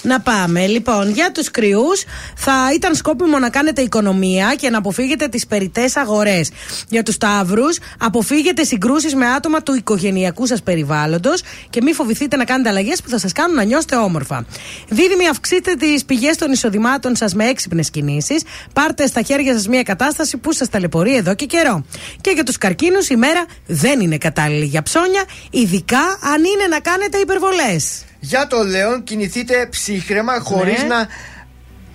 Να 0.04 0.20
πάμε. 0.20 0.68
Λοιπόν, 0.68 1.10
για 1.10 1.32
τους 1.32 1.52
κρυούς, 1.52 2.04
θα 2.36 2.54
ήταν 2.74 2.96
σκόπιμο 2.96 3.40
να 3.40 3.50
κάνετε 3.50 3.82
οικονομία 3.82 4.56
και 4.58 4.70
να 4.70 4.78
αποφύγετε 4.78 5.28
τις 5.28 5.48
περιττές 5.48 5.96
αγορές. 5.96 6.52
Για 6.90 7.04
τους 7.04 7.18
Ταύρους, 7.18 7.78
αποφύγετε 8.00 8.64
συγκρούσεις 8.64 9.16
με 9.16 9.26
άτομα 9.26 9.64
του 9.64 9.74
οικογενειακού 9.74 10.46
σας 10.46 10.64
περιβάλλοντος 10.64 11.42
και 11.70 11.82
μην 11.82 11.94
φοβηθείτε 11.94 12.36
να 12.36 12.46
κάνετε 12.46 12.70
αλλαγές 12.70 13.02
που 13.02 13.10
θα 13.10 13.18
σας 13.20 13.32
κάνουν 13.32 13.56
να 13.56 13.64
νιώσετε 13.64 13.96
όμορφα. 13.96 14.46
Δίδυμοι, 14.88 15.28
αυξήστε 15.28 15.76
τις 15.76 16.06
πηγές 16.06 16.38
των 16.38 16.52
εισοδημάτων 16.52 17.16
σας 17.16 17.34
με 17.34 17.46
έξυπνες 17.46 17.90
κινήσεις. 17.90 18.44
Πάρτε 18.74 19.08
στα 19.08 19.22
χέρια 19.22 19.54
σας 19.54 19.68
μια 19.68 19.84
κατάσταση 19.84 20.38
που 20.38 20.52
σας 20.52 20.70
ταλαιπωρεί 20.70 21.16
εδώ 21.16 21.36
και 21.36 21.46
καιρό. 21.46 21.86
Και 22.22 22.30
για 22.30 22.44
τους 22.44 22.58
καρκίνους, 22.58 23.10
η 23.10 23.16
μέρα 23.16 23.46
δεν 23.66 24.02
είναι 24.02 24.18
κατάλληλη 24.18 24.66
για 24.66 24.82
ψώνια, 24.82 25.24
ειδικά 25.52 26.02
αν 26.34 26.44
είναι 26.44 26.68
να 26.70 26.80
κάνετε 26.80 27.18
υπερβολές. 27.18 28.04
Για 28.26 28.48
το 28.48 28.64
Λέον 28.64 29.04
κινηθείτε 29.04 29.68
ψύχρεμα 29.70 30.40
χωρίς 30.40 30.82
Ναι. 30.82 30.88
να 30.88 31.08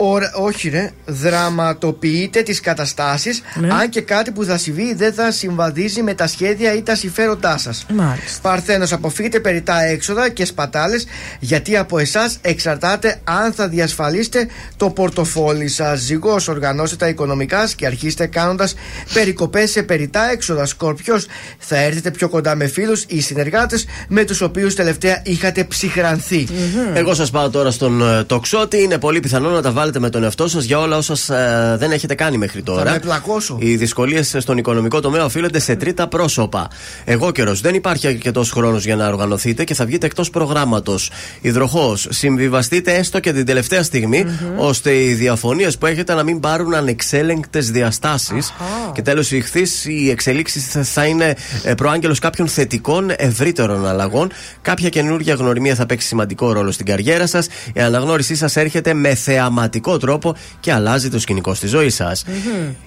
ωρα- 0.01 0.33
όχι 0.35 0.69
ρε, 0.69 0.91
δραματοποιείτε 1.07 2.43
τις 2.43 2.61
καταστάσεις 2.61 3.43
Ναι. 3.61 3.69
αν 3.75 3.89
και 3.89 4.01
κάτι 4.01 4.31
που 4.31 4.45
θα 4.45 4.59
συμβεί 4.59 4.95
δεν 4.95 5.12
θα 5.12 5.31
συμβαδίζει 5.31 6.03
με 6.03 6.15
τα 6.15 6.27
σχέδια 6.27 6.75
ή 6.75 6.83
τα 6.83 6.95
συμφέροντά 6.95 7.59
σας. 7.59 7.87
Μάλιστα. 7.93 8.41
Παρθένος, 8.43 8.93
αποφύγετε 8.93 9.41
περιτά 9.41 9.83
έξοδα 9.83 10.29
και 10.29 10.45
σπατάλες 10.45 11.07
γιατί 11.41 11.77
από 11.77 11.99
εσάς 11.99 12.39
εξαρτάται 12.41 13.20
αν 13.25 13.53
θα 13.53 13.69
διασφαλίσετε 13.69 14.49
το 14.77 14.91
πορτοφόλι 14.91 15.69
σας. 15.69 16.01
Ζυγός, 16.01 16.49
οργανώστε 16.49 16.97
τα 16.97 17.09
οικονομικά 17.09 17.61
σας 17.61 17.75
και 17.75 17.87
αρχίστε 17.87 18.27
κάνοντας 18.27 18.75
περικοπές 19.15 19.70
σε 19.70 19.83
περιτά 19.83 20.31
έξοδα. 20.31 20.66
Σκορπιός, 20.66 21.27
θα 21.59 21.77
έρθετε 21.77 22.11
πιο 22.11 22.29
κοντά 22.29 22.55
με 22.55 22.66
φίλους 22.66 23.05
ή 23.09 23.20
συνεργάτες 23.20 23.87
με 24.09 24.25
τους 24.25 24.41
οποίους 24.41 24.75
τελευταία 24.75 25.23
είχατε 25.25 25.65
ψυχρανθεί. 25.65 26.47
Εγώ 26.95 27.15
σας 27.15 27.31
πάω 27.31 27.51
τώρα 27.51 27.70
στον 27.70 28.03
ε, 28.19 28.25
τοξότη. 28.25 28.83
Είναι 28.83 28.99
πολύ 28.99 29.20
πιθανό 29.20 29.51
να 29.51 29.62
τα 29.62 29.70
βάλετε 29.73 29.87
βάλετε 29.89 29.98
με 30.06 30.10
τον 30.10 30.23
εαυτό 30.24 30.48
σας 30.48 30.65
για 30.65 30.78
όλα 30.78 30.97
όσα 30.97 31.36
ε, 31.73 31.77
δεν 31.77 31.90
έχετε 31.90 32.15
κάνει 32.15 32.36
μέχρι 32.39 32.62
τώρα. 32.62 32.90
με 32.90 32.98
πλακώσω. 32.98 33.56
Οι 33.60 33.77
δυσκολίες 33.77 34.35
στον 34.39 34.59
οικονομικό 34.59 35.01
τομέα 35.01 35.24
οφείλονται 35.24 35.59
σε 35.59 35.77
τρίτα 35.77 36.09
πρόσωπα. 36.09 36.69
Εγώ 37.05 37.31
καιρός. 37.31 37.60
Δεν 37.60 37.74
υπάρχει 37.74 38.06
αρκετός 38.06 38.51
χρόνος 38.51 38.85
για 38.85 38.97
να 38.97 39.09
οργανωθείτε 39.09 39.65
και 39.65 39.74
θα 39.74 39.85
βγείτε 39.85 40.06
εκτός 40.06 40.31
προγράμματος. 40.31 41.10
Υδροχός. 41.40 42.06
Συμβιβαστείτε 42.10 42.94
έστω 42.94 43.20
και 43.20 43.32
την 43.32 43.47
τελευταία 43.47 43.82
στιγμή, 43.82 44.24
ώστε 44.56 44.94
οι 45.02 45.12
διαφωνίες 45.15 45.78
που 45.78 45.86
έχετε 45.86 46.15
να 46.15 46.23
μην 46.23 46.40
πάρουν 46.40 46.74
ανεξέλεγκτες 46.74 47.70
διαστάσεις. 47.70 48.52
Και 48.93 49.02
τέλος, 49.02 49.31
η 49.31 49.36
ηχθή, 49.36 49.62
οι 49.86 50.10
εξελίξεις 50.10 50.66
θα- 50.66 50.82
θα 50.82 51.05
είναι 51.05 51.35
ε, 51.62 51.74
προάγγελος 51.74 52.19
κάποιων 52.19 52.48
θετικών 52.48 53.10
ευρύτερων 53.16 53.86
αλλαγών. 53.86 54.31
Κάποια 54.62 54.89
καινούργια 54.89 55.35
γνωριμία 55.35 55.74
θα 55.74 55.86
παίξει 55.86 56.06
σημαντικό 56.06 56.52
ρόλο 56.52 56.70
στην 56.70 56.86
καριέρα 56.86 57.27
σας. 57.27 57.47
Η 57.73 57.81
αναγνώρισή 57.81 58.35
σας 58.35 58.56
έρχεται 58.56 58.94
με 58.94 59.15
θεαματικό 59.15 59.77
τρόπο 59.80 60.34
και 60.60 60.72
αλλάζει 60.72 61.10
το 61.10 61.18
σκηνικό 61.18 61.55
στη 61.55 61.66
ζωή 61.66 61.90
σας. 61.90 62.24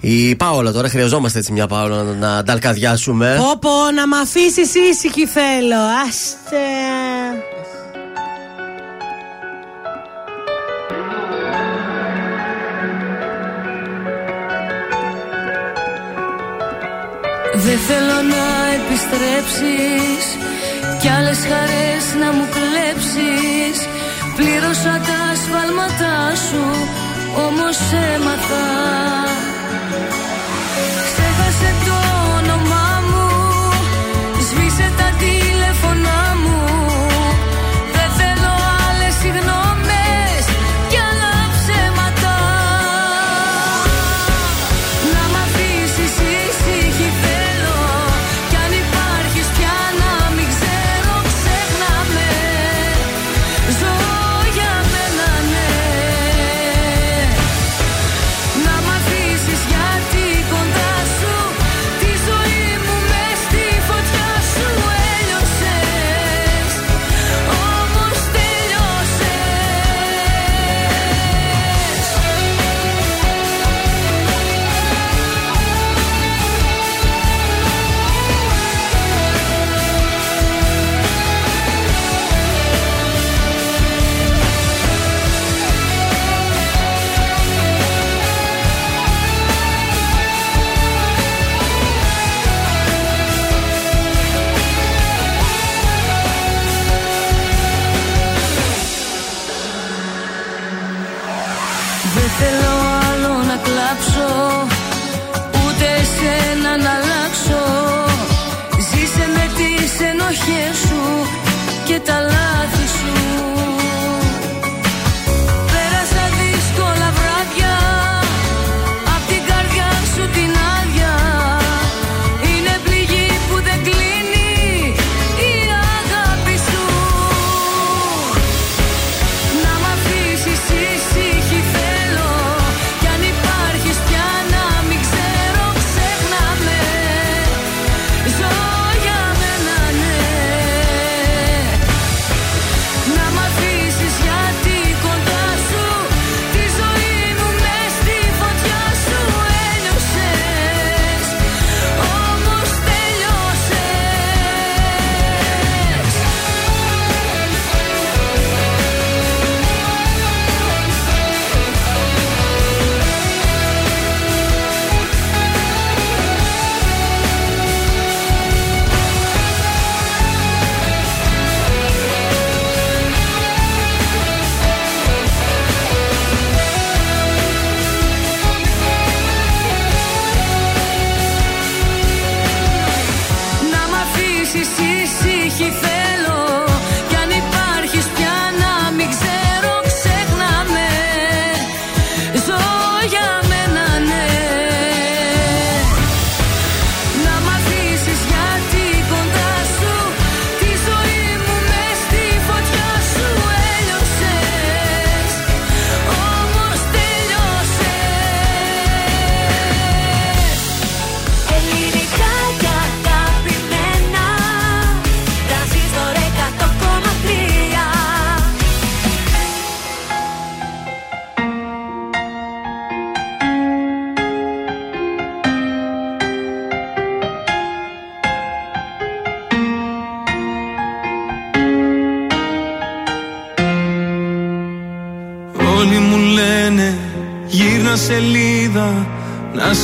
Η 0.00 0.34
Πάολα 0.34 0.72
τώρα, 0.72 0.88
χρειαζόμαστε 0.88 1.38
έτσι 1.38 1.52
μια 1.52 1.66
Πάολα 1.66 2.02
να, 2.02 2.12
να 2.12 2.42
ταλκαδιάσουμε. 2.42 3.36
Πω 3.38 3.58
πω, 3.60 3.90
να 3.94 4.08
μ' 4.08 4.14
αφήσεις 4.14 4.74
ήσυχη 4.74 5.26
θέλω. 5.26 5.80
Άστε. 6.06 6.56
Δεν 17.54 17.78
θέλω 17.78 18.18
να 18.34 18.44
επιστρέψεις 18.78 20.24
Κι 21.00 21.08
άλλες 21.08 21.38
χαρές 21.38 22.04
να 22.20 22.32
μου 22.32 22.46
κλέψεις 22.56 23.78
Πλήρωσα 24.44 25.00
τα 25.08 25.20
σφάλματά 25.42 26.36
σου 26.46 26.62
Όμως 27.46 27.78
έμαθα 28.14 28.66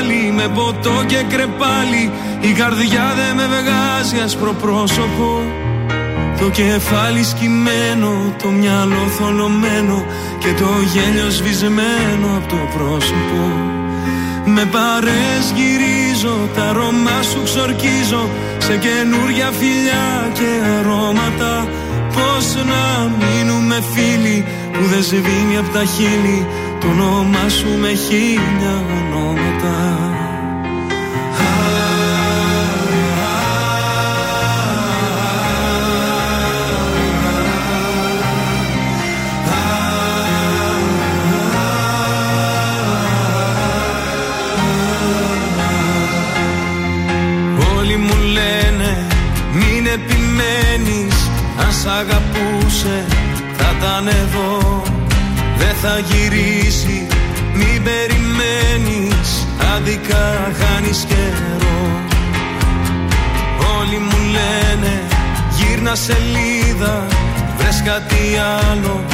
πάλι 0.00 0.32
με 0.36 0.48
ποτό 0.54 1.04
και 1.06 1.20
κρεπάλι. 1.28 2.10
Η 2.40 2.52
καρδιά 2.52 3.06
δεν 3.18 3.32
με 3.36 3.46
βγάζει 3.56 4.16
άσπρο 4.24 4.52
πρόσωπο. 4.52 5.28
Το 6.40 6.50
κεφάλι 6.50 7.24
σκυμμένο, 7.24 8.12
το 8.42 8.48
μυαλό 8.48 9.04
θολωμένο 9.16 10.04
Και 10.38 10.52
το 10.60 10.68
γέλιο 10.92 11.30
σβησμένο 11.30 12.28
από 12.36 12.48
το 12.48 12.60
πρόσωπο. 12.74 13.42
Με 14.44 14.64
παρές 14.64 15.44
γυρίζω, 15.56 16.36
τα 16.54 16.62
αρώμα 16.68 17.18
σου 17.30 17.42
ξορκίζω 17.44 18.28
Σε 18.58 18.76
καινούρια 18.84 19.50
φιλιά 19.58 20.08
και 20.32 20.50
αρώματα. 20.78 21.68
Πώς 22.14 22.46
να 22.70 22.84
μείνουμε 23.20 23.78
φίλοι 23.92 24.44
που 24.72 24.84
δεν 24.92 25.02
σβήνει 25.02 25.56
από 25.58 25.70
τα 25.76 25.84
χείλη. 25.84 26.46
Το 26.80 26.86
όνομά 26.88 27.48
σου 27.48 27.70
με 27.80 27.92
χίλια 28.04 28.74
ήταν 53.80 54.06
εδώ 54.06 54.82
Δεν 55.58 55.74
θα 55.82 55.98
γυρίσει 55.98 57.06
μην 57.54 57.82
περιμένεις 57.82 59.46
Άδικα 59.74 60.50
χάνεις 60.60 61.04
καιρό. 61.08 61.80
Όλοι 63.78 63.98
μου 63.98 64.18
λένε 64.36 65.02
γύρνα 65.56 65.94
σελίδα 65.94 67.06
Βρες 67.58 67.82
κάτι 67.84 68.22
άλλο 68.68 69.04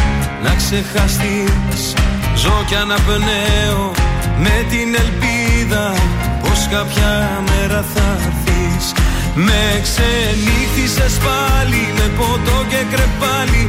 να 0.42 0.54
ξεχαστείς. 0.54 1.94
Ζω 2.36 2.64
κι 2.66 2.74
αναπνέω 2.74 3.90
με 4.38 4.56
την 4.70 4.88
ελπίδα 5.02 5.94
Πως 6.42 6.68
κάποια 6.70 7.42
μέρα 7.48 7.84
θα 7.94 8.06
έρθεις. 8.26 8.92
Με 9.34 9.80
ξενύχτησες 9.82 11.14
πάλι 11.26 11.82
με 11.96 12.06
ποτό 12.18 12.64
και 12.68 12.82
κρεπάλι 12.92 13.68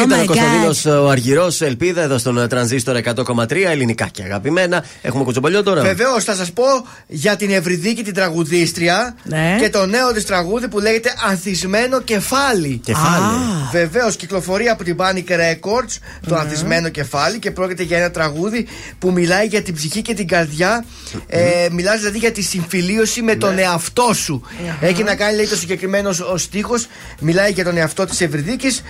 Oh 0.00 0.04
Ήταν 0.06 0.18
my 0.20 0.22
ο 0.22 0.26
Κωνσταντίνος 0.26 0.84
ο 0.86 1.08
Αργυρός, 1.08 1.60
ελπίδα 1.60 2.02
εδώ 2.02 2.18
στον 2.18 2.38
ε, 2.38 2.46
τρανζίστορ 2.46 2.96
100,3 3.04 3.50
ελληνικά 3.52 4.08
και 4.12 4.22
αγαπημένα. 4.22 4.84
Έχουμε 5.02 5.24
κουτσομπολιό 5.24 5.62
τώρα. 5.62 5.82
Βεβαίως, 5.82 6.24
θα 6.24 6.34
σας 6.34 6.52
πω 6.52 6.62
για 7.06 7.36
την 7.36 7.50
Ευρυδίκη 7.50 8.02
την 8.02 8.14
τραγουδίστρια 8.14 9.14
Ναι. 9.24 9.56
και 9.60 9.70
το 9.70 9.86
νέο 9.86 10.12
της 10.12 10.24
τραγούδι 10.24 10.68
που 10.68 10.78
λέγεται 10.80 11.12
Ανθισμένο 11.28 12.00
κεφάλι. 12.00 12.80
Κεφάλι. 12.84 13.36
Βεβαίως, 13.72 14.16
κυκλοφορεί 14.16 14.68
από 14.68 14.84
την 14.84 14.96
Panic 14.98 15.30
Records 15.30 15.96
το 16.28 16.34
Ναι. 16.34 16.40
Ανθισμένο 16.40 16.88
κεφάλι 16.88 17.38
και 17.38 17.50
πρόκειται 17.50 17.82
για 17.82 17.98
ένα 17.98 18.10
τραγούδι 18.10 18.66
που 18.98 19.12
μιλάει 19.12 19.46
για 19.46 19.62
την 19.62 19.74
ψυχή 19.74 20.02
και 20.02 20.14
την 20.14 20.28
καρδιά. 20.28 20.84
Ε, 21.26 21.66
μιλάει 21.72 21.96
δηλαδή 21.98 22.18
για 22.18 22.32
τη 22.32 22.42
συμφιλίωση 22.42 23.22
με 23.22 23.34
τον 23.34 23.58
εαυτό 23.58 24.10
σου. 24.14 24.42
Έχει 24.80 25.02
να 25.02 25.14
κάνει, 25.14 25.36
λέει, 25.36 25.46
το 25.46 25.56
συγκεκριμένο 25.56 26.08
ο 26.32 26.36
στίχος. 26.36 26.86
Μιλάει 27.20 27.50
για 27.52 27.64
τον 27.64 27.76
εαυτό 27.76 28.04
της 28.06 28.20
Ευρυδίκης 28.20 28.82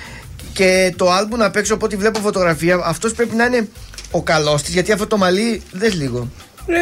και 0.53 0.93
το 0.97 1.11
άλμπουμ 1.13 1.43
απ' 1.43 1.57
έξω 1.57 1.75
από 1.75 1.85
ό,τι 1.85 1.97
βλέπω 1.97 2.19
φωτογραφία. 2.21 2.81
Αυτός 2.85 3.13
πρέπει 3.13 3.35
να 3.37 3.45
είναι 3.45 3.69
ο 4.11 4.23
καλός 4.23 4.63
της, 4.63 4.73
γιατί 4.75 4.93
αυτό 4.93 5.07
το 5.07 5.17
μαλλί. 5.17 5.63
Δες 5.73 5.95
λίγο. 5.95 6.29
Ε, 6.67 6.77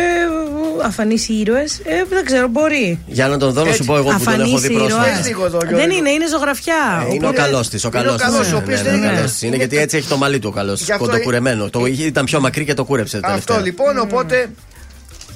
Αφανείς 0.84 1.28
ήρωες. 1.28 1.78
Ε, 1.84 2.04
δεν 2.10 2.24
ξέρω, 2.24 2.48
μπορεί. 2.48 2.98
Για 3.06 3.28
να 3.28 3.36
τον 3.38 3.52
δω 3.52 3.64
να 3.64 3.72
σου 3.72 3.84
πω 3.84 3.96
εγώ 3.96 4.02
που 4.10 4.10
τον 4.10 4.20
έχω 4.22 4.30
Αφανείς 4.30 4.60
δει 4.60 4.72
ήρωες. 4.74 4.92
πρόσφατα. 4.92 5.16
Πες 5.16 5.26
λίγο 5.26 5.44
εδώ, 5.44 5.58
Γιώργο. 5.62 5.76
Δεν 5.78 5.90
είναι, 5.90 6.10
είναι 6.10 6.28
ζωγραφιά. 6.28 7.06
Ε, 7.10 7.14
Είναι 7.14 7.28
ο 7.28 7.32
καλός 7.32 7.68
της. 7.68 7.84
Ο 7.84 7.88
καλός 7.88 8.20
καλός, 8.20 8.52
ο 8.52 8.56
οποίος 8.56 8.82
δεν 8.82 8.94
είναι 8.94 9.06
καλός. 9.06 9.42
Είναι 9.42 9.56
γιατί 9.56 9.76
έτσι 9.78 9.96
έχει 9.96 10.08
το 10.08 10.16
μαλλί 10.16 10.38
του 10.38 10.48
ο 10.52 10.56
καλός. 10.56 10.80
Γι' 10.80 10.92
αυτό 10.92 11.04
Κοντοκουρεμένο. 11.04 11.70
Το 11.70 11.86
είχε- 11.86 12.04
ήταν 12.06 12.24
πιο 12.24 12.40
μακρύ 12.40 12.64
και 12.64 12.74
το 12.74 12.84
κούρεψε 12.84 13.20
τελευταία. 13.20 13.56
Αυτό 13.56 13.64
λοιπόν, 13.64 13.98
οπότε. 13.98 14.50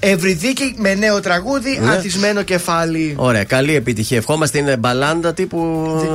Ευρυδίκη 0.05 0.75
με 0.77 0.95
νέο 0.95 1.21
τραγούδι, 1.21 1.79
Ναι. 1.83 1.91
ανθισμένο 1.91 2.43
κεφάλι. 2.43 3.13
Ωραία, 3.17 3.45
καλή 3.45 3.75
επιτυχία. 3.75 4.17
Ευχόμαστε 4.17 4.59
είναι 4.59 4.77
μπαλάντα 4.77 5.35
τύπου 5.35 5.59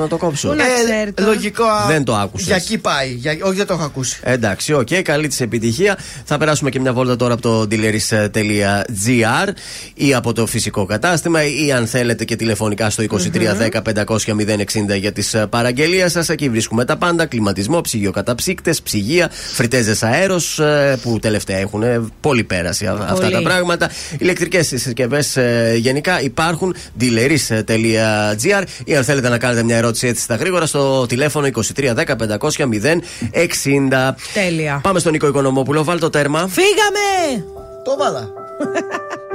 να 0.02 0.08
το 0.08 0.18
κόψω. 0.18 0.48
Πού 0.50 0.56
να 0.56 0.64
ξέρεις 0.64 1.14
τώρα. 1.16 1.30
λογικό. 1.30 1.64
α, 1.64 1.86
Δεν 1.88 2.04
το 2.04 2.16
άκουσες. 2.16 2.48
Για 2.48 2.56
εκεί 2.56 2.78
πάει. 2.78 3.10
Για, 3.12 3.38
όχι, 3.42 3.56
δεν 3.56 3.66
το 3.68 3.74
έχω 3.74 3.84
ακούσει. 3.84 4.20
Εντάξει, 4.24 4.74
οκ, 4.74 4.88
καλή 5.04 5.28
της 5.28 5.42
επιτυχία. 5.42 5.98
Θα 6.26 6.38
περάσουμε 6.38 6.70
και 6.70 6.80
μια 6.80 6.94
βόλτα 6.94 7.16
τώρα 7.16 7.34
από 7.34 7.42
το 7.42 7.68
dealeris.gr 7.72 9.48
ή 9.94 10.14
από 10.14 10.34
το 10.34 10.46
φυσικό 10.46 10.86
κατάστημα 10.86 11.40
ή 11.46 11.72
αν 11.72 11.88
θέλετε 11.88 12.26
και 12.26 12.36
τηλεφωνικά 12.36 12.90
στο 12.90 13.04
2310-500-060 13.04 14.98
για 15.00 15.12
τις 15.12 15.36
παραγγελίες 15.50 16.12
σας. 16.12 16.30
Εκεί 16.30 16.50
βρίσκουμε 16.50 16.86
τα 16.86 16.98
πάντα. 16.98 17.26
Κλιματισμό, 17.26 17.82
ψυγειοκαταψύκτες, 17.82 18.82
ψυγεία, 18.82 19.30
φριτέζε 19.54 19.96
αέρος 20.02 20.60
που 21.02 21.20
τελευταία 21.20 21.58
έχουν 21.58 21.84
ε, 21.84 22.02
πολύ 22.20 22.44
πέραση 22.44 22.86
α- 22.86 22.92
αυτά 23.02 23.14
Πολύ. 23.14 23.32
τα 23.32 23.42
πράγματα. 23.42 23.77
Ηλεκτρικές 24.18 24.68
συσκευές 24.68 25.38
γενικά 25.76 26.22
υπάρχουν. 26.22 26.76
dealeris.gr 27.00 28.64
ή 28.86 28.96
αν 28.96 29.04
θέλετε 29.04 29.30
να 29.30 29.38
κάνετε 29.38 29.64
μια 29.64 29.78
ερώτηση 29.78 30.08
έτσι 30.08 30.24
στα 30.24 30.36
γρήγορα 30.36 30.66
στο 30.66 31.06
τηλέφωνο 31.06 31.48
2310-500-060. 31.76 34.14
Τέλεια. 34.34 34.80
Πάμε 34.84 35.00
στον 35.00 35.12
Νίκο 35.12 35.28
Οικονομόπουλο, 35.28 35.84
βάλ 35.84 36.00
το 36.00 36.10
τέρμα. 36.10 36.48
Φύγαμε! 36.48 37.46
Το 37.84 37.96
βάλα. 37.98 38.30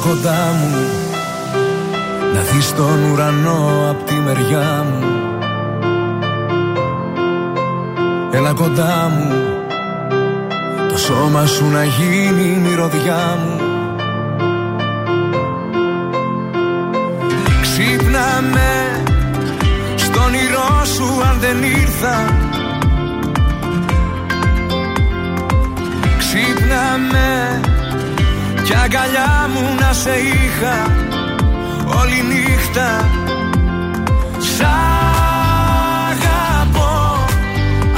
κοντά 0.00 0.54
μου. 0.58 0.76
Να 2.34 2.40
δεις 2.40 2.74
τον 2.74 3.10
ουρανό 3.12 3.88
απ' 3.90 4.06
τη 4.06 4.14
μεριά 4.14 4.84
μου. 4.90 5.04
Έλα 8.32 8.52
κοντά 8.52 9.12
μου. 9.16 9.34
Το 10.88 10.98
σώμα 10.98 11.46
σου 11.46 11.66
να 11.66 11.84
γίνει 11.84 12.42
η 12.42 12.58
μυρωδιά 12.58 13.38
μου. 13.44 13.60
Ξύπνα 17.62 18.40
με 18.52 19.02
Στον 19.96 20.22
όνειρό 20.22 20.84
σου 20.84 21.04
αν 21.28 21.36
δεν 21.40 21.62
ήρθα. 21.62 22.34
Ξύπνα 26.18 26.98
με 27.12 27.59
Κι 27.59 27.59
αγκαλιά 28.84 29.48
μου 29.52 29.74
να 29.80 29.92
σε 29.92 30.10
είχα 30.10 30.76
Όλη 32.00 32.22
νύχτα. 32.22 33.08
Σ' 34.38 34.60
αγαπώ. 36.10 37.24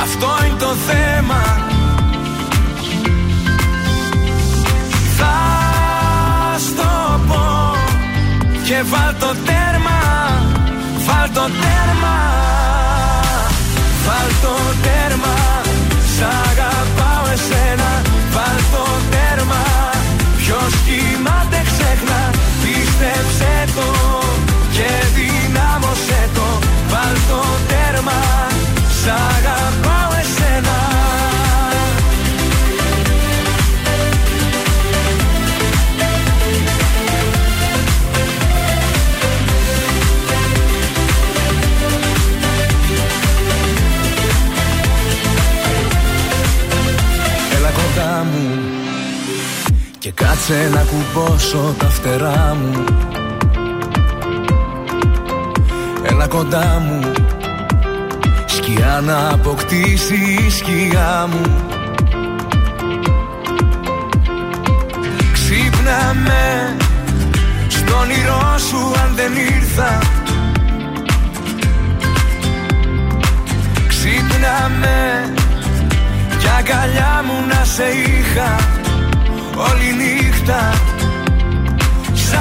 Αυτό 0.02 0.28
είναι 0.46 0.58
το 0.58 0.74
θέμα. 0.88 1.42
Θα 5.18 5.38
στο 6.58 7.20
πω 7.28 7.76
Και 8.64 8.82
βάλ 8.90 9.14
το 9.18 9.34
τέρμα 9.46 10.00
Βάλ 11.06 11.28
το 11.34 11.40
τέρμα 11.40 12.16
Βάλ 14.06 14.28
το 14.42 14.54
τέρμα 14.82 15.41
το 23.74 24.20
Και 24.72 24.90
δυνάμωσέ 25.14 26.28
το 26.34 26.58
Βάλ 26.88 27.14
το 27.28 27.42
τέρμα. 27.68 28.20
Σ' 29.00 29.06
αγαπάω 29.06 30.12
εσένα. 30.20 30.78
Έλα 47.56 47.70
κοντά 47.70 48.24
μου 48.24 48.60
Και 49.98 50.10
κάτσε 50.10 50.70
να 50.74 50.80
κουμπώσω 50.80 51.74
τα 51.78 51.86
φτερά 51.86 52.56
μου 52.60 52.84
Έλα 56.24 56.30
κοντά 56.30 56.82
μου. 56.86 57.12
Σκιά 58.46 59.00
να 59.04 59.28
αποκτήσει 59.28 60.14
η 60.46 60.50
σκιά 60.50 61.28
μου. 61.30 61.40
Ξύπνα 65.32 66.14
με 66.24 66.76
Στον 67.68 67.98
όνειρό 68.00 68.58
σου 68.68 68.76
αν 68.76 69.14
δεν 69.14 69.32
ήρθα. 69.56 69.98
Ξύπνα 73.88 74.70
με 74.80 75.32
Κι 76.38 76.48
αγκαλιά 76.58 77.24
μου 77.26 77.46
να 77.48 77.64
σε 77.64 77.84
είχα 77.84 78.56
Όλη 79.56 79.94
νύχτα. 79.96 80.72
Σ' 82.12 82.34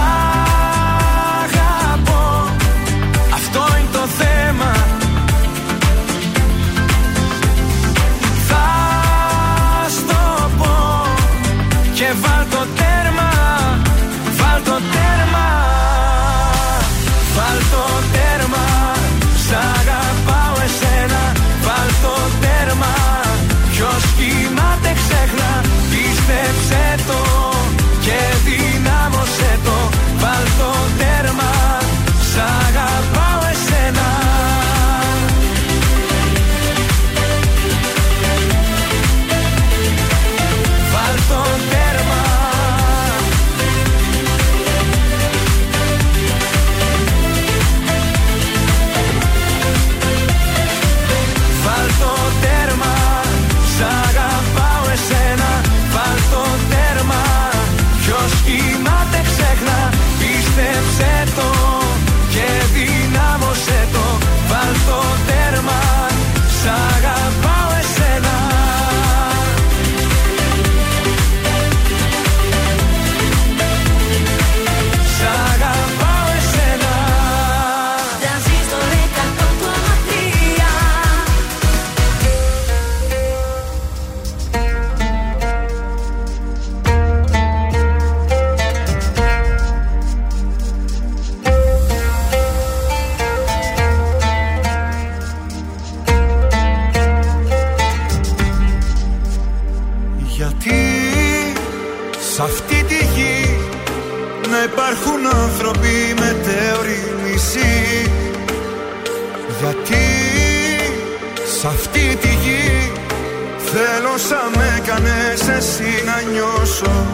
έκανες 115.82 115.96
εσύ 115.96 116.04
να 116.06 116.32
νιώσω. 116.32 117.06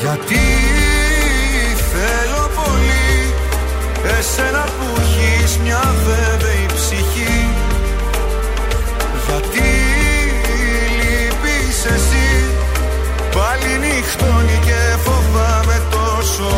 Γιατί 0.00 0.46
θέλω 1.92 2.50
πολύ 2.54 3.34
εσένα 4.18 4.64
που 4.64 5.00
έχεις 5.00 5.58
μια 5.58 5.94
βέβαιη 6.06 6.66
ψυχή. 6.74 7.48
Γιατί 9.26 9.70
λείπεις 10.98 11.84
εσύ 11.84 12.44
Πάλι 13.34 13.78
νυχτώνει 13.78 14.58
και 14.66 14.80
φοβάμαι 15.04 15.82
τόσο. 15.90 16.52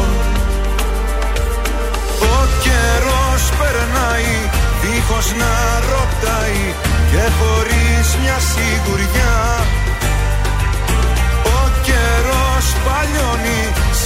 Ο 2.20 2.46
καιρός 2.64 3.42
περνάει 3.58 4.34
δίχως 4.82 5.34
να 5.38 5.54
ρωτάει 5.90 6.74
Και 7.10 7.30
χωρίς 7.38 8.16
μια 8.22 8.38
σιγουριά 8.38 9.51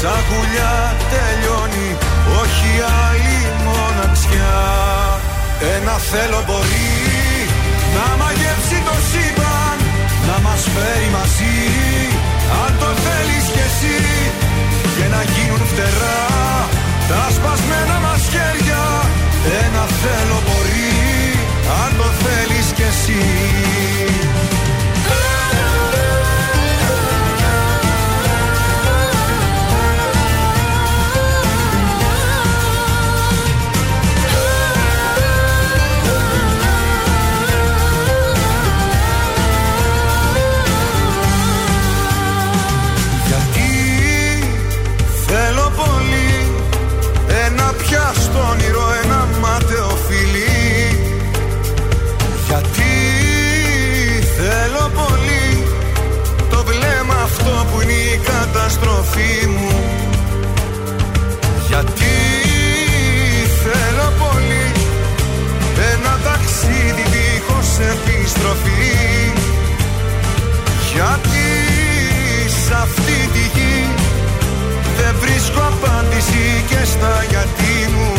σαν 0.06 0.22
γουλιά 0.28 0.74
τελειώνει 1.12 1.88
Όχι 2.40 2.70
άλλη 3.06 3.38
μοναξιά. 3.66 4.58
Ένα 5.74 5.96
θέλω 6.10 6.40
μπορεί 6.46 6.94
να 7.96 8.06
μαγεύσει 8.20 8.78
το 8.88 8.96
σύμπαν 9.08 9.78
Να 10.28 10.36
μας 10.44 10.62
φέρει 10.74 11.08
μαζί. 11.16 11.58
Αν 12.62 12.72
το 12.80 12.90
θέλεις 13.04 13.46
κι 13.54 13.62
εσύ 13.68 13.98
Και 14.94 15.06
να 15.14 15.20
γίνουν 15.32 15.62
φτερά 15.70 16.22
Τα 17.10 17.22
σπασμένα 17.36 17.96
μας 18.04 18.22
χέρια. 18.32 18.84
Ένα 19.64 19.84
θέλω 20.00 20.38
και 76.76 76.84
στα 76.84 77.24
γιατί 77.30 77.74
μου. 77.94 78.12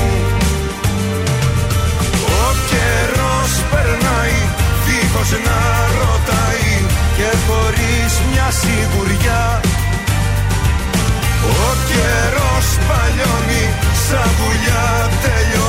Ο 2.41 2.47
καιρός 2.71 3.51
περνάει 3.71 4.37
δίχως 4.85 5.31
να 5.47 5.61
ρωτάει 5.99 6.71
Και 7.17 7.29
χωρίς 7.47 8.11
μια 8.31 8.47
σιγουριά. 8.59 9.61
Ο 11.63 11.69
καιρός 11.89 12.67
παλιώνει 12.87 13.65
σαν 14.05 14.29
δουλειά 14.39 15.09
τελειώνει 15.23 15.66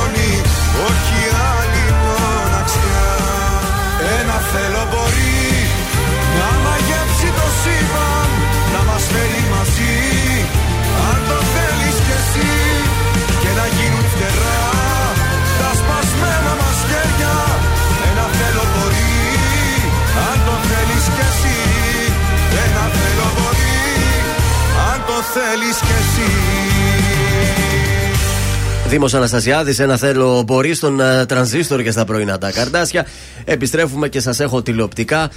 Αν 25.29 25.35
το 25.35 25.39
θέλεις 25.41 25.77
κι 25.77 25.85
εσύ 25.99 26.31
Δήμος 28.89 29.13
Αναστασιάδης, 29.13 29.79
ένα 29.79 29.97
θέλω 29.97 30.43
μπορεί 30.45 30.73
στον 30.73 30.99
ε, 30.99 31.25
τρανζίστορ 31.25 31.81
και 31.83 31.91
στα 31.91 32.05
πρωινά 32.05 32.37
τα 32.37 32.51
καρδάσια. 32.51 33.05
Επιστρέφουμε 33.45 34.09
και 34.09 34.19
σας 34.19 34.39
έχω 34.39 34.61
τηλεοπτικά. 34.61 35.29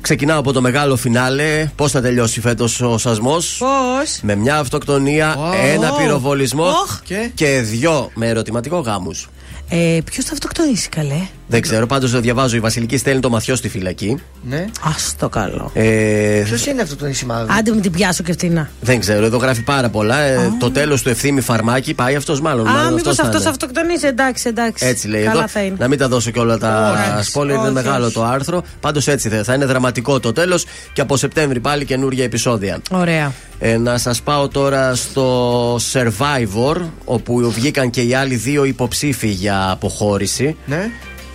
Ξεκινάω 0.00 0.38
από 0.38 0.52
το 0.52 0.60
μεγάλο 0.60 0.96
φινάλε. 0.96 1.70
Πώς 1.76 1.90
θα 1.90 2.00
τελειώσει 2.00 2.40
φέτος 2.40 2.80
ο 2.80 2.98
σασμός; 2.98 3.56
Πώς; 3.58 4.18
Με 4.22 4.34
μια 4.34 4.56
αυτοκτονία, 4.58 5.36
ένα 5.74 5.92
πυροβολισμό 5.92 6.66
Οχ. 6.66 7.00
και... 7.34 7.60
δυο 7.60 8.10
με 8.14 8.28
ερωτηματικό 8.28 8.78
γάμους. 8.78 9.28
Ε, 9.68 9.98
Ποιος 10.04 10.24
θα 10.24 10.32
αυτοκτονήσει, 10.32 10.88
καλέ; 10.88 11.28
Δεν 11.46 11.60
ξέρω, 11.60 11.86
πάντως 11.86 12.20
διαβάζω. 12.20 12.56
Η 12.56 12.60
Βασιλική 12.60 12.96
στέλνει 12.96 13.20
το 13.20 13.30
μαθιό 13.30 13.54
στη 13.56 13.68
φυλακή. 13.68 14.18
Ναι. 14.42 14.56
Α 14.56 14.90
το 15.18 15.28
καλό. 15.28 15.70
Ε, 15.74 16.42
Ποιος 16.44 16.66
είναι 16.66 16.82
αυτό 16.82 16.96
το 16.96 17.06
νησιμάδι. 17.06 17.52
Άντε 17.58 17.70
με 17.74 17.80
την 17.80 17.92
πιάσω 17.92 18.22
και 18.22 18.30
αυτήν. 18.30 18.52
να. 18.52 18.70
δεν 18.80 19.00
ξέρω, 19.00 19.24
εδώ 19.24 19.36
γράφει 19.36 19.62
πάρα 19.62 19.88
πολλά. 19.88 20.18
Ε, 20.20 20.52
το 20.60 20.70
τέλος 20.70 21.02
του 21.02 21.08
ευθύμη 21.08 21.40
φαρμάκι 21.40 21.94
πάει 21.94 22.14
αυτός 22.14 22.40
μάλλον. 22.40 22.66
Α, 22.66 22.70
μάλλον 22.72 22.84
μήπως 22.94 23.00
αυτός 23.06 23.16
θα 23.16 23.22
αυτός 23.22 23.40
είναι. 23.40 23.50
αυτοκτονήσει. 23.50 24.06
Εντάξει, 24.06 24.48
εντάξει. 24.48 24.86
Έτσι 24.86 25.08
λέει 25.08 25.22
Καλά 25.24 25.38
εδώ. 25.38 25.48
θα 25.48 25.60
είναι. 25.62 25.76
Να 25.78 25.88
μην 25.88 25.98
τα 25.98 26.08
δώσω 26.08 26.30
και 26.30 26.38
όλα 26.38 26.58
τα 26.58 26.94
Όχι, 27.18 27.24
σπόλια, 27.26 27.54
είναι 27.54 27.64
όχι, 27.64 27.72
μεγάλο 27.72 28.04
όχι. 28.04 28.14
το 28.14 28.24
άρθρο. 28.24 28.62
Πάντως 28.80 29.08
έτσι 29.08 29.28
θα, 29.28 29.44
θα 29.44 29.54
είναι 29.54 29.64
δραματικό 29.64 30.20
το 30.20 30.32
τέλος 30.32 30.64
και 30.92 31.00
από 31.00 31.16
Σεπτέμβρη 31.16 31.60
πάλι 31.60 31.84
καινούργια 31.84 32.24
επεισόδια. 32.24 32.78
Ωραία. 32.90 33.32
Ε, 33.58 33.76
να 33.76 33.98
σας 33.98 34.22
πάω 34.22 34.48
τώρα 34.48 34.94
στο 34.94 35.76
Survivor, 35.92 36.76
όπου 37.04 37.50
βγήκαν 37.54 37.90
και 37.90 38.00
οι 38.02 38.14
άλλοι 38.14 38.34
δύο 38.34 38.64
υποψήφοι 38.64 39.28
για 39.28 39.70
αποχώρηση. 39.70 40.56
Ναι. 40.66 40.90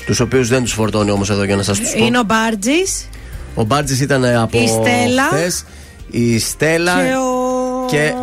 Τους 0.10 0.20
οποίους 0.20 0.48
δεν 0.48 0.64
τους 0.64 0.74
φορτώνει 0.74 1.12
όμως 1.12 1.30
εδώ 1.30 1.44
για 1.44 1.56
να 1.56 1.64
σας 1.64 1.80
τους 1.80 1.92
πω. 1.92 2.06
Είναι 2.06 2.20
ο 2.20 2.24
Μπάρτζης 2.24 3.08
Ο 3.56 3.64
Μπάρτζης 3.64 4.00
ήταν 4.02 4.26
από 4.26 4.58
Η 4.60 4.68
Στέλλα. 4.68 5.24
χθες. 5.24 5.66
Η 6.12 6.40
Στέλλα. 6.40 6.94
και 6.96 7.14
ο. 7.16 7.86
και- 7.86 8.14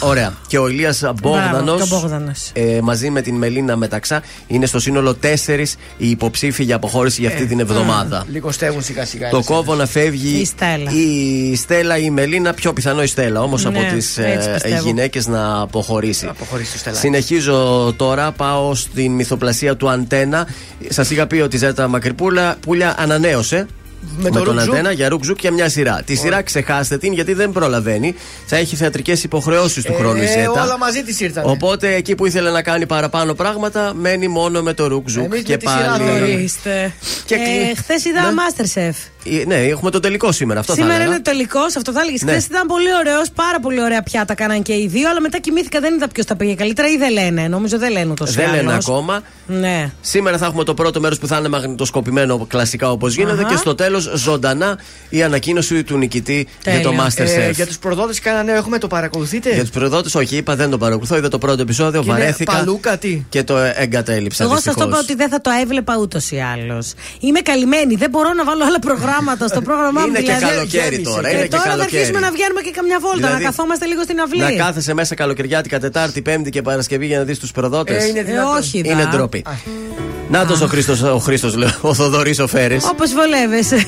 Ωραία. 0.00 0.34
Και 0.46 0.58
ο 0.58 0.68
Ηλίας 0.68 1.02
Μπόγδανος. 1.22 1.62
Μπράβο, 1.62 1.76
και 1.76 1.82
ο 1.82 1.86
Μπόγδανος. 1.98 2.50
Ε, 2.52 2.78
μαζί 2.82 3.10
με 3.10 3.20
την 3.22 3.34
Μελίνα 3.36 3.76
Μεταξά 3.76 4.22
είναι 4.46 4.66
στο 4.66 4.80
σύνολο 4.80 5.14
τέσσερις 5.14 5.76
οι 5.96 6.10
υποψήφοι 6.10 6.64
για 6.64 6.76
αποχώρηση 6.76 7.20
για 7.20 7.30
αυτή 7.30 7.46
την 7.46 7.60
εβδομάδα. 7.60 8.24
Λίγο 8.32 8.52
στέγουν 8.52 8.82
σιγά 8.82 9.04
σιγά. 9.04 9.28
Το 9.30 9.42
κόβω 9.44 9.74
να 9.74 9.86
φεύγει 9.86 10.40
Η 10.40 10.44
Στέλλα. 10.44 10.90
η 10.90 11.56
Στέλλα 11.56 11.98
ή 11.98 12.02
η 12.04 12.10
Μελίνα, 12.10 12.52
πιο 12.54 12.72
πιθανό 12.72 13.02
η 13.02 13.06
Στέλλα 13.06 13.40
όμως 13.40 13.64
Ναι, 13.64 13.68
από 13.78 13.94
τις 13.94 14.18
έτσι 14.18 14.50
πιστεύω. 14.52 14.82
γυναίκες 14.82 15.26
να 15.26 15.60
αποχωρήσει. 15.60 16.26
αποχωρήσει 16.26 16.72
το 16.72 16.78
Στέλλα. 16.78 16.96
Συνεχίζω 16.96 17.92
τώρα, 17.96 18.32
πάω 18.32 18.74
στην 18.74 19.12
μυθοπλασία 19.12 19.76
του 19.76 19.90
Αντένα. 19.90 20.48
Σας 20.88 21.10
είχα 21.10 21.26
πει 21.26 21.36
ότι 21.40 21.56
η 21.56 21.58
Ζέτα 21.58 21.88
Μακρυπούλια 21.88 22.94
ανανέωσε. 22.98 23.66
Με 24.18 24.30
το 24.30 24.42
τον 24.42 24.54
Ρουκ 24.54 24.62
Ζουκ. 24.62 24.72
Αντένα 24.74 24.92
για 24.92 25.08
Ρουκ 25.08 25.24
Ζουκ 25.24 25.40
για 25.40 25.52
μια 25.52 25.68
σειρά. 25.68 26.02
Τη 26.06 26.14
σειρά 26.14 26.42
ξεχάστε 26.42 26.98
την 26.98 27.12
γιατί 27.12 27.32
δεν 27.32 27.52
προλαβαίνει. 27.52 28.14
Θα 28.46 28.56
έχει 28.56 28.76
θεατρικές 28.76 29.24
υποχρεώσεις 29.24 29.84
του 29.84 29.94
χρόνου 29.94 30.16
η 30.20 30.24
Ε, 30.24 30.26
Ζέτα. 30.26 30.62
όλα 30.62 30.78
μαζί 30.78 31.02
της 31.02 31.20
ήρθαν. 31.20 31.44
Οπότε 31.46 31.94
εκεί 31.94 32.14
που 32.14 32.26
ήθελε 32.26 32.50
να 32.50 32.62
κάνει 32.62 32.86
παραπάνω 32.86 33.34
πράγματα, 33.34 33.92
μένει 33.94 34.28
μόνο 34.28 34.62
με 34.62 34.72
το 34.72 34.86
Ρουκ 34.86 35.03
Ζουκ. 35.03 35.24
Εμείς 35.24 35.42
Και 35.42 35.50
με 35.52 35.56
τη 35.56 35.66
σειρά 35.68 35.90
πάλι. 35.90 36.04
τώρα. 36.10 36.22
Ορίστε. 36.22 36.92
Και 37.24 37.34
ε, 37.34 37.38
κλει- 37.38 37.76
Χθες 37.78 38.04
είδα 38.04 38.20
Masterchef. 38.22 38.94
Ε, 39.24 39.44
Ναι, 39.46 39.54
έχουμε 39.54 39.90
το 39.90 40.00
τελικό 40.00 40.32
σήμερα. 40.32 40.60
Αυτό 40.60 40.72
Σήμερα 40.72 40.90
θα 40.94 41.00
έλεγα. 41.00 41.14
είναι 41.14 41.22
τελικό, 41.24 41.58
αυτό 41.76 41.92
θα 41.92 42.00
έλεγες. 42.00 42.22
Ναι. 42.22 42.30
Χθες 42.30 42.44
ήταν 42.44 42.66
πολύ 42.66 42.88
ωραίος, 43.00 43.30
πάρα 43.34 43.60
πολύ 43.60 43.82
ωραία 43.82 44.02
πιάτα 44.02 44.34
κάναν 44.34 44.62
και 44.62 44.72
οι 44.72 44.86
δύο, 44.90 45.08
αλλά 45.10 45.20
μετά 45.20 45.38
κοιμήθηκα, 45.38 45.80
δεν 45.80 45.94
είδα 45.94 46.08
ποιος 46.08 46.26
τα 46.26 46.36
πήγε 46.36 46.54
καλύτερα 46.54 46.88
ή 46.88 46.96
δεν 46.96 47.12
λένε. 47.12 47.48
Νομίζω 47.48 47.78
δεν 47.78 47.92
λένε 47.92 48.10
ούτως 48.10 48.30
ή 48.30 48.34
Δεν 48.34 48.50
λένε 48.50 48.70
άλλως. 48.72 48.88
ακόμα. 48.88 49.20
Ναι. 49.46 49.90
Σήμερα 50.00 50.38
θα 50.38 50.46
έχουμε 50.46 50.64
το 50.64 50.74
πρώτο 50.74 51.00
μέρος 51.00 51.18
που 51.18 51.26
θα 51.26 51.36
είναι 51.38 51.48
μαγνητοσκοπημένο 51.48 52.46
κλασικά 52.48 52.90
όπως 52.90 53.14
γίνεται 53.14 53.40
Αχα. 53.40 53.48
και 53.50 53.56
στο 53.56 53.74
τέλος 53.74 53.91
ζωντανά 53.98 54.78
η 55.08 55.22
ανακοίνωση 55.22 55.84
του 55.84 55.96
νικητή 55.96 56.46
για 56.62 56.80
το 56.80 56.88
Τέλεια. 56.90 57.06
Masterchef. 57.06 57.38
Ε, 57.38 57.50
για 57.50 57.66
τους 57.66 57.78
προδότες 57.78 58.20
κάνα 58.20 58.42
νέο 58.42 58.56
έχουμε, 58.56 58.78
το 58.78 58.86
παρακολουθείτε; 58.86 59.50
Για 59.52 59.60
τους 59.60 59.70
προδότες, 59.70 60.14
όχι, 60.14 60.36
είπα 60.36 60.56
δεν 60.56 60.70
το 60.70 60.78
παρακολουθώ. 60.78 61.16
Είδα 61.16 61.28
το 61.28 61.38
πρώτο 61.38 61.62
επεισόδιο, 61.62 62.02
Και 62.02 62.08
είναι 62.10 62.18
βαρέθηκα 62.18 62.52
Παλούκα, 62.52 62.98
τι; 62.98 63.22
και 63.28 63.42
το 63.42 63.56
εγκατέλειψα. 63.56 64.44
Εγώ 64.44 64.52
σας 64.54 64.62
το 64.64 64.70
δυστυχώς. 64.70 64.90
είπα 64.92 64.98
ότι 65.02 65.14
δεν 65.14 65.28
θα 65.28 65.40
το 65.40 65.50
έβλεπα 65.62 65.96
ούτως 66.00 66.30
ή 66.30 66.38
άλλως. 66.40 66.92
Είμαι 67.20 67.40
καλυμμένη, 67.40 67.94
δεν 67.94 68.10
μπορώ 68.10 68.32
να 68.32 68.44
βάλω 68.44 68.64
άλλα 68.64 68.78
προγράμματα 68.78 69.48
στο 69.48 69.60
πρόγραμμά 69.62 70.00
μου. 70.00 70.06
Είναι 70.06 70.20
και 70.20 70.32
δηλαδή. 70.34 70.54
καλοκαίρι 70.54 70.94
γέμισε. 70.94 71.10
τώρα. 71.10 71.28
Και 71.28 71.34
Είναι 71.34 71.42
και 71.42 71.48
τώρα 71.48 71.62
θα 71.62 71.68
καλοκαίρι. 71.68 71.96
αρχίσουμε 71.96 72.20
να 72.20 72.30
βγαίνουμε 72.30 72.60
και 72.60 72.70
καμιά 72.70 72.98
βόλτα, 73.00 73.16
Δηλαδή, 73.16 73.42
να 73.42 73.48
καθόμαστε 73.48 73.86
λίγο 73.86 74.02
στην 74.02 74.20
αυλή. 74.20 74.40
Να 74.42 74.52
κάθεσαι 74.64 74.94
μέσα 74.94 75.14
καλοκαιριάτικα 75.14 75.78
Τετάρτη, 75.80 76.22
Πέμπτη 76.22 76.50
και 76.50 76.62
Παρασκευή 76.62 77.06
για 77.06 77.18
να 77.18 77.24
δεις 77.24 77.38
τους 77.38 77.50
προδότες. 77.50 78.04
Ε, 78.04 78.06
είναι 78.08 78.18
Ε, 78.18 78.22
δυνατόν. 78.22 78.56
όχι, 78.56 78.82
δα. 78.82 78.92
Είναι 78.92 79.06
ντροπή. 79.06 79.44
Να 80.32 80.40
ο 80.62 80.66
Χρήστος, 80.66 81.02
ο 81.02 81.18
Χρήστος, 81.18 81.54
λέω, 81.56 81.70
ο 81.80 81.94
Θοδωρής 81.94 82.38
ο 82.38 82.46
Φέρε. 82.46 82.76
Όπως 82.90 83.12
βολεύεσαι. 83.12 83.81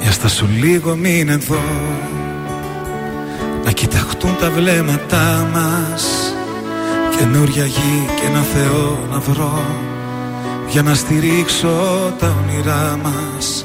Για 0.00 0.12
στα 0.12 0.28
σου 0.28 0.48
λίγο 0.60 0.96
μην 0.96 1.28
εδώ. 1.28 1.56
Να 1.56 1.97
κοιταχτούν 3.80 4.36
τα 4.40 4.50
βλέμματά 4.50 5.48
μας. 5.52 6.34
Καινούρια 7.16 7.64
γη 7.64 8.06
και 8.16 8.26
ένα 8.26 8.42
Θεό 8.42 8.98
να 9.10 9.18
βρω. 9.18 9.64
Για 10.68 10.82
να 10.82 10.94
στηρίξω 10.94 11.68
τα 12.18 12.36
όνειρά 12.42 12.98
μας. 13.02 13.64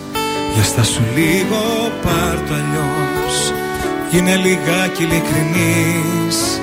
Για 0.53 0.63
στα 0.63 0.83
σου 0.83 1.01
λίγο 1.15 1.61
πάρ' 2.03 2.47
το 2.47 2.53
αλλιώς. 2.53 3.53
Είναι 4.11 4.35
λιγάκι 4.35 5.03
ειλικρινής. 5.03 6.61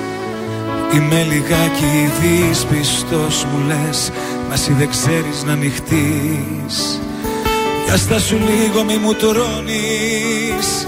Είμαι 0.93 1.23
λιγάκι 1.31 2.11
δύσπιστος 2.19 3.45
μου 3.45 3.67
λες. 3.67 4.11
Μα 4.47 4.53
εσύ 4.53 4.73
δεν 4.73 4.89
ξέρεις 4.89 5.43
να 5.45 5.51
ανοιχτείς. 5.51 6.99
Για 7.85 7.97
στα 7.97 8.19
σου 8.19 8.37
λίγο 8.37 8.83
μη 8.83 8.97
μου 8.97 9.13
τρώνεις 9.13 10.87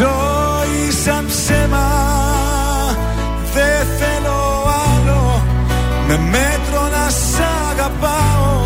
ζωή 0.00 0.90
σαν 1.04 1.26
ψέμα 1.26 1.88
Δεν 3.54 3.86
θέλω 3.98 4.62
άλλο. 4.94 5.42
Με 6.08 6.18
μέτρο 6.18 6.82
να 6.88 7.10
σ' 7.10 7.40
αγαπάω. 7.70 8.58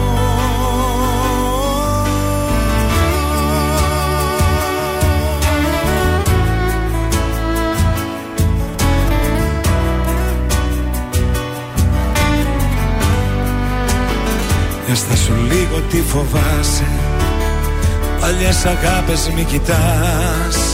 Πιάστα 14.87 15.17
σου 15.17 15.33
λίγο 15.35 15.81
τι 15.91 16.01
φοβάσαι. 16.01 16.87
Παλιές 18.21 18.65
αγάπες 18.65 19.31
μη 19.35 19.45
κοιτάς. 19.45 20.74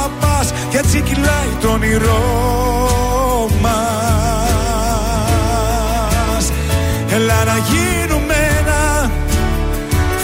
έτσι 0.83 1.01
κυλάει 1.01 1.51
το 1.61 1.67
όνειρό 1.67 2.19
μας. 3.61 3.71
Έλα 7.13 7.43
να 7.43 7.57
γίνουμε 7.57 8.33
ένα 8.59 9.11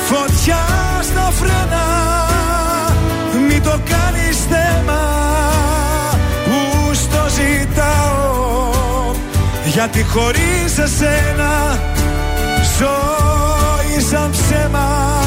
Φωτιά 0.07 0.65
στα 1.01 1.31
φρένα. 1.31 1.85
Μην 3.47 3.63
το 3.63 3.79
κάνεις 3.89 4.38
θέμα 4.49 5.01
Που 6.45 6.93
στο 6.93 7.25
ζητάω. 7.29 9.15
Γιατί 9.65 10.03
χωρίς 10.03 10.77
εσένα 10.77 11.79
Ζωή 12.77 14.01
σαν 14.09 14.31
ψέμα 14.31 15.26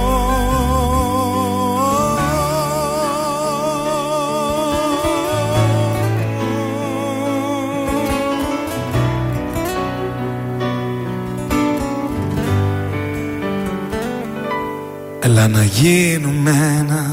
Έλα 15.31 15.47
να 15.47 15.63
γίνουμε 15.63 16.51
ένα 16.79 17.10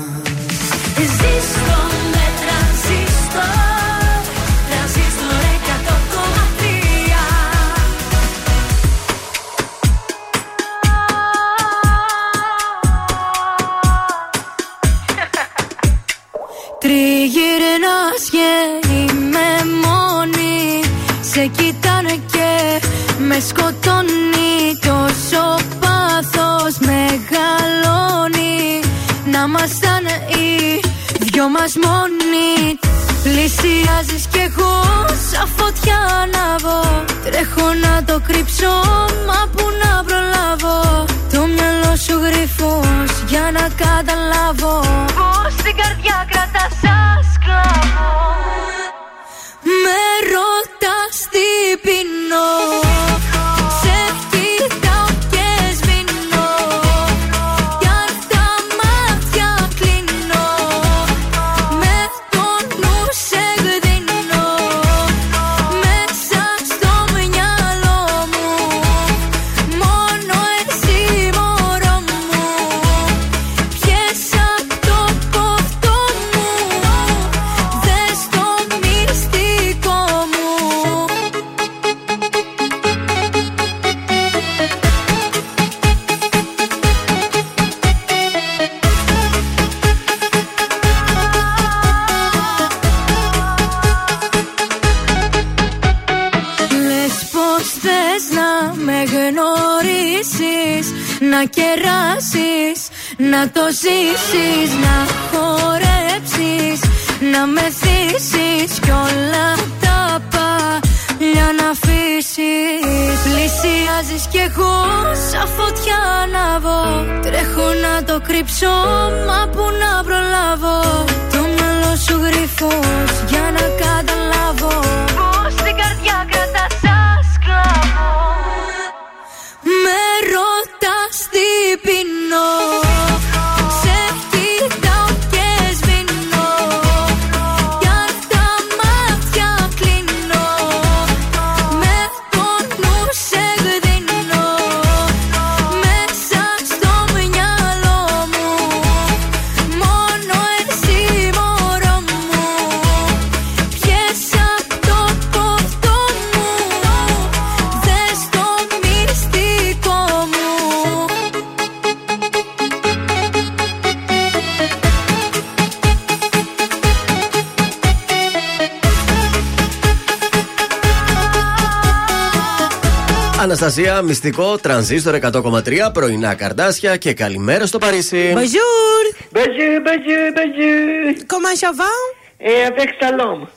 Αναστασία, 174.28 174.44
μυστικό, 174.44 174.56
τρανζίστορ 174.58 175.14
100,3, 175.14 175.92
πρωινά 175.92 176.34
καρδάσια 176.34 176.96
και 176.96 177.12
καλημέρα 177.12 177.66
στο 177.66 177.78
Παρίσι. 177.78 178.32
Bonjour. 178.36 179.36
Bonjour, 179.36 179.76
bonjour, 179.86 180.26
bonjour. 180.36 181.26
Comment 181.26 181.56
ça 181.60 181.70
va? 181.80 181.92
Ε, 182.40 182.64
avec 182.64 182.88
Salom. 183.00 183.48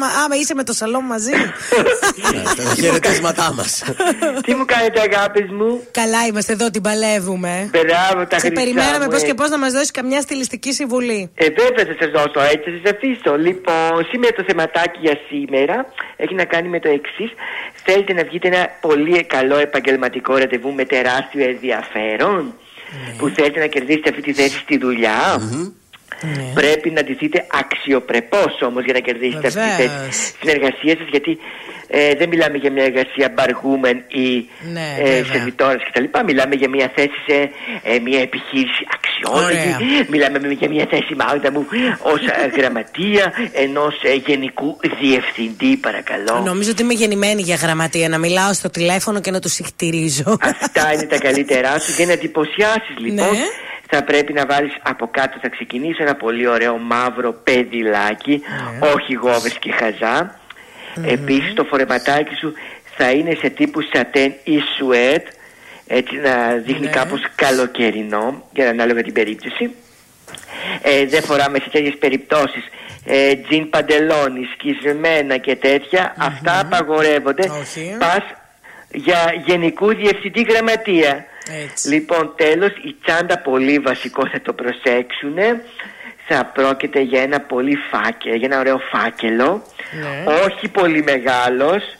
Μα 0.00 0.06
άμα 0.24 0.36
είσαι 0.36 0.54
με 0.54 0.64
το 0.64 0.72
σαλόμ 0.72 1.06
μαζί. 1.06 1.30
Τα 2.56 2.74
χαιρετίσματά 2.80 3.52
μας. 3.54 3.82
Τι 4.44 4.54
μου 4.54 4.64
κάνετε, 4.64 5.00
αγάπης 5.00 5.50
μου; 5.50 5.82
Καλά 5.90 6.26
είμαστε 6.28 6.52
εδώ, 6.52 6.70
την 6.70 6.82
παλεύουμε. 6.82 7.70
Μπράβο, 7.72 8.26
τα 8.26 8.38
Σε 8.38 8.46
χρυσά 8.46 8.52
περιμέναμε 8.60 9.04
μου, 9.04 9.10
πώς 9.10 9.22
ε. 9.22 9.26
και 9.26 9.34
πώς 9.34 9.48
να 9.50 9.58
μας 9.58 9.72
δώσει 9.72 9.90
καμιά 9.90 10.20
στιλιστική 10.20 10.72
συμβουλή. 10.72 11.30
Ε, 11.34 11.44
βέβαια 11.44 11.84
θα 11.88 11.94
σας 12.00 12.10
δώσω 12.16 12.40
έτσι, 12.52 12.70
θα 12.70 12.78
σας 12.82 12.92
αφήσω. 12.94 13.36
Λοιπόν, 13.36 14.06
σήμερα 14.10 14.34
το 14.34 14.44
θεματάκι 14.46 14.98
για 15.00 15.16
σήμερα 15.28 15.86
έχει 16.16 16.34
να 16.34 16.44
κάνει 16.44 16.68
με 16.68 16.80
το 16.80 16.88
εξής. 16.88 17.30
Θέλετε 17.84 18.12
να 18.12 18.22
βγείτε 18.24 18.46
ένα 18.48 18.68
πολύ 18.80 19.24
καλό 19.24 19.56
επαγγελματικό 19.58 20.36
ραντεβού 20.36 20.72
με 20.72 20.84
τεράστιο 20.84 21.44
ενδιαφέρον, 21.44 22.54
Ναι. 23.06 23.14
που 23.18 23.28
θέλετε 23.28 23.58
να 23.60 23.66
κερδίσετε 23.66 24.08
αυτή 24.08 24.22
τη 24.22 24.32
θέση 24.32 24.58
στη 24.58 24.78
δουλειά; 24.78 25.18
Ναι. 26.22 26.52
Πρέπει 26.54 26.90
να 26.90 27.02
ντυθείτε 27.02 27.46
αξιοπρεπώς 27.60 28.62
όμως 28.62 28.84
για 28.84 28.92
να 28.92 28.98
κερδίσετε 28.98 29.46
αυτή 29.46 29.60
τη 29.60 29.82
Βεβαίως. 29.82 30.06
θέση 30.06 30.26
στην 30.26 30.48
εργασία 30.48 30.96
σας 30.96 31.06
γιατί 31.10 31.38
ε, 31.92 32.14
δεν 32.14 32.28
μιλάμε 32.28 32.56
για 32.56 32.72
μια 32.72 32.84
εργασία 32.84 33.32
μπαργούμεν 33.34 34.04
ή 34.08 34.48
Ναι, 34.72 34.96
ε, 34.98 35.04
βέβαια. 35.04 35.24
σερβιτόρας 35.32 35.82
κτλ. 35.92 36.04
Μιλάμε 36.26 36.54
για 36.54 36.68
μια 36.68 36.92
θέση 36.94 37.18
σε 37.26 37.50
ε, 37.82 37.98
μια 37.98 38.20
επιχείρηση 38.20 38.82
αξιόλογη. 38.96 39.74
Ωραία. 39.74 40.06
Μιλάμε 40.08 40.38
για 40.48 40.68
μια 40.68 40.86
θέση 40.90 41.14
μάγδα 41.14 41.50
μου 41.52 41.66
ως 42.02 42.20
ε, 42.26 42.46
γραμματεία 42.56 43.32
ενός 43.52 43.94
ε, 44.02 44.14
γενικού 44.14 44.76
διευθυντή 45.00 45.76
παρακαλώ. 45.76 46.40
Νομίζω 46.44 46.70
ότι 46.70 46.82
είμαι 46.82 46.94
γεννημένη 46.94 47.42
για 47.42 47.54
γραμματεία, 47.54 48.08
να 48.08 48.18
μιλάω 48.18 48.52
στο 48.52 48.70
τηλέφωνο 48.70 49.20
και 49.20 49.30
να 49.30 49.40
τους 49.40 49.52
συχτηρίζω. 49.52 50.36
Αυτά 50.40 50.92
είναι 50.92 51.02
τα 51.06 51.18
καλύτερά 51.18 51.78
σου 51.78 51.92
για 51.96 52.06
να 52.06 52.12
εντυπωσιάσεις 52.12 52.96
λοιπόν. 52.98 53.30
Ναι. 53.30 53.38
Θα 53.90 54.04
πρέπει 54.04 54.32
να 54.32 54.46
βάλεις 54.46 54.72
από 54.82 55.08
κάτω, 55.10 55.38
θα 55.42 55.48
ξεκινήσω 55.48 56.02
ένα 56.02 56.14
πολύ 56.14 56.46
ωραίο 56.46 56.78
μαύρο 56.78 57.32
παιδιλάκι, 57.32 58.42
Ναι. 58.80 58.88
όχι 58.94 59.14
γόβες 59.14 59.58
και 59.58 59.72
χαζά. 59.72 60.38
Επίσης 61.06 61.54
το 61.54 61.64
φορεματάκι 61.64 62.34
σου 62.34 62.52
θα 62.96 63.10
είναι 63.10 63.34
σε 63.34 63.48
τύπου 63.48 63.80
σατέν 63.92 64.32
ή 64.44 64.58
σουέτ, 64.76 65.26
έτσι 65.86 66.16
να 66.16 66.54
δείχνει 66.64 66.84
Ναι. 66.86 66.90
κάπως 66.90 67.20
καλοκαιρινό, 67.34 68.44
για 68.52 68.64
να 68.64 68.70
ανάλογα 68.70 69.02
την 69.02 69.12
περίπτωση. 69.12 69.70
Ε, 70.82 71.06
δεν 71.06 71.22
φοράμε 71.22 71.58
σε 71.58 71.68
τέτοιες 71.70 71.94
περιπτώσεις 71.98 72.64
ε, 73.06 73.34
τζιν 73.34 73.70
παντελόνι, 73.70 74.48
σκισμένα 74.54 75.36
και 75.36 75.56
τέτοια. 75.56 76.14
Αυτά 76.18 76.60
απαγορεύονται. 76.60 77.50
Όχι. 77.60 77.96
Πας 77.98 78.22
για 78.92 79.34
γενικού 79.46 79.94
διευθυντή 79.94 80.46
γραμματεία. 80.48 81.24
Έτσι. 81.64 81.88
Λοιπόν, 81.88 82.32
τέλος, 82.36 82.70
η 82.70 82.96
τσάντα 83.04 83.38
πολύ 83.38 83.78
βασικό 83.78 84.28
θα 84.28 84.40
το 84.40 84.52
προσέξουν. 84.52 85.36
Θα 86.26 86.44
πρόκειται 86.44 87.00
για 87.00 87.22
ένα 87.22 87.40
πολύ 87.40 87.76
φάκελο, 87.90 88.34
για 88.34 88.48
ένα 88.50 88.58
ωραίο 88.58 88.78
φάκελο. 88.78 89.62
Ναι. 90.00 90.24
Όχι 90.44 90.68
πολύ 90.68 91.02
μεγάλος. 91.02 91.96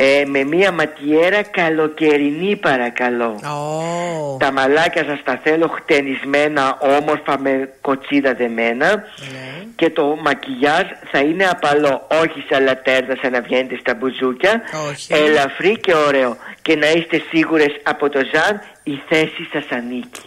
Ε, 0.00 0.22
με 0.26 0.44
μία 0.44 0.72
ματιέρα 0.72 1.42
καλοκαιρινή 1.42 2.56
παρακαλώ. 2.56 3.40
Ω, 3.44 4.36
Τα 4.38 4.52
μαλάκια 4.52 5.04
σας 5.04 5.22
τα 5.24 5.40
θέλω 5.42 5.68
χτενισμένα 5.68 6.78
όμορφα 6.80 7.38
με 7.40 7.68
κοτσίδα 7.80 8.34
δεμένα 8.34 8.86
Ναι. 8.94 9.64
και 9.76 9.90
το 9.90 10.18
μακιγιάζ 10.22 10.82
θα 11.10 11.18
είναι 11.18 11.44
απαλό, 11.48 12.06
όχι 12.22 12.44
σαν 12.50 12.64
λατέρνα 12.64 13.16
σαν 13.22 13.32
να 13.32 13.40
βγαίνετε 13.40 13.76
στα 13.80 13.94
μπουζούκια 13.94 14.60
Όχι. 14.90 15.12
ελαφρύ 15.14 15.78
και 15.80 15.94
ωραίο 15.94 16.36
και 16.62 16.76
να 16.76 16.90
είστε 16.90 17.22
σίγουρες 17.30 17.76
από 17.82 18.08
το 18.08 18.18
Ζαν 18.32 18.60
η 18.94 19.02
θέση 19.08 19.42
σας 19.52 19.64
ανήκει 19.70 20.20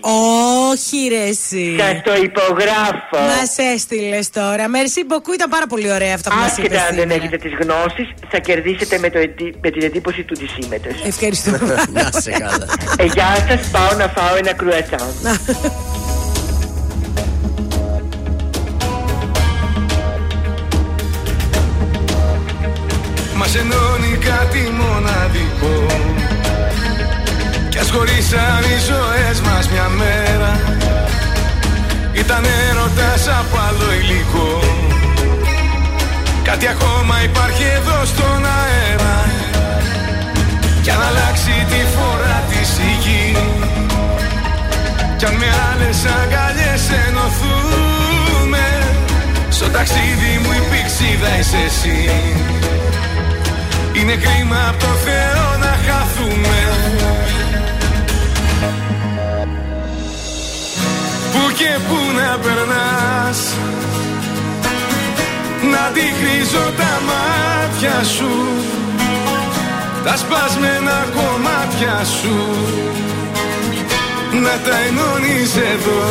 Όχι, 0.72 1.08
ρε, 1.10 1.24
εσύ. 1.28 1.76
Σας 1.80 2.02
το 2.04 2.14
υπογράφω 2.24 3.18
Μας 3.38 3.58
έστειλες 3.74 4.30
τώρα. 4.30 4.66
Merci 4.76 5.02
beaucoup, 5.12 5.34
ήταν 5.34 5.50
πάρα 5.50 5.68
πολύ 5.68 5.92
ωραία 5.92 6.14
αυτά 6.14 6.30
που 6.30 6.36
μας 6.36 6.58
είπες. 6.58 6.70
Άσχετα 6.72 6.88
αν 6.90 6.96
δεν 6.96 7.10
έχετε 7.18 7.38
τις 7.38 7.52
γνώσεις 7.62 8.08
θα 8.30 8.40
κερδίσετε 8.40 8.98
με, 8.98 9.10
το, 9.10 9.20
εντι- 9.20 9.56
με 9.62 9.70
την 9.72 9.82
εντύπωση 9.84 10.24
του 10.24 10.36
δυσίμετος 10.36 10.94
Ευχαριστώ. 11.06 11.52
Να 11.96 12.10
σε 12.22 12.32
καλά. 12.32 12.66
ε, 12.98 13.06
Γεια 13.06 13.46
σας, 13.48 13.70
πάω 13.72 13.98
να 13.98 14.08
φάω 14.08 14.36
ένα 14.36 14.54
κρουατσάν 14.54 15.08
Μας 23.36 23.56
ενώνει 23.56 24.18
κάτι 24.18 24.60
μοναδικό 24.80 25.86
Κι 27.82 27.88
ας 27.88 27.94
χωρίσαν 27.96 28.64
οι 28.70 28.78
ζωές 28.90 29.38
μας 29.48 29.70
μια 29.70 29.88
μέρα. 30.02 30.52
Ήταν 32.14 32.44
έρωτας 32.70 33.24
από 33.40 33.56
άλλο 33.68 33.88
υλικό. 34.00 34.52
Κάτι 36.44 36.68
ακόμα 36.68 37.16
υπάρχει 37.24 37.64
εδώ 37.78 37.98
στον 38.12 38.42
αέρα. 38.58 39.18
Κι 40.82 40.90
αν 40.90 41.02
αλλάξει 41.10 41.56
τη 41.72 41.82
φορά 41.96 42.38
της 42.50 42.70
η 42.90 42.92
γη 43.04 43.38
Κι 45.18 45.26
αν 45.26 45.36
με 45.42 45.50
άλλες 45.70 46.00
αγκαλιές 46.18 46.84
ενωθούμε. 47.06 48.66
Στο 49.50 49.68
ταξίδι 49.76 50.34
μου 50.42 50.52
η 50.60 50.62
πηξίδα 50.70 51.32
είσαι 51.40 51.62
εσύ. 51.70 52.00
Είναι 53.94 54.16
κρίμα 54.24 54.60
από 54.70 54.80
το 54.86 54.92
Θεό 55.06 55.48
να 55.64 55.74
χαθούμε 55.86 56.60
Πού 61.32 61.52
και 61.58 61.72
πού 61.88 61.98
να 62.18 62.38
περνάς 62.38 63.40
Να 65.72 65.80
αντικρίζω 65.88 66.66
τα 66.78 66.94
μάτια 67.10 68.04
σου 68.04 68.32
Τα 70.06 70.18
σπασμένα 70.18 71.08
κομμάτια 71.16 72.04
σου. 72.22 72.36
Να 74.32 74.56
τα 74.66 74.78
ενώνεις 74.88 75.56
εδώ 75.56 76.04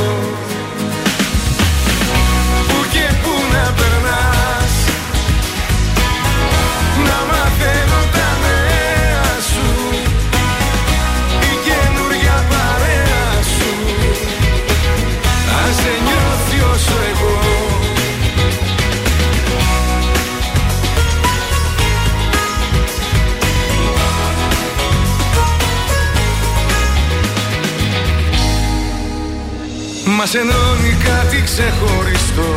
Μας 30.22 30.34
ενώνει 30.34 30.94
κάτι 31.08 31.38
ξεχωριστό. 31.48 32.52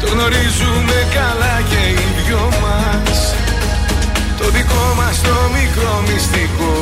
Το 0.00 0.06
γνωρίζουμε 0.12 0.98
καλά 1.18 1.54
και 1.70 1.82
οι 1.94 2.06
δυο 2.18 2.44
μας. 2.62 3.18
Το 4.38 4.46
δικό 4.56 4.86
μας 4.98 5.16
το 5.26 5.36
μικρό 5.56 5.94
μυστικό. 6.08 6.76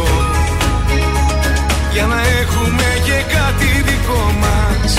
Για 1.93 2.07
να 2.13 2.21
έχουμε 2.41 2.89
και 3.07 3.19
κάτι 3.37 3.69
δικό 3.89 4.25
μας. 4.43 4.91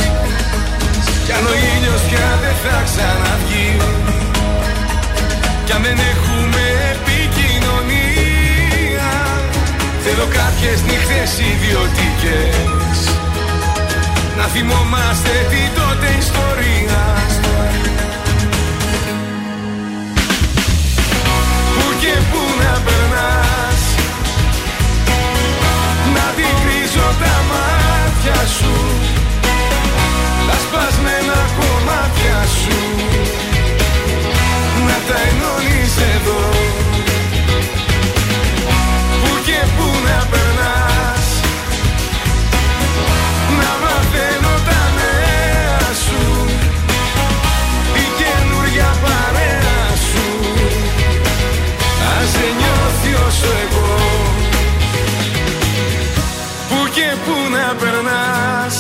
Κι 1.25 1.33
αν 1.37 1.43
ο 1.51 1.53
ήλιος 1.73 2.01
πια 2.09 2.29
δεν 2.43 2.55
θα 2.63 2.77
ξαναβγεί. 2.89 3.71
Κι 5.65 5.73
αν 5.75 5.81
δεν 5.85 5.97
έχουμε 6.11 6.63
επικοινωνία. 6.93 9.11
Θέλω 10.03 10.25
κάποιες 10.39 10.77
νύχτες 10.87 11.31
ιδιωτικές 11.51 12.99
Να 14.37 14.43
θυμόμαστε 14.43 15.29
την 15.49 15.67
τότε 15.75 16.07
ιστορία. 16.19 17.03
Πού 21.75 21.85
και 22.01 22.13
πού 22.31 22.41
να 22.61 22.73
περνάς. 22.85 23.81
Να 26.13 26.23
αντικρίζω 26.29 27.07
τα 27.21 27.35
μάτια 27.49 28.39
σου. 28.57 28.75
Τα 30.47 30.55
σπασμένα 30.63 31.39
κομμάτια 31.59 32.39
σου. 32.59 32.77
Να 34.87 34.97
τα 35.07 35.17
ενώνεις 35.29 35.95
εδώ 36.15 36.39
εγώ. 53.43 53.95
Πού 56.69 56.89
και 56.95 57.07
πού 57.25 57.35
να 57.55 57.75
περνάς 57.75 58.77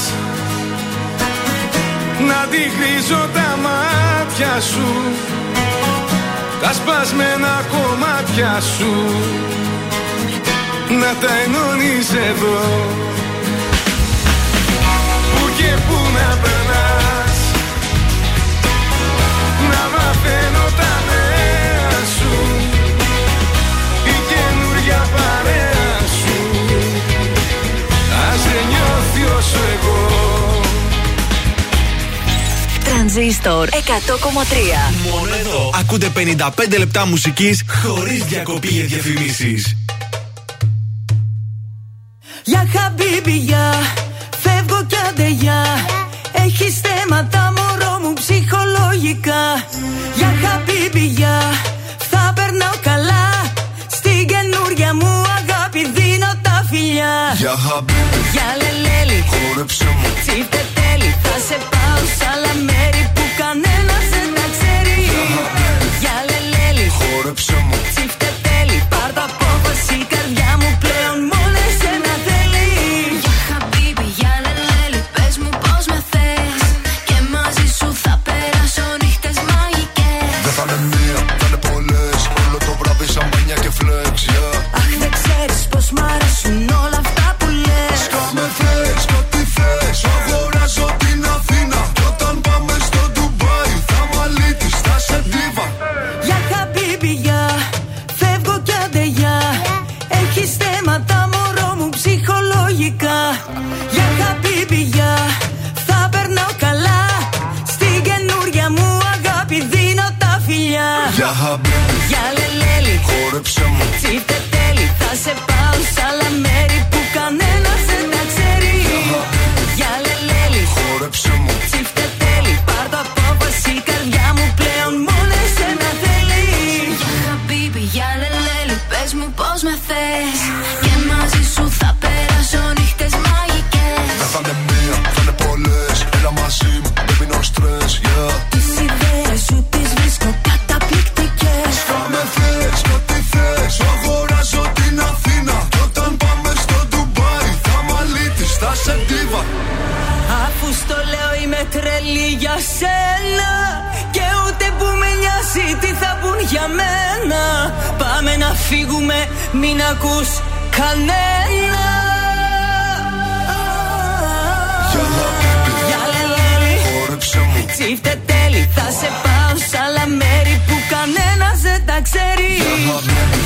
Να 2.27 2.47
τη 2.51 2.63
τα 3.33 3.57
μάτια 3.65 4.61
σου. 4.61 4.87
Τα 6.61 6.73
σπασμένα 6.73 7.63
κομμάτια 7.71 8.61
σου 8.77 8.93
Να 10.89 11.11
τα 11.21 11.33
ενώνεις 11.45 12.09
εδώ. 12.09 12.59
Πού 15.35 15.49
και 15.57 15.71
πού 15.87 15.97
να 16.13 16.37
περνάς 16.41 17.04
Τρανζίστορ 33.15 33.69
100,3. 33.71 33.77
Μόνο 35.11 35.35
εδώ. 35.35 35.71
Ακούτε 35.79 36.11
55 36.15 36.77
λεπτά 36.77 37.05
μουσικής 37.05 37.63
χωρίς 37.83 38.23
διακοπή 38.23 38.67
για 38.67 38.83
διαφημίσεις. 38.83 39.75
Για 42.43 42.67
χαμπίμπι, 42.73 43.37
για 43.37 43.73
φεύγω 44.39 44.85
κι 44.87 44.95
άντε 45.09 45.29
για. 45.29 45.65
Έχει 46.31 46.69
θέματα 46.69 47.53
μωρό 47.57 47.99
μου 48.01 48.13
ψυχολογικά. 48.13 49.43
Για 50.15 50.33
χαμπίμπι, 50.41 51.05
για 51.05 51.39
θα 51.97 52.33
περνάω 52.35 52.75
καλά. 52.81 53.53
Στην 53.87 54.27
καινούρια 54.27 54.95
μου 54.95 55.07
αγάπη 55.07 55.44
δίνω 55.44 55.44
τα 55.44 55.44
φιλιά. 56.75 57.15
Για 57.41 57.55
χαμπίμπι, 57.65 58.19
Για 58.33 58.49
λελέλη, 58.61 59.19
χόρεψε 59.31 59.87
μου. 59.99 60.09
Τσίφτε 60.21 60.61
τέλει 60.77 61.09
Θα 61.23 61.35
σε 61.47 61.57
πάω 61.71 62.01
σ' 62.17 62.25
άλλα 62.31 62.53
μέρη 62.67 63.03
που 63.15 63.23
κανένας 63.41 64.05
δεν 64.13 64.27
τα 64.37 64.45
ξέρει. 64.55 64.97
Για 66.01 66.15
λελέλη, 66.29 66.87
Χόρεψε 66.97 67.57
μου. 67.67 67.77
Τσίφτε 67.91 68.29
τέλει 68.45 68.77
Πάρ' 68.93 69.13
το 69.17 69.23
απόφαση 69.29 69.93
η 70.03 70.05
καρδιά 70.13 70.34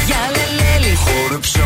Για 0.05 0.17
λελέλη 0.35 0.95
Χόρεψε 0.95 1.58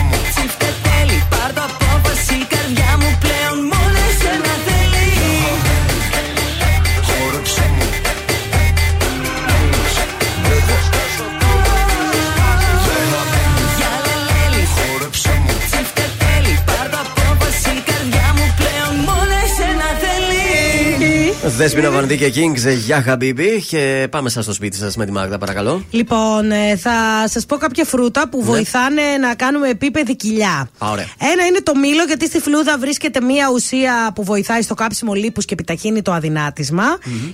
Δέσπινα 21.63 21.89
Βανδί 21.91 22.17
και 22.17 22.33
Kings 22.35 22.75
για 22.85 23.01
Χαμπίμπι. 23.01 23.63
Και 23.69 24.07
πάμε 24.11 24.29
σας 24.29 24.43
στο 24.43 24.53
σπίτι 24.53 24.77
σας 24.77 24.95
με 24.95 25.05
τη 25.05 25.11
Μάγδα, 25.11 25.37
παρακαλώ. 25.37 25.85
Λοιπόν, 25.89 26.51
ε, 26.51 26.75
θα 26.75 26.91
σας 27.27 27.45
πω 27.45 27.55
κάποια 27.57 27.85
φρούτα 27.85 28.29
που 28.29 28.43
βοηθάνε 28.43 29.01
να 29.21 29.35
κάνουμε 29.35 29.69
επίπεδη 29.69 30.15
κοιλιά. 30.15 30.69
Α, 30.77 30.89
ωραία. 30.91 31.05
Ένα 31.33 31.45
είναι 31.45 31.61
το 31.61 31.75
μήλο, 31.75 32.03
γιατί 32.03 32.25
στη 32.25 32.39
φλούδα 32.39 32.77
βρίσκεται 32.77 33.21
μία 33.21 33.49
ουσία 33.53 34.11
που 34.15 34.23
βοηθάει 34.23 34.61
στο 34.61 34.73
κάψιμο 34.73 35.13
λίπους 35.13 35.45
και 35.45 35.53
επιταχύνει 35.53 36.01
το 36.01 36.11
αδυνατισμα 36.11 36.83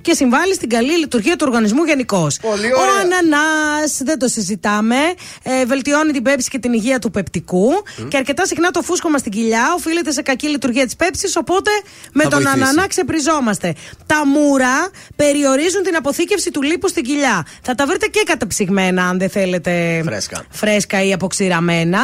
και 0.01 0.13
συμβάλλει 0.13 0.53
στην 0.53 0.69
καλή 0.69 0.97
λειτουργία 0.97 1.35
του 1.35 1.45
οργανισμού 1.47 1.83
γενικώ. 1.83 2.27
Πολύ 2.41 2.65
Ο 2.73 2.79
ωραία. 2.81 2.93
ανανάς, 3.19 3.97
δεν 4.03 4.19
το 4.19 4.27
συζητάμε, 4.27 4.95
ε, 5.43 5.65
βελτιώνει 5.65 6.11
την 6.11 6.23
πέψη 6.23 6.49
και 6.49 6.59
την 6.59 6.73
υγεία 6.73 6.99
του 6.99 7.11
πεπτικού 7.11 7.69
και 8.07 8.17
αρκετά 8.17 8.45
συχνά 8.45 8.71
το 8.71 8.81
φούσκωμα 8.81 9.17
στην 9.17 9.31
κοιλιά 9.31 9.73
οφείλεται 9.77 10.11
σε 10.11 10.21
κακή 10.21 10.47
λειτουργία 10.47 10.85
της 10.85 10.95
πέψης, 10.95 11.35
οπότε 11.35 11.69
με 12.13 12.23
Θα 12.23 12.29
τον 12.29 12.41
βοηθήσει. 12.41 12.63
ανανά 12.63 12.87
ξεπριζόμαστε. 12.87 13.73
Τα 14.05 14.18
μούρα 14.25 14.89
περιορίζουν 15.15 15.83
την 15.83 15.95
αποθήκευση 15.95 16.51
του 16.51 16.61
λίπου 16.61 16.87
στην 16.87 17.03
κοιλιά. 17.03 17.45
Θα 17.61 17.75
τα 17.75 17.85
βρείτε 17.85 18.07
και 18.07 18.23
καταψυγμένα, 18.25 19.03
αν 19.07 19.17
δεν 19.19 19.29
θέλετε 19.29 20.01
Φρέσκα. 20.05 20.43
φρέσκα 20.49 21.03
ή 21.03 21.13
αποξηραμένα. 21.13 21.99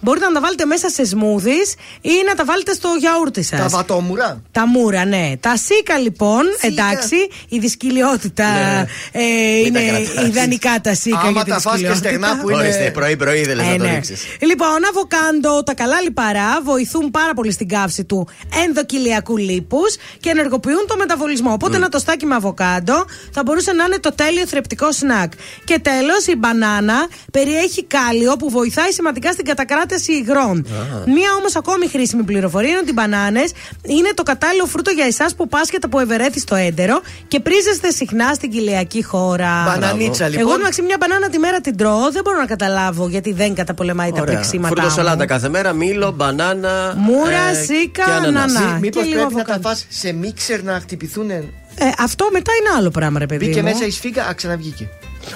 Μπορείτε 0.00 0.26
να 0.26 0.32
τα 0.32 0.40
βάλετε 0.40 0.64
μέσα 0.64 0.88
σε 0.88 1.04
σμούδι 1.04 1.58
ή 2.00 2.10
να 2.26 2.34
τα 2.34 2.44
βάλετε 2.44 2.72
στο 2.72 2.88
γιαούρτι 2.98 3.42
σας. 3.42 3.60
Τα 3.60 3.68
βατόμουρα. 3.68 4.42
Τα 4.52 4.66
μούρα, 4.66 5.04
ναι. 5.04 5.32
Τα 5.40 5.56
σίκα 5.56 5.98
λοιπόν, 5.98 6.42
Σίκα. 6.60 6.66
εντάξει, 6.88 7.16
η 7.48 7.58
δυσκυλιότητα 7.58 8.44
Ναι. 8.52 8.84
ε, 9.12 9.22
Μην 9.62 9.66
είναι 9.66 9.80
τα 9.80 9.86
καταφράσεις. 9.98 10.28
ιδανικά 10.28 10.80
τα 10.82 10.94
σίκα 10.94 11.18
Άμα 11.18 11.30
για 11.30 11.44
τη 11.44 11.50
τα 11.50 11.60
φας 11.60 11.80
και 11.80 11.86
δυσκυλιότητα. 11.88 12.08
στεγνά 12.26 12.42
που 12.42 12.50
είναι- 12.50 12.60
Ορίστε, 12.62 12.90
πρωί-πρωί 12.90 13.42
δεν 13.44 13.56
λες 13.56 13.66
Ε, 13.66 13.70
να 13.70 13.76
το 13.76 13.84
ναι. 13.84 13.94
ρίξεις. 13.94 14.22
Λοιπόν, 14.40 14.68
αβοκάντο, 14.90 15.62
τα 15.62 15.74
καλά 15.74 16.00
λιπαρά 16.00 16.60
βοηθούν 16.62 17.10
πάρα 17.10 17.34
πολύ 17.34 17.52
στην 17.52 17.68
καύση 17.68 18.04
του 18.04 18.28
ενδοκυλιακού 18.66 19.36
λίπους 19.36 19.96
και 20.20 20.30
ενεργοποιούν 20.30 20.84
το 20.88 20.96
μεταβολισμό. 20.96 21.47
Οπότε 21.52 21.76
ένα 21.76 21.88
τοστάκι 21.88 22.26
με 22.26 22.34
αβοκάντο 22.34 23.04
θα 23.32 23.42
μπορούσε 23.44 23.72
να 23.72 23.84
είναι 23.84 23.98
το 23.98 24.14
τέλειο 24.14 24.46
θρεπτικό 24.46 24.92
σνακ. 24.92 25.32
Και 25.64 25.78
τέλος, 25.78 26.26
η 26.26 26.36
μπανάνα 26.36 27.06
περιέχει 27.32 27.84
κάλιο 27.84 28.36
που 28.36 28.50
βοηθάει 28.50 28.90
σημαντικά 28.90 29.32
στην 29.32 29.44
κατακράτηση 29.44 30.12
υγρών. 30.12 30.66
Μία 31.06 31.30
όμως 31.38 31.56
ακόμη 31.56 31.86
χρήσιμη 31.88 32.22
πληροφορία 32.22 32.68
είναι 32.70 32.78
ότι 32.78 32.90
οι 32.90 32.94
μπανάνες 32.96 33.50
είναι 33.82 34.10
το 34.14 34.22
κατάλληλο 34.22 34.66
φρούτο 34.66 34.90
για 34.90 35.04
εσάς 35.04 35.34
που 35.34 35.48
πάσχετε 35.48 35.86
από 35.86 36.00
ευερέθιστο 36.00 36.54
έντερο 36.54 37.00
και 37.28 37.40
πρίζεστε 37.40 37.90
συχνά 37.90 38.34
στην 38.34 38.50
κοιλιακή 38.50 39.02
χώρα. 39.04 39.64
Μπανανίτσα, 39.66 40.28
λοιπόν. 40.28 40.46
Εγώ 40.46 40.54
εντάξει 40.54 40.82
μια 40.82 40.96
μπανάνα 41.00 41.28
τη 41.28 41.38
μέρα 41.38 41.60
την 41.60 41.76
τρώω, 41.76 42.10
δεν 42.12 42.22
μπορώ 42.24 42.38
να 42.38 42.46
καταλάβω 42.46 43.08
γιατί 43.08 43.32
δεν 43.32 43.54
καταπολεμάει 43.54 44.10
τα 44.12 44.20
Ωραία. 44.20 44.34
πλεξίματά 44.34 44.74
Φρούτο 44.74 44.88
μου. 44.88 44.94
σαλάτα 44.94 45.26
κάθε 45.26 45.48
μέρα, 45.48 45.72
μήλο, 45.72 46.10
μπανάνα. 46.10 46.94
Μούρα, 46.96 47.48
ε, 47.50 47.54
σίκα, 47.64 48.04
και 48.04 48.10
ανανάς. 48.10 48.54
ανανά. 48.56 48.78
Μήπω 48.78 49.00
και 49.00 49.04
λίγο 49.06 49.20
πρέπει 49.20 49.34
να 49.34 49.42
τα 49.44 49.52
αβοκάντο. 49.52 49.68
φας 49.68 49.86
σε 49.88 50.12
μίξερ 50.12 50.62
να 50.62 50.72
χτυπηθούν. 50.80 51.30
Ε, 51.78 51.90
αυτό 51.98 52.28
μετά 52.32 52.52
είναι 52.60 52.76
άλλο 52.76 52.90
πράγμα, 52.90 53.18
ρε 53.18 53.26
παιδί. 53.26 53.46
Μπήκε 53.46 53.62
μου. 53.62 53.68
μέσα 53.68 53.86
η 53.86 53.90
σφίγγα, 53.90 54.24
α, 54.24 54.34
ξαναβγήκε. 54.34 54.88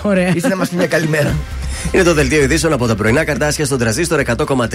Ωραία. 0.03 0.29
Ήρθε 0.35 0.49
να 0.49 0.57
μας 0.57 0.69
πει 0.69 0.77
μια 0.77 0.87
καλημέρα. 0.87 1.35
Είναι 1.93 2.03
το 2.03 2.15
δελτίο 2.15 2.43
ειδήσεων 2.43 2.73
από 2.73 2.87
τα 2.87 2.95
πρωινά 2.95 3.25
καρτάσια 3.25 3.65
στον 3.65 3.79
τραζίστορ 3.79 4.23
100,3. 4.27 4.67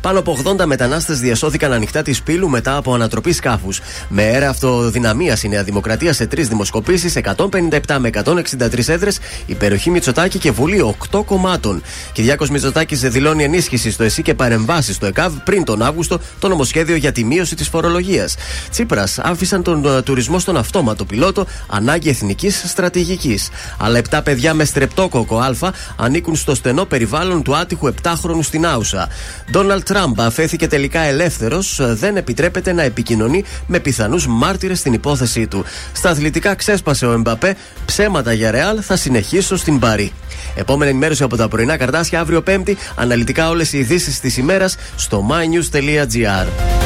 Πάνω 0.00 0.18
από 0.18 0.38
80 0.58 0.64
μετανάστες 0.64 1.18
διασώθηκαν 1.18 1.72
ανοιχτά 1.72 2.02
τη 2.02 2.14
πύλου 2.24 2.48
μετά 2.48 2.76
από 2.76 2.94
ανατροπή 2.94 3.32
σκάφους. 3.32 3.80
Με 4.08 4.22
αέρα 4.22 4.48
αυτοδυναμίας 4.48 5.42
η 5.42 5.48
Νέα 5.48 5.62
Δημοκρατία 5.62 6.12
σε 6.12 6.26
τρεις 6.26 6.48
δημοσκοπήσεις, 6.48 7.16
157 7.16 7.98
με 7.98 8.08
163 8.08 8.88
έδρες, 8.88 9.18
υπεροχή 9.46 9.90
Μητσοτάκη 9.90 10.38
και 10.38 10.50
Βουλή 10.50 10.80
8 11.10 11.22
κομμάτων. 11.24 11.82
Κυριάκος 12.12 12.50
Μητσοτάκης 12.50 13.00
δηλώνει 13.00 13.44
ενίσχυση 13.44 13.90
στο 13.90 14.04
ΕΣΥ 14.04 14.22
και 14.22 14.34
παρεμβάσεις 14.34 14.94
στο 14.94 15.06
ΕΚΑΒ 15.06 15.34
πριν 15.44 15.64
τον 15.64 15.82
Αύγουστο 15.82 16.20
το 16.38 16.48
νομοσχέδιο 16.48 16.96
για 16.96 17.12
τη 17.12 17.24
μείωση 17.24 17.54
της 17.54 17.68
φορολογίας. 17.68 18.34
Τσίπρας 18.70 19.18
άφησαν 19.18 19.62
τον 19.62 19.84
uh, 19.86 20.04
τουρισμό 20.04 20.38
στον 20.38 20.56
αυτόματο 20.56 21.04
πιλότο 21.04 21.46
ανάγκη 21.68 22.08
εθνικής 22.08 22.62
στρατηγικής. 22.66 23.48
Αλλά 23.78 24.00
7 24.10 24.20
παιδιά 24.24 24.54
με 24.54 24.64
στρεπτόκοκο 24.64 25.38
Α 25.38 25.52
ανήκουν 25.96 26.36
στο 26.36 26.53
στενό 26.54 26.84
περιβάλλον 26.84 27.42
του 27.42 27.56
άτυχου 27.56 27.94
7χρονου 28.02 28.42
στην 28.42 28.66
Άουσα. 28.66 29.08
Ντόναλτ 29.50 29.84
Τραμπ 29.84 30.20
αφέθηκε 30.20 30.66
τελικά 30.66 31.00
ελεύθερος, 31.00 31.80
δεν 31.82 32.16
επιτρέπεται 32.16 32.72
να 32.72 32.82
επικοινωνεί 32.82 33.44
με 33.66 33.78
πιθανούς 33.78 34.26
μάρτυρες 34.26 34.78
στην 34.78 34.92
υπόθεσή 34.92 35.46
του. 35.46 35.64
Στα 35.92 36.10
αθλητικά 36.10 36.54
ξέσπασε 36.54 37.06
ο 37.06 37.12
Εμπαπέ, 37.12 37.56
ψέματα 37.86 38.32
για 38.32 38.50
ρεάλ 38.50 38.78
θα 38.82 38.96
συνεχίσω 38.96 39.56
στην 39.56 39.78
Παρή. 39.78 40.12
Επόμενη 40.54 40.90
ενημέρωση 40.90 41.22
από 41.22 41.36
τα 41.36 41.48
πρωινά 41.48 41.76
καρτάσια 41.76 42.20
αύριο 42.20 42.42
Πέμπτη, 42.42 42.76
αναλυτικά 42.96 43.48
όλες 43.48 43.72
οι 43.72 43.78
ειδήσεις 43.78 44.20
της 44.20 44.36
ημέρας 44.36 44.76
στο 44.96 45.26
mynews.gr. 45.30 46.83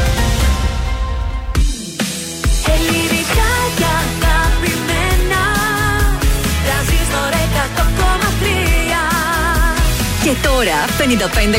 55 11.08 11.10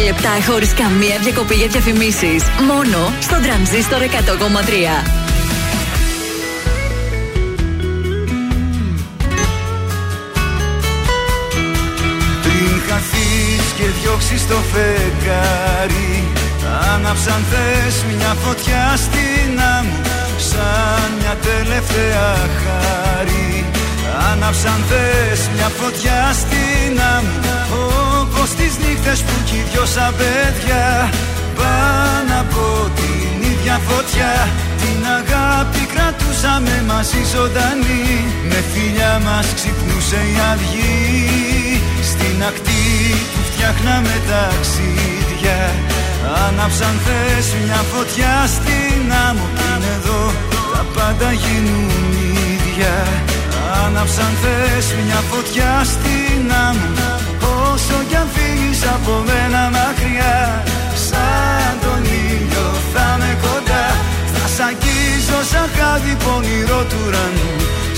λεπτά 0.05 0.29
χωρίς 0.47 0.73
καμία 0.73 1.17
διακοπή 1.23 1.55
για 1.55 1.67
διαφημίσεις. 1.67 2.43
Μόνο 2.71 3.13
στο 3.21 3.35
τρανζίστορ 3.43 4.01
100,3. 4.01 4.05
Πριν 12.43 12.81
χαθείς 12.89 13.65
και 13.77 13.83
διώξεις 14.01 14.47
το 14.47 14.55
φεγγάρι 14.71 16.23
Άναψαν 16.93 17.45
θες 17.51 18.05
μια 18.15 18.33
φωτιά 18.43 18.93
στην 18.95 19.59
άμμο 19.77 20.01
Σαν 20.37 21.11
μια 21.19 21.35
τελευταία 21.49 22.35
χάρη 22.61 23.65
Άναψαν 24.31 24.83
θες 24.89 25.49
μια 25.55 25.69
φωτιά 25.79 26.33
στην 26.33 27.01
άμμο 27.15 28.08
Όπως 28.51 28.61
τις 28.63 28.77
νύχτες 28.85 29.19
που 29.21 29.35
κι 29.45 29.55
οι 29.55 29.63
δυο 29.69 29.85
σαν 29.85 30.13
παιδιά 30.17 30.87
Πάνω 31.59 32.33
από 32.43 32.63
την 32.99 33.49
ίδια 33.51 33.77
φωτιά. 33.87 34.33
Την 34.81 34.99
αγάπη 35.19 35.81
κρατούσαμε 35.93 36.75
μαζί 36.91 37.21
ζωντανή. 37.33 38.07
Με 38.49 38.59
φιλιά 38.71 39.13
μας 39.25 39.47
ξυπνούσε 39.57 40.21
η 40.33 40.35
αυγή. 40.51 41.81
Στην 42.11 42.37
ακτή 42.49 42.87
που 43.31 43.41
φτιάχναμε 43.49 44.15
ταξίδια 44.29 45.59
Άναψαν 46.45 46.95
θες 47.05 47.47
μια 47.65 47.81
φωτιά. 47.91 48.33
Στην 48.55 49.03
άμμο 49.27 49.47
Κι 49.57 49.65
είναι 49.73 49.91
εδώ 49.99 50.21
τα 50.73 50.83
πάντα 50.95 51.29
γίνουν 51.41 51.89
ίδια. 52.53 52.95
Άναψαν 53.83 54.31
θες 54.41 54.85
μια 55.05 55.19
φωτιά. 55.31 55.71
Στην 55.93 56.43
άμμο 56.67 57.19
Όσο 57.79 58.03
κι 58.09 58.15
αν 58.83 58.85
φύγεις 58.85 58.87
από 58.87 59.23
μένα 59.25 59.69
μακριά 59.69 60.63
Σαν 60.93 61.79
τον 61.81 62.03
ήλιο 62.03 62.67
θα 62.93 63.17
με 63.19 63.37
κοντά. 63.41 63.85
Θα 64.33 64.47
σ' 64.47 64.59
αγγίζω 64.67 65.39
σαν 65.51 65.69
χάδι 65.75 66.15
πονηρό 66.23 66.83
του 66.89 66.97
ουρανού 67.05 67.53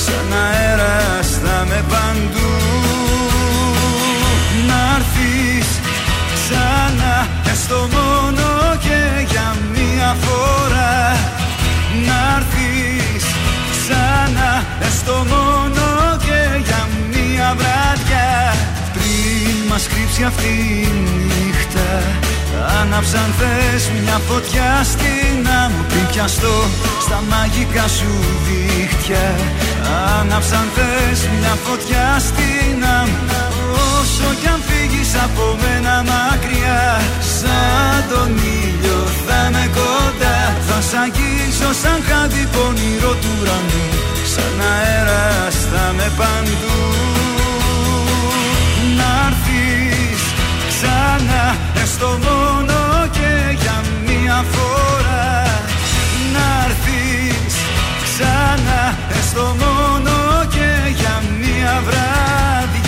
Σαν 0.06 0.34
αέρας 0.46 1.30
θα 1.44 1.66
με 1.70 1.84
παντού. 1.90 2.52
Να'ρθεις 4.68 5.70
ξανά 6.36 7.28
Έστω 7.52 7.88
μόνο 7.96 8.48
και 8.86 9.00
για 9.32 9.56
μία 9.74 10.16
φορά. 10.24 10.96
Να'ρθεις 12.08 13.26
ξανά 13.74 14.52
Έστω 14.88 15.26
μόνο 15.32 15.86
και 16.26 16.40
για 16.68 16.82
μία 17.12 17.56
βράδια 17.58 18.32
Πριν 18.94 19.56
μας 19.70 19.88
κρύψει 19.88 20.24
αυτή 20.24 20.52
η 20.84 20.92
νύχτα. 21.28 21.90
Άναψαν 22.82 23.30
θες 23.40 23.84
μια 24.02 24.18
φωτιά 24.28 24.70
στην 24.92 25.48
άμμο 25.64 25.84
Πριν 25.88 26.06
πιαστώ 26.12 26.56
στα 27.06 27.24
μαγικά 27.30 27.88
σου 27.98 28.12
δίχτυα. 28.46 29.28
Άναψαν 30.20 30.68
θες 30.76 31.20
μια 31.40 31.56
φωτιά 31.66 32.06
στην 32.28 32.78
άμμο. 33.00 33.42
Όσο 33.98 34.28
κι 34.40 34.48
αν 34.54 34.62
φύγεις 34.68 35.12
από 35.26 35.44
μένα 35.62 35.96
μακριά 36.12 36.84
Σαν 37.38 38.00
τον 38.12 38.32
ήλιο 38.60 39.00
θα 39.26 39.42
με 39.54 39.66
κοντά. 39.78 40.38
Θα 40.68 40.78
σ' 40.88 40.96
αγγίσω 41.04 41.70
σαν 41.82 42.00
χάδι 42.08 42.44
πονηρό 42.54 43.14
του 43.22 43.32
ουρανού. 43.40 43.86
Σαν 44.34 44.58
αέρας 44.72 45.56
θα 45.72 45.86
με 45.98 46.08
παντού 46.18 47.21
ξανά 50.82 51.56
Έστω 51.82 52.08
μόνο 52.08 53.08
και 53.12 53.56
για 53.62 53.78
μία 54.06 54.46
φορά. 54.54 55.44
Να'ρθεις 56.34 57.56
ξανά 58.04 58.98
Έστω 59.20 59.56
μόνο 59.64 60.46
και 60.50 60.70
για 61.00 61.24
μία 61.40 61.82
βράδια 61.86 62.81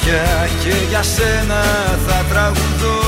ίδια 0.00 0.18
φωτιά 0.20 0.48
Και 0.62 0.74
για 0.88 1.02
σένα 1.02 1.62
θα 2.06 2.24
τραγουδώ 2.30 2.98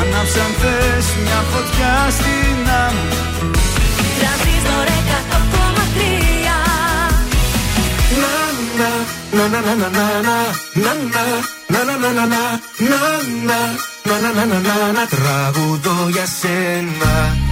Άναψαν 0.00 0.50
θες 0.60 1.06
μια 1.24 1.44
φωτιά 1.52 2.08
στην 2.10 2.70
άμμο 2.86 3.20
Τρανζίστορ 4.18 4.88
100,3 5.24 6.52
Na 9.34 9.44
na 9.48 9.60
na 9.64 9.74
na 9.74 9.88
na 9.88 10.06
na 10.26 10.38
na 10.84 10.92
na 11.04 11.12
na 11.12 11.24
na 11.72 11.82
na 11.82 11.92
na 11.92 12.12
na 12.12 12.24
na 12.24 12.42
να 12.88 13.00
να 14.04 14.18
να 14.20 14.44
να 14.44 14.58
να 14.60 14.92
να 14.92 15.06
τραγουδώ 15.06 16.08
για 16.08 16.26
σένα 16.40 17.51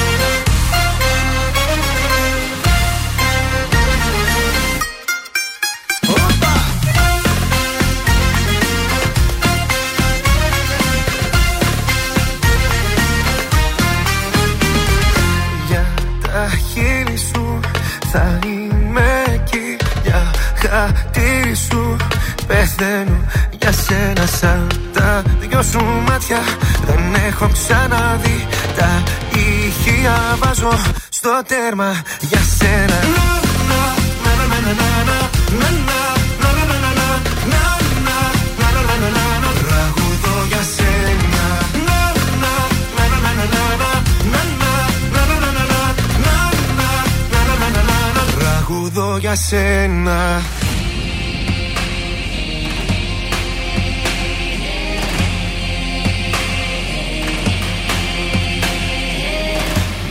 Για 20.81 20.93
χατήρι 20.95 21.55
σου. 21.55 21.95
Πεθαίνω 22.47 23.17
για 23.59 23.71
σένα 23.71 24.25
σαν 24.25 24.67
τα 24.93 25.23
δυο 25.39 25.61
σου 25.61 25.83
μάτια. 26.07 26.39
Δεν 26.85 27.13
έχω 27.27 27.49
ξαναδεί 27.53 28.47
τα 28.77 29.03
ηχεία. 29.33 30.37
Βάζω 30.39 30.71
στο 31.09 31.41
τέρμα 31.47 32.01
για 32.19 32.39
σένα. 32.57 32.99
Τραγουδώ 39.67 40.45
για 40.47 40.63
σένα. 40.75 41.59
Τραγουδώ 48.39 49.17
για 49.17 49.35
σένα 49.35 50.41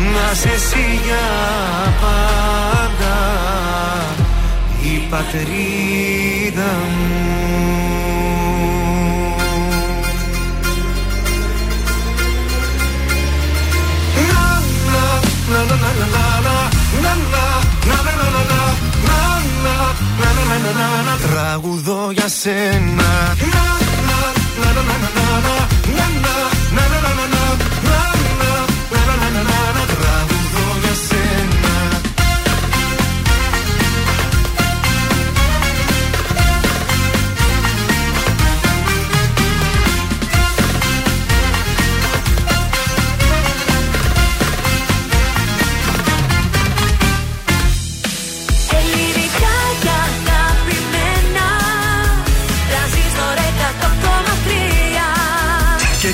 Να 0.00 0.34
σε 0.34 0.48
εσύ 0.48 1.00
για 1.04 1.26
πάντα 2.00 3.18
Η 4.82 5.06
πατρίδα 5.10 6.72
μου. 6.96 7.30
Να, 15.52 15.64
να, 15.64 15.74
να, 15.74 16.20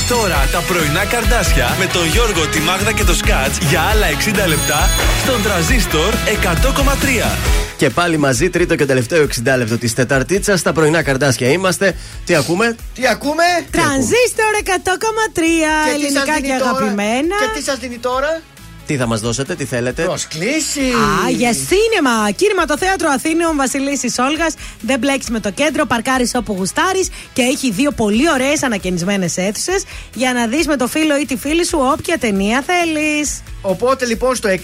τώρα 0.08 0.48
τα 0.52 0.60
πρωινά 0.60 1.04
καρδάσια 1.04 1.76
με 1.78 1.86
τον 1.86 2.06
Γιώργο, 2.06 2.46
τη 2.46 2.60
Μάγδα 2.60 2.92
και 2.92 3.04
το 3.04 3.14
Σκάτς 3.14 3.58
για 3.58 3.80
άλλα 3.80 4.06
60 4.06 4.48
λεπτά 4.48 4.88
στον 5.22 5.42
τραζίστορ 5.42 6.14
100,3. 6.14 7.36
Και 7.76 7.90
πάλι 7.90 8.16
μαζί, 8.16 8.50
τρίτο 8.50 8.74
και 8.76 8.86
τελευταίο 8.86 9.22
60 9.22 9.56
λεπτό 9.56 9.78
της 9.78 9.94
Τεταρτίτσας. 9.94 10.60
Στα 10.60 10.72
πρωινά 10.72 11.02
καρδάσια 11.02 11.48
είμαστε. 11.48 11.96
Τι 12.24 12.34
ακούμε, 12.34 12.76
Τι 12.94 13.06
ακούμε, 13.08 13.44
Τρανζίστορ 13.70 14.52
100,3 14.62 15.40
Και 15.84 15.96
τι 15.96 16.02
σας 16.02 16.04
ελληνικά 16.04 16.34
δίνει 16.34 16.48
και 16.48 16.58
τώρα; 16.58 16.70
αγαπημένα. 16.70 17.36
Και 17.40 17.58
τι 17.58 17.64
σας 17.64 17.78
δίνει 17.78 17.98
τώρα, 17.98 18.40
τι 18.86 18.96
θα 18.96 19.06
μας 19.06 19.20
δώσετε, 19.20 19.54
τι 19.54 19.64
θέλετε; 19.64 20.02
Προσκλήσεις. 20.02 20.94
Α, 20.94 21.30
για 21.30 21.52
σίνεμα! 21.52 22.30
Κίνημα 22.36 22.64
το 22.64 22.78
θέατρο 22.78 23.08
Αθήνεων 23.10 23.56
Βασιλίση 23.56 24.12
Όλγας. 24.18 24.54
Δεν 24.80 24.98
μπλέξεις 24.98 25.30
με 25.30 25.40
το 25.40 25.50
κέντρο, 25.50 25.86
παρκάρεις 25.86 26.34
όπου 26.34 26.52
γουστάρεις 26.52 27.08
και 27.32 27.42
έχει 27.42 27.70
δύο 27.70 27.90
πολύ 27.90 28.30
ωραίες 28.30 28.62
ανακαινισμένες 28.62 29.36
αίθουσες 29.36 29.84
για 30.14 30.32
να 30.32 30.46
δεις 30.46 30.66
με 30.66 30.76
το 30.76 30.86
φίλο 30.86 31.18
ή 31.18 31.24
τη 31.24 31.36
φίλη 31.36 31.66
σου 31.66 31.78
όποια 31.92 32.18
ταινία 32.18 32.64
θέλεις. 32.66 33.42
Οπότε 33.60 34.04
λοιπόν 34.06 34.34
στο 34.34 34.48
69 34.48 34.54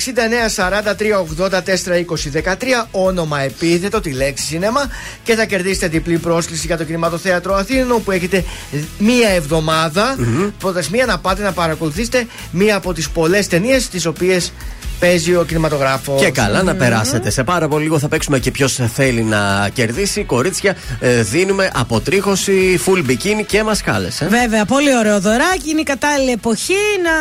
43 0.57 1.51
84 1.51 1.55
20 2.43 2.53
13 2.53 2.55
όνομα 2.90 3.40
επίθετο 3.40 4.01
τη 4.01 4.12
λέξη 4.12 4.44
σινέμα 4.44 4.90
και 5.23 5.35
θα 5.35 5.44
κερδίσετε 5.44 5.89
διπλή 5.89 6.19
πρόσκληση 6.19 6.66
για 6.66 6.77
το 6.77 6.85
κινηματοθέατρο 6.85 7.55
Αθήνων 7.55 7.93
όπου 7.93 8.11
έχετε 8.11 8.44
μία 8.99 9.28
εβδομάδα 9.28 10.16
προθεσμία 10.59 11.07
να 11.07 11.19
πάτε 11.19 11.43
να 11.43 11.53
παρακολουθήσετε 11.53 12.27
μία 12.51 12.77
από 12.77 12.93
τις 12.93 13.11
πολλές 13.11 13.47
ταινίες 13.47 13.89
τις 13.89 14.07
pies 14.13 14.53
παίζει 15.03 15.35
ο 15.37 15.45
κινηματογράφος. 15.45 16.20
Και 16.20 16.31
καλά 16.31 16.62
να 16.62 16.74
περάσετε. 16.74 17.31
Σε 17.31 17.45
πάρα 17.45 17.69
πολύ 17.69 17.83
λίγο 17.83 17.99
θα 17.99 18.09
παίξουμε 18.09 18.39
και 18.39 18.51
ποιος 18.51 18.79
θέλει 18.95 19.23
να 19.23 19.69
κερδίσει. 19.73 20.24
Κορίτσια, 20.24 20.77
ε, 21.01 21.23
δίνουμε 21.23 21.70
αποτρίχωση, 21.74 22.81
full 22.87 23.11
bikini 23.11 23.45
και 23.47 23.62
μασκάλες. 23.62 24.20
Ε. 24.20 24.27
Βέβαια, 24.27 24.65
πολύ 24.65 24.97
ωραίο 24.97 25.20
δωράκι. 25.20 25.70
Είναι 25.70 25.81
η 25.81 25.83
κατάλληλη 25.85 26.31
εποχή 26.31 26.74
να 27.03 27.15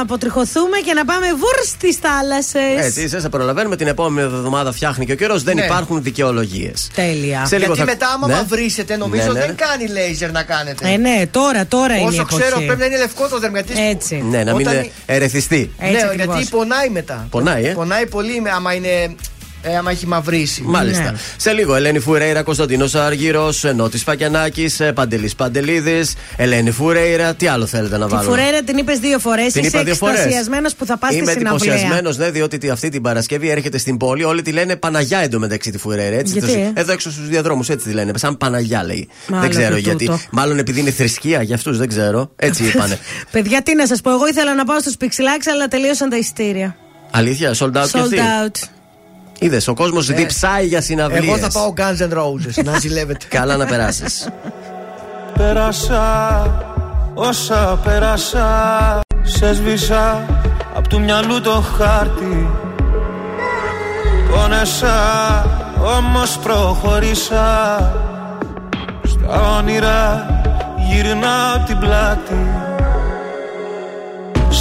αποτριχωθούμε 0.00 0.76
και 0.86 0.92
να 0.92 1.04
πάμε 1.04 1.26
βούρ 1.26 1.64
στις 1.66 1.96
θάλασσες. 1.96 2.86
Έτσι, 2.86 3.02
είσαι, 3.02 3.20
σε 3.20 3.28
προλαβαίνουμε 3.28 3.76
την 3.76 3.86
επόμενη 3.86 4.26
εβδομάδα 4.26 4.72
φτιάχνει 4.72 5.06
και 5.06 5.12
ο 5.12 5.16
καιρός. 5.16 5.42
Δεν 5.42 5.54
Ναι. 5.56 5.64
υπάρχουν 5.64 6.02
δικαιολογίες. 6.02 6.90
Τέλεια. 6.94 7.46
Σε 7.46 7.58
λίγο 7.58 7.72
Γιατί 7.74 7.78
θα- 7.90 7.96
μετά 7.96 8.06
άμα 8.14 8.26
Ναι. 8.26 8.32
μαυρίσετε 8.34 8.96
νομίζω 8.96 9.22
Ναι, 9.32 9.32
ναι. 9.32 9.46
δεν 9.46 9.54
κάνει 9.56 9.86
λέιζερ 9.92 10.30
να 10.32 10.42
κάνετε. 10.42 10.88
Ε, 10.92 10.96
ναι, 10.96 11.22
τώρα, 11.30 11.66
τώρα 11.66 11.94
είναι 11.94 12.02
η 12.04 12.06
Όσο 12.06 12.20
εποχή. 12.20 12.40
ξέρω 12.42 12.56
πρέπει 12.66 12.78
να 12.80 12.84
είναι 12.86 12.96
λευκό 12.98 13.28
το 13.28 13.38
δερματί. 13.38 13.72
Έτσι. 13.90 14.24
Ναι, 14.30 14.42
να 14.44 14.54
μην 14.54 14.66
Όταν- 14.66 14.78
είναι 14.78 14.90
ερεθιστή. 15.06 15.70
Έτσι 15.78 15.92
ναι, 15.94 16.02
ακριβώς. 16.02 16.34
γιατί 16.36 16.50
πονάει 16.50 16.88
μετά. 16.88 17.26
Πονάει, 17.30 17.64
ε. 17.64 17.70
Πονάει 17.72 18.06
πολύ 18.06 18.40
με- 18.40 18.50
άμα 18.50 18.72
είναι. 18.74 19.14
Ε, 19.62 19.76
άμα 19.76 19.90
έχει 19.90 20.06
μαυρίσει. 20.06 20.62
Μάλιστα. 20.66 21.02
Ναι. 21.10 21.18
Σε 21.36 21.52
λίγο, 21.52 21.74
Ελένη 21.74 21.98
Φουρέιρα, 21.98 22.42
Κωνσταντίνος 22.42 22.94
Άργυρος, 22.94 23.64
Νότη 23.74 23.98
Φακιανάκης, 23.98 24.80
Παντελής 24.94 25.34
Παντελίδης, 25.34 26.14
Ελένη 26.36 26.70
Φουρέιρα. 26.70 27.34
Τι 27.34 27.46
άλλο 27.46 27.66
θέλετε 27.66 27.98
να 27.98 28.06
Τη 28.06 28.14
βάλουμε; 28.14 28.36
φουρέρα 28.36 28.62
την 28.62 28.76
είπες 28.76 28.98
δύο 28.98 29.18
φορές. 29.18 29.52
Την 29.52 29.60
Είσαι 29.64 29.70
είπα 29.76 29.84
δύο 29.84 29.94
φορές. 29.94 30.14
εκστασιασμένος 30.16 30.74
που 30.74 30.86
θα 30.86 30.96
πας 30.98 31.10
στη 31.10 31.18
Είμαι 31.18 31.30
συναυλία. 31.30 31.72
εντυπωσιασμένος, 31.72 32.16
ναι, 32.16 32.30
διότι 32.30 32.58
τη- 32.58 32.68
αυτή 32.70 32.88
την 32.88 33.02
Παρασκευή 33.02 33.48
έρχεται 33.48 33.78
στην 33.78 33.96
πόλη. 33.96 34.24
Όλοι 34.24 34.42
τη 34.42 34.52
λένε 34.52 34.76
Παναγιά 34.76 35.18
εντωμεταξύ 35.18 35.70
τη 35.70 35.78
Φουρέιρα. 35.78 36.16
Έτσι, 36.16 36.32
Γιατί, 36.32 36.52
Το- 36.52 36.58
ε; 36.58 36.72
Εδώ 36.74 36.92
έξω 36.92 37.10
στους 37.10 37.28
διαδρόμους 37.28 37.68
έτσι 37.68 37.86
τη 37.88 37.92
λένε. 37.94 38.12
Σαν 38.16 38.36
Παναγιά 38.36 38.84
λέει. 38.84 39.08
Μάλλον 39.28 39.42
δεν 39.48 39.58
ξέρω 39.58 39.74
και 39.74 39.80
γιατί. 39.80 40.04
τούτο. 40.04 40.20
Μάλλον 40.30 40.58
επειδή 40.58 40.80
είναι 40.80 40.90
θρησκεία 40.90 41.42
για 41.42 41.54
αυτούς, 41.54 41.78
δεν 41.78 41.88
ξέρω. 41.88 42.30
Έτσι 42.36 42.64
είπανε. 42.74 42.98
Παιδιά, 43.30 43.62
τι 43.62 43.74
να 43.74 43.86
σας 43.86 44.00
πω, 44.00 44.10
εγώ 44.10 44.26
ήθελα 44.28 44.54
να 44.54 44.64
πάω 44.64 44.80
στου 44.80 44.92
Pixelax, 45.00 45.40
αλλά 45.52 45.68
τελείωσαν 45.68 46.08
τα 46.10 46.16
ειστήρια. 46.16 46.76
Αλήθεια, 47.10 47.54
sold 47.58 47.66
out 47.66 47.70
και 47.72 47.98
Sold 47.98 48.00
αυτή. 48.00 48.16
out. 48.18 48.68
Είδες, 49.38 49.68
ο 49.68 49.74
κόσμος 49.74 50.06
διψάει 50.06 50.66
για 50.66 50.80
συναυλίες. 50.80 51.22
Ε. 51.24 51.26
Εγώ 51.26 51.36
θα 51.36 51.48
πάω 51.50 51.72
Guns 51.76 52.08
N' 52.12 52.18
Roses 52.18 52.64
να 52.64 52.78
ζηλεύετε. 52.82 53.26
Καλά 53.28 53.56
να 53.56 53.66
περάσεις. 53.66 54.28
Πέρασα 55.38 56.02
όσα 57.14 57.78
πέρασα 57.84 59.00
Σε 59.22 59.54
σβήσα 59.54 60.26
απ' 60.74 60.86
του 60.86 61.00
μυαλού 61.00 61.40
το 61.40 61.64
χάρτη 61.78 62.48
Πόνεσα 64.30 64.94
όμως 65.98 66.38
προχωρήσα 66.38 67.78
Στα 69.06 69.56
όνειρα 69.58 70.26
γυρνάω 70.90 71.58
την 71.66 71.78
πλάτη 71.78 72.46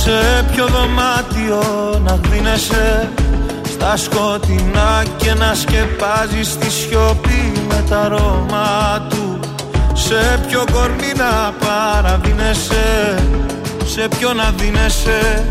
Σε 0.03 0.45
ποιο 0.51 0.67
δωμάτιο 0.67 1.63
να 2.03 2.19
γδίνεσαι 2.23 3.09
Στα 3.69 3.97
σκοτεινά 3.97 5.03
και 5.17 5.33
να 5.33 5.53
σκεπάζεις 5.53 6.57
τη 6.57 6.71
σιωπή 6.71 7.51
με 7.67 7.83
τα 7.89 7.99
αρώμα 8.01 9.07
του. 9.09 9.39
Σε 9.93 10.39
ποιο 10.47 10.63
κορμί 10.71 11.11
να 11.15 11.53
παραδίνεσαι 11.65 13.15
Σε 13.85 14.07
ποιο 14.17 14.33
να 14.33 14.53
δίνεσαι 14.57 15.45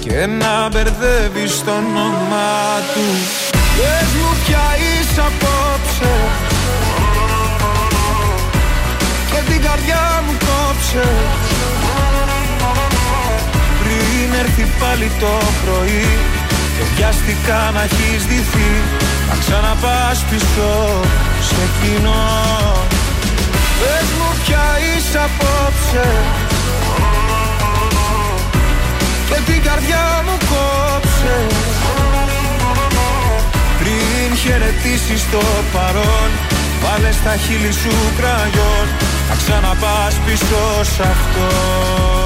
και 0.00 0.26
να 0.26 0.68
μπερδεύεις 0.68 1.64
το 1.64 1.70
όνομά 1.70 2.80
του. 2.94 3.06
Πες 3.76 4.10
μου 4.20 4.36
πια 4.46 4.66
είσαι 4.78 5.20
απόψε 5.20 6.14
Και 9.30 9.52
την 9.52 9.62
καρδιά 9.62 10.22
μου 10.26 10.32
κόψε 10.38 11.08
Πριν 14.16 14.32
έρθει 14.44 14.66
πάλι 14.80 15.10
το 15.20 15.32
πρωί 15.62 16.06
Και 16.76 16.84
βιαστικά 16.94 17.70
να 17.74 17.82
έχεις 17.82 18.22
δυθεί 18.30 18.70
Να 19.28 19.34
ξαναπάς 19.42 20.18
πίσω 20.30 20.70
σε 21.48 21.64
κοινό 21.78 22.26
Πες 23.80 24.08
μου 24.16 24.28
πια 24.42 24.66
είσαι 24.86 25.18
απόψε. 25.28 26.08
Και 29.28 29.38
την 29.52 29.62
καρδιά 29.62 30.04
μου 30.26 30.36
κόψε. 30.50 31.36
Πριν 33.78 34.36
χαιρετήσεις 34.42 35.22
το 35.30 35.42
παρόν 35.72 36.30
Βάλε 36.82 37.12
στα 37.12 37.36
χείλη 37.36 37.72
σου 37.72 37.94
κραγιόν 38.18 38.86
Να 39.28 39.34
ξαναπάς 39.42 40.14
πίσω 40.26 40.62
σ' 40.94 41.00
αυτό 41.00 42.25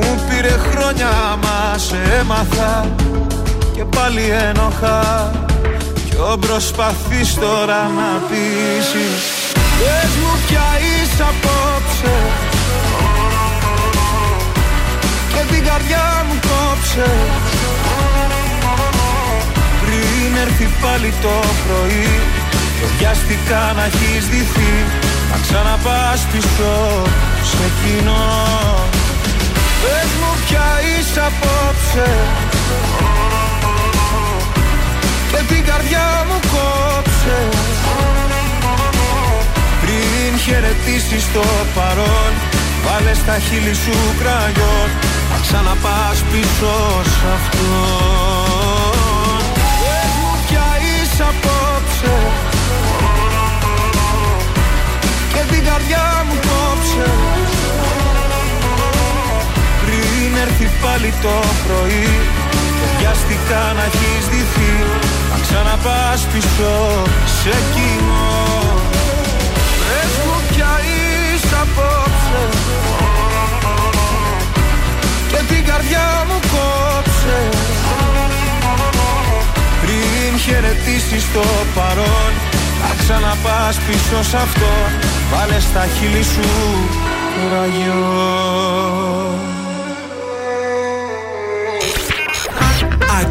μου 0.00 0.20
πήρε 0.28 0.54
χρόνια 0.70 1.12
μα 1.42 1.78
σε 1.78 1.98
έμαθα. 2.20 2.86
Και 3.74 3.84
πάλι 3.84 4.22
ένοχα. 4.48 5.30
Ποιο 6.10 6.36
προσπαθείς 6.40 7.34
τώρα 7.34 7.80
να 7.98 8.10
πείσεις. 8.28 9.22
Πες 9.78 10.12
μου 10.20 10.32
πια 10.46 10.66
είσαι 10.86 11.22
απόψε. 11.32 12.16
Και 15.32 15.54
την 15.54 15.64
καρδιά 15.64 16.24
μου 16.26 16.36
κόψε. 16.48 17.10
Πριν 19.82 20.36
έρθει 20.44 20.68
πάλι 20.82 21.12
το 21.22 21.34
πρωί 21.64 22.20
Και 22.78 22.86
βιαστικά 22.98 23.72
να 23.76 23.84
έχεις 23.84 24.26
δυθεί. 24.28 24.74
Να 25.30 25.38
ξαναπάς 25.42 26.26
πίσω 26.32 26.72
σε 27.42 27.64
κοινό 27.80 28.97
Πες 29.82 30.10
μου 30.20 30.32
πια 30.46 30.68
είσαι 30.88 31.20
απόψε. 31.30 32.08
Και 35.30 35.54
την 35.54 35.64
καρδιά 35.64 36.06
μου 36.28 36.38
κόψε. 36.52 37.38
Πριν 39.82 40.38
χαιρετήσεις 40.44 41.32
το 41.32 41.44
παρόν 41.74 42.32
Βάλε 42.84 43.14
στα 43.14 43.38
χείλη 43.38 43.74
σου 43.74 43.96
κραγιόν. 44.20 44.90
Να 45.30 45.38
ξαναπάς 45.44 46.18
πίσω 46.32 46.74
σ' 47.12 47.24
αυτό 47.36 47.74
Πες 49.80 50.12
μου 50.20 50.32
πια 50.46 50.68
είσαι 50.86 51.22
απόψε. 51.32 52.16
Και 55.32 55.54
την 55.54 55.64
καρδιά 55.64 56.24
μου 56.28 56.34
κόψε 56.48 57.10
Πριν 60.30 60.40
έρθει 60.40 60.68
πάλι 60.82 61.12
το 61.22 61.34
πρωί. 61.64 62.08
Και 62.78 62.86
βιαστικά 62.98 63.62
να 63.76 63.84
έχεις 63.90 64.24
δυθεί 64.32 64.72
Να 65.30 65.36
ξαναπάς 65.44 66.20
πίσω. 66.32 66.74
Σε 67.40 67.54
κοινό 67.72 68.36
Πες 69.86 70.12
μου 70.26 70.38
πια 70.48 70.72
είσαι 70.88 71.56
απόψε. 71.64 72.42
Και 75.30 75.40
την 75.50 75.64
καρδιά 75.64 76.06
μου 76.28 76.38
κόψε. 76.52 77.38
Πριν 79.82 80.38
χαιρετήσεις 80.44 81.24
το 81.32 81.44
παρόν 81.74 82.32
Να 82.82 82.90
ξαναπάς 83.00 83.76
πίσω 83.86 84.22
σ' 84.30 84.34
αυτό. 84.34 84.72
Βάλε 85.30 85.60
στα 85.60 85.84
χείλη 85.94 86.22
σου 86.22 86.48
ραγιό 87.52 88.78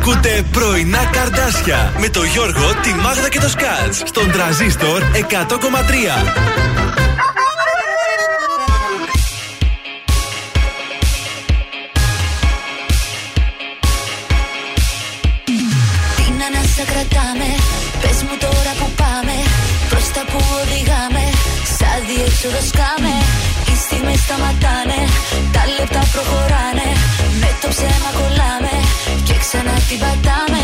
Ακούτε 0.09 0.43
πρωινά 0.51 1.05
καρδάσια 1.11 1.93
με 1.99 2.09
το 2.09 2.23
Γιώργο, 2.23 2.73
τη 2.81 2.93
Μάγδα 2.93 3.29
και 3.29 3.39
το 3.39 3.49
Σκάτς 3.49 3.97
στον 4.05 4.31
τραζίστορ 4.31 5.01
100,3. 5.01 5.23
Τι 16.15 16.31
να 16.39 16.49
να 16.55 16.61
σε 16.75 16.83
κρατάμε 16.91 17.49
Πες 18.01 18.23
μου 18.23 18.37
τώρα 18.39 18.71
που 18.79 18.91
πάμε 18.95 19.35
Προς 19.89 20.07
τα 20.11 20.21
που 20.31 20.39
οδηγάμε 20.61 21.23
Σαν 21.77 21.99
διέξοδος 22.07 22.67
σκάμε 22.67 22.86
ξανά 29.87 30.11
την 30.21 30.56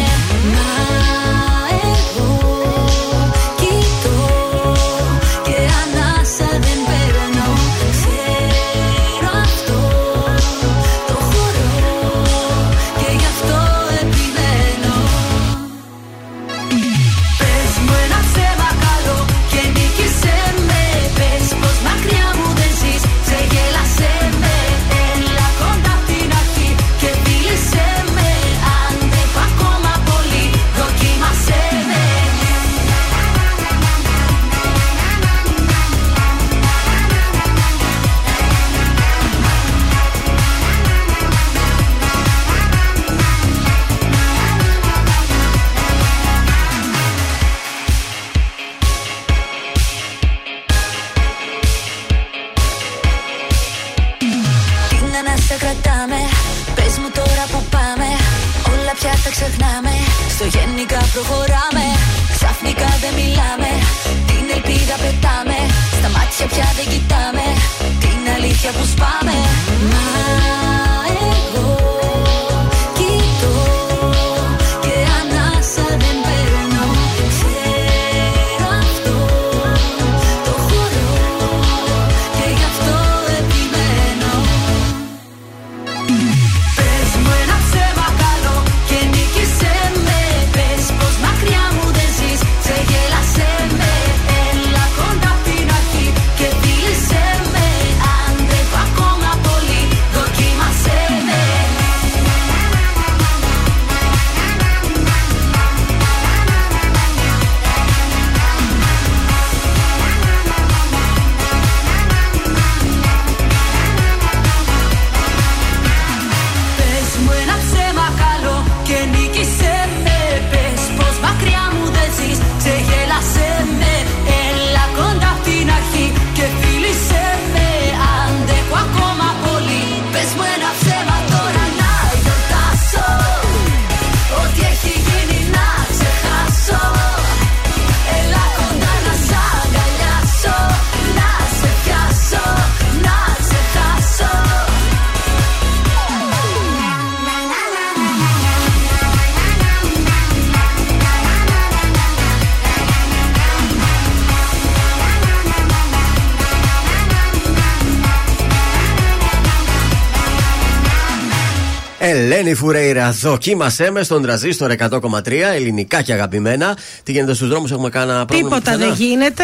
Ελένη 162.33 162.53
Φουρέιρα, 162.53 163.11
δοκίμασέ 163.11 163.91
με 163.91 164.03
στον 164.03 164.21
τραζίστορ 164.21 164.71
100,3 164.79 165.31
ελληνικά 165.53 166.01
και 166.01 166.13
αγαπημένα. 166.13 166.77
Τι 167.03 167.11
γίνεται 167.11 167.33
στους 167.33 167.47
δρόμους, 167.49 167.71
έχουμε 167.71 167.89
κάνα 167.89 168.25
πρόβλημα. 168.25 168.49
Τίποτα 168.49 168.71
πουθενά; 168.71 168.95
δεν 168.95 169.05
γίνεται. 169.07 169.43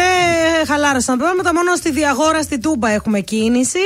Χαλάρωσαν 0.66 1.18
τα 1.18 1.24
πράγματα. 1.24 1.54
Μόνο 1.54 1.74
στη 1.76 1.90
Διαγόρα, 1.90 2.42
στη 2.42 2.58
Τούμπα 2.58 2.90
έχουμε 2.90 3.20
κίνηση. 3.20 3.78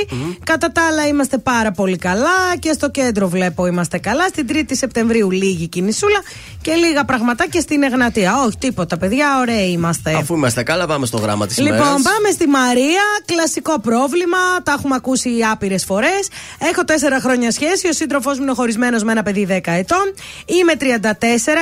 Κατά 0.43 0.71
τα 0.71 0.81
άλλα 0.91 1.07
είμαστε 1.07 1.37
πάρα 1.37 1.71
πολύ 1.71 1.97
καλά. 1.97 2.57
Και 2.59 2.71
στο 2.73 2.89
κέντρο 2.89 3.29
βλέπω 3.29 3.65
είμαστε 3.65 3.97
καλά. 3.97 4.27
Στην 4.27 4.47
3η 4.49 4.71
Σεπτεμβρίου 4.71 5.31
λίγη 5.31 5.67
κινησούλα. 5.67 6.19
Και 6.61 6.73
λίγα 6.73 7.05
πραγματάκια 7.05 7.61
στην 7.61 7.83
Εγνατία. 7.83 8.41
Όχι, 8.45 8.57
τίποτα, 8.57 8.97
παιδιά, 8.97 9.27
ωραίοι 9.39 9.69
είμαστε. 9.71 10.13
Αφού 10.15 10.35
είμαστε 10.35 10.63
καλά, 10.63 10.85
πάμε 10.87 11.05
στο 11.05 11.17
γράμμα 11.17 11.47
της 11.47 11.57
Λοιπόν, 11.57 11.77
ημέρας. 11.77 12.01
πάμε 12.01 12.29
στη 12.33 12.47
Μαρία. 12.47 13.01
Κλασικό 13.25 13.79
πρόβλημα. 13.79 14.37
Τα 14.63 14.71
έχουμε 14.77 14.95
ακούσει 14.95 15.29
άπειρες 15.51 15.83
φορές. 15.83 16.27
Έχω 16.59 16.83
τέσσερα 16.83 17.19
χρόνια 17.19 17.51
σχέση. 17.51 17.87
Ο 17.87 17.93
σύντροφός 17.93 18.37
μου 18.37 18.43
είναι 18.43 18.53
χωρισμένος 18.53 18.94
με 19.03 19.11
ένα 19.11 19.23
παιδί 19.23 19.47
10 19.49 19.59
ετών. 19.65 20.13
Είμαι 20.45 20.73
34, 20.79 20.83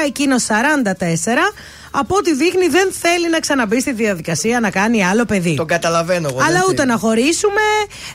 εκείνος 0.05 0.45
44. 0.45 0.51
Από 1.95 2.15
ό,τι 2.15 2.33
δείχνει, 2.33 2.67
δεν 2.67 2.91
θέλει 2.91 3.29
να 3.29 3.39
ξαναμπεί 3.39 3.81
στη 3.81 3.93
διαδικασία 3.93 4.59
να 4.59 4.69
κάνει 4.69 5.05
άλλο 5.05 5.25
παιδί. 5.25 5.55
Τον 5.55 5.67
καταλαβαίνω 5.67 6.27
εγώ. 6.31 6.39
Αλλά 6.41 6.59
δεν 6.59 6.63
ούτε 6.67 6.75
θέλει. 6.75 6.87
να 6.87 6.97
χωρίσουμε, 6.97 7.61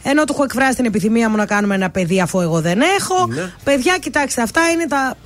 ενώ 0.03 0.24
του 0.24 0.32
έχω 0.32 0.45
εκφράσει 0.45 0.77
την 0.77 0.85
επιθυμία 0.85 1.28
μου 1.28 1.36
να 1.36 1.47
κάνουμε 1.47 1.74
ένα 1.74 1.90
παιδί 1.90 2.20
αφού 2.20 2.40
εγώ 2.40 2.61
δεν 2.61 2.81
έχω. 2.99 3.27
Ναι. 3.27 3.53
Παιδιά, 3.65 3.99
κοιτάξτε, 3.99 4.43
αυτά 4.43 4.70
είναι 4.70 4.86
τα. 4.86 5.16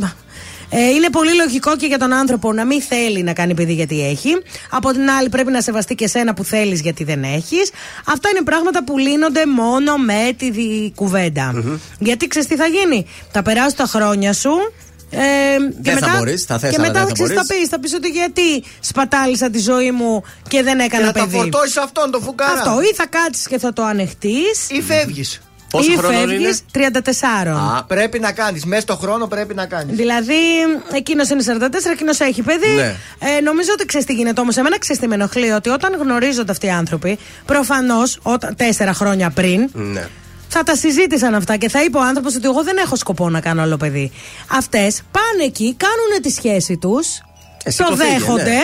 Ε, 0.74 0.88
είναι 0.88 1.10
πολύ 1.10 1.34
λογικό 1.34 1.76
και 1.76 1.86
για 1.86 1.98
τον 1.98 2.12
άνθρωπο 2.12 2.52
να 2.52 2.64
μην 2.64 2.82
θέλει 2.82 3.22
να 3.22 3.32
κάνει 3.32 3.54
παιδί 3.54 3.72
γιατί 3.72 4.06
έχει. 4.06 4.30
Από 4.70 4.92
την 4.92 5.10
άλλη, 5.10 5.28
πρέπει 5.28 5.50
να 5.50 5.60
σεβαστεί 5.60 5.94
και 5.94 6.06
σένα 6.06 6.34
που 6.34 6.44
θέλεις 6.44 6.80
γιατί 6.80 7.04
δεν 7.04 7.22
έχεις. 7.22 7.70
Αυτά 8.06 8.28
είναι 8.28 8.42
πράγματα 8.44 8.84
που 8.84 8.98
λύνονται 8.98 9.46
μόνο 9.46 9.96
με 9.96 10.32
τη 10.38 10.50
δι- 10.50 10.94
κουβεντα 10.94 11.52
Γιατί 11.98 12.26
ξέρεις 12.26 12.48
τι 12.48 12.56
θα 12.56 12.66
γίνει; 12.66 13.06
Θα 13.32 13.42
περάσουν 13.42 13.76
τα 13.76 13.84
χρόνια 13.86 14.32
σου. 14.32 14.50
Ε, 15.10 15.20
Δεν 15.80 15.98
θα 15.98 16.14
μπορείς, 16.18 16.44
θα 16.44 16.58
θες, 16.58 16.70
και 16.70 16.76
αλλά 16.78 16.86
μετά 16.86 16.98
δεν 16.98 17.08
θα 17.08 17.12
ξέρεις, 17.14 17.32
θα 17.32 17.42
μπορείς. 17.48 17.60
πεις, 17.62 17.68
θα 17.68 17.80
πεις 17.80 17.94
ότι 17.94 18.08
γιατί 18.08 18.64
σπατάλησα 18.80 19.50
τη 19.50 19.58
ζωή 19.58 19.90
μου 19.90 20.22
και 20.48 20.62
δεν 20.62 20.78
Και 20.78 20.84
έκανα 20.84 21.04
να 21.06 21.12
τα 21.12 21.20
παιδί. 21.20 21.36
φορτώσεις 21.36 21.76
αυτόν 21.76 22.10
τον 22.10 22.22
φουκαρά. 22.22 22.52
Αυτό, 22.52 22.80
ή 22.82 22.94
θα 22.94 23.06
κάτσεις 23.06 23.46
και 23.46 23.58
θα 23.58 23.72
το 23.72 23.82
ανεχτείς. 23.84 24.68
Ή 24.70 24.80
φεύγεις. 24.82 25.40
Πόσο 25.72 25.92
ή 25.92 25.96
χρονών 25.96 26.18
φεύγεις 26.28 26.62
είναι; 26.74 26.90
34. 27.44 27.76
Α, 27.78 27.84
πρέπει 27.84 28.18
να 28.18 28.32
κάνεις. 28.32 28.64
Μέσα 28.64 28.82
στο 28.82 28.96
χρόνο 28.96 29.26
πρέπει 29.26 29.54
να 29.54 29.66
κάνεις. 29.66 29.96
Δηλαδή, 29.96 30.34
εκείνος 30.92 31.28
είναι 31.28 31.42
44, 31.42 31.92
εκείνος 31.92 32.20
έχει 32.20 32.42
παιδί. 32.42 32.74
Ναι. 32.74 32.94
Ε, 33.36 33.40
νομίζω 33.40 33.70
ότι 33.72 33.84
ξέρεις 33.86 34.06
τι 34.06 34.12
γίνεται 34.12 34.40
όμως. 34.40 34.56
Εμένα 34.56 34.78
ξέρεις 34.78 35.00
τι 35.00 35.08
με 35.08 35.14
ενοχλεί, 35.14 35.50
ότι 35.50 35.68
όταν 35.68 35.96
γνωρίζονται 36.00 36.52
αυτοί 36.52 36.66
οι 36.66 36.70
άνθρωποι, 36.70 37.18
προφανώς 37.46 38.18
τέσσερα 38.56 38.92
χρόνια 38.92 39.30
πριν, 39.30 39.68
Ναι. 39.72 40.06
θα 40.48 40.62
τα 40.62 40.76
συζήτησαν 40.76 41.34
αυτά 41.34 41.56
και 41.56 41.68
θα 41.68 41.82
είπε 41.84 41.98
ο 41.98 42.02
άνθρωπος 42.02 42.34
ότι 42.34 42.44
εγώ 42.46 42.62
δεν 42.64 42.76
έχω 42.76 42.96
σκοπό 42.96 43.28
να 43.30 43.40
κάνω 43.40 43.62
άλλο 43.62 43.76
παιδί. 43.76 44.10
Αυτές 44.46 45.02
πάνε 45.10 45.44
εκεί, 45.44 45.74
κάνουν 45.76 46.22
τη 46.22 46.30
σχέση 46.30 46.76
τους, 46.76 47.06
Εσύ 47.64 47.76
το 47.78 47.84
το 47.84 47.96
φύγε, 47.96 48.10
δέχονται. 48.18 48.42
ναι. 48.42 48.62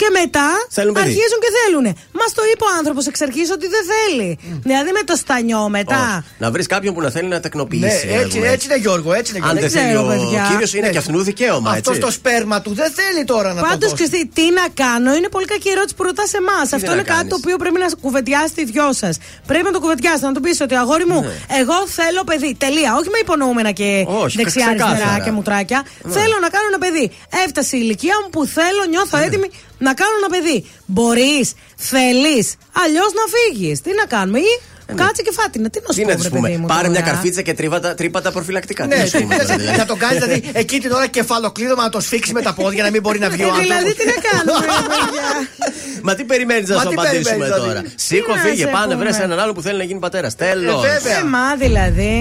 Και 0.00 0.08
μετά 0.20 0.48
Θέλουν 0.78 0.92
παιδί. 0.94 1.06
αρχίζουν 1.06 1.38
και 1.44 1.50
θέλουν. 1.58 1.84
Μας 2.20 2.30
το 2.38 2.42
είπε 2.52 2.64
ο 2.64 2.72
άνθρωπος 2.78 3.02
εξ 3.10 3.16
αρχής 3.26 3.48
ότι 3.56 3.66
δεν 3.74 3.82
θέλει. 3.92 4.28
Δηλαδή 4.68 4.90
με 4.98 5.02
το 5.10 5.14
στανιό 5.22 5.62
μετά. 5.78 6.02
Όχι. 6.18 6.34
Να 6.42 6.50
βρεις 6.54 6.66
κάποιον 6.74 6.92
που 6.94 7.00
να 7.06 7.10
θέλει 7.16 7.28
να 7.36 7.40
τεκνοποιήσει. 7.40 8.06
Ναι, 8.06 8.14
ας 8.16 8.22
έτσι, 8.24 8.36
πούμε. 8.36 8.48
έτσι 8.54 8.64
είναι 8.68 8.78
Γιώργο, 8.84 9.10
έτσι 9.20 9.30
είναι 9.36 9.46
Αν 9.46 9.50
Γιώργο. 9.56 9.60
δεν 9.68 9.70
θέλει 9.76 9.92
ξέρω, 9.92 10.06
ο 10.06 10.08
παιδιά. 10.12 10.42
κύριος, 10.50 10.70
είναι 10.74 10.86
Ναι. 10.86 10.92
και 10.92 10.98
αυτού 11.04 11.22
δικαίωμα. 11.30 11.70
Αυτός 11.70 11.96
έτσι. 11.96 12.00
το 12.06 12.10
σπέρμα 12.18 12.56
του 12.64 12.72
δεν 12.80 12.90
θέλει 12.98 13.24
τώρα 13.24 13.48
να 13.52 13.60
Πάντως, 13.62 13.78
το 13.90 13.96
δώσει. 13.96 14.02
ξέρει 14.08 14.30
τι 14.36 14.44
να 14.60 14.64
κάνω, 14.84 15.10
είναι 15.18 15.28
πολύ 15.28 15.46
κακή 15.52 15.68
ερώτηση 15.74 15.94
που 15.96 16.02
ρωτάς 16.02 16.30
εμάς. 16.40 16.66
Αυτό 16.76 16.86
να 16.86 16.92
είναι 16.92 17.02
κάτι 17.02 17.16
κάνεις; 17.16 17.30
το 17.32 17.36
οποίο 17.42 17.56
πρέπει 17.62 17.78
να 17.84 17.88
κουβεντιάσετε 18.04 18.60
οι 18.62 18.64
δυο 18.74 18.88
σας. 19.02 19.14
Πρέπει 19.50 19.64
να 19.64 19.72
το 19.76 19.80
κουβεντιάσετε, 19.84 20.26
να 20.26 20.32
του 20.36 20.40
πεις 20.44 20.60
ότι 20.60 20.74
αγόρι 20.82 21.06
μου, 21.06 21.20
εγώ 21.60 21.78
θέλω 21.98 22.22
παιδί. 22.30 22.50
Τελεία. 22.64 22.90
Όχι 22.98 23.08
με 23.14 23.18
υπονοούμενα 23.26 23.70
και 23.78 23.84
Ναι. 23.84 24.16
Όχι, 24.22 24.36
δεξιά-αριστερά 24.40 24.94
ξεκάθαρα. 24.94 25.24
και 25.24 25.30
μουτράκια. 25.30 25.80
Θέλω 26.16 26.36
να 26.44 26.48
κάνω 26.54 26.66
ένα 26.72 26.78
παιδί. 26.84 27.06
Έφτασε 27.44 27.72
η 27.76 27.80
ηλικία 27.82 28.14
μου 28.22 28.28
που 28.34 28.40
θέλω, 28.46 28.82
νιώθω 28.92 29.16
Ναι. 29.18 29.24
έτοιμη 29.24 29.48
να 29.80 29.94
κάνω 29.94 30.16
ένα 30.22 30.28
παιδί. 30.28 30.58
Μπορείς, 30.86 31.52
θέλεις, 31.76 32.54
αλλιώς 32.72 33.12
να 33.12 33.24
φύγεις. 33.34 33.80
Τι 33.80 33.90
να 33.94 34.04
κάνουμε, 34.04 34.38
ή 34.38 34.60
κάτσε 34.94 35.22
και 35.22 35.32
φάτινα. 35.38 35.68
Τι 35.70 35.78
να 35.86 35.92
σου 35.92 35.98
Τι 35.98 36.02
πω, 36.04 36.08
να 36.10 36.16
βρε 36.16 36.22
της 36.28 36.28
πούμε, 36.36 36.48
παιδί 36.48 36.60
μου. 36.60 36.66
πάρε 36.66 36.88
μια 36.88 37.00
τώρα. 37.00 37.10
καρφίτσα 37.12 37.42
και 37.42 37.54
τρίβα 37.54 37.80
τα, 37.80 37.94
τρύπα 37.94 38.20
τα 38.22 38.30
προφυλακτικά. 38.32 38.86
Ναι, 38.86 38.94
Τι 38.94 39.00
να 39.00 39.06
σου 39.06 39.18
πούμε 39.20 39.34
τώρα, 39.36 39.56
δηλαδή. 39.56 39.78
να 39.82 39.84
τον 39.84 39.98
κάνεις 39.98 40.18
δηλαδή 40.24 40.42
εκεί 40.52 40.78
την 40.80 40.92
ώρα 40.92 41.06
κεφαλοκλείδωμα 41.06 41.82
να 41.82 41.88
το 41.88 42.00
σφίξεις 42.00 42.32
με 42.32 42.42
τα 42.42 42.52
πόδια 42.52 42.82
να 42.82 42.90
μην 42.90 43.00
μπορεί 43.02 43.18
να 43.18 43.28
βγει 43.30 43.42
ο 43.42 43.46
Ε, 43.46 43.50
δηλαδή, 43.60 43.72
άνθρωπος. 43.72 43.94
τι 43.98 44.04
να 44.12 44.16
κάνουμε, 44.28 44.66
ρε 44.66 44.72
παιδιά. 44.88 45.28
Μα 46.06 46.14
τι 46.14 46.24
περιμένεις 46.24 46.68
να 46.68 46.74
Μα 46.74 46.80
σου 46.82 46.88
τι 46.88 46.94
απαντήσουμε 46.94 47.22
περιμένεις, 47.30 47.54
τώρα; 47.56 47.68
δηλαδή. 47.68 47.88
Σήκω, 48.06 48.32
Τι 48.32 48.38
να 48.38 48.42
φύγε, 48.44 48.64
σε 48.64 48.70
πάνε, 48.76 48.94
πούμε. 48.94 49.04
βρε 49.10 49.24
έναν 49.24 49.38
άλλο 49.42 49.52
που 49.52 49.62
θέλει 49.66 49.78
να 49.78 49.84
γίνει 49.84 49.98
πατέρας. 50.06 50.34
Τέλος. 50.34 50.84
Ε, 50.84 50.88
βέβαια. 50.88 51.18
Ε, 51.18 51.24
μα 51.24 51.46
δηλαδή. 51.64 52.14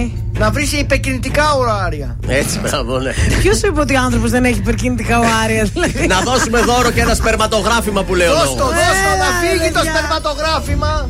Να 0.43 0.49
βρεις 0.51 0.71
υπεκινητικά 0.73 1.45
ωράρια. 1.53 2.17
Έτσι, 2.27 2.59
μπράβο, 2.59 2.99
ναι. 2.99 3.11
Ποιος 3.41 3.57
σου 3.57 3.67
είπε 3.67 3.79
ότι 3.79 3.95
ο 3.95 3.99
άνθρωπος 3.99 4.29
δεν 4.31 4.43
έχει 4.45 4.57
υπερκινητικά 4.57 5.19
οάρια, 5.19 5.63
δηλαδή; 5.73 6.07
Να 6.07 6.19
δώσουμε 6.21 6.59
δώρο 6.61 6.91
και 6.91 7.01
ένα 7.01 7.13
σπερματογράφημα 7.13 8.03
που 8.03 8.15
λέω. 8.15 8.33
Δώσ' 8.33 8.43
το, 8.49 8.55
λόγο. 8.57 8.69
δώσ' 8.69 8.75
το, 8.77 9.09
Έλα, 9.11 9.17
να 9.23 9.29
ρε, 9.41 9.47
φύγει 9.47 9.71
το 9.71 9.79
παιδιά. 9.79 9.91
σπερματογράφημα. 9.95 11.09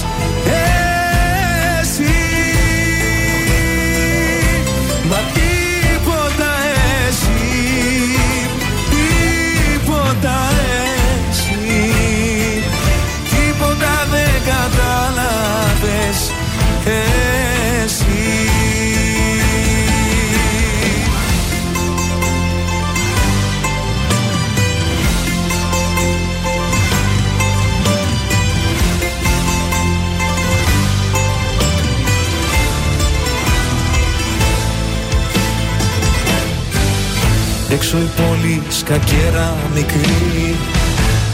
Έξω 38.41 38.49
η 38.49 38.61
πόλη 38.61 38.61
σκακέρα 38.69 39.57
μικρή. 39.73 40.55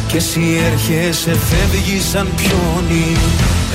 Και 0.08 0.18
εσύ 0.18 0.42
έρχεσαι 0.72 1.36
φεύγει 1.50 2.02
σαν 2.02 2.28
πιόνι. 2.36 3.18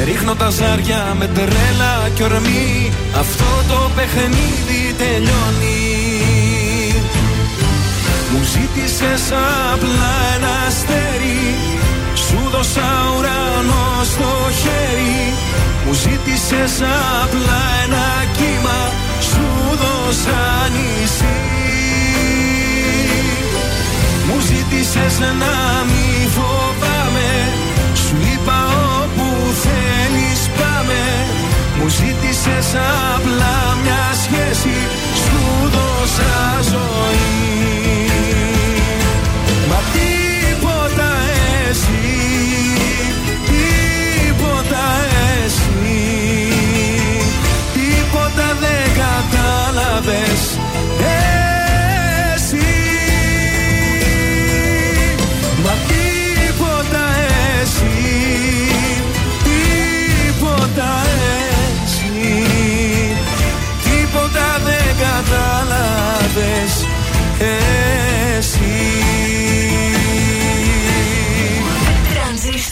Ρίχνω 0.04 0.34
τα 0.34 0.50
ζάρια 0.50 1.16
με 1.18 1.26
τρέλα 1.26 2.08
και 2.14 2.22
ορμή. 2.22 2.92
Αυτό 3.18 3.44
το 3.68 3.90
παιχνίδι 3.96 4.94
τελειώνει. 4.98 5.80
Μου 8.30 8.42
ζήτησες 8.42 8.90
ζήτησες 8.92 9.32
απλά 9.72 10.12
ένα 10.36 10.52
αστέρι. 10.66 11.54
Σου 12.14 12.38
δώσα 12.52 12.90
ουρανό 13.16 14.04
στο 14.04 14.30
χέρι. 14.60 15.34
Μου 15.86 15.92
ζήτησες 15.92 16.74
απλά 17.22 17.62
ένα 17.84 18.06
κύμα. 18.36 18.80
Σου 19.20 19.46
δώσα 19.80 20.40
νησί 20.72 21.61
ζήτησες 24.72 25.18
να 25.18 25.84
μη 25.90 26.28
φοβάμαι. 26.36 27.30
Σου 27.94 28.16
είπα 28.32 28.58
όπου 29.02 29.26
θέλεις 29.64 30.40
πάμε. 30.58 31.00
Μου 31.78 31.88
ζήτησες 31.88 32.74
απλά 33.14 33.56
μια 33.82 34.04
σχέση. 34.22 34.76
Σου 35.22 35.40
δώσα 35.74 36.34
ζωή 36.72 37.51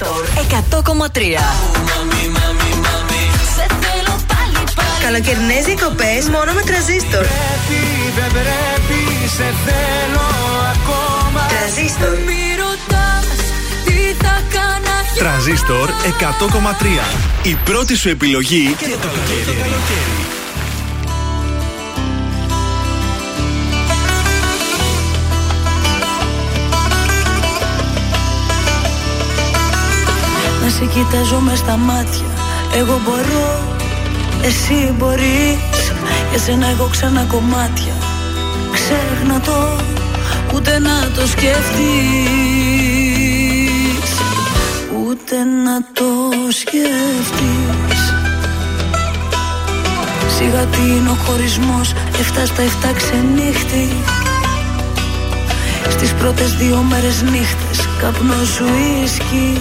Τρανζίστορ 0.01 0.25
100,3 1.09 1.19
Σε 3.55 3.67
θέλω 3.81 4.15
πάλι 4.27 4.65
πάλι 4.75 5.05
Καλοκαιρινές 5.05 5.65
διακοπές 5.65 6.29
μόνο 6.29 6.53
με 6.53 6.63
τραζίστορ. 6.63 7.25
Πρέπει, 7.25 7.81
δεν 8.17 8.31
πρέπει, 8.31 9.01
σε 9.37 9.55
θέλω 9.65 10.27
ακόμα 10.75 11.47
Τραζίστορ. 11.49 12.17
Μη 12.27 12.43
ρωτάς 12.61 13.27
τι 13.85 14.25
θα 14.25 14.43
κάνα 14.55 14.97
Τρανζίστορ 15.19 15.91
100,3. 17.43 17.47
Η 17.47 17.57
πρώτη 17.65 17.97
σου 17.97 18.09
επιλογή 18.09 18.77
και 18.79 18.87
το 18.87 19.09
καλοκαίρι. 19.09 20.30
Σε 30.81 30.87
κοιτάζω 30.87 31.39
με 31.39 31.55
στα 31.55 31.77
μάτια. 31.77 32.27
Εγώ 32.75 33.01
μπορώ, 33.05 33.63
εσύ 34.43 34.95
μπορείς. 34.99 35.81
Για 36.31 36.39
σένα 36.39 36.67
έχω 36.67 36.89
ξανά 36.91 37.25
κομμάτια. 37.29 37.95
Ξέχνα 38.73 39.41
το, 39.41 39.77
ούτε 40.55 40.79
να 40.79 41.11
το 41.15 41.27
σκεφτείς 41.27 41.71
Ούτε 45.07 45.37
να 45.65 45.83
το 45.93 46.11
σκεφτείς 46.51 48.03
Σιγά 50.37 50.65
τι 50.65 50.81
είναι 50.81 51.11
ο 51.11 51.17
χωρισμός. 51.27 51.93
Εφτά 52.21 52.47
στα 52.47 52.63
εφτά 52.63 52.93
ξενύχτη. 52.93 53.89
Στις 55.89 56.13
πρώτες 56.13 56.55
δύο 56.55 56.85
μέρες 56.89 57.23
νύχτες 57.23 57.89
Καπνό 58.01 58.45
σου 58.45 58.65
ίσκι 59.05 59.61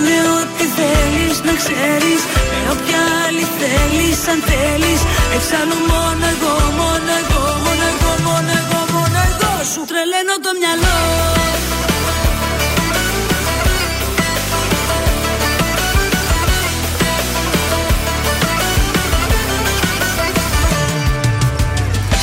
Κάνε 0.00 0.20
ό,τι 0.40 0.64
θέλεις 0.78 1.36
να 1.48 1.54
ξέρεις. 1.60 2.20
Με 2.52 2.60
όποια 2.72 3.00
άλλη 3.24 3.44
θέλεις 3.58 4.18
αν 4.32 4.40
θέλεις. 4.50 5.00
Εξάλλου 5.36 5.78
μόνο 5.92 6.24
εγώ, 6.34 6.54
μόνο 6.80 7.10
εγώ, 7.20 7.42
μόνο 7.64 7.84
εγώ, 7.92 8.12
μόνο 8.26 8.50
εγώ, 8.60 8.80
μόνο 8.94 9.18
εγώ 9.28 9.52
Σου 9.72 9.82
τρελαίνω 9.90 10.34
το 10.44 10.50
μυαλό. 10.60 10.98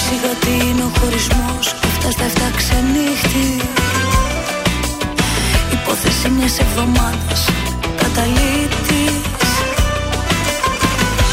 Σιγά 0.04 0.34
τι 0.44 0.68
είναι 0.68 0.84
ο 0.84 0.92
χωρισμός 1.00 1.66
Αυτά 1.98 2.10
στα 2.12 2.24
εφτά 2.24 2.48
ξενύχτη. 2.58 3.48
Υπόθεση 5.72 6.30
μιας 6.30 6.60
εβδομάδας 6.60 7.42
Καταλήτης. 8.16 9.50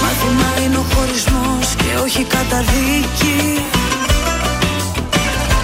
Μάθημα 0.02 0.48
είναι 0.62 0.76
ο 0.76 0.84
χωρισμός 0.94 1.66
Και 1.76 1.90
όχι 2.04 2.22
καταδίκη. 2.24 3.40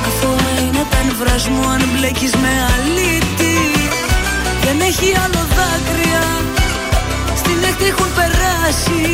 Αθώα 0.06 0.50
είναι 0.62 0.84
τα 0.90 1.00
νευράς 1.06 1.48
μου 1.48 1.68
Αν 1.74 1.82
μπλέκεις 1.90 2.34
με 2.42 2.52
αλήτη. 2.72 3.56
Δεν 4.64 4.80
έχει 4.80 5.08
άλλο 5.24 5.42
δάκρυα. 5.56 6.24
Στην 7.40 7.58
έκτη 7.68 7.84
έχουν 7.92 8.10
περάσει. 8.18 9.04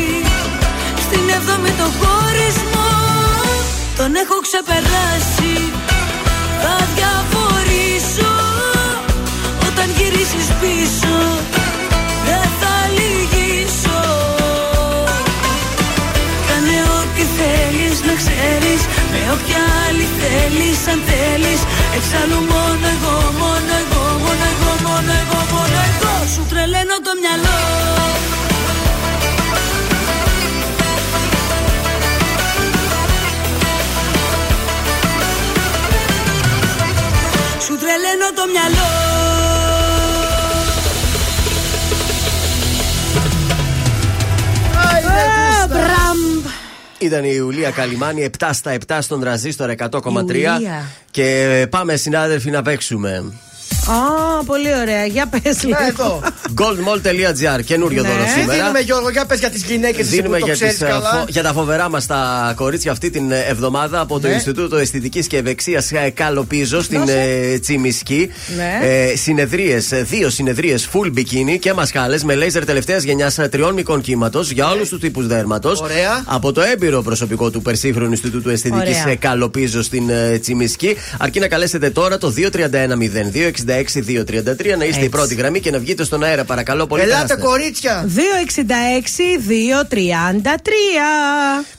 Στην 1.05 1.23
έβδομη 1.37 1.71
το 1.81 1.87
χωρισμό. 1.99 2.91
Τον 3.97 4.11
έχω 4.23 4.37
ξεπεράσει. 4.45 5.53
Θα 6.61 6.75
διαφορήσω 6.95 8.31
όταν 9.67 9.87
γυρίσεις 9.97 10.47
πίσω 10.61 11.15
Με 19.15 19.23
όποια 19.35 19.61
άλλη 19.85 20.07
θέλεις 20.19 20.79
αν 20.91 20.99
θέλεις. 21.09 21.61
Εξάλλου 21.97 22.39
μόνο 22.51 22.85
εγώ, 22.95 23.15
μόνο 23.41 23.71
εγώ, 23.81 24.03
μόνο 24.23 24.45
εγώ, 24.53 24.71
μόνο 24.85 25.11
εγώ, 25.21 25.39
μόνο 25.53 25.77
εγώ 25.89 26.13
Σου 26.33 26.45
τρελαίνω 26.49 26.95
το 27.05 27.11
μυαλό 27.21 27.94
Ήταν 47.05 47.23
η 47.23 47.31
Ιουλία 47.33 47.69
Καλιμάνη 47.69 48.29
7 48.39 48.49
στα 48.53 48.77
7 48.87 48.97
στον 49.01 49.19
τραζίστορ 49.19 49.73
100,3. 49.77 50.05
Ιουλία. 50.05 50.85
Και 51.11 51.67
πάμε 51.69 51.95
συνάδελφοι 51.95 52.49
να 52.49 52.61
παίξουμε. 52.61 53.23
Α, 53.87 54.43
πολύ 54.45 54.73
ωραία. 54.81 55.05
Για 55.05 55.27
πες 55.27 55.63
λίγο. 55.63 55.83
εδώ. 55.87 56.21
Goldmall.gr, 56.57 57.63
καινούριο 57.65 58.01
Ναι. 58.01 58.07
δώρο 58.09 58.23
Τι 58.23 58.29
σήμερα. 58.29 58.57
δίνουμε 58.57 58.79
Γιώργο, 58.79 59.09
για 59.09 59.25
πες 59.25 59.39
για 59.39 59.49
τις 59.49 59.63
γυναίκες 59.63 59.99
εσύ 59.99 60.09
που 60.09 60.15
Δίνουμε 60.15 60.39
το 60.39 60.45
για, 60.45 60.53
ξέρεις 60.53 60.73
τις, 60.73 60.81
ε, 60.81 60.85
καλά. 60.85 61.09
φο- 61.09 61.25
για 61.27 61.43
τα 61.43 61.53
φοβερά 61.53 61.89
μας 61.89 62.05
τα 62.05 62.53
κορίτσια 62.55 62.91
αυτή 62.91 63.09
την 63.09 63.31
ε, 63.31 63.39
εβδομάδα 63.49 63.99
από 63.99 64.19
το 64.19 64.27
Ναι. 64.27 64.33
Ινστιτούτο 64.33 64.77
Αισθητικής 64.77 65.27
και 65.27 65.37
Ευεξίας 65.37 65.91
Καλοπίζο 66.13 66.81
στην 66.81 67.01
ε, 67.07 67.57
Τσιμισκή. 67.59 68.29
Ναι. 68.55 68.79
Ε, 68.87 69.15
συνεδρίες, 69.15 69.89
δύο 70.03 70.29
συνεδρίες 70.29 70.89
full 70.93 71.07
bikini 71.17 71.59
και 71.59 71.73
μασχάλε 71.73 72.17
με 72.23 72.35
λέιζερ 72.35 72.65
τελευταίας 72.65 73.03
γενιάς 73.03 73.39
τριών 73.49 73.73
μικών 73.73 74.01
κύματος 74.01 74.51
για 74.51 74.69
όλους 74.69 74.89
του 74.89 74.97
τύπους 74.97 75.27
δέρματος. 75.27 75.81
Ναι. 75.81 75.85
Ωραία. 75.87 76.23
Από 76.25 76.51
το 76.51 76.61
έμπειρο 76.61 77.01
προσωπικό 77.01 77.49
του 77.49 77.61
Περσίχρονου 77.61 78.11
Ινστιτούτου 78.11 78.49
Αισθητικής 78.49 79.01
Ωραία. 79.03 79.15
Καλοπίζο 79.15 79.81
στην 79.81 80.09
ε, 80.09 80.37
Τσιμισκή. 80.37 80.95
Αρκεί 81.19 81.39
να 81.39 81.47
καλέσετε 81.47 81.89
τώρα 81.89 82.17
το 82.17 82.33
231 82.37 82.51
02 82.51 83.51
66 83.65 83.83
266-233 83.95 84.77
να 84.77 84.85
είστε 84.85 85.03
η 85.05 85.09
πρώτη 85.09 85.35
γραμμή 85.35 85.59
και 85.59 85.71
να 85.71 85.79
βγείτε 85.79 86.03
στον 86.03 86.23
αέρα, 86.23 86.43
παρακαλώ 86.45 86.87
πολύ. 86.87 87.01
Ελάτε, 87.01 87.21
περάστε. 87.25 87.47
κορίτσια. 87.47 88.09
266-233. 88.15 88.19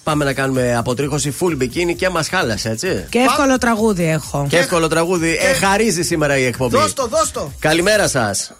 Πάμε 0.02 0.24
να 0.24 0.32
κάνουμε 0.32 0.76
αποτρίχωση 0.76 1.34
full 1.40 1.62
bikini 1.62 1.94
και 1.96 2.08
μας 2.08 2.28
χάλασε, 2.28 2.68
έτσι. 2.70 3.06
Και 3.10 3.18
εύκολο 3.18 3.58
τραγούδι 3.58 4.04
έχω. 4.04 4.46
Και 4.48 4.56
εύκολο 4.58 4.88
τραγούδι. 4.88 5.38
Ε, 5.40 5.52
χαρίζει 5.52 6.02
σήμερα 6.02 6.38
η 6.38 6.44
εκπομπή. 6.44 6.76
Δώσ' 6.76 6.92
το, 6.92 7.06
δώσ' 7.06 7.30
το. 7.30 7.52
Καλημέρα 7.58 8.08
σας. 8.08 8.52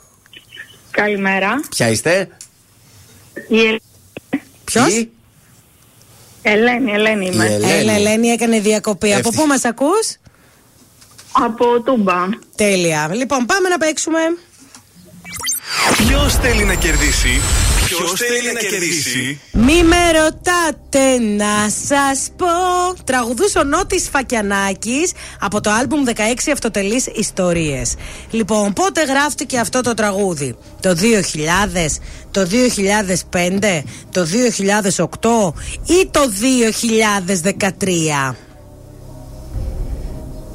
Καλημέρα. 0.90 1.60
Ποια 1.70 1.88
είστε, 1.88 2.28
Η 3.48 3.58
Ελ- 3.60 3.80
Ποιος; 4.64 5.06
Ελένη, 6.42 6.92
Ελένη 6.92 7.26
είμαι. 7.26 7.44
Η 7.44 7.52
Ελένη. 7.52 7.72
Έλα, 7.72 7.92
Ελένη 7.92 8.28
έκανε 8.28 8.60
διακοπή. 8.60 9.08
Από 9.08 9.18
Εύτυχη. 9.18 9.36
πού 9.36 9.46
μας 9.46 9.64
ακούς; 9.64 10.16
Από 11.32 11.80
Τούμπα. 11.82 12.14
Τέλεια. 12.54 13.10
Λοιπόν, 13.14 13.46
πάμε 13.46 13.68
να 13.68 13.78
παίξουμε. 13.78 14.18
Ποιος 15.96 16.34
θέλει 16.34 16.64
να 16.64 16.74
κερδίσει; 16.74 17.40
Ποιος 17.86 18.12
θέλει 18.12 18.52
να 18.52 18.60
κερδίσει; 18.60 19.40
Μη 19.52 19.82
με 19.84 20.10
ρωτάτε 20.20 21.18
να 21.18 21.70
σας 21.86 22.28
πω 22.36 22.46
Τραγουδούσε 23.04 23.58
ο 23.58 23.64
Νότης 23.64 24.08
Φακιανάκης 24.08 25.12
Από 25.40 25.60
το 25.60 25.70
άλμπουμ 25.70 26.04
16 26.06 26.52
Αυτοτελείς 26.52 27.06
Ιστορίες 27.06 27.94
Λοιπόν, 28.30 28.72
πότε 28.72 29.04
γράφτηκε 29.04 29.58
αυτό 29.58 29.80
το 29.80 29.94
τραγούδι; 29.94 30.56
Το 30.80 30.94
2000, 30.94 32.00
το 32.30 32.46
2005, 32.46 33.82
το 34.10 34.24
2008 34.24 35.54
Ή 35.86 36.08
το 36.10 36.20
2013 36.20 38.34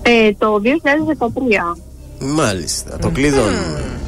Ε, 0.02 0.34
το 0.38 0.62
2013. 0.64 1.78
Μάλιστα, 2.20 2.98
το 2.98 3.10
κλειδώνουμε. 3.10 4.00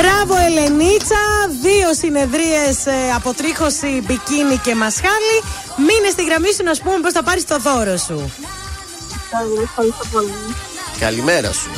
Μπράβο 0.00 0.36
Ελενίτσα 0.46 1.22
Δύο 1.62 1.94
συνεδρίες 1.94 2.86
ε, 2.86 3.12
αποτρίχωση 3.16 4.02
μπικίνι 4.06 4.56
και 4.62 4.74
μασχάλη 4.74 5.36
Μείνε 5.76 6.10
στη 6.10 6.24
γραμμή 6.24 6.52
σου 6.52 6.64
να 6.64 6.74
σου 6.74 6.82
πούμε 6.82 7.00
πως 7.00 7.12
θα 7.12 7.22
πάρεις 7.22 7.44
το 7.44 7.58
δώρο 7.58 7.96
σου 7.96 8.32
Ευχαριστώ 9.62 10.04
πολύ. 10.12 10.32
Καλημέρα 10.98 11.52
σου. 11.52 11.70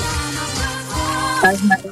Καλημέρα. 1.40 1.82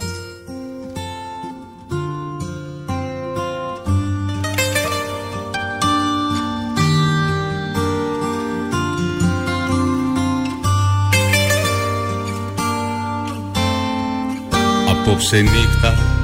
Απόψε 14.89 15.37
νύχτα 15.37 16.18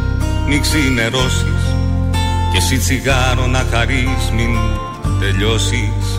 μη 0.48 0.58
ξημερώσεις 0.58 1.62
Και 2.52 2.58
εσύ 2.58 2.78
τσιγάρο 2.78 3.46
να 3.46 3.64
χαρείς 3.70 4.30
μην 4.36 4.56
τελειώσεις 5.20 6.18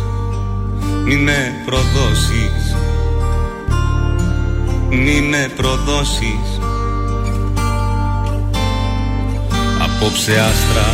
Μη 1.07 1.15
με 1.15 1.53
προδώσεις. 1.65 2.75
Μη 4.89 5.21
με 5.21 5.51
προδώσεις. 5.55 6.59
Απόψε 9.83 10.31
άστρα 10.31 10.89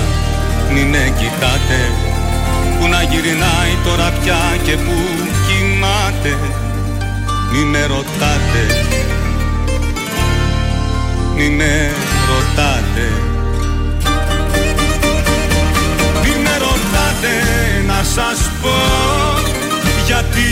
μη 0.73 0.83
με 0.83 1.13
κοιτάτε 1.19 1.81
Που 2.79 2.87
να 2.87 3.01
γυρνάει 3.01 3.73
τώρα 3.83 4.09
πια 4.09 4.39
και 4.63 4.71
που 4.71 4.95
κοιμάται. 5.47 6.37
Μη 7.51 7.63
με 7.63 7.85
ρωτάτε. 7.85 8.63
Μη 11.35 11.49
με 11.49 11.91
ρωτάτε. 12.31 13.07
Μη 16.23 16.33
με 16.43 16.55
ρωτάτε 16.65 17.35
να 17.87 18.03
σας 18.15 18.39
πω 18.61 18.79
γιατί 20.05 20.49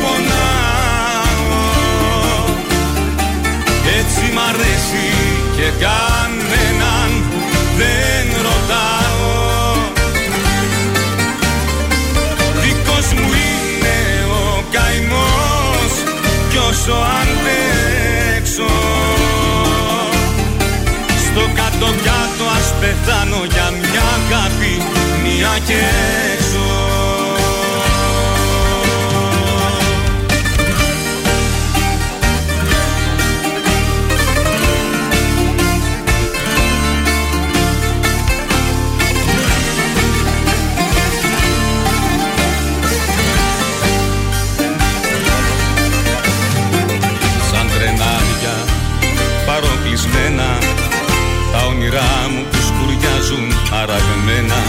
πονάω. 0.00 1.18
Έτσι 3.98 4.32
μ' 4.34 4.42
αρέσει 4.50 5.08
και 5.56 5.68
κανέναν 5.84 7.10
δεν 7.78 8.26
ρωτάω. 8.46 9.36
Δικός 12.62 13.12
μου 13.12 13.28
είναι 13.48 13.98
ο 14.30 14.64
καημός 14.72 15.92
κι 16.50 16.58
όσο 16.70 16.96
αντέξω 17.20 18.72
στο 21.38 21.46
κάτω 21.54 21.86
κάτω 21.86 22.44
ας 22.58 22.74
πεθάνω 22.80 23.44
για 23.52 23.70
μια 23.70 24.04
αγάπη 24.18 24.74
Μια 25.22 25.58
και 25.66 25.78
έξω 26.32 26.87
αραγμένα 54.28 54.62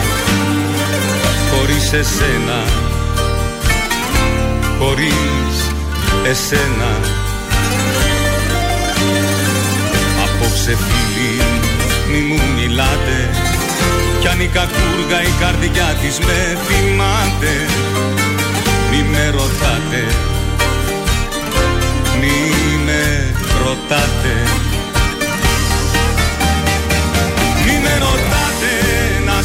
Χωρίς 1.51 1.93
εσένα 1.93 2.63
Χωρίς 4.79 5.73
εσένα. 6.25 6.91
Απόψε 10.23 10.77
φίλοι 10.77 11.43
μη 12.11 12.19
μου 12.19 12.39
μιλάτε 12.55 13.29
Κι 14.19 14.27
αν 14.27 14.39
η 14.39 14.47
κακούργα 14.47 15.21
η 15.21 15.33
καρδιά 15.39 15.95
της 16.01 16.19
με 16.19 16.57
θυμάται 16.65 17.55
Μη 18.91 19.05
με 19.11 19.29
ρωτάτε 19.29 20.03
Μη 22.19 22.53
με 22.85 23.33
ρωτάτε 23.63 24.68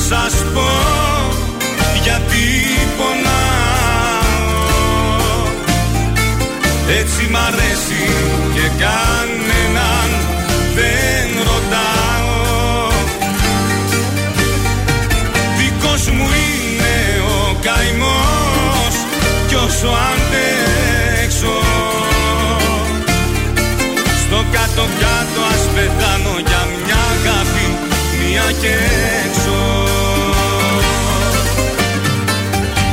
σας 0.09 0.35
πω 0.55 0.71
γιατί 2.03 2.47
πονάω. 2.97 3.35
Έτσι 6.99 7.23
μ' 7.31 7.37
αρέσει 7.37 8.05
και 8.55 8.67
κανέναν 8.83 10.11
δεν 10.75 11.29
ρωτάω. 11.49 12.89
Δικός 15.59 16.09
μου 16.11 16.25
είναι 16.25 16.97
ο 17.37 17.57
καημός 17.63 18.95
κι 19.49 19.55
όσο 19.55 19.91
αντέξω. 20.09 21.59
Στο 24.23 24.45
κάτω 24.53 24.85
κάτω 25.01 25.41
ας 25.53 25.69
πεθάνω. 25.75 26.24
για 26.24 26.24
μια 26.24 26.24
αγάπη 26.24 26.24
Μια 28.35 28.53
και 28.61 28.75
έξω. 29.27 29.61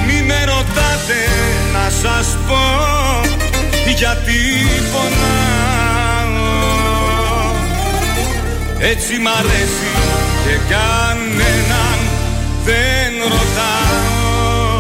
Μη 0.06 0.22
με 0.22 0.44
ρωτάτε 0.46 1.22
να 1.74 1.90
σας 1.90 2.38
πω 2.48 2.64
Γιατί 3.98 4.40
πονάω. 4.92 5.22
Έτσι 8.80 9.18
μ' 9.18 9.28
αρέσει 9.28 9.92
και 10.44 10.56
κανέναν 10.70 12.00
δεν 12.66 13.14
ρωτάω. 13.22 14.80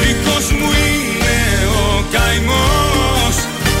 Δικός 0.00 0.52
μου 0.52 0.70
είναι 0.86 1.66
ο 1.66 2.04
καημός 2.12 3.36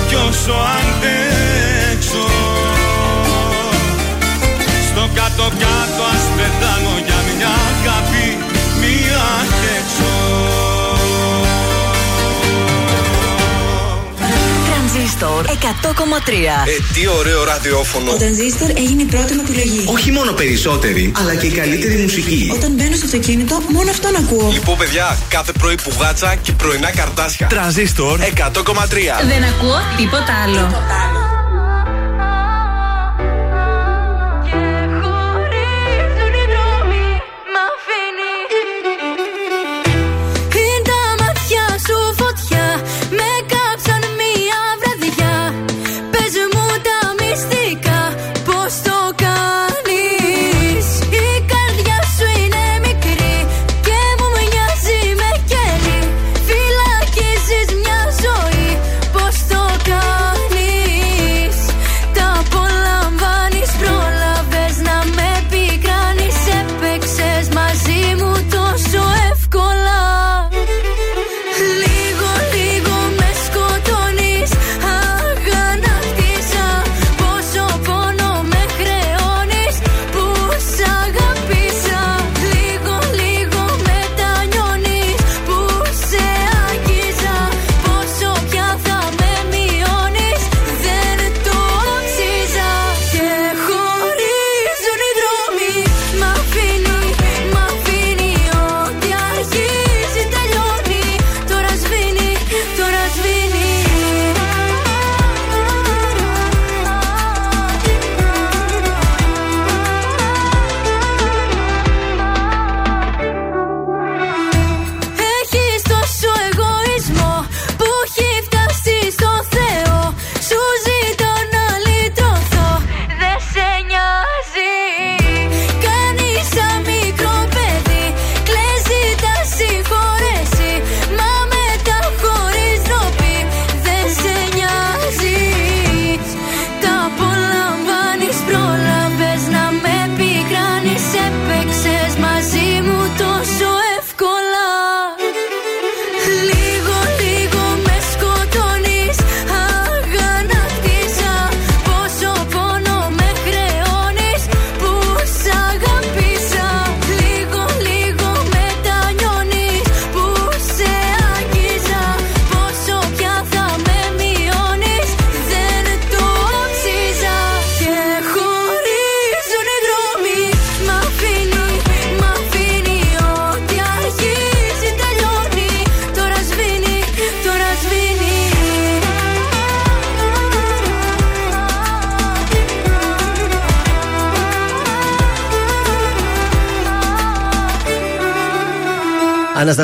κι 0.08 0.14
όσο 0.14 0.52
αντέξω 0.52 1.73
πεθάνω 6.44 6.94
για 7.06 7.18
μια 7.28 7.52
αγάπη 7.72 8.26
Μια 8.82 9.26
και 9.60 9.70
έξω 9.78 10.12
Τρανζίστορ 14.64 15.44
Τρανζίστορ 15.44 15.44
100,3. 15.46 16.68
Ε, 16.68 16.94
τι 16.94 17.08
ωραίο 17.18 17.44
ραδιόφωνο. 17.44 18.10
Ο 18.10 18.16
τρανζίστορ 18.16 18.70
έγινε 18.70 19.02
η 19.02 19.04
πρώτη 19.04 19.34
μου 19.34 19.42
επιλογή. 19.48 19.84
Όχι 19.86 20.10
μόνο 20.10 20.32
περισσότερη, 20.32 21.12
αλλά 21.16 21.34
και 21.34 21.46
η 21.46 21.50
καλύτερη 21.50 21.96
μουσική. 22.02 22.50
Όταν 22.54 22.70
μπαίνω 22.72 22.96
στο 22.96 23.04
αυτοκίνητο, 23.04 23.62
μόνο 23.68 23.90
αυτόν 23.90 24.16
ακούω. 24.16 24.50
Λοιπόν, 24.52 24.76
παιδιά, 24.76 25.16
κάθε 25.28 25.52
πρωί 25.52 25.74
που 25.74 25.92
γάτσα 26.00 26.34
και 26.42 26.52
πρωινά 26.52 26.90
καρτάσια. 26.90 27.46
Τρανζίστορ 27.46 28.20
100,3. 28.20 28.24
Δεν 29.32 29.42
ακούω 29.52 29.78
τίποτα 29.96 30.32
άλλο. 30.44 30.58
Είναι 30.58 31.13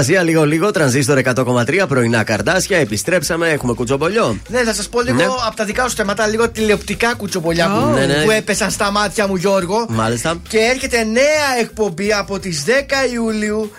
Αναστασία, 0.01 0.23
λίγο 0.31 0.45
λίγο, 0.45 0.71
τρανζίστορ 0.71 1.19
100,3 1.25 1.85
πρωινά 1.89 2.23
καρτάσια. 2.23 2.79
Επιστρέψαμε, 2.79 3.49
έχουμε 3.49 3.73
κουτσομπολιό. 3.73 4.39
Ναι, 4.49 4.59
θα 4.63 4.75
σας 4.75 4.89
πω 4.89 5.01
λίγο 5.01 5.17
Ναι. 5.17 5.25
από 5.47 5.57
τα 5.57 5.65
δικά 5.65 5.89
σου 5.89 5.97
θέματα, 5.97 6.27
λίγο 6.27 6.49
τηλεοπτικά 6.51 7.15
κουτσομπολιά 7.15 7.69
που, 7.71 7.87
Ναι, 7.95 8.07
ναι. 8.07 8.23
που 8.25 8.31
έπεσαν 8.31 8.71
στα 8.71 8.91
μάτια 8.91 9.27
μου, 9.27 9.37
Γιώργο. 9.37 9.87
Μάλιστα. 9.89 10.41
Και 10.49 10.59
έρχεται 10.59 11.05
νέα 11.05 11.61
εκπομπή 11.61 12.13
από 12.13 12.39
τις 12.39 12.65
10 12.67 12.71
ιουλιου 13.13 13.71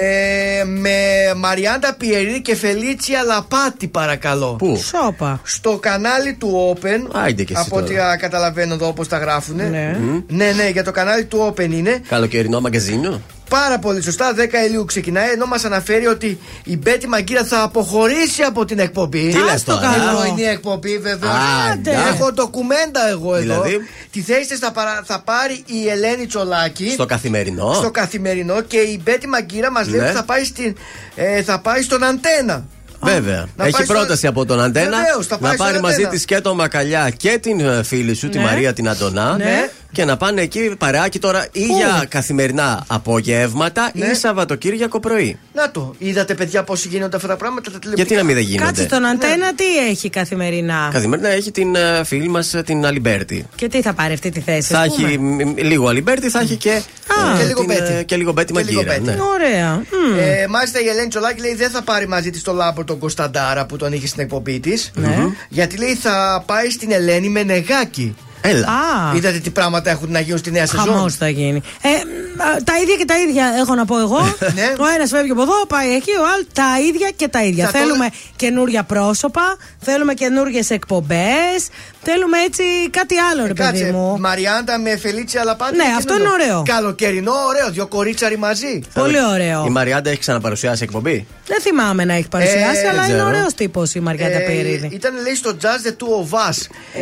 ε, 0.00 0.64
με 0.64 0.90
Μαριάντα 1.36 1.94
Πιερή 1.98 2.42
και 2.42 2.56
Φελίτσια 2.56 3.22
Λαπάτη, 3.22 3.86
παρακαλώ. 3.88 4.54
Πού; 4.58 4.76
Σόπα. 4.76 5.40
Στο 5.44 5.78
κανάλι 5.82 6.32
του 6.34 6.76
Open. 6.76 7.08
Άιντε 7.12 7.42
και 7.44 7.52
εσύ 7.52 7.62
από 7.66 7.76
ό,τι 7.76 7.92
τώρα. 7.94 8.08
α, 8.08 8.16
καταλαβαίνω 8.16 8.74
εδώ 8.74 8.86
όπως 8.86 9.08
τα 9.08 9.18
γράφουν. 9.18 9.56
Ναι. 9.56 9.96
ναι, 10.28 10.52
ναι, 10.56 10.68
για 10.72 10.84
το 10.84 10.90
κανάλι 10.90 11.24
του 11.24 11.54
Open 11.56 11.70
είναι. 11.70 12.02
Καλοκαιρινό 12.08 12.60
μαγκαζίνο. 12.60 13.20
Πάρα 13.52 13.78
πολύ 13.78 14.02
σωστά, 14.02 14.34
10 14.34 14.38
Ιουλίου 14.66 14.84
ξεκινάει, 14.84 15.30
ενώ 15.30 15.46
μας 15.46 15.64
αναφέρει 15.64 16.06
ότι 16.06 16.38
η 16.64 16.76
Μπέτη 16.76 17.08
Μαγκύρα 17.08 17.44
θα 17.44 17.62
αποχωρήσει 17.62 18.42
από 18.42 18.64
την 18.64 18.78
εκπομπή. 18.78 19.28
Τι 19.28 19.38
λες 19.42 19.64
το 19.64 19.74
τώρα, 19.74 19.86
καλό. 19.96 20.18
ε; 20.18 20.20
πρωινή 20.22 20.42
εκπομπή, 20.42 20.98
βέβαια. 20.98 21.30
Άντε. 21.72 21.90
Έχω 21.90 22.32
ντοκουμέντα 22.32 23.08
εγώ 23.10 23.34
εδώ. 23.34 23.42
Δηλαδή; 23.42 23.78
Τη 24.12 24.20
θέση 24.20 24.48
της 24.48 24.58
θα, 24.58 24.72
παρα- 24.72 25.02
θα 25.04 25.20
πάρει 25.24 25.62
η 25.66 25.88
Ελένη 25.88 26.26
Τσολάκη. 26.26 26.90
Στο 26.90 27.06
καθημερινό; 27.06 27.72
Στο 27.74 27.90
καθημερινό 27.90 28.60
και 28.60 28.76
η 28.76 29.00
Μπέτη 29.04 29.28
Μαγκύρα 29.28 29.70
μας 29.70 29.88
λέει 29.88 30.00
Ναι. 30.00 30.06
ότι 30.06 30.16
θα 30.16 30.24
πάει, 30.24 30.44
στην, 30.44 30.76
ε, 31.14 31.42
θα 31.42 31.58
πάει 31.60 31.82
στον 31.82 32.04
Αντένα. 32.04 32.64
Βέβαια. 33.04 33.48
να 33.56 33.64
Έχει 33.64 33.72
πάει 33.72 33.84
στο- 33.84 33.92
πρόταση 33.94 34.26
από 34.26 34.44
τον 34.44 34.60
Αντένα 34.60 34.96
Βεβαίως, 34.96 35.26
θα 35.26 35.38
πάει 35.38 35.50
να 35.50 35.56
στον 35.56 35.66
πάρει 35.66 35.80
μαζί 35.80 35.94
Αντένα. 35.94 36.08
τη 36.10 36.24
και 36.24 36.40
τον 36.40 36.56
Μακαλιά 36.56 37.10
και 37.16 37.38
την 37.42 37.60
ε, 37.60 37.82
φίλη 37.82 38.14
σου, 38.14 38.28
τη 38.28 38.38
Ναι. 38.38 38.44
Μαρία 38.44 38.72
την 38.72 38.88
Αντωνά. 38.88 39.36
Ναι. 39.36 39.70
Και 39.92 40.04
να 40.04 40.16
πάνε 40.16 40.40
εκεί 40.40 40.74
παρεάκι 40.78 41.18
τώρα 41.18 41.46
ή 41.52 41.60
για 41.64 42.06
καθημερινά 42.08 42.84
απογεύματα 42.86 43.90
Ναι. 43.94 44.06
ή 44.06 44.14
Σαββατοκύριακο 44.14 45.00
πρωί. 45.00 45.38
Να 45.54 45.70
το, 45.70 45.94
είδατε 45.98 46.34
παιδιά 46.34 46.62
πώς 46.64 46.84
γίνονται 46.84 47.16
αυτά 47.16 47.28
τα 47.28 47.36
πράγματα. 47.36 47.70
Τα 47.70 47.78
τηλεοπτικά. 47.78 48.08
Γιατί 48.08 48.14
να 48.14 48.22
μην 48.22 48.34
δεν 48.34 48.44
γίνονται; 48.44 48.66
Κάτσε 48.70 48.82
στον 48.84 49.04
αντένα 49.06 49.54
τι 49.54 49.64
έχει 49.90 50.10
καθημερινά; 50.10 50.88
Καθημερινά 50.92 51.28
έχει 51.28 51.50
την 51.50 51.74
ε, 51.74 52.04
φίλη 52.04 52.28
μας 52.28 52.54
την 52.64 52.86
Αλιμπέρτη. 52.86 53.46
Και 53.54 53.68
τι 53.68 53.82
θα 53.82 53.92
πάρει 53.92 54.12
αυτή 54.12 54.30
τη 54.30 54.40
θέση. 54.40 54.72
Θα 54.72 54.80
ας 54.80 54.94
πούμε; 54.94 55.08
έχει 55.08 55.18
μ, 55.18 55.34
μ, 55.48 55.54
λίγο 55.56 55.88
Αλιμπέρτη, 55.88 56.28
θα 56.28 56.40
έχει 56.40 56.56
και, 56.56 56.70
ε, 56.70 57.38
και 57.38 57.44
λίγο 57.46 57.60
την, 57.60 57.70
ε, 57.70 57.74
Μπέτη. 57.80 58.04
και 58.04 58.16
λίγο 58.16 58.32
Μπέτη 58.32 58.52
Και 58.52 58.60
λίγο 58.62 58.82
Μαγκύρα. 58.82 58.94
Μπέτη. 59.04 59.16
ναι. 59.16 59.22
Ωραία. 59.34 59.74
Μμ. 59.74 60.18
Ε, 60.18 60.46
μάλιστα 60.46 60.80
η 60.80 60.88
Ελένη 60.88 61.08
Τσολάκη 61.08 61.40
λέει 61.40 61.54
δεν 61.54 61.70
θα 61.70 61.82
πάρει 61.82 62.08
μαζί 62.08 62.30
της 62.30 62.42
το 62.42 62.52
Λάμπρο 62.52 62.84
τον 62.84 62.98
Κωνσταντάρα 62.98 63.66
που 63.66 63.76
τον 63.76 63.92
είχε 63.92 64.06
στην 64.06 64.22
εκπομπή 64.22 64.60
της. 64.60 64.90
Ναι. 64.94 65.16
Γιατί 65.48 65.76
λέει 65.78 65.94
θα 65.94 66.42
πάει 66.46 66.70
στην 66.70 66.92
Ελένη 66.92 67.28
Μενεγάκη. 67.28 68.14
Έλα. 68.42 68.66
Α. 68.66 69.16
Είδατε 69.16 69.38
τι 69.38 69.50
πράγματα 69.50 69.90
έχουν 69.90 70.10
να 70.10 70.20
γίνουν 70.20 70.38
στη 70.38 70.50
νέα 70.50 70.66
Χαμός 70.66 70.86
σεζόν. 70.94 71.10
θα 71.10 71.28
γίνει. 71.28 71.62
Ε, 71.82 71.88
μ, 72.36 72.62
τα 72.64 72.78
ίδια 72.82 72.96
και 72.96 73.04
τα 73.04 73.18
ίδια 73.18 73.52
έχω 73.58 73.74
να 73.74 73.84
πω 73.84 73.98
εγώ. 73.98 74.18
Ναι. 74.54 74.72
Ο 74.78 74.86
ένας 74.94 75.10
φεύγει 75.10 75.30
από 75.30 75.42
εδώ, 75.42 75.66
πάει 75.68 75.94
εκεί, 75.94 76.10
ο 76.10 76.24
άλλος 76.32 76.46
τα 76.52 76.64
ίδια 76.88 77.10
και 77.16 77.28
τα 77.28 77.42
ίδια. 77.44 77.66
Θα 77.66 77.72
το 77.72 77.78
θέλουμε 77.78 77.98
λέ- 78.04 78.12
καινούρια 78.36 78.82
πρόσωπα, 78.82 79.56
θέλουμε 79.80 80.14
καινούριε 80.14 80.62
εκπομπές, 80.68 81.68
θέλουμε 82.02 82.38
έτσι 82.38 82.62
κάτι 82.90 83.14
άλλο, 83.18 83.46
ρε 83.46 83.52
παιδί 83.54 83.68
Κάτσε, 83.78 83.92
μου. 83.92 84.16
Μαριάντα 84.20 84.78
με 84.78 84.96
Φελίτσια 84.96 85.44
Λαπάτη. 85.44 85.76
Ναι, 85.76 85.82
τι 85.84 85.90
αυτό 85.96 86.14
είναι 86.14 86.22
είναι 86.22 86.32
εδώ; 86.44 86.48
ωραίο. 86.58 86.62
Καλοκαιρινό, 86.66 87.32
ωραίο. 87.48 87.70
Δύο 87.70 87.86
κορίτσαροι 87.86 88.38
μαζί. 88.38 88.80
Πολύ 88.94 89.24
ωραίο. 89.32 89.64
Η 89.66 89.70
Μαριάντα 89.70 90.10
έχει 90.10 90.18
ξαναπαρουσιάσει 90.18 90.82
εκπομπή; 90.82 91.26
Δεν 91.46 91.60
θυμάμαι 91.60 92.04
να 92.04 92.14
έχει 92.14 92.28
παρουσιάσει, 92.28 92.80
Ε, 92.84 92.88
αλλά 92.88 93.00
δεν 93.00 93.10
είναι 93.10 93.18
ξέρω. 93.18 93.28
ωραίος 93.36 93.54
τύπος 93.54 93.94
η 93.94 94.00
Μαριάντα 94.00 94.38
Περίδη. 94.38 94.88
ήταν 94.92 95.22
λέει 95.22 95.34
στο 95.34 95.56
Jazz 95.62 95.88
The 95.88 95.90
Two 95.90 96.24
of 96.24 96.50
Us. 96.50 96.56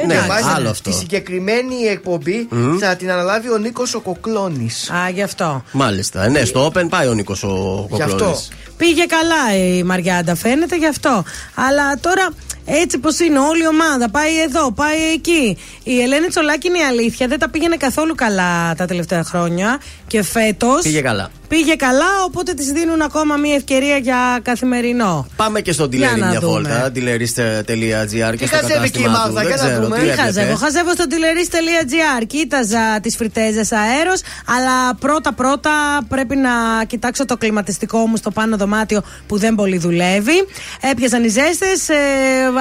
ναι, 0.07 0.15
Και 0.15 0.20
μάλιστα 0.29 0.55
άλλο 0.55 0.69
αυτό. 0.69 0.91
Τη 0.91 0.97
συγκεκριμένη 0.97 1.75
εκπομπή 1.91 2.49
θα 2.81 2.97
την 2.97 3.11
αναλάβει 3.11 3.51
ο 3.53 3.59
Νίκος 3.59 3.95
ο 3.95 4.01
Κοκλώνης. 4.01 4.91
Α, 4.91 5.09
γι' 5.09 5.23
αυτό. 5.23 5.65
Μάλιστα. 5.73 6.29
Ναι, 6.29 6.45
στο 6.45 6.67
Open 6.75 6.87
πάει 6.89 7.07
ο 7.07 7.12
Νίκος 7.15 7.43
ο 7.43 7.87
Γι' 7.91 8.03
αυτό. 8.03 8.15
Κοκλώνης. 8.17 8.49
Πήγε 8.77 9.05
καλά 9.05 9.57
η 9.67 9.83
Μαριάντα, 9.83 10.35
φαίνεται 10.35 10.77
γι' 10.77 10.87
αυτό. 10.87 11.25
Αλλά 11.55 11.97
τώρα 12.01 12.29
Έτσι 12.73 12.99
πώ 12.99 13.08
είναι, 13.24 13.39
όλη 13.39 13.62
η 13.62 13.66
ομάδα 13.66 14.10
πάει 14.10 14.40
εδώ, 14.40 14.73
πάει 14.73 15.12
εκεί. 15.15 15.57
Η 15.82 16.00
Ελένη 16.00 16.26
Τσολάκη 16.28 16.68
είναι 16.68 16.78
η 16.78 16.82
αλήθεια, 16.82 17.26
δεν 17.28 17.39
τα 17.39 17.49
πήγαινε 17.49 17.76
καθόλου 17.76 18.15
καλά 18.15 18.74
τα 18.74 18.86
τελευταία 18.86 19.24
χρόνια. 19.24 19.81
Και 20.07 20.23
φέτος. 20.23 20.82
Πήγε 20.82 21.00
καλά. 21.00 21.31
Πήγε 21.55 21.75
καλά, 21.75 22.11
οπότε 22.27 22.55
της 22.55 22.67
δίνουν 22.67 23.03
ακόμα 23.03 23.37
μια 23.37 23.55
ευκαιρία 23.55 23.97
για 23.97 24.41
καθημερινό. 24.43 25.27
Πάμε 25.37 25.61
και 25.61 25.73
στο 25.73 25.83
Για 25.83 25.91
τηλερί 25.91 26.20
να 26.20 26.27
μια 26.27 26.41
δούμε. 26.41 26.53
βόλτα. 26.53 26.91
Τηλερίστ.gr 26.91 28.35
και 28.37 28.47
στο 28.47 28.57
χαζεύει 28.57 28.87
εκεί 28.87 28.99
η 29.01 29.03
κατάστημα 29.03 29.11
Μάγδα, 29.11 29.29
του. 29.29 29.35
Δεν 29.35 29.47
για 29.47 29.57
να 29.57 29.62
ξέρω 29.69 29.83
δούμε. 29.83 29.95
τι 29.97 30.01
Τι 30.01 30.07
βλέπετε. 30.07 30.23
χαζεύω. 30.23 30.57
Χαζεύω 30.57 30.93
στο 30.93 31.07
τηλερή.gr. 31.07 32.23
Κοίταζα 32.27 33.01
τις 33.03 33.17
φριτέζε 33.17 33.61
αέρος, 33.70 34.20
αλλά 34.47 34.95
πρώτα-πρώτα 34.95 35.70
πρέπει 36.09 36.37
να 36.37 36.51
κοιτάξω 36.87 37.25
το 37.25 37.37
κλιματιστικό 37.37 37.99
μου 38.07 38.17
στο 38.17 38.31
πάνω 38.31 38.57
δωμάτιο 38.57 39.03
που 39.27 39.39
δεν 39.39 39.55
πολύ 39.55 39.79
δουλεύει. 39.79 40.45
Έπιασαν 40.81 41.25
οι 41.25 41.29
ζέστες. 41.29 41.89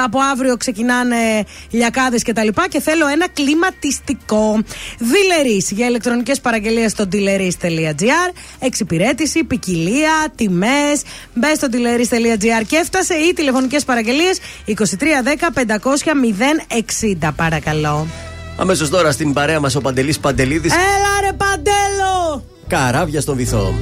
από 0.03 0.19
αύριο 0.32 0.58
ξεκινάνε 0.58 1.16
λιακάδες 1.69 2.24
κτλ. 2.24 2.48
Και, 2.48 2.68
και 2.69 2.80
θέλω 2.82 3.08
ένα 3.08 3.27
κλιματιστικό. 3.34 4.59
Διλερή 5.00 5.66
για 5.69 5.88
ηλεκτρονικές 5.88 6.40
παραγγελίες 6.40 6.92
στο 6.92 7.08
dealeries.gr. 7.11 8.30
Εξυπηρέτηση, 8.82 9.43
ποικιλία, 9.43 10.11
τιμές. 10.35 11.01
Μπες 11.33 11.58
στο 11.58 11.67
dealeries.gr 11.72 12.66
και 12.67 12.75
έφτασε 12.75 13.14
ή 13.14 13.33
τηλεφωνικές 13.33 13.83
παραγγελίες 13.85 14.40
2310 14.67 14.74
500 15.53 16.14
060. 17.22 17.30
Παρακαλώ. 17.35 18.08
Αμέσως 18.58 18.90
τώρα 18.90 19.11
στην 19.11 19.33
παρέα 19.33 19.59
μας 19.59 19.75
ο 19.75 19.82
Παντελής 19.82 20.19
Παντελίδης. 20.19 20.72
Έλα 20.72 21.30
ρε 21.30 21.33
παντέλο! 21.33 22.43
Καράβια 22.67 23.22
στον 23.22 23.35
βυθό. 23.35 23.74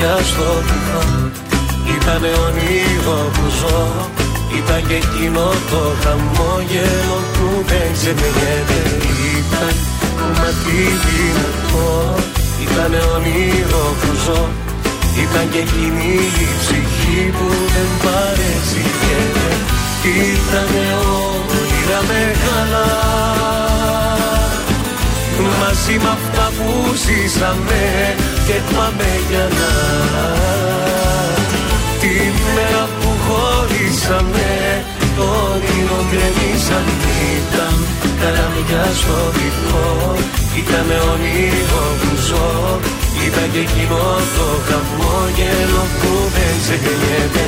Καραβιά 0.00 0.24
στο 0.30 0.48
βυθό 0.66 1.02
Ήταν 1.96 2.22
όνειρο 2.44 3.18
που 3.34 3.44
ζω 3.58 3.80
Ήταν 4.58 4.80
και 4.88 4.94
εκείνο 5.02 5.44
το 5.70 5.82
χαμόγελο 6.02 7.18
που 7.34 7.46
δεν 7.70 7.88
ξεχνιέται 7.96 8.80
Ήταν 9.36 9.74
κομμάτι 10.18 10.78
δυνατό 11.04 11.88
Ήταν 12.64 12.92
όνειρο 13.14 13.84
που 14.00 14.10
ζω. 14.24 14.42
Ήταν 15.24 15.46
και 15.52 15.58
εκείνη 15.58 16.12
η 16.44 16.48
ψυχή 16.60 17.20
που 17.36 17.48
δεν 17.74 17.90
παρεξηγέται 18.02 19.48
Ήταν 20.32 20.70
όνειρα 21.16 22.00
μεγάλα 22.10 23.69
Μαζί 25.60 25.96
με 26.02 26.10
αυτά 26.18 26.44
που 26.56 26.70
ζήσαμε 27.04 27.82
και 28.46 28.56
πάμε 28.74 29.08
για 29.28 29.46
να. 29.58 29.72
Την 32.02 32.32
μέρα 32.54 32.84
που 32.98 33.08
χωρίσαμε 33.24 34.48
το 35.16 35.24
όνειρο 35.52 36.00
γκρεμίσαν 36.08 36.86
Ήταν 37.36 37.76
καραμιά 38.20 38.84
στο 39.00 39.16
βυθό 39.34 39.88
Ήταν 40.60 40.88
όνειρο 41.12 41.84
που 42.00 42.10
ζω. 42.26 42.50
Ήταν 43.26 43.46
και 43.52 43.62
εκείνο 43.66 44.00
το 44.36 44.46
χαμόγελο 44.66 45.82
που 45.98 46.10
δεν 46.34 46.52
ξεχνιέται 46.62 47.46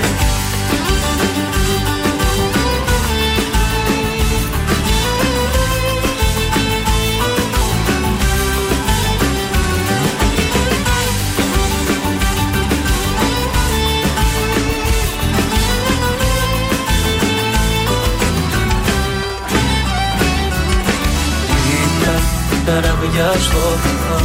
Ήταν 22.62 22.74
καραβιά 22.82 23.30
στο 23.46 23.62
βυθό 23.82 24.20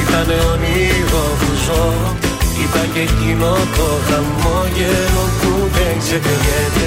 Ήταν 0.00 0.28
όνειρο 0.52 1.24
που 1.40 1.50
ζω 1.64 1.84
Ήταν 2.64 2.86
και 2.92 3.00
εκείνο 3.08 3.50
το 3.76 3.88
χαμόγελο 4.06 5.24
που 5.40 5.52
δεν 5.76 5.94
ξεχνιέται 6.02 6.86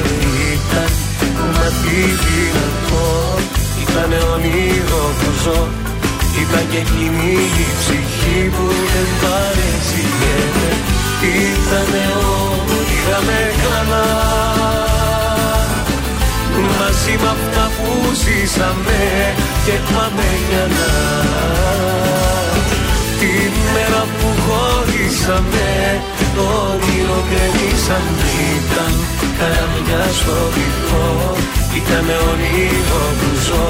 Ήταν. 0.54 0.90
Κομμάτι 1.38 1.98
δυνατό 2.24 3.08
Ήταν 3.84 4.12
όνειρο 4.34 5.04
που 5.20 5.30
ζω 5.44 5.62
Ήταν 6.42 6.66
και 6.72 6.80
εκείνη 6.86 7.32
η 7.64 7.68
ψυχή 7.80 8.40
που 8.56 8.66
δεν 8.92 9.10
παρεξηγέται 9.22 10.70
Ήταν 11.44 11.92
όνειρα 12.70 13.20
μεγάλα 13.30 14.85
Μαζί 16.80 17.14
με 17.22 17.30
αυτά 17.36 17.66
που 17.76 17.90
ζήσαμε 18.24 19.02
και 19.66 19.76
πάμε 19.92 20.28
για 20.50 20.66
να 20.76 20.90
Την 23.20 23.52
μέρα 23.74 24.02
που 24.16 24.28
χωρίσαμε 24.46 25.70
το 26.36 26.46
όνειρο 26.72 27.20
γκρεμίσαν 27.28 28.06
Ήταν 28.56 28.94
καραμιά 29.40 30.04
στο 30.20 30.38
βυθό 30.54 31.10
Ήταν 31.80 32.06
όνειρο 32.30 33.04
που 33.20 33.30
ζω 33.46 33.68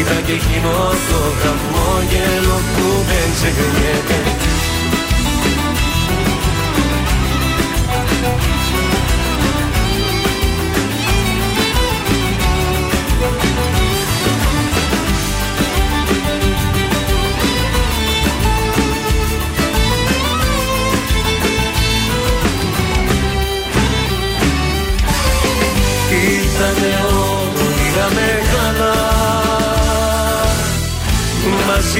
Ήταν 0.00 0.20
και 0.26 0.34
εκείνο 0.40 0.74
το 1.08 1.20
χαμόγελο 1.40 2.56
που 2.72 2.86
δεν 3.08 3.26
ξεχνιέται 3.36 4.49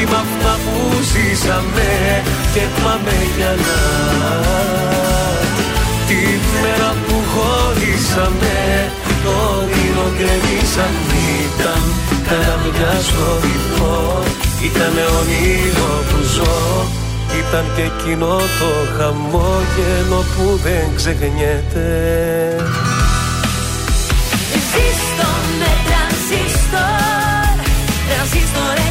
Μαζί 0.00 0.12
με 0.12 0.20
αυτά 0.28 0.54
που 0.64 1.02
ζήσαμε 1.12 1.90
και 2.54 2.64
πάμε 2.82 3.16
για 3.36 3.52
να. 3.64 3.78
Τη 6.08 6.22
μέρα 6.62 6.90
που 7.06 7.16
χωρίσαμε 7.32 8.58
το 9.24 9.32
όνειρο 9.58 10.06
γκρεμίσαν 10.16 10.94
Ήταν 11.46 11.82
καραμιά 12.26 12.92
στο 13.08 13.26
βυθό 13.42 14.22
Ήτανε 14.66 15.04
όνειρο 15.20 15.92
που 16.08 16.18
ζω. 16.34 16.58
Ήταν 17.40 17.64
και 17.76 17.82
εκείνο 17.82 18.36
το 18.60 18.70
χαμόγελο 18.96 20.24
που 20.34 20.60
δεν 20.64 20.86
ξεχνιέται. 20.96 21.88
Ζήστο 24.70 25.30
με 25.60 25.70
τρανζίστορ 25.86 27.50
Τρανζίστορ 28.08 28.90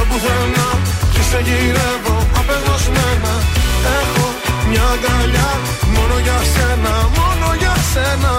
στο 0.00 0.08
πουθενά 0.12 0.68
Και 1.12 1.22
σε 1.30 1.38
γυρεύω 1.46 2.16
απεγνωσμένα 2.40 3.34
Έχω 4.00 4.26
μια 4.68 4.84
αγκαλιά 4.94 5.50
Μόνο 5.96 6.14
για 6.26 6.38
σένα, 6.52 6.94
μόνο 7.18 7.46
για 7.58 7.74
σένα 7.92 8.34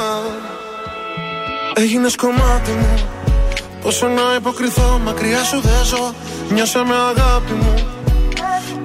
Έγινες 1.74 2.16
κομμάτι 2.16 2.72
μου. 2.72 2.96
Πόσο 3.82 4.08
να 4.08 4.36
υποκριθώ, 4.38 5.02
μακριά 5.06 5.44
σου 5.44 5.60
δεν 5.62 5.84
ζω. 5.86 6.14
Νιώσε 6.50 6.78
με 6.78 6.96
αγάπη 7.10 7.54
μου. 7.54 7.74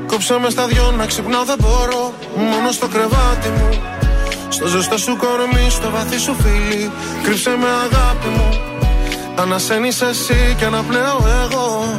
Κόψε 0.07 0.39
με 0.43 0.51
στα 0.51 0.67
δυο 0.67 0.95
να 0.97 1.07
ξυπνάω 1.07 1.45
δεν 1.45 1.57
μπορώ. 1.61 2.13
Μόνο 2.37 2.71
στο 2.71 2.87
κρεβάτι 2.89 3.49
μου. 3.57 3.69
Στο 4.49 4.67
ζεστό 4.67 4.99
σου 4.99 5.17
κορμί, 5.17 5.71
στο 5.71 5.91
βαθύ 5.91 6.19
σου 6.19 6.37
φίλι. 6.43 6.91
Κρύψε 7.23 7.51
με 7.51 7.69
αγάπη 7.85 8.29
μου. 8.37 8.61
Ανασένεις 9.41 10.01
εσύ 10.01 10.55
και 10.59 10.65
αναπνέω 10.65 11.19
εγώ. 11.45 11.99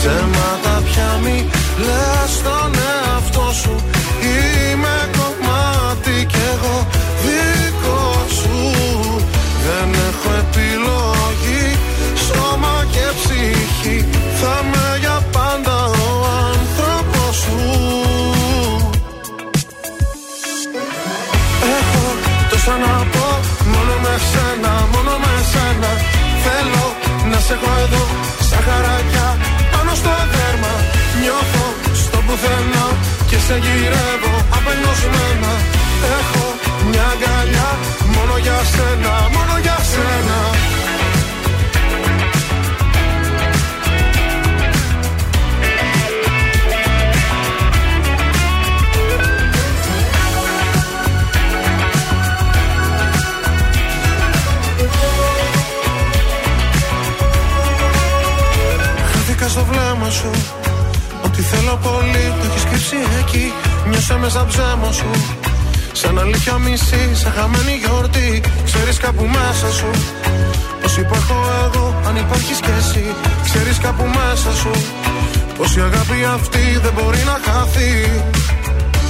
Ψέματα 0.00 0.82
πια 0.84 1.18
μη 1.22 1.46
λες 1.86 2.30
στον 2.38 2.70
εαυτό 2.90 3.52
σου. 3.62 3.74
Είμαι 4.22 4.96
κομμάτι 5.18 6.26
κι 6.32 6.42
εγώ 6.52 6.86
δικό 7.24 8.26
σου. 8.38 8.56
Δεν 9.64 9.88
έχω 10.08 10.30
επιλογή 10.44 11.66
Σώμα 12.26 12.86
και 12.90 13.06
ψυχή. 13.18 14.08
Θα 14.40 14.54
με 14.70 14.98
για 15.00 15.22
πάντα 15.32 15.84
ο 15.84 16.08
άνθρωπος 16.52 17.36
σου. 17.42 17.60
Έχω 21.78 22.04
τόσα 22.50 22.76
να 22.84 23.06
πω 23.12 23.28
Μόνο 23.72 23.94
με 24.02 24.14
σένα, 24.30 24.72
μόνο 24.92 25.14
με 25.24 25.34
σένα. 25.52 25.90
Θέλω 26.44 26.84
να 27.30 27.38
σε 27.40 27.52
έχω 27.52 27.70
εδώ 27.84 28.02
Σαν 28.48 28.62
χαράκια. 28.66 29.18
πάνω 29.28 29.47
στο 30.00 30.14
δέρμα. 30.32 30.74
Νιώθω 31.20 31.66
στο 32.02 32.18
πουθενά 32.26 32.86
Και 33.28 33.38
σε 33.46 33.56
γυρεύω 33.64 34.34
απελπισμένα. 34.56 35.52
Έχω 36.18 36.44
μια 36.88 37.06
αγκαλιά 37.12 37.70
Μόνο 38.14 38.34
για 38.44 38.58
σένα, 38.72 39.12
μόνο 39.34 39.54
για 39.64 39.78
σένα 39.92 40.38
στο 59.58 59.72
βλέμμα 59.72 60.10
σου. 60.10 60.30
Ότι 61.26 61.40
θέλω 61.42 61.74
πολύ 61.88 62.24
το 62.38 62.44
έχεις 62.48 62.64
κρύψει 62.70 62.98
εκεί. 63.20 63.46
Νιώσα 63.88 64.16
μέσα 64.22 64.44
ψέμα 64.50 64.90
σου. 64.98 65.10
Σαν 65.92 66.18
αλήθεια 66.18 66.54
μισή, 66.64 67.02
σαν 67.20 67.32
χαμένη 67.36 67.74
γιορτή. 67.82 68.40
Ξέρεις 68.68 68.96
κάπου 69.04 69.24
μέσα 69.36 69.68
σου. 69.78 69.90
Πως 70.82 70.96
υπάρχω 70.96 71.36
εγώ, 71.64 71.86
αν 72.08 72.16
υπάρχεις 72.16 72.58
κι 72.64 72.72
εσύ 72.80 73.04
Ξέρεις 73.46 73.78
κάπου 73.78 74.04
μέσα 74.18 74.50
σου. 74.60 74.72
Πως 75.56 75.76
η 75.76 75.80
αγάπη 75.88 76.18
αυτή 76.36 76.64
δεν 76.84 76.92
μπορεί 76.96 77.22
να 77.30 77.36
χαθεί. 77.44 77.92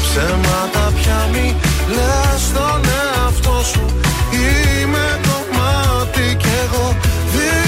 Ψέματα 0.04 0.84
πια 0.98 1.20
μη 1.32 1.46
λες 1.94 2.40
στον 2.48 2.80
εαυτό 2.98 3.56
σου. 3.70 3.84
Είμαι 4.40 5.06
κομμάτι 5.26 6.26
κι 6.42 6.52
εγώ. 6.64 6.86
Δικό 7.34 7.58
σου 7.58 7.67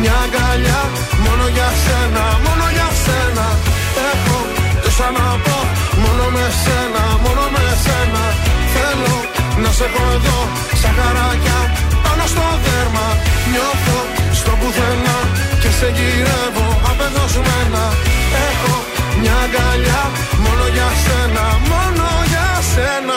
μια 0.00 0.16
αγκαλιά 0.24 0.80
Μόνο 1.24 1.44
για 1.56 1.68
σένα, 1.84 2.24
μόνο 2.46 2.64
για 2.76 2.88
σένα. 3.04 3.46
Έχω 4.10 4.38
τόσα 4.84 5.08
να 5.16 5.26
πω 5.44 5.58
Μόνο 6.02 6.24
με 6.34 6.46
σένα, 6.62 7.02
μόνο 7.24 7.44
με 7.54 7.64
σένα. 7.84 8.22
Θέλω 8.74 9.14
να 9.62 9.70
σε 9.76 9.84
έχω 9.88 10.04
εδώ 10.16 10.38
Σαν 10.80 10.92
χαράκια 10.98 11.58
πάνω 12.04 12.24
στο 12.32 12.44
δέρμα. 12.64 13.06
Νιώθω 13.50 13.98
στο 14.40 14.52
πουθενά 14.60 15.18
Και 15.60 15.70
σε 15.78 15.88
γυρεύω 15.96 16.66
απελπισμένα 16.90 17.84
Έχω 18.48 18.74
μια 19.20 19.36
αγκαλιά 19.44 20.02
Μόνο 20.44 20.64
για 20.76 20.88
σένα, 21.04 21.44
μόνο 21.70 22.06
για 22.32 22.49
σένα 22.74 23.14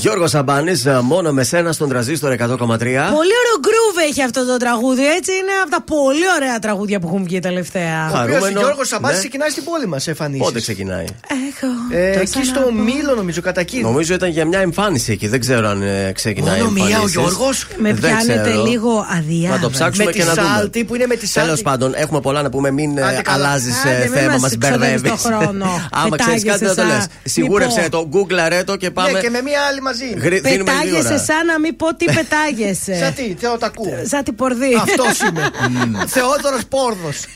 Γιώργος 0.00 0.30
Σαμπάνης, 0.30 0.72
μόνο 1.02 1.32
με 1.32 1.42
σένα 1.44 1.72
στον 1.72 1.88
Τρανζίστορ 1.88 2.32
100,3. 2.32 2.36
Πολύ 2.38 2.86
ωραίο 2.86 3.56
groove 3.66 3.98
έχει 4.08 4.22
αυτό 4.22 4.46
το 4.46 4.56
τραγούδι, 4.56 5.06
έτσι. 5.06 5.32
Είναι 5.32 5.52
από 5.62 5.70
τα 5.70 5.82
πολύ 5.82 6.24
ωραία 6.36 6.58
τραγούδια 6.58 7.00
που 7.00 7.06
έχουν 7.06 7.24
βγει 7.24 7.38
τελευταία. 7.38 8.10
Ο 8.14 8.22
οποίος 8.22 8.48
Γιώργος 8.48 8.88
Σαμπάνης 8.88 9.14
ναι. 9.14 9.20
ξεκινάει 9.20 9.48
στην 9.50 9.64
πόλη 9.64 9.86
μας, 9.86 10.06
εμφανίσεις. 10.06 10.42
Πότε 10.42 10.60
ξεκινάει; 10.60 11.04
Έχω. 11.04 11.66
Ε, 12.00 12.12
το 12.12 12.18
εκεί 12.20 12.30
στο 12.32 12.40
ξαναπώ. 12.40 12.72
Μύλο, 12.72 13.14
νομίζω, 13.14 13.40
κατά 13.40 13.60
εκεί. 13.60 13.80
Νομίζω 13.80 14.14
ήταν 14.14 14.30
για 14.30 14.44
μια 14.44 14.58
εμφάνιση 14.58 15.12
εκεί. 15.12 15.28
Δεν 15.28 15.40
ξέρω 15.40 15.68
αν 15.68 15.82
ε, 15.82 16.12
ξεκινάει. 16.14 16.58
Μόνο 16.58 16.70
μία 16.70 16.82
ο 16.84 16.86
εμφανίσεις. 16.86 17.12
Γιώργος; 17.14 17.66
Με 17.76 17.92
Δεν 17.92 18.00
πιάνετε 18.10 18.48
ξέρω. 18.50 18.64
λίγο 18.66 19.06
αδειά. 19.18 19.50
Να 19.50 19.58
το 19.58 19.70
ψάξουμε 19.70 20.04
Με 20.04 20.12
και 20.12 20.20
τη 20.20 20.26
να 20.26 20.34
δούμε. 20.34 20.46
Σάλτη 20.56 20.84
που 20.84 20.94
είναι 20.94 21.06
με 21.06 21.14
τη 21.16 21.26
Σάλτη. 21.26 21.48
Τέλος 21.48 21.62
πάντων, 21.62 21.92
έχουμε 21.96 22.20
πολλά 22.20 22.42
να 22.42 22.50
πούμε. 22.50 22.70
Μην 22.70 22.90
Άντε 23.04 23.20
καλά. 23.22 23.46
αλλάζεις 23.46 23.84
Άντε, 23.84 23.98
μην 23.98 24.12
θέμα, 24.12 24.30
μας 24.32 24.40
μας 24.40 24.56
ξοδεύεις 24.58 25.00
μπερδεύεις. 25.00 25.22
το 25.22 25.28
χρόνο. 25.28 25.66
Άμα 25.92 26.16
ξέρεις 26.16 26.44
κάτι, 26.44 26.62
να 26.62 26.68
το 26.68 26.74
Πετάγεσαι 26.74 26.94
λες. 26.94 27.02
σαν- 27.02 27.10
Σιγούρεψε 27.24 27.79
μη 27.82 27.88
πω. 27.88 27.96
το, 27.98 28.06
γκούγκλαρε 28.08 28.64
το 28.64 28.76
και 28.76 28.90
πάμε. 28.90 29.10
Ναι, 29.10 29.20
και 29.20 29.30
με 29.30 29.42
μία 29.42 29.60
άλλη 29.70 29.80
μαζί. 29.80 30.04
Γρι- 30.16 30.42
δίνουμε 30.42 30.72
λίγη 30.72 30.84
Πετάγεσαι 30.84 31.12
ώρα. 31.14 31.18
σαν 31.18 31.46
να 31.46 31.58
μην 31.58 31.76
πω 31.76 31.94
τι 31.94 32.04
πετάγεσαι. 32.18 32.94
Σαν 32.94 33.14
τι, 33.14 33.34
Θεό 33.38 33.58
τα 33.58 33.66
ακούω. 33.66 33.92
Σαν 34.04 34.24
την 34.24 34.34
πορδί. 34.34 34.74
Αυτός 34.74 35.20
είμαι. 35.28 35.50
Θεόδωρος 36.14 36.60
Πόρδος. 36.68 37.24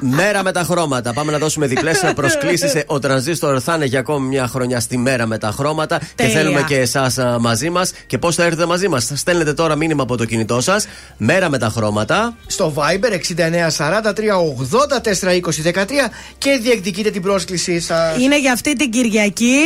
Μέρα 0.00 0.42
με 0.42 0.52
τα 0.52 0.62
χρώματα. 0.62 1.12
Πάμε 1.12 1.32
να 1.32 1.38
δώσουμε 1.38 1.66
διπλέ 1.66 1.92
προσκλήσεις. 2.14 2.72
Ο 2.86 2.98
τρανζίστορ 2.98 3.60
θα 3.64 3.74
είναι 3.74 3.84
για 3.84 3.98
ακόμη 3.98 4.26
μια 4.28 4.46
χρονιά 4.46 4.80
στη 4.80 4.96
μέρα 4.98 5.26
με 5.26 5.38
τα 5.38 5.50
χρώματα. 5.50 5.98
Και 5.98 6.04
Τέλεια. 6.14 6.32
θέλουμε 6.32 6.62
και 6.62 6.76
εσάς 6.78 7.16
μαζί 7.40 7.70
μας. 7.70 7.92
Και 8.06 8.18
πώς 8.18 8.34
θα 8.34 8.44
έρθετε 8.44 8.66
μαζί 8.66 8.88
μας; 8.88 9.10
Στέλνετε 9.14 9.52
τώρα 9.54 9.74
μήνυμα 9.74 10.02
από 10.02 10.16
το 10.16 10.24
κινητό 10.24 10.60
σας. 10.60 10.86
Μέρα 11.16 11.48
με 11.50 11.58
τα 11.58 11.68
χρώματα. 11.68 12.36
Στο 12.46 12.72
Viber 12.76 13.12
6943 13.12 14.38
84 14.40 15.32
20 15.32 15.62
13 15.62 16.10
και 16.38 16.58
διεκδικείτε 16.62 17.10
την 17.10 17.22
πρόσκλησή 17.22 17.80
σας. 17.80 18.16
Είναι 18.26 18.38
για 18.40 18.52
αυτή 18.52 18.76
την 18.76 18.90
Κυριακή, 18.90 19.56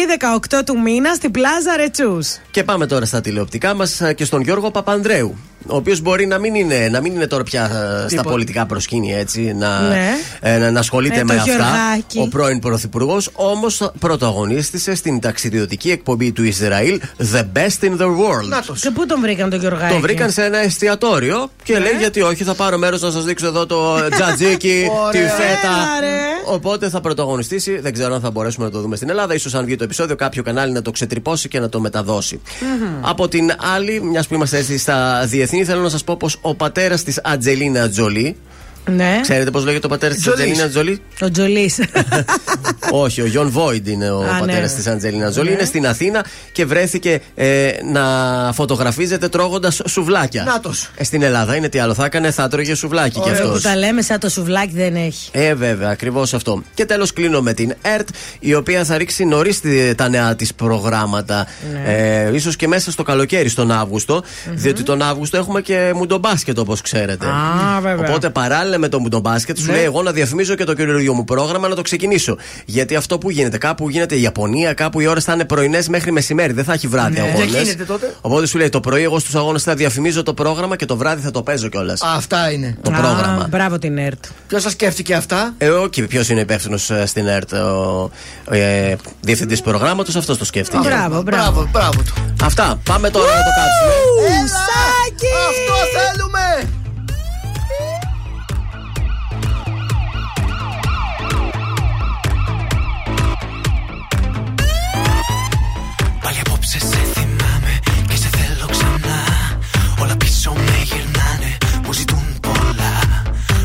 18 0.51 0.63
του 0.67 0.81
μήνα, 0.81 1.15
στην 1.15 1.31
Πλάζα 1.31 1.77
Ρετσούς. 1.77 2.37
Και 2.51 2.65
πάμε 2.65 2.87
τώρα 2.87 3.05
στα 3.05 3.21
τηλεοπτικά 3.21 3.75
μας 3.75 4.01
και 4.17 4.25
στον 4.25 4.41
Γιώργο 4.43 4.71
Παπανδρέου. 4.71 5.37
Ο 5.67 5.77
οποίος 5.77 6.01
μπορεί 6.01 6.27
να 6.27 6.39
μην, 6.39 6.55
είναι, 6.55 6.89
να 6.91 7.01
μην 7.01 7.15
είναι 7.15 7.27
τώρα 7.27 7.43
πια 7.43 7.63
ε, 7.65 7.69
στα 7.99 8.07
Τίποτα. 8.09 8.31
πολιτικά 8.31 8.67
προσκήνια 8.67 9.19
έτσι, 9.19 9.41
να, 9.55 9.81
Ναι. 9.81 10.09
ε, 10.41 10.59
να, 10.59 10.71
να 10.71 10.79
ασχολείται 10.81 11.19
Ε, 11.21 11.25
με 11.25 11.35
το 11.35 11.41
αυτά. 11.41 11.53
Γιωργάκη. 11.53 12.19
Ο 12.19 12.29
πρώην 12.29 12.59
Πρωθυπουργός 12.59 13.31
όμως 13.33 13.91
πρωταγωνίστησε 13.99 14.95
στην 14.95 15.21
ταξιδιωτική 15.21 15.91
εκπομπή 15.91 16.33
του 16.33 16.45
Ισραήλ 16.45 17.01
The 17.33 17.41
Best 17.41 17.85
in 17.85 17.97
the 18.01 18.07
World. 18.07 18.49
Νάτος. 18.49 18.81
Και 18.81 18.91
πού 18.91 19.07
τον 19.07 19.21
βρήκαν 19.21 19.51
τον 19.51 19.61
Γιωργάκη; 19.61 19.93
Τον 19.93 20.01
βρήκαν 20.03 20.31
σε 20.31 20.45
ένα 20.45 20.59
εστιατόριο 20.59 21.51
και 21.63 21.79
λέει 21.79 21.93
γιατί 21.99 22.21
όχι, 22.21 22.45
θα 22.45 22.55
πάρω 22.55 22.79
μέρος 22.79 23.01
να 23.01 23.11
σας 23.11 23.25
δείξω 23.25 23.47
εδώ 23.47 23.67
το 23.67 24.09
τζατζίκι, 24.11 24.83
τη 25.13 25.19
Ωραία. 25.19 25.29
φέτα. 25.31 25.69
Έλα, 25.69 26.01
ρε. 26.01 26.19
Οπότε 26.47 26.89
θα 26.89 27.01
πρωταγωνιστήσει. 27.01 27.79
Δεν 27.81 27.93
ξέρω 27.93 28.15
αν 28.15 28.21
θα 28.21 28.31
μπορέσουμε 28.51 28.67
να 28.67 28.73
το 28.73 28.81
δούμε 28.81 28.97
στην 28.97 29.09
Ελλάδα. 29.09 29.39
Ίσως 29.39 29.59
αν 29.59 29.65
βγει 29.65 29.77
το 29.77 29.85
επεισόδιο, 29.85 30.17
κάποιο 30.17 30.43
κανάλι 30.43 30.73
να 30.73 30.83
το 30.83 30.91
ξετρυπώσει 30.91 31.49
και 31.49 31.61
να 31.61 31.69
το 31.69 31.81
μεταδώσει. 31.81 32.41
Από 33.01 33.29
την 33.29 33.51
άλλη, 33.75 34.03
μιας 34.03 34.27
που 34.27 34.35
είμαστε 34.35 34.59
έτσι 34.59 34.79
στα 34.79 35.27
διεθνή, 35.27 35.65
θέλω 35.65 35.83
να 35.83 35.89
σας 35.89 36.05
πω 36.05 36.17
πως 36.17 36.39
ο 36.41 36.55
πατέρας 36.55 37.03
της 37.03 37.21
Αντζελίνα 37.25 37.89
Τζολί. 37.89 38.37
Ναι. 38.87 39.19
Ξέρετε 39.23 39.51
πώς 39.51 39.65
λέγεται 39.65 39.87
ο 39.87 39.89
πατέρας 39.89 40.15
της 40.17 40.25
Τζολής. 40.25 40.41
Αντζελίνας 40.43 40.71
Τζολί. 40.71 41.01
Ο 41.21 41.31
Τζολής. 41.31 41.79
Όχι, 43.05 43.21
ο 43.21 43.27
Τζον 43.27 43.51
Βόιτ 43.51 43.89
είναι 43.89 44.11
ο 44.11 44.21
Α, 44.23 44.39
πατέρας 44.39 44.71
ναι. 44.71 44.77
της 44.77 44.87
Αντζελίνα 44.87 45.31
Τζολί. 45.31 45.49
Ναι. 45.49 45.55
Είναι 45.55 45.65
στην 45.65 45.87
Αθήνα 45.87 46.25
και 46.53 46.65
βρέθηκε 46.65 47.21
ε, 47.35 47.71
να 47.93 48.03
φωτογραφίζεται 48.55 49.29
τρώγοντας 49.29 49.81
σουβλάκια. 49.89 50.43
Νάτος. 50.43 50.91
Ε, 50.97 51.05
στην 51.05 51.23
Ελλάδα 51.23 51.57
είναι 51.57 51.69
τι 51.69 51.79
άλλο 51.79 51.95
θα 51.95 52.05
έκανε, 52.05 52.31
θα 52.31 52.49
'τρωγε 52.49 52.75
σουβλάκι 52.75 53.21
κι 53.21 53.29
Ωραίο 53.31 53.33
αυτός. 53.33 53.63
που 53.63 53.69
τα 53.69 53.77
λέμε 53.77 54.03
σαν 54.03 54.19
το 54.19 54.29
σουβλάκι 54.29 54.73
δεν 54.75 54.97
έχει. 54.97 55.29
Ε, 55.33 55.55
βέβαια, 55.55 55.89
ακριβώς 55.91 56.35
αυτό. 56.35 56.63
Και 56.75 56.85
τέλος 56.85 57.13
κλείνω 57.13 57.41
με 57.41 57.53
την 57.53 57.75
ΕΡΤ, 57.83 58.09
η 58.41 58.55
οποία 58.55 58.85
θα 58.85 58.99
ρίξει 58.99 59.25
νωρίς 59.25 59.61
τα 59.97 60.09
νέα 60.09 60.37
της 60.37 60.55
προγράμματα. 60.55 61.47
Ναι. 61.73 61.95
Ε, 61.95 62.35
ίσως 62.35 62.57
και 62.57 62.69
μέσα 62.69 62.91
στο 62.91 63.03
καλοκαίρι, 63.03 63.49
στον 63.49 63.71
αυγουστο 63.71 64.23
διότι 64.51 64.83
τον 64.83 65.03
Αύγουστο 65.03 65.37
έχουμε 65.37 65.61
και 65.61 65.93
μουντομπάσκετ, 65.95 66.59
όπως 66.59 66.81
ξέρετε. 66.81 67.27
Α, 67.27 67.81
βέβαια. 67.81 68.09
Οπότε 68.09 68.31
παράλληλα 68.31 68.70
λέμε 68.71 68.89
το 68.89 68.99
Μουντο 69.01 69.21
Μπάσκετ, 69.21 69.59
σου 69.59 69.67
Ναι. 69.67 69.73
λέει 69.73 69.85
εγώ 69.85 70.03
να 70.03 70.13
διαφημίζω 70.13 70.55
και 70.55 70.65
το 70.65 70.75
καινούργιο 70.75 71.13
μου 71.15 71.25
πρόγραμμα 71.25 71.69
να 71.69 71.75
το 71.75 71.83
ξεκινήσω. 71.83 72.37
Γιατί 72.65 72.97
αυτό 72.97 73.19
που 73.19 73.31
γίνεται, 73.31 73.59
κάπου 73.59 73.89
γίνεται 73.91 74.15
η 74.15 74.23
Ιαπωνία, 74.23 74.73
κάπου 74.75 75.01
οι 75.01 75.07
ώρες 75.07 75.25
θα 75.25 75.33
είναι 75.33 75.45
πρωινές 75.45 75.89
μέχρι 75.89 76.11
μεσημέρι. 76.13 76.53
Δεν 76.53 76.65
θα 76.65 76.73
έχει 76.73 76.87
βράδυ 76.87 77.21
Ναι. 77.21 77.21
αγώνες. 77.21 77.51
Τι 77.51 77.63
γίνεται 77.63 77.85
τότε; 77.85 78.15
Οπότε 78.21 78.47
σου 78.47 78.59
λέει 78.59 78.69
το 78.69 78.81
πρωί 78.81 79.03
εγώ 79.03 79.19
στους 79.19 79.35
αγώνες 79.35 79.63
θα 79.63 79.75
διαφημίζω 79.75 80.23
το 80.23 80.35
πρόγραμμα 80.35 80.77
και 80.77 80.87
το 80.87 80.97
βράδυ 80.97 81.23
θα 81.23 81.31
το 81.31 81.43
παίζω 81.43 81.69
κιόλας. 81.69 82.01
Αυτά 82.03 82.51
είναι. 82.53 82.77
Το 82.83 82.91
πρόγραμμα. 82.91 83.47
Μπράβο 83.51 83.79
την 83.79 83.99
ΕΡΤ. 83.99 84.25
Ποιος 84.47 84.63
σας 84.63 84.73
σκέφτηκε 84.73 85.15
αυτά; 85.15 85.55
Ε, 85.59 85.69
όχι, 85.69 86.07
ποιος 86.07 86.29
είναι 86.29 86.41
υπεύθυνος 86.41 86.91
στην 87.05 87.27
ΕΡΤ, 87.27 87.53
ο, 87.53 88.11
ο 88.51 88.55
ε, 88.55 88.97
διευθυντής 89.21 89.61
προγράμματος, 89.61 90.17
αυτός 90.17 90.39
το 90.39 90.45
σκέφτηκε. 90.45 90.89
Μπράβο, 90.89 91.23
Μπράβο, 91.23 91.69
μπράβο 91.73 92.03
του. 92.03 92.13
Αυτά. 92.45 92.81
Πάμε 92.85 93.11
τώρα 93.11 93.27
να 93.27 93.43
το 93.43 93.51
κάτσουμε. 93.59 94.49
Σάκι! 94.49 95.33
Αυτό 95.51 95.75
θέλουμε! 95.99 96.80
Πάλι 106.23 106.39
απόψε 106.47 106.79
σε 106.79 107.01
θυμάμαι 107.15 107.75
και 108.09 108.17
σε 108.17 108.29
θέλω 108.37 108.67
ξανά. 108.71 109.21
Όλα 110.03 110.17
πίσω 110.17 110.53
με 110.53 110.77
γυρνάνε, 110.89 111.53
μου 111.85 111.93
ζητούν 111.93 112.27
πολλά. 112.41 112.97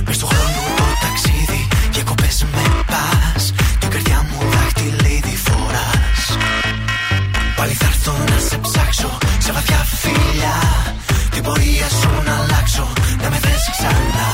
Μες 0.05 0.15
στο 0.15 0.25
χρόνο 0.25 0.61
το 0.77 0.83
ταξίδι, 1.03 1.67
διακοπές 1.91 2.45
με 2.53 2.63
πας. 2.91 3.53
Την 3.79 3.89
καρδιά 3.89 4.19
μου 4.29 4.37
δάχτυλίδι 4.51 5.35
φοράς. 5.45 6.21
Πάλι 7.55 7.73
θα 7.73 7.85
έρθω 7.85 8.13
να 8.29 8.39
σε 8.49 8.57
ψάξω 8.57 9.17
σε 9.39 9.51
βαθιά 9.51 9.85
φιλιά. 10.01 10.57
Την 11.33 11.43
πορεία 11.43 11.89
σου 11.99 12.11
να 12.25 12.33
αλλάξω, 12.41 12.87
να 13.21 13.29
με 13.29 13.39
δες 13.39 13.63
ξανά. 13.75 14.29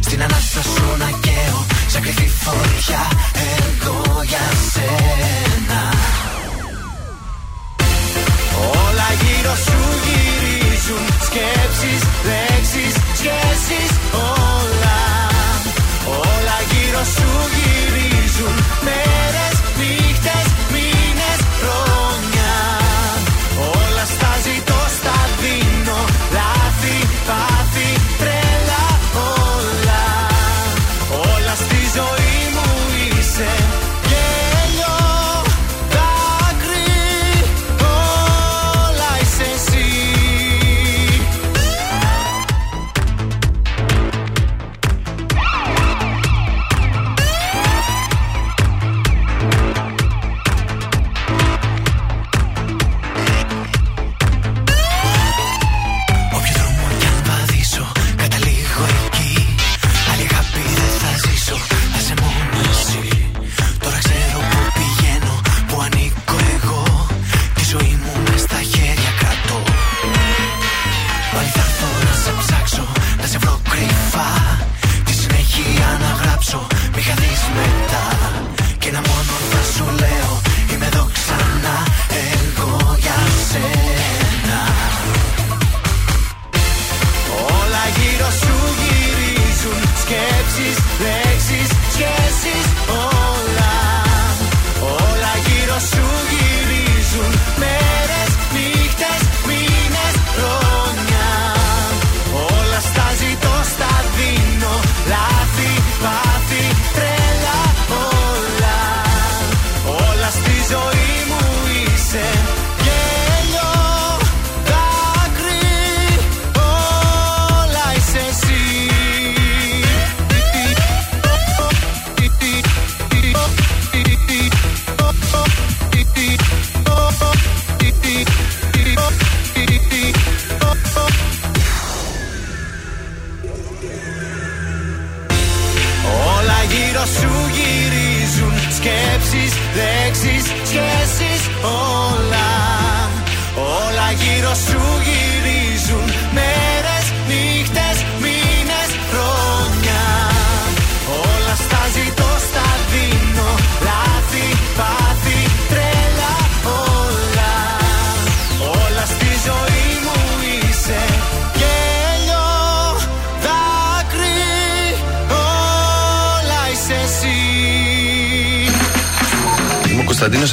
Στην 0.00 0.22
ανάσα 0.22 0.62
σου 0.72 0.86
να 0.98 1.10
καίω, 1.24 1.58
σαν 1.86 2.02
κρυφή 2.02 2.28
φωτιά. 2.44 3.02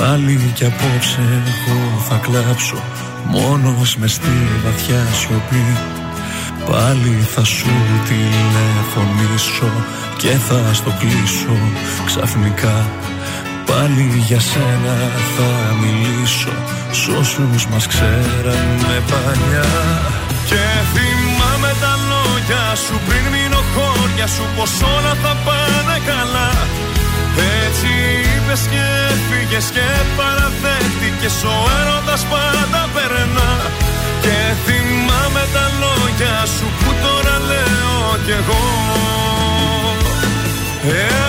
Πάλι 0.00 0.52
κι 0.54 0.64
απόψε 0.64 1.42
εγώ 1.46 2.00
θα 2.08 2.16
κλάψω. 2.16 2.82
Μόνος 3.24 3.96
μες 3.96 4.12
στη 4.12 4.36
βαθιά 4.64 5.02
σιωπή. 5.18 5.66
Πάλι 6.70 7.14
θα 7.34 7.44
σου 7.44 7.70
τηλεφωνήσω 8.08 9.72
και 10.16 10.28
θα 10.28 10.74
στο 10.74 10.92
κλείσω 10.98 11.56
ξαφνικά. 12.06 12.86
Πάλι 13.66 14.22
για 14.26 14.40
σένα 14.40 14.96
θα 15.36 15.74
μιλήσω 15.82 16.52
Σ' 16.90 17.08
όσους 17.08 17.66
μας 17.66 17.86
ξέρανε 17.86 18.96
παλιά. 19.10 19.70
Και 20.48 20.64
θυμάμαι 20.92 21.72
τα 21.82 21.92
λόγια 22.10 22.64
σου 22.84 23.00
πριν 23.06 23.24
μείνω 23.32 23.60
χώρια 23.74 24.26
σου 24.26 24.44
Πως 24.56 24.72
όλα 24.94 25.14
θα 25.22 25.36
πάνε 25.44 25.96
καλά 26.06 26.50
Έτσι 27.64 27.90
είπες 28.34 28.62
και 28.72 28.84
έφυγες 29.12 29.66
και 29.76 29.86
παραδέχτηκες 30.16 31.36
Ο 31.54 31.56
έρωτας 31.80 32.22
πάντα 32.32 32.82
περνά. 32.94 33.52
Και 34.24 34.38
θυμάμαι 34.64 35.42
τα 35.54 35.66
λόγια 35.82 36.36
σου 36.54 36.66
που 36.78 36.90
τώρα 37.04 37.36
λέω 37.50 38.06
κι 38.24 38.34
εγώ. 38.40 38.64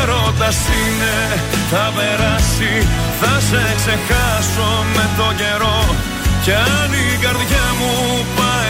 Έρωτας 0.02 0.58
είναι, 0.80 1.18
θα 1.72 1.86
περάσει, 1.96 2.74
θα 3.20 3.34
σε 3.48 3.64
ξεχάσω 3.80 4.70
με 4.96 5.06
το 5.18 5.28
καιρό. 5.42 5.80
Κι 6.44 6.52
αν 6.52 6.92
η 6.94 7.18
καρδιά 7.24 7.66
μου 7.80 7.92
πάει 8.36 8.47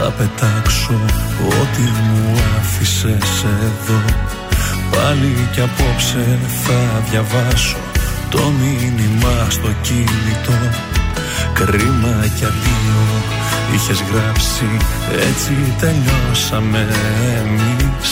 θα 0.00 0.10
πετάξω 0.10 1.00
ό,τι 1.60 1.80
μου 1.80 2.38
άφησες 2.58 3.44
εδώ. 3.68 4.00
Πάλι 4.90 5.48
κι 5.52 5.60
απόψε 5.60 6.38
θα 6.64 7.02
διαβάσω 7.10 7.76
το 8.28 8.42
μήνυμα 8.60 9.46
στο 9.48 9.68
κινητό. 9.82 10.60
Κρίμα 11.52 12.16
κι 12.36 12.44
αδείο 12.44 13.04
είχες 13.74 14.02
γράψει 14.10 14.68
έτσι 15.28 15.52
τελειώσαμε 15.80 16.86
εμείς. 17.38 18.10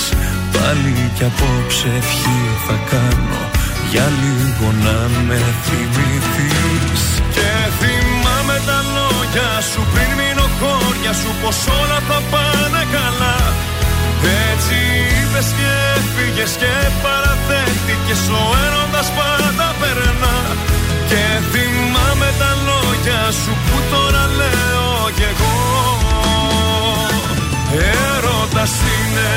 Πάλι 0.52 1.10
κι 1.14 1.24
απόψε 1.24 1.88
ευχή 1.96 2.40
θα 2.66 2.76
κάνω 2.90 3.42
για 3.90 4.06
λίγο 4.20 4.72
να 4.84 4.98
με 5.26 5.40
θυμηθείς. 5.64 7.02
Και 7.34 7.50
θυμάμαι 7.78 8.56
τα 8.66 8.78
λόγια 8.96 9.60
σου 9.70 9.80
πριν 9.92 10.10
μείνω 10.16 10.25
χώρια 10.60 11.12
σου 11.20 11.30
Πως 11.42 11.58
όλα 11.80 11.98
θα 12.08 12.18
πάνε 12.32 12.82
καλά. 12.96 13.36
Έτσι 14.50 14.76
είπες 15.18 15.48
και 15.58 15.70
έφυγες 15.96 16.52
και 16.62 16.74
παραδέχτηκες 17.02 18.22
Ο 18.40 18.42
έρωτας 18.64 19.08
πάντα 19.18 19.68
περνά. 19.80 20.36
Και 21.10 21.24
θυμάμαι 21.52 22.28
τα 22.40 22.50
λόγια 22.68 23.22
σου 23.40 23.52
που 23.66 23.76
τώρα 23.92 24.24
λέω 24.40 24.94
κι 25.16 25.26
εγώ. 25.32 25.56
Έρωτας 28.04 28.72
είναι, 28.92 29.32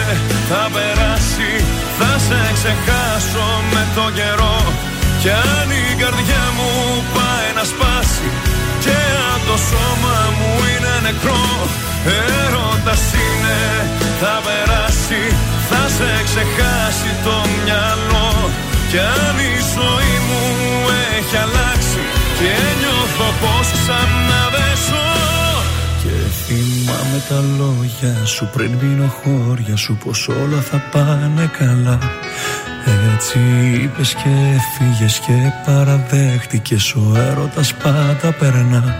θα 0.49 0.64
περάσει, 0.75 1.51
θα 1.99 2.11
σε 2.27 2.41
ξεχάσω 2.57 3.48
με 3.73 3.83
το 3.95 4.06
καιρό. 4.17 4.59
Κι 5.22 5.30
αν 5.30 5.69
η 5.83 5.95
καρδιά 6.01 6.43
μου 6.57 6.69
πάει 7.15 7.49
να 7.57 7.64
σπάσει 7.72 8.48
Και 8.89 9.01
αν 9.31 9.39
το 9.49 9.55
σώμα 9.69 10.17
μου 10.37 10.51
είναι 10.71 10.93
νεκρό 11.07 11.45
Έρωτας 12.19 13.03
είναι, 13.23 13.59
θα 14.21 14.35
περάσει, 14.45 15.23
θα 15.69 15.81
σε 15.95 16.11
ξεχάσει 16.27 17.11
το 17.25 17.35
μυαλό. 17.53 18.31
Κι 18.89 18.99
αν 19.21 19.35
η 19.51 19.55
ζωή 19.75 20.15
μου 20.27 20.43
έχει 21.17 21.35
αλλάξει 21.45 22.01
Και 22.39 22.53
νιώθω 22.79 23.27
πως 23.41 23.67
ξανά 23.77 24.41
δεν 24.55 24.75
ζω 24.85 25.07
και 26.03 26.15
θυμάμαι 26.45 27.23
τα 27.29 27.43
λόγια 27.57 28.25
σου 28.25 28.49
πριν 28.53 28.71
μείνω 28.81 29.07
χώρια 29.07 29.75
σου 29.75 29.97
πως 30.05 30.27
όλα 30.27 30.61
θα 30.61 30.83
πάνε 30.91 31.51
καλά 31.57 31.99
Έτσι 33.13 33.39
είπες 33.83 34.13
και 34.13 34.29
έφυγες 34.55 35.19
και 35.19 35.33
παραδέχτηκες. 35.65 36.93
Ο 36.93 37.17
έρωτας 37.17 37.73
πάντα 37.73 38.35
περνά. 38.39 38.95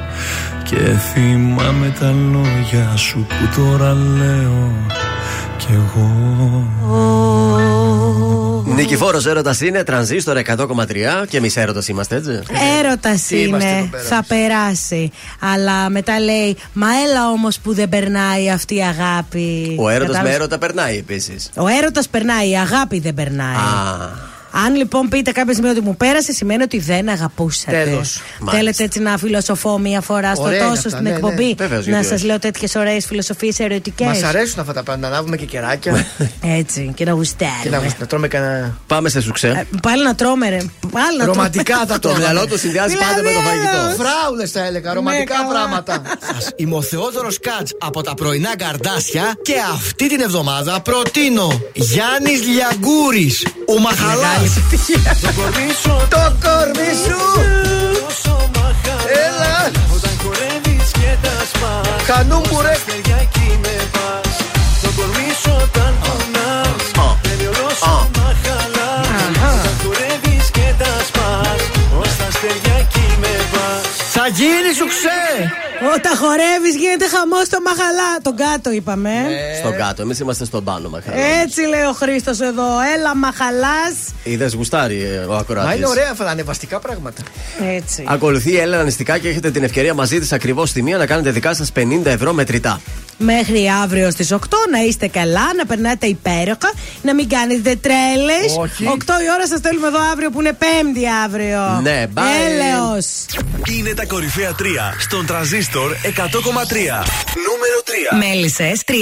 Και 0.63 0.75
θυμάμαι 0.75 1.93
τα 1.99 2.11
λόγια 2.11 2.95
σου 2.95 3.25
που 3.27 3.61
τώρα 3.61 3.93
λέω 3.93 4.71
κι 5.57 5.67
εγώ 5.71 6.09
Νικηφόρος 8.65 9.25
έρωτας 9.25 9.61
είναι, 9.61 9.83
τρανζίστορ 9.83 10.38
100,3 10.38 11.25
και 11.29 11.38
εμείς 11.38 11.57
έρωτας 11.57 11.88
είμαστε, 11.88 12.15
έτσι. 12.15 12.39
Έρωτας 12.79 13.21
Τι 13.21 13.38
είμαστε 13.41 13.69
εδώ 13.69 13.77
είναι, 13.79 13.88
πέρα. 13.91 14.03
θα 14.03 14.23
περάσει. 14.27 15.11
Αλλά 15.39 15.89
μετά 15.89 16.19
λέει, 16.19 16.57
Μα 16.73 16.88
έλα 17.07 17.29
όμως 17.29 17.59
που 17.59 17.73
δεν 17.73 17.89
περνάει 17.89 18.49
αυτή 18.51 18.75
η 18.75 18.81
αγάπη. 18.81 19.75
Ο 19.79 19.89
έρωτας 19.89 20.07
με 20.07 20.13
Κατάλαβες; 20.13 20.35
έρωτα 20.35 20.57
περνάει 20.57 20.97
επίσης. 20.97 21.49
Ο 21.55 21.67
έρωτας 21.67 22.07
περνάει, 22.07 22.49
η 22.49 22.57
αγάπη 22.57 22.99
δεν 22.99 23.13
περνάει. 23.13 23.55
Αν 24.51 24.75
λοιπόν 24.75 25.07
πείτε 25.09 25.31
κάποια 25.31 25.53
στιγμή 25.53 25.69
ότι 25.71 25.81
μου 25.81 25.95
πέρασε, 25.97 26.31
σημαίνει 26.31 26.63
ότι 26.63 26.79
δεν 26.79 27.09
αγαπούσατε. 27.09 27.83
Τέλος. 27.83 28.21
Θέλετε 28.51 28.83
έτσι 28.83 28.99
να 28.99 29.17
φιλοσοφώ 29.17 29.77
μία 29.79 30.01
φορά 30.01 30.35
στο 30.35 30.43
Ωραία 30.43 30.57
είναι 30.57 30.67
τόσο 30.67 30.77
αυτά, 30.77 30.89
στην 30.89 31.03
ναι, 31.03 31.09
ναι. 31.09 31.15
εκπομπή. 31.15 31.55
Βεβαίως, 31.57 31.85
να 31.85 31.91
γιατί 31.91 32.07
σας 32.07 32.17
όχι. 32.17 32.25
λέω 32.25 32.39
τέτοιες 32.39 32.75
ωραίες 32.75 33.05
φιλοσοφίες 33.05 33.59
ερωτικές. 33.59 34.07
Μας 34.07 34.23
αρέσουν 34.23 34.59
αυτά 34.59 34.73
τα 34.73 34.83
πράγματα. 34.83 35.09
Να 35.09 35.15
λάβουμε 35.15 35.37
και 35.37 35.45
κεράκια. 35.45 36.05
Έτσι, 36.59 36.91
και 36.95 37.03
να 37.05 37.11
και 37.11 37.17
γουστάρουμε. 37.17 37.77
να, 37.77 37.95
να 37.99 38.05
τρώμε 38.05 38.27
κανένα. 38.27 38.77
Πάμε 38.87 39.09
σε 39.09 39.21
σουξέ. 39.21 39.67
Πάλι 39.81 40.03
να 40.03 40.15
τρώμε, 40.15 40.49
ρε. 40.49 40.57
Πάλι 40.91 41.17
να 41.17 41.25
Ρομαντικά 41.25 41.73
τρώμε. 41.75 41.85
θα 41.87 41.99
Το 41.99 42.07
τρώμε. 42.09 42.17
μυαλό 42.19 42.47
του 42.47 42.57
συνδυάζει 42.57 42.95
πάντα 42.95 43.21
με 43.23 43.31
το 43.31 43.39
φαγητό. 43.39 44.03
Φράουλες 44.03 44.51
θα 44.51 44.65
έλεγα, 44.65 44.93
ρομαντικά 44.93 45.33
καλά. 45.35 45.47
πράγματα. 45.47 46.01
Είμαι 46.55 46.75
ο 46.75 46.81
Θεόδωρος 46.81 47.39
Κάτς 47.39 47.75
από 47.79 48.01
τα 48.03 48.13
πρωινά 48.13 48.55
καρδάσια 48.57 49.33
και 49.41 49.53
αυτή 49.73 50.07
την 50.07 50.21
εβδομάδα 50.21 50.81
προτείνω 50.81 51.61
Γιάννης 51.73 52.41
Λιαγκούρης, 52.47 53.45
ο 53.65 53.79
Μαχαλάς. 54.39 55.19
Το 55.21 55.29
κορμί 55.35 55.69
σου. 55.81 56.07
Το 56.09 56.23
κορμί 56.43 56.91
σου. 57.03 57.19
Έλα. 59.25 59.71
Όταν 59.95 60.11
χορεύεις 60.23 60.91
και 60.91 61.11
τα 61.21 61.35
σπάς 61.53 62.03
Χανούμπου, 62.07 62.61
ρε. 62.61 62.61
Ως 62.61 62.63
τα 62.63 62.71
αστέρια 62.71 63.17
εκεί 63.21 63.59
με 63.61 63.75
πας 63.91 64.35
Το 64.81 64.89
κορμί 64.95 65.29
σου 65.41 65.51
όταν 65.63 65.93
κουνάς 66.03 67.17
Μπαίνει 67.21 67.45
όλο 67.47 67.69
σου 67.69 68.18
Θα 74.72 74.75
γίνει 74.75 74.91
σου 74.91 74.98
ξέ. 74.98 75.51
Όταν 75.95 76.17
χορεύεις, 76.17 76.75
γίνεται 76.75 77.07
χαμός 77.07 77.45
στο 77.45 77.57
μαχαλά. 77.61 78.11
Τον 78.22 78.35
κάτω 78.35 78.72
είπαμε. 78.72 79.09
Ε. 79.09 79.57
Στον 79.57 79.75
κάτω, 79.77 80.01
εμείς 80.01 80.19
είμαστε 80.19 80.45
στον 80.45 80.64
πάνω, 80.64 80.89
μαχαλά. 80.89 81.17
Έτσι 81.41 81.61
λέει 81.61 81.81
ο 81.83 81.93
Χρήστος 81.93 82.39
εδώ. 82.39 82.67
Έλα, 82.95 83.15
μαχαλάς. 83.15 83.95
Είδες 84.23 84.53
γουστάρι 84.53 85.03
ε, 85.03 85.17
ο 85.17 85.31
Μα 85.31 85.38
ακροατή. 85.38 85.77
είναι 85.77 85.88
ωραία 85.88 86.09
αυτά 86.11 86.23
τα 86.23 86.30
ανεβαστικά 86.31 86.80
πράγματα. 86.80 87.22
Έτσι. 87.75 88.03
Ακολουθεί 88.07 88.51
η 88.51 88.57
Έλενα 88.57 88.83
Νηστικά 88.83 89.17
και 89.17 89.27
έχετε 89.27 89.51
την 89.51 89.64
ευκαιρία 89.64 89.93
μαζί 89.93 90.19
της 90.19 90.31
ακριβώς 90.31 90.69
στη 90.69 90.81
μία 90.81 90.98
να 90.98 91.06
κάνετε 91.06 91.31
δικά 91.31 91.53
σας 91.53 91.72
50 91.75 92.06
ευρώ 92.06 92.33
μετρητά. 92.33 92.81
Μέχρι 93.22 93.69
αύριο 93.83 94.11
στις 94.11 94.31
8 94.31 94.38
να 94.72 94.80
είστε 94.80 95.07
καλά, 95.07 95.53
να 95.57 95.65
περνάτε 95.65 96.07
υπέροχα, 96.07 96.72
να 97.01 97.14
μην 97.14 97.30
κάνετε 97.30 97.75
τρέλες. 97.75 98.57
Όχι. 98.59 98.83
8 98.85 98.91
η 99.25 99.30
ώρα 99.35 99.48
σας 99.48 99.59
στέλνουμε 99.59 99.88
εδώ 99.88 99.99
αύριο 100.11 100.30
που 100.30 100.39
είναι 100.39 100.53
Πέμπτη 100.53 101.03
αύριο. 101.25 101.80
Ναι, 101.81 102.06
bye. 102.15 102.22
Έλεος. 102.45 103.06
Είναι 103.77 103.93
τα 103.93 104.06
κορυφαία 104.06 104.51
3 104.59 104.68
στον 104.98 105.25
τραζίστορ 105.25 105.91
100,3. 105.91 107.03
Νούμερο 107.48 107.80
3. 107.85 108.17
Μέλισσες 108.19 108.81
30-40. 108.85 108.93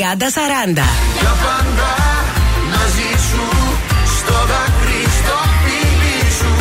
Για 1.20 1.34
πάντα 1.46 1.92
μαζί 2.74 3.12
σου 3.30 3.44
Στο 4.18 4.34
δάκρυ, 4.52 5.02
στο 5.20 5.38
φίλι 5.64 6.20
σου 6.40 6.52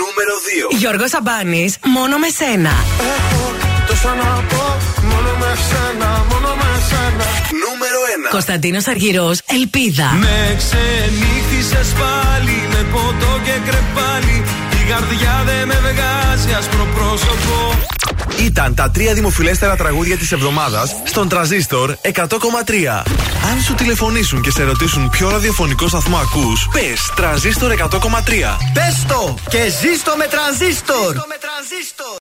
Νούμερο 0.00 0.34
2. 0.72 0.76
Γιώργος 0.78 1.10
Σαμπάνης, 1.10 1.76
μόνο 1.96 2.14
με 2.18 2.28
σένα. 2.38 2.74
Έχω 3.16 3.42
τόσα 3.88 4.12
να 4.22 4.30
πω, 4.50 4.64
μόνο 5.10 5.30
με 5.40 5.50
σένα, 5.68 6.08
μόνο 6.30 6.50
με 6.60 6.70
σένα. 6.88 7.26
Νούμερο 7.64 8.00
1. 8.26 8.30
Κωνσταντίνος 8.30 8.86
Αργυρός, 8.86 9.38
Ελπίδα. 9.56 10.08
Με 10.24 10.56
ξενύχτη 10.60 11.40
Άφησε 11.62 11.94
πάλι 12.00 12.58
με 12.72 12.86
ποτό 12.92 13.32
και 13.44 13.56
κρεπάλι. 13.66 14.36
Η 14.80 14.90
καρδιά 14.90 15.42
δεν 15.46 15.66
με 15.66 15.78
βγάζει 15.88 16.52
άσπρο 16.58 16.86
πρόσωπο. 16.94 17.56
Ήταν 18.38 18.74
τα 18.74 18.90
τρία 18.90 19.14
δημοφιλέστερα 19.14 19.76
τραγούδια 19.76 20.16
της 20.16 20.32
εβδομάδας 20.32 20.96
στον 21.04 21.28
Τραζίστορ 21.28 21.94
100,3. 22.02 23.02
Αν 23.50 23.60
σου 23.66 23.74
τηλεφωνήσουν 23.74 24.42
και 24.42 24.50
σε 24.50 24.62
ρωτήσουν 24.64 25.10
ποιο 25.10 25.30
ραδιοφωνικό 25.30 25.88
σταθμό 25.88 26.16
ακούς, 26.16 26.68
πες 26.72 27.12
Τραζίστορ 27.16 27.72
100,3. 27.72 28.58
Πες 28.72 29.04
το 29.08 29.34
και 29.50 29.62
ζήστο 29.80 30.14
με 30.16 30.26
τρανζίστορ. 30.26 31.16